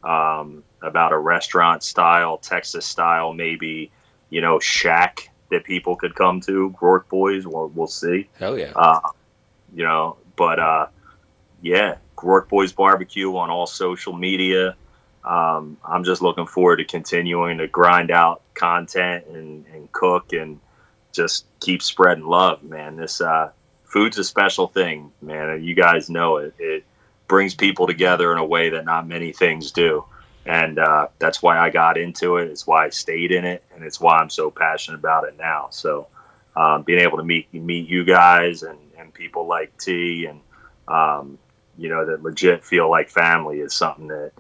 um, 0.02 0.64
about 0.82 1.12
a 1.12 1.18
restaurant 1.18 1.84
style, 1.84 2.36
Texas 2.38 2.84
style, 2.84 3.32
maybe, 3.32 3.92
you 4.28 4.40
know, 4.40 4.58
shack 4.58 5.30
that 5.50 5.62
people 5.62 5.94
could 5.94 6.16
come 6.16 6.40
to. 6.40 6.74
Rourke 6.80 7.08
Boys, 7.08 7.46
we'll, 7.46 7.68
we'll 7.68 7.86
see. 7.86 8.28
Hell 8.40 8.58
yeah. 8.58 8.72
Uh, 8.74 9.00
you 9.72 9.84
know, 9.84 10.16
but 10.34 10.58
uh, 10.58 10.86
yeah, 11.62 11.98
Rourke 12.20 12.48
Boys 12.48 12.72
Barbecue 12.72 13.36
on 13.36 13.50
all 13.50 13.68
social 13.68 14.12
media. 14.12 14.74
Um, 15.24 15.76
I'm 15.84 16.02
just 16.02 16.22
looking 16.22 16.46
forward 16.46 16.78
to 16.78 16.84
continuing 16.84 17.58
to 17.58 17.68
grind 17.68 18.10
out 18.10 18.42
content 18.54 19.26
and, 19.26 19.64
and 19.72 19.92
cook 19.92 20.32
and 20.32 20.58
just 21.12 21.44
keep 21.60 21.82
spreading 21.82 22.24
love, 22.24 22.64
man. 22.64 22.96
This 22.96 23.20
uh, 23.20 23.50
food's 23.90 24.18
a 24.18 24.24
special 24.24 24.68
thing, 24.68 25.12
man. 25.20 25.62
You 25.62 25.74
guys 25.74 26.08
know 26.08 26.36
it. 26.36 26.54
It 26.58 26.84
brings 27.26 27.54
people 27.54 27.86
together 27.86 28.32
in 28.32 28.38
a 28.38 28.44
way 28.44 28.70
that 28.70 28.84
not 28.84 29.06
many 29.06 29.32
things 29.32 29.72
do. 29.72 30.04
And 30.46 30.78
uh, 30.78 31.08
that's 31.18 31.42
why 31.42 31.58
I 31.58 31.70
got 31.70 31.98
into 31.98 32.36
it. 32.38 32.48
It's 32.48 32.66
why 32.66 32.86
I 32.86 32.90
stayed 32.90 33.30
in 33.30 33.44
it, 33.44 33.62
and 33.74 33.84
it's 33.84 34.00
why 34.00 34.18
I'm 34.18 34.30
so 34.30 34.50
passionate 34.50 34.98
about 34.98 35.24
it 35.24 35.36
now. 35.36 35.68
So, 35.70 36.06
um, 36.56 36.82
being 36.82 37.00
able 37.00 37.18
to 37.18 37.24
meet 37.24 37.52
meet 37.52 37.88
you 37.88 38.04
guys 38.04 38.62
and, 38.62 38.78
and 38.98 39.12
people 39.12 39.46
like 39.46 39.76
T 39.78 40.26
and 40.26 40.40
um, 40.88 41.38
you 41.76 41.88
know 41.88 42.06
that 42.06 42.22
legit 42.22 42.64
feel 42.64 42.90
like 42.90 43.10
family 43.10 43.60
is 43.60 43.74
something 43.74 44.08
that 44.08 44.32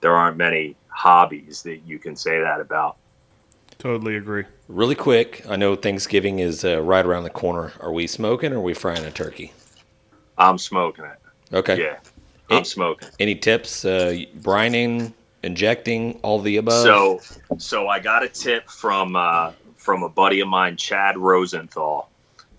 there 0.00 0.14
aren't 0.14 0.36
many 0.36 0.76
hobbies 0.88 1.62
that 1.62 1.78
you 1.84 1.98
can 1.98 2.14
say 2.16 2.40
that 2.40 2.60
about. 2.60 2.96
Totally 3.78 4.16
agree. 4.16 4.44
Really 4.66 4.96
quick, 4.96 5.44
I 5.48 5.56
know 5.56 5.76
Thanksgiving 5.76 6.40
is 6.40 6.64
uh, 6.64 6.82
right 6.82 7.04
around 7.06 7.22
the 7.22 7.30
corner. 7.30 7.72
Are 7.80 7.92
we 7.92 8.06
smoking 8.08 8.52
or 8.52 8.56
are 8.56 8.60
we 8.60 8.74
frying 8.74 9.04
a 9.04 9.10
turkey? 9.10 9.52
I'm 10.36 10.58
smoking 10.58 11.04
it. 11.04 11.18
Okay. 11.54 11.80
Yeah, 11.80 11.98
I'm 12.50 12.62
It- 12.62 12.66
smoking. 12.66 13.08
Any 13.20 13.36
tips? 13.36 13.84
Uh, 13.84 14.16
brining, 14.40 15.12
injecting, 15.44 16.18
all 16.22 16.40
the 16.40 16.56
above? 16.56 16.82
So, 16.82 17.20
so 17.58 17.88
I 17.88 18.00
got 18.00 18.24
a 18.24 18.28
tip 18.28 18.68
from 18.68 19.14
uh, 19.14 19.52
from 19.76 20.02
a 20.02 20.08
buddy 20.08 20.40
of 20.40 20.48
mine, 20.48 20.76
Chad 20.76 21.16
Rosenthal, 21.16 22.10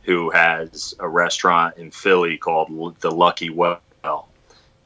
who 0.04 0.30
has 0.32 0.96
a 1.00 1.08
restaurant 1.08 1.78
in 1.78 1.92
Philly 1.92 2.38
called 2.38 2.70
L- 2.72 2.96
the 3.02 3.12
Lucky 3.12 3.50
Well, 3.50 3.82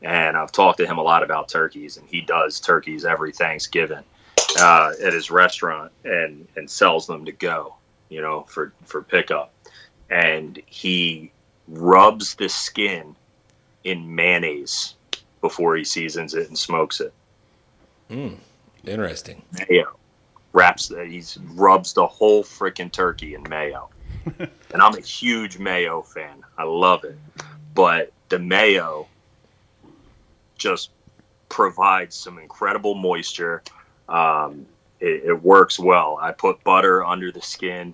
and 0.01 0.35
I've 0.35 0.51
talked 0.51 0.79
to 0.79 0.87
him 0.87 0.97
a 0.97 1.01
lot 1.01 1.23
about 1.23 1.47
turkeys, 1.47 1.95
and 1.97 2.07
he 2.09 2.21
does 2.21 2.59
turkeys 2.59 3.05
every 3.05 3.31
Thanksgiving 3.31 4.03
uh, 4.59 4.93
at 5.03 5.13
his 5.13 5.31
restaurant 5.31 5.91
and 6.03 6.47
and 6.55 6.69
sells 6.69 7.07
them 7.07 7.25
to 7.25 7.31
go, 7.31 7.75
you 8.09 8.21
know, 8.21 8.43
for 8.47 8.73
for 8.85 9.01
pickup, 9.01 9.53
and 10.09 10.61
he 10.65 11.31
rubs 11.67 12.35
the 12.35 12.49
skin 12.49 13.15
in 13.83 14.15
mayonnaise 14.15 14.95
before 15.41 15.75
he 15.75 15.83
seasons 15.83 16.33
it 16.33 16.47
and 16.47 16.57
smokes 16.57 17.01
it 17.01 17.13
Interesting. 18.85 19.41
mayo. 19.69 19.97
Wraps 20.51 20.87
that 20.89 21.07
he's 21.07 21.37
rubs 21.55 21.93
the 21.93 22.05
whole 22.05 22.43
freaking 22.43 22.91
turkey 22.91 23.33
in 23.33 23.43
mayo. 23.49 23.89
and 24.39 24.81
I'm 24.81 24.93
a 24.95 25.01
huge 25.01 25.57
mayo 25.57 26.03
fan. 26.03 26.43
I 26.57 26.63
love 26.63 27.03
it. 27.03 27.17
But 27.73 28.11
the 28.29 28.39
mayo 28.39 29.07
just 30.57 30.91
provides 31.49 32.15
some 32.15 32.37
incredible 32.37 32.93
moisture. 32.93 33.63
Um, 34.09 34.65
it, 34.99 35.23
it 35.25 35.43
works 35.43 35.79
well. 35.79 36.17
I 36.21 36.31
put 36.31 36.63
butter 36.63 37.03
under 37.03 37.31
the 37.31 37.41
skin, 37.41 37.93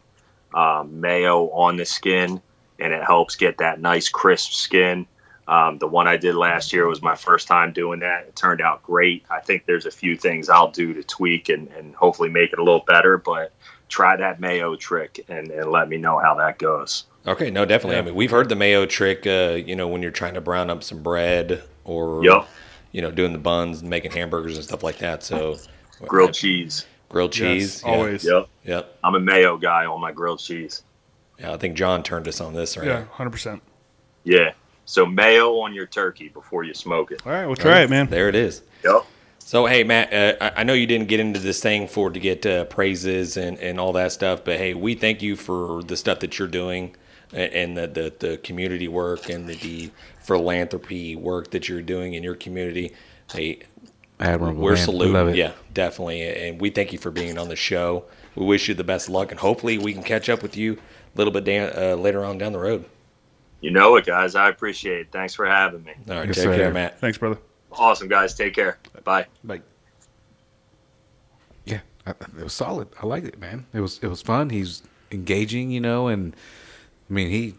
um, 0.53 0.99
mayo 0.99 1.49
on 1.51 1.77
the 1.77 1.85
skin, 1.85 2.41
and 2.79 2.93
it 2.93 3.03
helps 3.03 3.35
get 3.35 3.57
that 3.57 3.81
nice 3.81 4.09
crisp 4.09 4.51
skin. 4.51 5.07
Um, 5.47 5.79
the 5.79 5.87
one 5.87 6.07
I 6.07 6.15
did 6.15 6.35
last 6.35 6.71
year 6.71 6.87
was 6.87 7.01
my 7.01 7.15
first 7.15 7.47
time 7.47 7.73
doing 7.73 7.99
that. 8.01 8.25
It 8.27 8.35
turned 8.35 8.61
out 8.61 8.83
great. 8.83 9.25
I 9.31 9.39
think 9.39 9.65
there's 9.65 9.87
a 9.87 9.91
few 9.91 10.15
things 10.15 10.47
I'll 10.47 10.69
do 10.69 10.93
to 10.93 11.03
tweak 11.03 11.49
and, 11.49 11.67
and 11.69 11.95
hopefully 11.95 12.29
make 12.29 12.53
it 12.53 12.59
a 12.59 12.63
little 12.63 12.83
better, 12.85 13.17
but 13.17 13.51
try 13.87 14.15
that 14.15 14.39
mayo 14.39 14.75
trick 14.75 15.25
and, 15.27 15.49
and 15.49 15.71
let 15.71 15.89
me 15.89 15.97
know 15.97 16.19
how 16.19 16.35
that 16.35 16.59
goes. 16.59 17.05
Okay, 17.27 17.49
no, 17.49 17.65
definitely. 17.65 17.97
I 17.97 18.01
mean, 18.03 18.15
we've 18.15 18.31
heard 18.31 18.47
the 18.47 18.55
mayo 18.55 18.85
trick. 18.85 19.25
Uh, 19.27 19.57
you 19.65 19.75
know, 19.75 19.87
when 19.87 20.01
you're 20.01 20.11
trying 20.11 20.35
to 20.35 20.41
brown 20.41 20.69
up 20.69 20.83
some 20.83 21.03
bread, 21.03 21.63
or 21.83 22.23
Yup. 22.23 22.47
you 22.91 23.01
know, 23.01 23.11
doing 23.11 23.33
the 23.33 23.39
buns, 23.39 23.81
and 23.81 23.89
making 23.89 24.11
hamburgers 24.11 24.55
and 24.55 24.63
stuff 24.63 24.83
like 24.83 24.99
that. 24.99 25.23
So, 25.23 25.57
Grilled 26.07 26.33
cheese. 26.33 26.85
grilled 27.09 27.31
cheese, 27.31 27.81
Yes, 27.81 27.83
yeah. 27.85 27.91
always. 27.91 28.23
Yep. 28.25 28.47
Yep. 28.65 28.97
I'm 29.03 29.15
a 29.15 29.19
mayo 29.19 29.57
guy 29.57 29.85
on 29.85 29.99
my 29.99 30.11
grilled 30.11 30.39
cheese. 30.39 30.83
Yeah, 31.39 31.53
I 31.53 31.57
think 31.57 31.75
John 31.75 32.03
turned 32.03 32.27
us 32.27 32.39
on 32.41 32.53
this, 32.53 32.77
right? 32.77 32.85
Yeah, 32.87 33.03
hundred 33.11 33.31
percent. 33.31 33.61
Yeah. 34.23 34.51
So 34.85 35.05
mayo 35.05 35.59
on 35.59 35.73
your 35.73 35.85
turkey 35.85 36.29
before 36.29 36.63
you 36.63 36.73
smoke 36.73 37.11
it. 37.11 37.21
All 37.25 37.31
right, 37.31 37.45
we'll 37.45 37.55
try 37.55 37.81
it, 37.81 37.89
man. 37.89 38.07
There 38.07 38.27
it 38.29 38.35
is. 38.35 38.61
Yep. 38.83 39.05
So, 39.39 39.65
hey, 39.65 39.83
Matt, 39.83 40.13
uh, 40.13 40.37
I- 40.55 40.61
I 40.61 40.63
know 40.63 40.73
you 40.73 40.85
didn't 40.85 41.07
get 41.07 41.19
into 41.19 41.39
this 41.39 41.59
thing 41.61 41.87
for 41.87 42.09
to 42.11 42.19
get 42.19 42.45
uh, 42.45 42.65
praises 42.65 43.35
and, 43.37 43.57
and 43.59 43.79
all 43.79 43.93
that 43.93 44.11
stuff, 44.11 44.43
but 44.43 44.57
hey, 44.57 44.73
we 44.75 44.93
thank 44.95 45.21
you 45.23 45.35
for 45.35 45.81
the 45.83 45.97
stuff 45.97 46.19
that 46.19 46.37
you're 46.37 46.47
doing 46.47 46.95
and 47.33 47.75
the, 47.77 47.87
the, 47.87 48.13
the 48.19 48.37
community 48.37 48.87
work 48.87 49.29
and 49.29 49.47
the, 49.47 49.55
the 49.55 49.91
philanthropy 50.21 51.15
work 51.15 51.51
that 51.51 51.67
you're 51.69 51.81
doing 51.81 52.13
in 52.13 52.21
your 52.23 52.35
community. 52.35 52.93
Hey, 53.31 53.59
Admirable. 54.19 54.61
we're 54.61 54.73
man. 54.75 54.85
Saluting. 54.85 55.29
it. 55.29 55.35
Yeah, 55.35 55.51
definitely. 55.79 56.21
And 56.23 56.59
we 56.59 56.69
thank 56.69 56.91
you 56.91 56.99
for 56.99 57.09
being 57.09 57.37
on 57.37 57.47
the 57.47 57.55
show. 57.55 58.03
We 58.35 58.45
wish 58.45 58.67
you 58.67 58.73
the 58.75 58.83
best 58.83 59.07
of 59.07 59.13
luck, 59.13 59.31
and 59.31 59.39
hopefully 59.39 59.77
we 59.77 59.93
can 59.93 60.03
catch 60.03 60.27
up 60.29 60.41
with 60.43 60.57
you 60.57 60.73
a 60.73 61.17
little 61.17 61.31
bit 61.31 61.45
down, 61.45 61.71
uh, 61.75 61.95
later 61.95 62.25
on 62.25 62.37
down 62.37 62.51
the 62.51 62.59
road. 62.59 62.83
You 63.61 63.71
know 63.71 63.95
it, 63.95 64.05
guys. 64.05 64.35
I 64.35 64.49
appreciate 64.49 64.99
it. 64.99 65.07
Thanks 65.11 65.33
for 65.33 65.45
having 65.45 65.83
me. 65.85 65.93
All 66.09 66.17
right, 66.17 66.27
Yes, 66.27 66.35
take 66.35 66.43
sir. 66.45 66.55
care, 66.55 66.73
Matt. 66.73 66.99
Thanks, 66.99 67.17
brother. 67.17 67.37
Awesome, 67.71 68.07
guys. 68.09 68.33
Take 68.33 68.53
care. 68.55 68.77
Bye. 69.05 69.25
Bye. 69.43 69.61
Yeah, 71.65 71.79
it 72.05 72.43
was 72.43 72.53
solid. 72.53 72.89
I 73.01 73.05
liked 73.05 73.27
it, 73.27 73.39
man. 73.39 73.65
It 73.73 73.79
was 73.79 73.99
it 74.01 74.07
was 74.07 74.21
fun. 74.21 74.49
He's 74.49 74.83
engaging, 75.11 75.71
you 75.71 75.79
know, 75.79 76.07
and 76.07 76.35
I 77.09 77.13
mean 77.13 77.29
he 77.29 77.55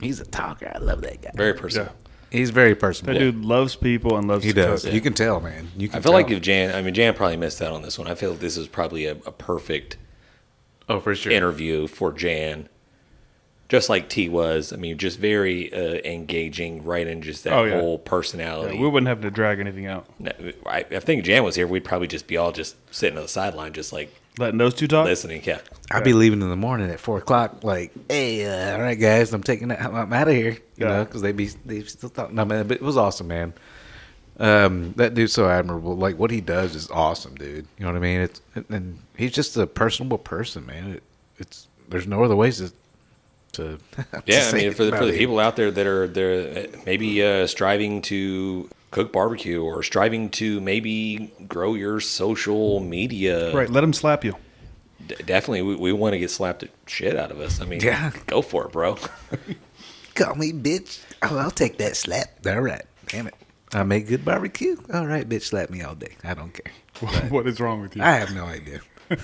he's 0.00 0.18
a 0.20 0.24
talker. 0.24 0.72
I 0.74 0.78
love 0.78 1.02
that 1.02 1.22
guy. 1.22 1.30
Very 1.34 1.54
personal. 1.54 1.86
Yeah. 1.86 2.03
He's 2.34 2.50
very 2.50 2.74
personable. 2.74 3.14
That 3.14 3.20
personable. 3.20 3.40
dude 3.42 3.48
loves 3.48 3.76
people 3.76 4.16
and 4.18 4.28
loves 4.28 4.44
he 4.44 4.52
to 4.52 4.60
does. 4.62 4.84
cook. 4.84 4.92
You 4.92 5.00
can 5.00 5.14
tell, 5.14 5.40
man. 5.40 5.70
You 5.76 5.88
can. 5.88 5.98
I 5.98 6.02
feel 6.02 6.12
tell. 6.12 6.20
like 6.20 6.30
if 6.30 6.40
Jan, 6.42 6.74
I 6.74 6.82
mean, 6.82 6.94
Jan 6.94 7.14
probably 7.14 7.36
missed 7.36 7.62
out 7.62 7.72
on 7.72 7.82
this 7.82 7.98
one. 7.98 8.08
I 8.08 8.14
feel 8.14 8.32
like 8.32 8.40
this 8.40 8.56
is 8.56 8.68
probably 8.68 9.06
a, 9.06 9.12
a 9.12 9.32
perfect 9.32 9.96
oh 10.88 11.00
for 11.00 11.14
sure. 11.14 11.32
interview 11.32 11.86
for 11.86 12.12
Jan. 12.12 12.68
Just 13.70 13.88
like 13.88 14.08
T 14.10 14.28
was. 14.28 14.72
I 14.72 14.76
mean, 14.76 14.98
just 14.98 15.18
very 15.18 15.72
uh, 15.72 16.00
engaging, 16.04 16.84
right 16.84 17.06
in 17.06 17.22
just 17.22 17.44
that 17.44 17.54
Oh, 17.54 17.64
yeah. 17.64 17.80
whole 17.80 17.94
Yeah, 18.04 18.08
personality. 18.10 18.78
we 18.78 18.86
wouldn't 18.86 19.08
have 19.08 19.22
to 19.22 19.30
drag 19.30 19.58
anything 19.58 19.86
out. 19.86 20.06
No, 20.20 20.32
I, 20.66 20.84
I 20.90 21.00
think 21.00 21.24
Jan 21.24 21.42
was 21.44 21.56
here. 21.56 21.66
We'd 21.66 21.82
probably 21.84 22.06
just 22.06 22.26
be 22.26 22.36
all 22.36 22.52
just 22.52 22.76
sitting 22.94 23.16
on 23.16 23.22
the 23.24 23.28
sideline, 23.28 23.72
just 23.72 23.90
like 23.92 24.14
Letting 24.38 24.58
those 24.58 24.74
two 24.74 24.88
talk. 24.88 25.04
listening. 25.04 25.42
Yeah. 25.44 25.60
I'll 25.90 26.02
be 26.02 26.12
leaving 26.12 26.42
in 26.42 26.48
the 26.48 26.56
morning 26.56 26.90
at 26.90 26.98
four 26.98 27.18
o'clock. 27.18 27.62
Like, 27.62 27.92
hey, 28.08 28.44
uh, 28.44 28.74
all 28.76 28.82
right, 28.82 28.98
guys, 28.98 29.32
I'm 29.32 29.42
taking 29.44 29.68
that. 29.68 29.80
I'm 29.82 30.12
out 30.12 30.26
of 30.28 30.34
here. 30.34 30.52
You 30.76 30.86
Yeah. 30.86 30.88
know, 30.88 31.04
because 31.04 31.22
they 31.22 31.30
be 31.32 31.46
they 31.64 31.82
still 31.82 32.08
talking. 32.08 32.34
No, 32.34 32.44
man, 32.44 32.66
but 32.66 32.76
it 32.78 32.82
was 32.82 32.96
awesome, 32.96 33.28
man. 33.28 33.52
Um, 34.40 34.92
that 34.96 35.14
dude's 35.14 35.32
so 35.32 35.48
admirable. 35.48 35.96
Like 35.96 36.18
what 36.18 36.32
he 36.32 36.40
does 36.40 36.74
is 36.74 36.90
awesome, 36.90 37.36
dude. 37.36 37.66
You 37.78 37.84
know 37.86 37.92
what 37.92 37.96
I 37.96 38.00
mean? 38.00 38.20
It's 38.22 38.40
and 38.68 38.98
he's 39.16 39.30
just 39.32 39.56
a 39.56 39.66
personable 39.66 40.18
person, 40.18 40.66
man. 40.66 40.94
It, 40.94 41.02
it's 41.38 41.68
there's 41.88 42.06
no 42.08 42.24
other 42.24 42.34
ways 42.34 42.56
to. 42.58 42.72
to, 43.52 43.78
to 43.92 44.22
Yeah, 44.26 44.50
I 44.50 44.52
mean, 44.56 44.72
for 44.72 44.84
the, 44.84 44.96
for 44.96 45.06
the 45.06 45.16
people 45.16 45.38
out 45.38 45.54
there 45.54 45.70
that 45.70 45.86
are 45.86 46.08
they're 46.08 46.66
maybe 46.84 47.22
uh, 47.22 47.46
striving 47.46 48.02
to 48.02 48.68
cook 48.94 49.12
barbecue 49.12 49.60
or 49.60 49.82
striving 49.82 50.30
to 50.30 50.60
maybe 50.60 51.32
grow 51.48 51.74
your 51.74 51.98
social 52.00 52.78
media. 52.78 53.52
Right. 53.52 53.68
Let 53.68 53.80
them 53.80 53.92
slap 53.92 54.22
you. 54.24 54.36
D- 55.06 55.16
definitely, 55.26 55.62
we, 55.62 55.74
we 55.74 55.92
want 55.92 56.12
to 56.12 56.18
get 56.20 56.30
slapped 56.30 56.60
the 56.60 56.68
shit 56.86 57.16
out 57.16 57.32
of 57.32 57.40
us. 57.40 57.60
I 57.60 57.64
mean, 57.64 57.80
Yeah. 57.80 58.12
go 58.26 58.40
for 58.40 58.66
it, 58.66 58.72
bro. 58.72 58.96
Call 60.14 60.36
me 60.36 60.52
bitch. 60.52 61.00
Oh, 61.22 61.36
I'll 61.38 61.50
take 61.50 61.78
that 61.78 61.96
slap. 61.96 62.28
All 62.46 62.60
right, 62.60 62.84
damn 63.08 63.26
it. 63.26 63.34
I 63.72 63.82
make 63.82 64.06
good 64.06 64.24
barbecue. 64.24 64.76
All 64.92 65.06
right, 65.08 65.28
bitch, 65.28 65.42
slap 65.42 65.70
me 65.70 65.82
all 65.82 65.96
day. 65.96 66.14
I 66.22 66.34
don't 66.34 66.52
care. 66.54 66.72
what 67.30 67.48
is 67.48 67.58
wrong 67.60 67.82
with 67.82 67.96
you? 67.96 68.02
I 68.02 68.12
have 68.12 68.32
no 68.34 68.44
idea. 68.44 68.80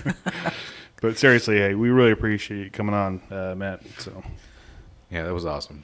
But 1.01 1.17
seriously, 1.17 1.57
hey, 1.57 1.73
we 1.73 1.89
really 1.89 2.11
appreciate 2.11 2.63
you 2.65 2.69
coming 2.69 2.93
on, 2.93 3.21
uh, 3.31 3.55
Matt. 3.57 3.81
So 3.97 4.21
Yeah, 5.09 5.23
that 5.23 5.33
was 5.33 5.47
awesome. 5.47 5.83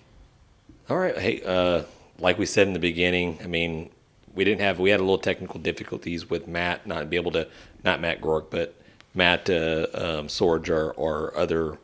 All 0.92 0.98
right. 0.98 1.18
Hey, 1.18 1.42
uh, 1.44 1.84
like 2.20 2.38
we 2.38 2.46
said 2.46 2.68
in 2.68 2.74
the 2.74 2.80
beginning, 2.80 3.40
I 3.44 3.48
mean, 3.48 3.90
we 4.34 4.44
didn't 4.44 4.62
have 4.62 4.80
we 4.80 4.90
had 4.90 5.00
a 5.00 5.04
little 5.04 5.18
technical 5.18 5.60
difficulties 5.60 6.30
with 6.30 6.48
Matt 6.48 6.86
not 6.86 7.10
be 7.10 7.16
able 7.18 7.32
to 7.32 7.48
not 7.84 8.02
Matt 8.02 8.22
Gork, 8.22 8.46
but 8.50 8.76
Matt 9.14 9.50
uh, 9.50 9.88
um, 9.94 10.28
Sorge, 10.28 10.70
our, 10.70 10.98
our 11.00 11.36
other 11.36 11.78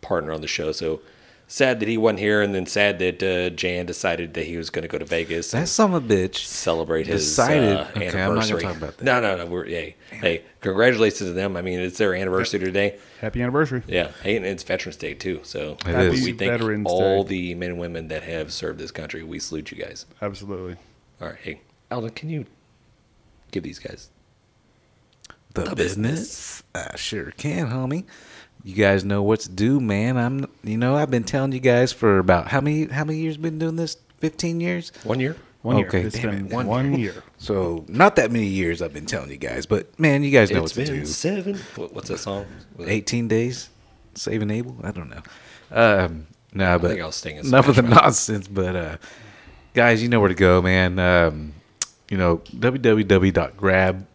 partner 0.00 0.32
on 0.32 0.40
the 0.40 0.48
show. 0.48 0.72
So 0.72 1.00
sad 1.48 1.78
that 1.80 1.88
he 1.88 1.96
wasn't 1.96 2.18
here, 2.18 2.42
and 2.42 2.54
then 2.54 2.66
sad 2.66 2.98
that 2.98 3.22
uh, 3.22 3.50
Jan 3.54 3.86
decided 3.86 4.34
that 4.34 4.44
he 4.46 4.56
was 4.56 4.70
going 4.70 4.82
to 4.82 4.88
go 4.88 4.98
to 4.98 5.04
Vegas. 5.04 5.54
and 5.54 5.62
That 5.62 5.68
son 5.68 5.94
of 5.94 6.10
a 6.10 6.14
bitch. 6.14 6.38
celebrate 6.44 7.06
his 7.06 7.24
Decided- 7.24 7.76
uh, 7.76 7.86
okay, 7.96 8.06
I'm 8.06 8.06
not 8.06 8.12
gonna 8.12 8.24
anniversary. 8.24 8.62
talk 8.62 8.76
about 8.76 8.96
that. 8.98 9.04
No, 9.04 9.20
no, 9.20 9.36
no. 9.36 9.46
We're 9.46 9.64
hey, 9.66 9.96
hey, 10.10 10.42
congratulations 10.60 11.20
to 11.20 11.32
them. 11.32 11.56
I 11.56 11.62
mean, 11.62 11.78
it's 11.80 11.98
their 11.98 12.14
anniversary 12.14 12.58
today. 12.60 12.98
Happy 13.20 13.40
anniversary. 13.42 13.82
Yeah, 13.86 14.10
hey, 14.22 14.36
and 14.36 14.44
it's 14.44 14.62
Veterans 14.62 14.96
Day 14.96 15.14
too. 15.14 15.40
So 15.44 15.72
It 15.72 15.82
Happy 15.86 16.06
is. 16.16 16.24
we 16.24 16.32
thank 16.32 16.50
Veterans 16.52 16.86
all 16.88 17.22
Day. 17.22 17.28
the 17.30 17.54
men 17.54 17.70
and 17.70 17.78
women 17.80 18.08
that 18.08 18.22
have 18.24 18.52
served 18.52 18.78
this 18.78 18.90
country. 18.90 19.22
We 19.22 19.38
salute 19.38 19.70
you 19.70 19.76
guys. 19.82 20.04
Absolutely. 20.20 20.76
All 21.20 21.28
right, 21.28 21.38
hey, 21.40 21.60
Alden, 21.90 22.10
can 22.10 22.28
you 22.28 22.44
give 23.52 23.62
these 23.62 23.78
guys? 23.78 24.10
The, 25.54 25.62
The 25.62 25.76
business? 25.76 26.62
I 26.74 26.96
sure 26.96 27.30
can, 27.30 27.68
homie. 27.70 28.04
You 28.66 28.74
guys 28.74 29.04
know 29.04 29.22
what 29.22 29.38
to 29.40 29.48
do, 29.48 29.78
man. 29.80 30.16
I'm, 30.16 30.46
you 30.64 30.76
know, 30.76 30.96
I've 30.96 31.08
been 31.08 31.22
telling 31.22 31.52
you 31.52 31.60
guys 31.60 31.92
for 31.92 32.18
about 32.18 32.48
how 32.48 32.60
many, 32.60 32.86
how 32.86 33.04
many 33.04 33.20
years 33.20 33.36
been 33.36 33.60
doing 33.60 33.76
this? 33.76 33.96
Fifteen 34.18 34.60
years. 34.60 34.90
One 35.04 35.20
year. 35.20 35.36
One 35.62 35.76
Okay, 35.84 35.98
year. 35.98 36.06
It's 36.08 36.16
damn 36.16 36.30
been 36.30 36.46
it, 36.46 36.52
one 36.52 36.66
one, 36.66 36.94
year. 36.98 37.22
So 37.38 37.84
not 37.86 38.16
that 38.16 38.32
many 38.32 38.46
years 38.48 38.82
I've 38.82 38.92
been 38.92 39.06
telling 39.06 39.30
you 39.30 39.36
guys, 39.36 39.66
but 39.66 39.96
man, 40.00 40.24
you 40.24 40.32
guys 40.32 40.50
know 40.50 40.64
It's 40.64 40.76
what's 40.76 40.90
been 40.90 41.00
do. 41.00 41.06
seven. 41.06 41.54
What's 41.76 42.08
that 42.08 42.18
song? 42.18 42.44
Was 42.76 42.88
it- 42.88 42.92
18 42.92 43.28
days 43.28 43.68
saving 44.16 44.50
Abel. 44.50 44.74
I 44.82 44.90
don't 44.90 45.10
know. 45.10 45.22
Um, 45.70 46.26
no, 46.52 46.76
but 46.80 46.88
think 46.88 47.02
I 47.02 47.06
was 47.06 47.14
singing 47.14 47.44
enough 47.44 47.68
of 47.68 47.76
the 47.76 47.82
Smash 47.82 47.94
nonsense. 48.02 48.48
But 48.48 48.74
uh, 48.74 48.96
guys, 49.74 50.02
you 50.02 50.08
know 50.08 50.18
where 50.18 50.28
to 50.28 50.34
go, 50.34 50.60
man. 50.60 50.98
Um, 50.98 51.52
you 52.10 52.16
know 52.16 52.38
www.grab. 52.56 54.06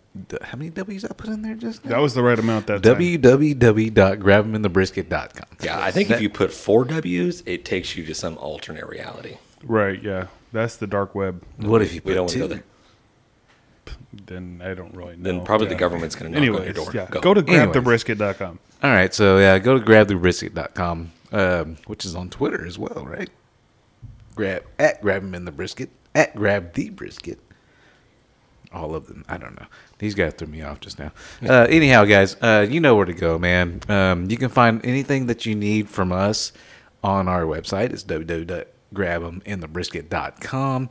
How 0.41 0.57
many 0.57 0.69
W's 0.71 1.05
I 1.05 1.09
put 1.09 1.27
in 1.29 1.41
there 1.41 1.55
just 1.55 1.85
now? 1.85 1.91
That 1.91 2.01
was 2.01 2.13
the 2.13 2.23
right 2.23 2.38
amount 2.38 2.67
that 2.67 2.83
time. 2.83 2.95
www.grabheminthebrisket.com. 2.97 5.45
Yeah, 5.61 5.79
I 5.79 5.91
think 5.91 6.09
if 6.09 6.21
you 6.21 6.29
put 6.29 6.51
four 6.51 6.83
W's, 6.85 7.43
it 7.45 7.63
takes 7.65 7.95
you 7.95 8.05
to 8.05 8.13
some 8.13 8.38
alternate 8.38 8.88
reality. 8.88 9.38
Right, 9.63 10.01
yeah. 10.01 10.27
That's 10.51 10.75
the 10.75 10.88
dark 10.88 11.15
web. 11.15 11.43
What 11.57 11.81
if 11.81 11.93
you 11.93 12.01
put 12.01 12.09
We 12.09 12.13
don't 12.15 12.21
want 12.23 12.31
to 12.31 12.35
two? 12.39 12.41
go 12.41 12.47
there. 12.47 12.63
Then 14.25 14.61
I 14.63 14.73
don't 14.73 14.93
really 14.93 15.15
know. 15.15 15.23
Then 15.23 15.45
probably 15.45 15.67
the 15.67 15.73
Yeah. 15.75 15.79
government's 15.79 16.15
going 16.15 16.31
to 16.33 16.39
knock 16.39 16.59
on 16.59 16.63
your 16.65 16.73
door. 16.73 16.91
yeah. 16.93 17.07
Go. 17.09 17.21
Go, 17.21 17.33
to 17.33 17.39
Anyways. 17.49 17.75
grabthebrisket.com. 17.77 18.59
All 18.83 18.91
right, 18.91 19.13
so 19.13 19.38
yeah, 19.38 19.57
go 19.59 19.77
to 19.79 19.85
grabthebrisket.com, 19.85 21.11
um, 21.31 21.77
which 21.88 22.03
is 22.03 22.15
on 22.15 22.29
Twitter 22.29 22.65
as 22.65 22.77
well, 22.77 23.05
right? 23.07 23.29
Grab 24.35 24.63
at 24.79 25.01
grab 25.01 25.23
'em 25.23 25.35
in 25.35 25.45
the 25.45 25.51
brisket 25.51 25.89
at 26.15 26.35
grab 26.35 26.73
the 26.73 26.89
brisket. 26.89 27.39
All 28.73 28.95
of 28.95 29.07
them. 29.07 29.26
I 29.27 29.38
don't 29.38 29.60
know. 29.60 29.65
These 29.99 30.15
guys 30.15 30.34
threw 30.34 30.48
me 30.48 30.61
off 30.61 30.80
just 30.80 30.98
now. 30.98 31.11
Uh, 31.48 31.68
anyhow, 31.69 32.06
guys, 32.06 32.38
uh, 32.41 32.65
you 32.69 32.80
know 32.80 32.95
where 32.95 33.06
to 33.06 33.14
go, 33.14 33.38
man. 33.38 33.81
Um, 33.89 34.30
you 34.30 34.38
can 34.38 34.48
find 34.49 34.84
anything 34.85 35.26
that 35.27 35.45
you 35.45 35.56
need 35.56 35.89
from 35.89 36.14
us 36.14 36.53
on 37.03 37.27
our 37.27 37.43
website. 37.43 37.91
It's 37.91 38.03
www.grabeminthebrisket.com. 38.03 40.89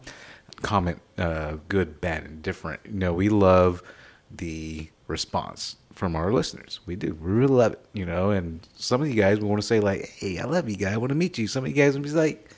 Comment 0.62 0.98
uh, 1.16 1.56
good, 1.68 2.00
bad, 2.00 2.24
and 2.24 2.42
different. 2.42 2.80
You 2.84 2.92
know, 2.92 3.12
we 3.14 3.28
love 3.30 3.82
the 4.30 4.90
response 5.06 5.76
from 5.94 6.14
our 6.16 6.32
listeners. 6.32 6.80
We 6.86 6.96
do. 6.96 7.14
We 7.14 7.30
really 7.30 7.54
love 7.54 7.72
it, 7.72 7.80
you 7.94 8.04
know. 8.04 8.30
And 8.30 8.60
some 8.76 9.00
of 9.00 9.08
you 9.08 9.14
guys 9.14 9.40
will 9.40 9.48
want 9.48 9.62
to 9.62 9.66
say, 9.66 9.80
like, 9.80 10.10
hey, 10.18 10.38
I 10.38 10.44
love 10.44 10.68
you 10.68 10.76
guys. 10.76 10.92
I 10.94 10.98
want 10.98 11.08
to 11.10 11.14
meet 11.14 11.38
you. 11.38 11.46
Some 11.46 11.64
of 11.64 11.70
you 11.70 11.76
guys 11.76 11.96
will 11.96 12.04
be 12.04 12.10
like, 12.10 12.49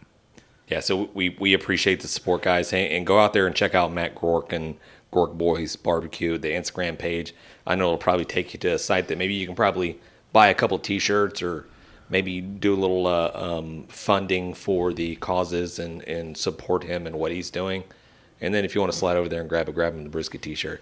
Yeah, 0.69 0.79
so 0.79 1.09
we, 1.13 1.35
we 1.39 1.53
appreciate 1.53 1.99
the 2.01 2.07
support, 2.07 2.43
guys. 2.43 2.69
Hey, 2.69 2.95
and 2.95 3.05
go 3.05 3.19
out 3.19 3.33
there 3.33 3.45
and 3.47 3.53
check 3.55 3.75
out 3.75 3.91
Matt 3.91 4.15
Gork 4.15 4.53
and 4.53 4.75
Gork 5.11 5.37
Boys 5.37 5.75
Barbecue, 5.75 6.37
the 6.37 6.51
Instagram 6.51 6.97
page. 6.97 7.35
I 7.67 7.75
know 7.75 7.87
it'll 7.87 7.97
probably 7.97 8.23
take 8.25 8.53
you 8.53 8.59
to 8.61 8.69
a 8.69 8.79
site 8.79 9.09
that 9.09 9.17
maybe 9.17 9.33
you 9.33 9.45
can 9.45 9.55
probably 9.55 9.99
buy 10.33 10.47
a 10.49 10.53
couple 10.53 10.77
T-shirts 10.79 11.41
or 11.41 11.65
maybe 12.09 12.41
do 12.41 12.73
a 12.73 12.75
little 12.75 13.07
uh, 13.07 13.31
um, 13.33 13.85
funding 13.87 14.53
for 14.53 14.91
the 14.93 15.15
causes 15.17 15.79
and, 15.79 16.01
and 16.03 16.35
support 16.37 16.83
him 16.83 17.07
and 17.07 17.15
what 17.17 17.31
he's 17.31 17.49
doing. 17.49 17.83
And 18.41 18.53
then 18.53 18.65
if 18.65 18.75
you 18.75 18.81
want 18.81 18.91
to 18.91 18.97
slide 18.99 19.15
over 19.15 19.29
there 19.29 19.39
and 19.39 19.47
grab 19.49 19.69
a 19.69 19.71
grab 19.71 19.93
him 19.93 20.03
the 20.03 20.09
brisket 20.09 20.41
T-shirt, 20.41 20.81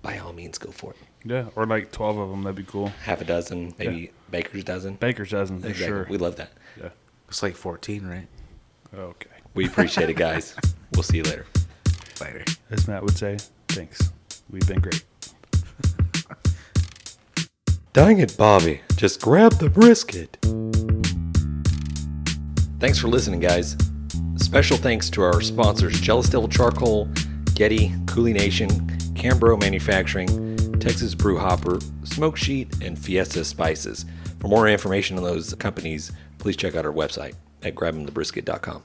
by 0.00 0.18
all 0.18 0.32
means, 0.32 0.56
go 0.58 0.70
for 0.70 0.92
it. 0.92 0.96
Yeah, 1.24 1.46
or 1.54 1.66
like 1.66 1.92
12 1.92 2.16
of 2.18 2.30
them. 2.30 2.42
That'd 2.42 2.56
be 2.56 2.64
cool. 2.64 2.88
Half 3.04 3.20
a 3.20 3.24
dozen, 3.24 3.74
maybe 3.78 4.10
baker's 4.30 4.64
dozen. 4.64 4.94
Baker's 4.94 5.30
dozen, 5.30 5.60
for 5.60 5.68
Exactly. 5.68 5.86
sure. 5.86 6.06
We 6.08 6.16
love 6.18 6.36
that. 6.36 6.50
yeah. 6.80 6.88
It's 7.28 7.42
like 7.42 7.54
14, 7.54 8.06
right? 8.06 8.26
Okay. 8.94 9.30
We 9.54 9.66
appreciate 9.66 10.10
it, 10.10 10.16
guys. 10.16 10.56
We'll 10.94 11.02
see 11.02 11.16
you 11.16 11.22
later. 11.22 11.46
Later. 12.20 12.44
As 12.70 12.86
Matt 12.86 13.02
would 13.02 13.16
say, 13.16 13.38
thanks. 13.68 14.12
We've 14.50 14.66
been 14.68 14.80
great. 14.80 15.02
Dang 17.92 18.20
it, 18.20 18.38
Bobby. 18.38 18.80
Just 18.96 19.20
grab 19.20 19.52
the 19.58 19.68
brisket. 19.68 20.38
Thanks 22.80 22.98
for 22.98 23.08
listening, 23.08 23.40
guys. 23.40 23.76
Special 24.36 24.78
thanks 24.78 25.10
to 25.10 25.20
our 25.20 25.42
sponsors 25.42 26.00
Jealous 26.00 26.30
Devil 26.30 26.48
Charcoal, 26.48 27.06
Getty, 27.54 27.92
Cooley 28.06 28.32
Nation, 28.32 28.70
Cambro 29.14 29.60
Manufacturing, 29.60 30.56
Texas 30.80 31.14
Brew 31.14 31.38
Hopper, 31.38 31.80
Smoke 32.04 32.38
Sheet, 32.38 32.82
and 32.82 32.98
Fiesta 32.98 33.44
Spices. 33.44 34.06
For 34.40 34.48
more 34.48 34.68
information 34.68 35.18
on 35.18 35.22
those 35.22 35.52
companies, 35.54 36.12
please 36.38 36.56
check 36.56 36.74
out 36.74 36.86
our 36.86 36.92
website 36.92 37.34
at 37.62 37.74
grabinthebrisket.com. 37.74 38.82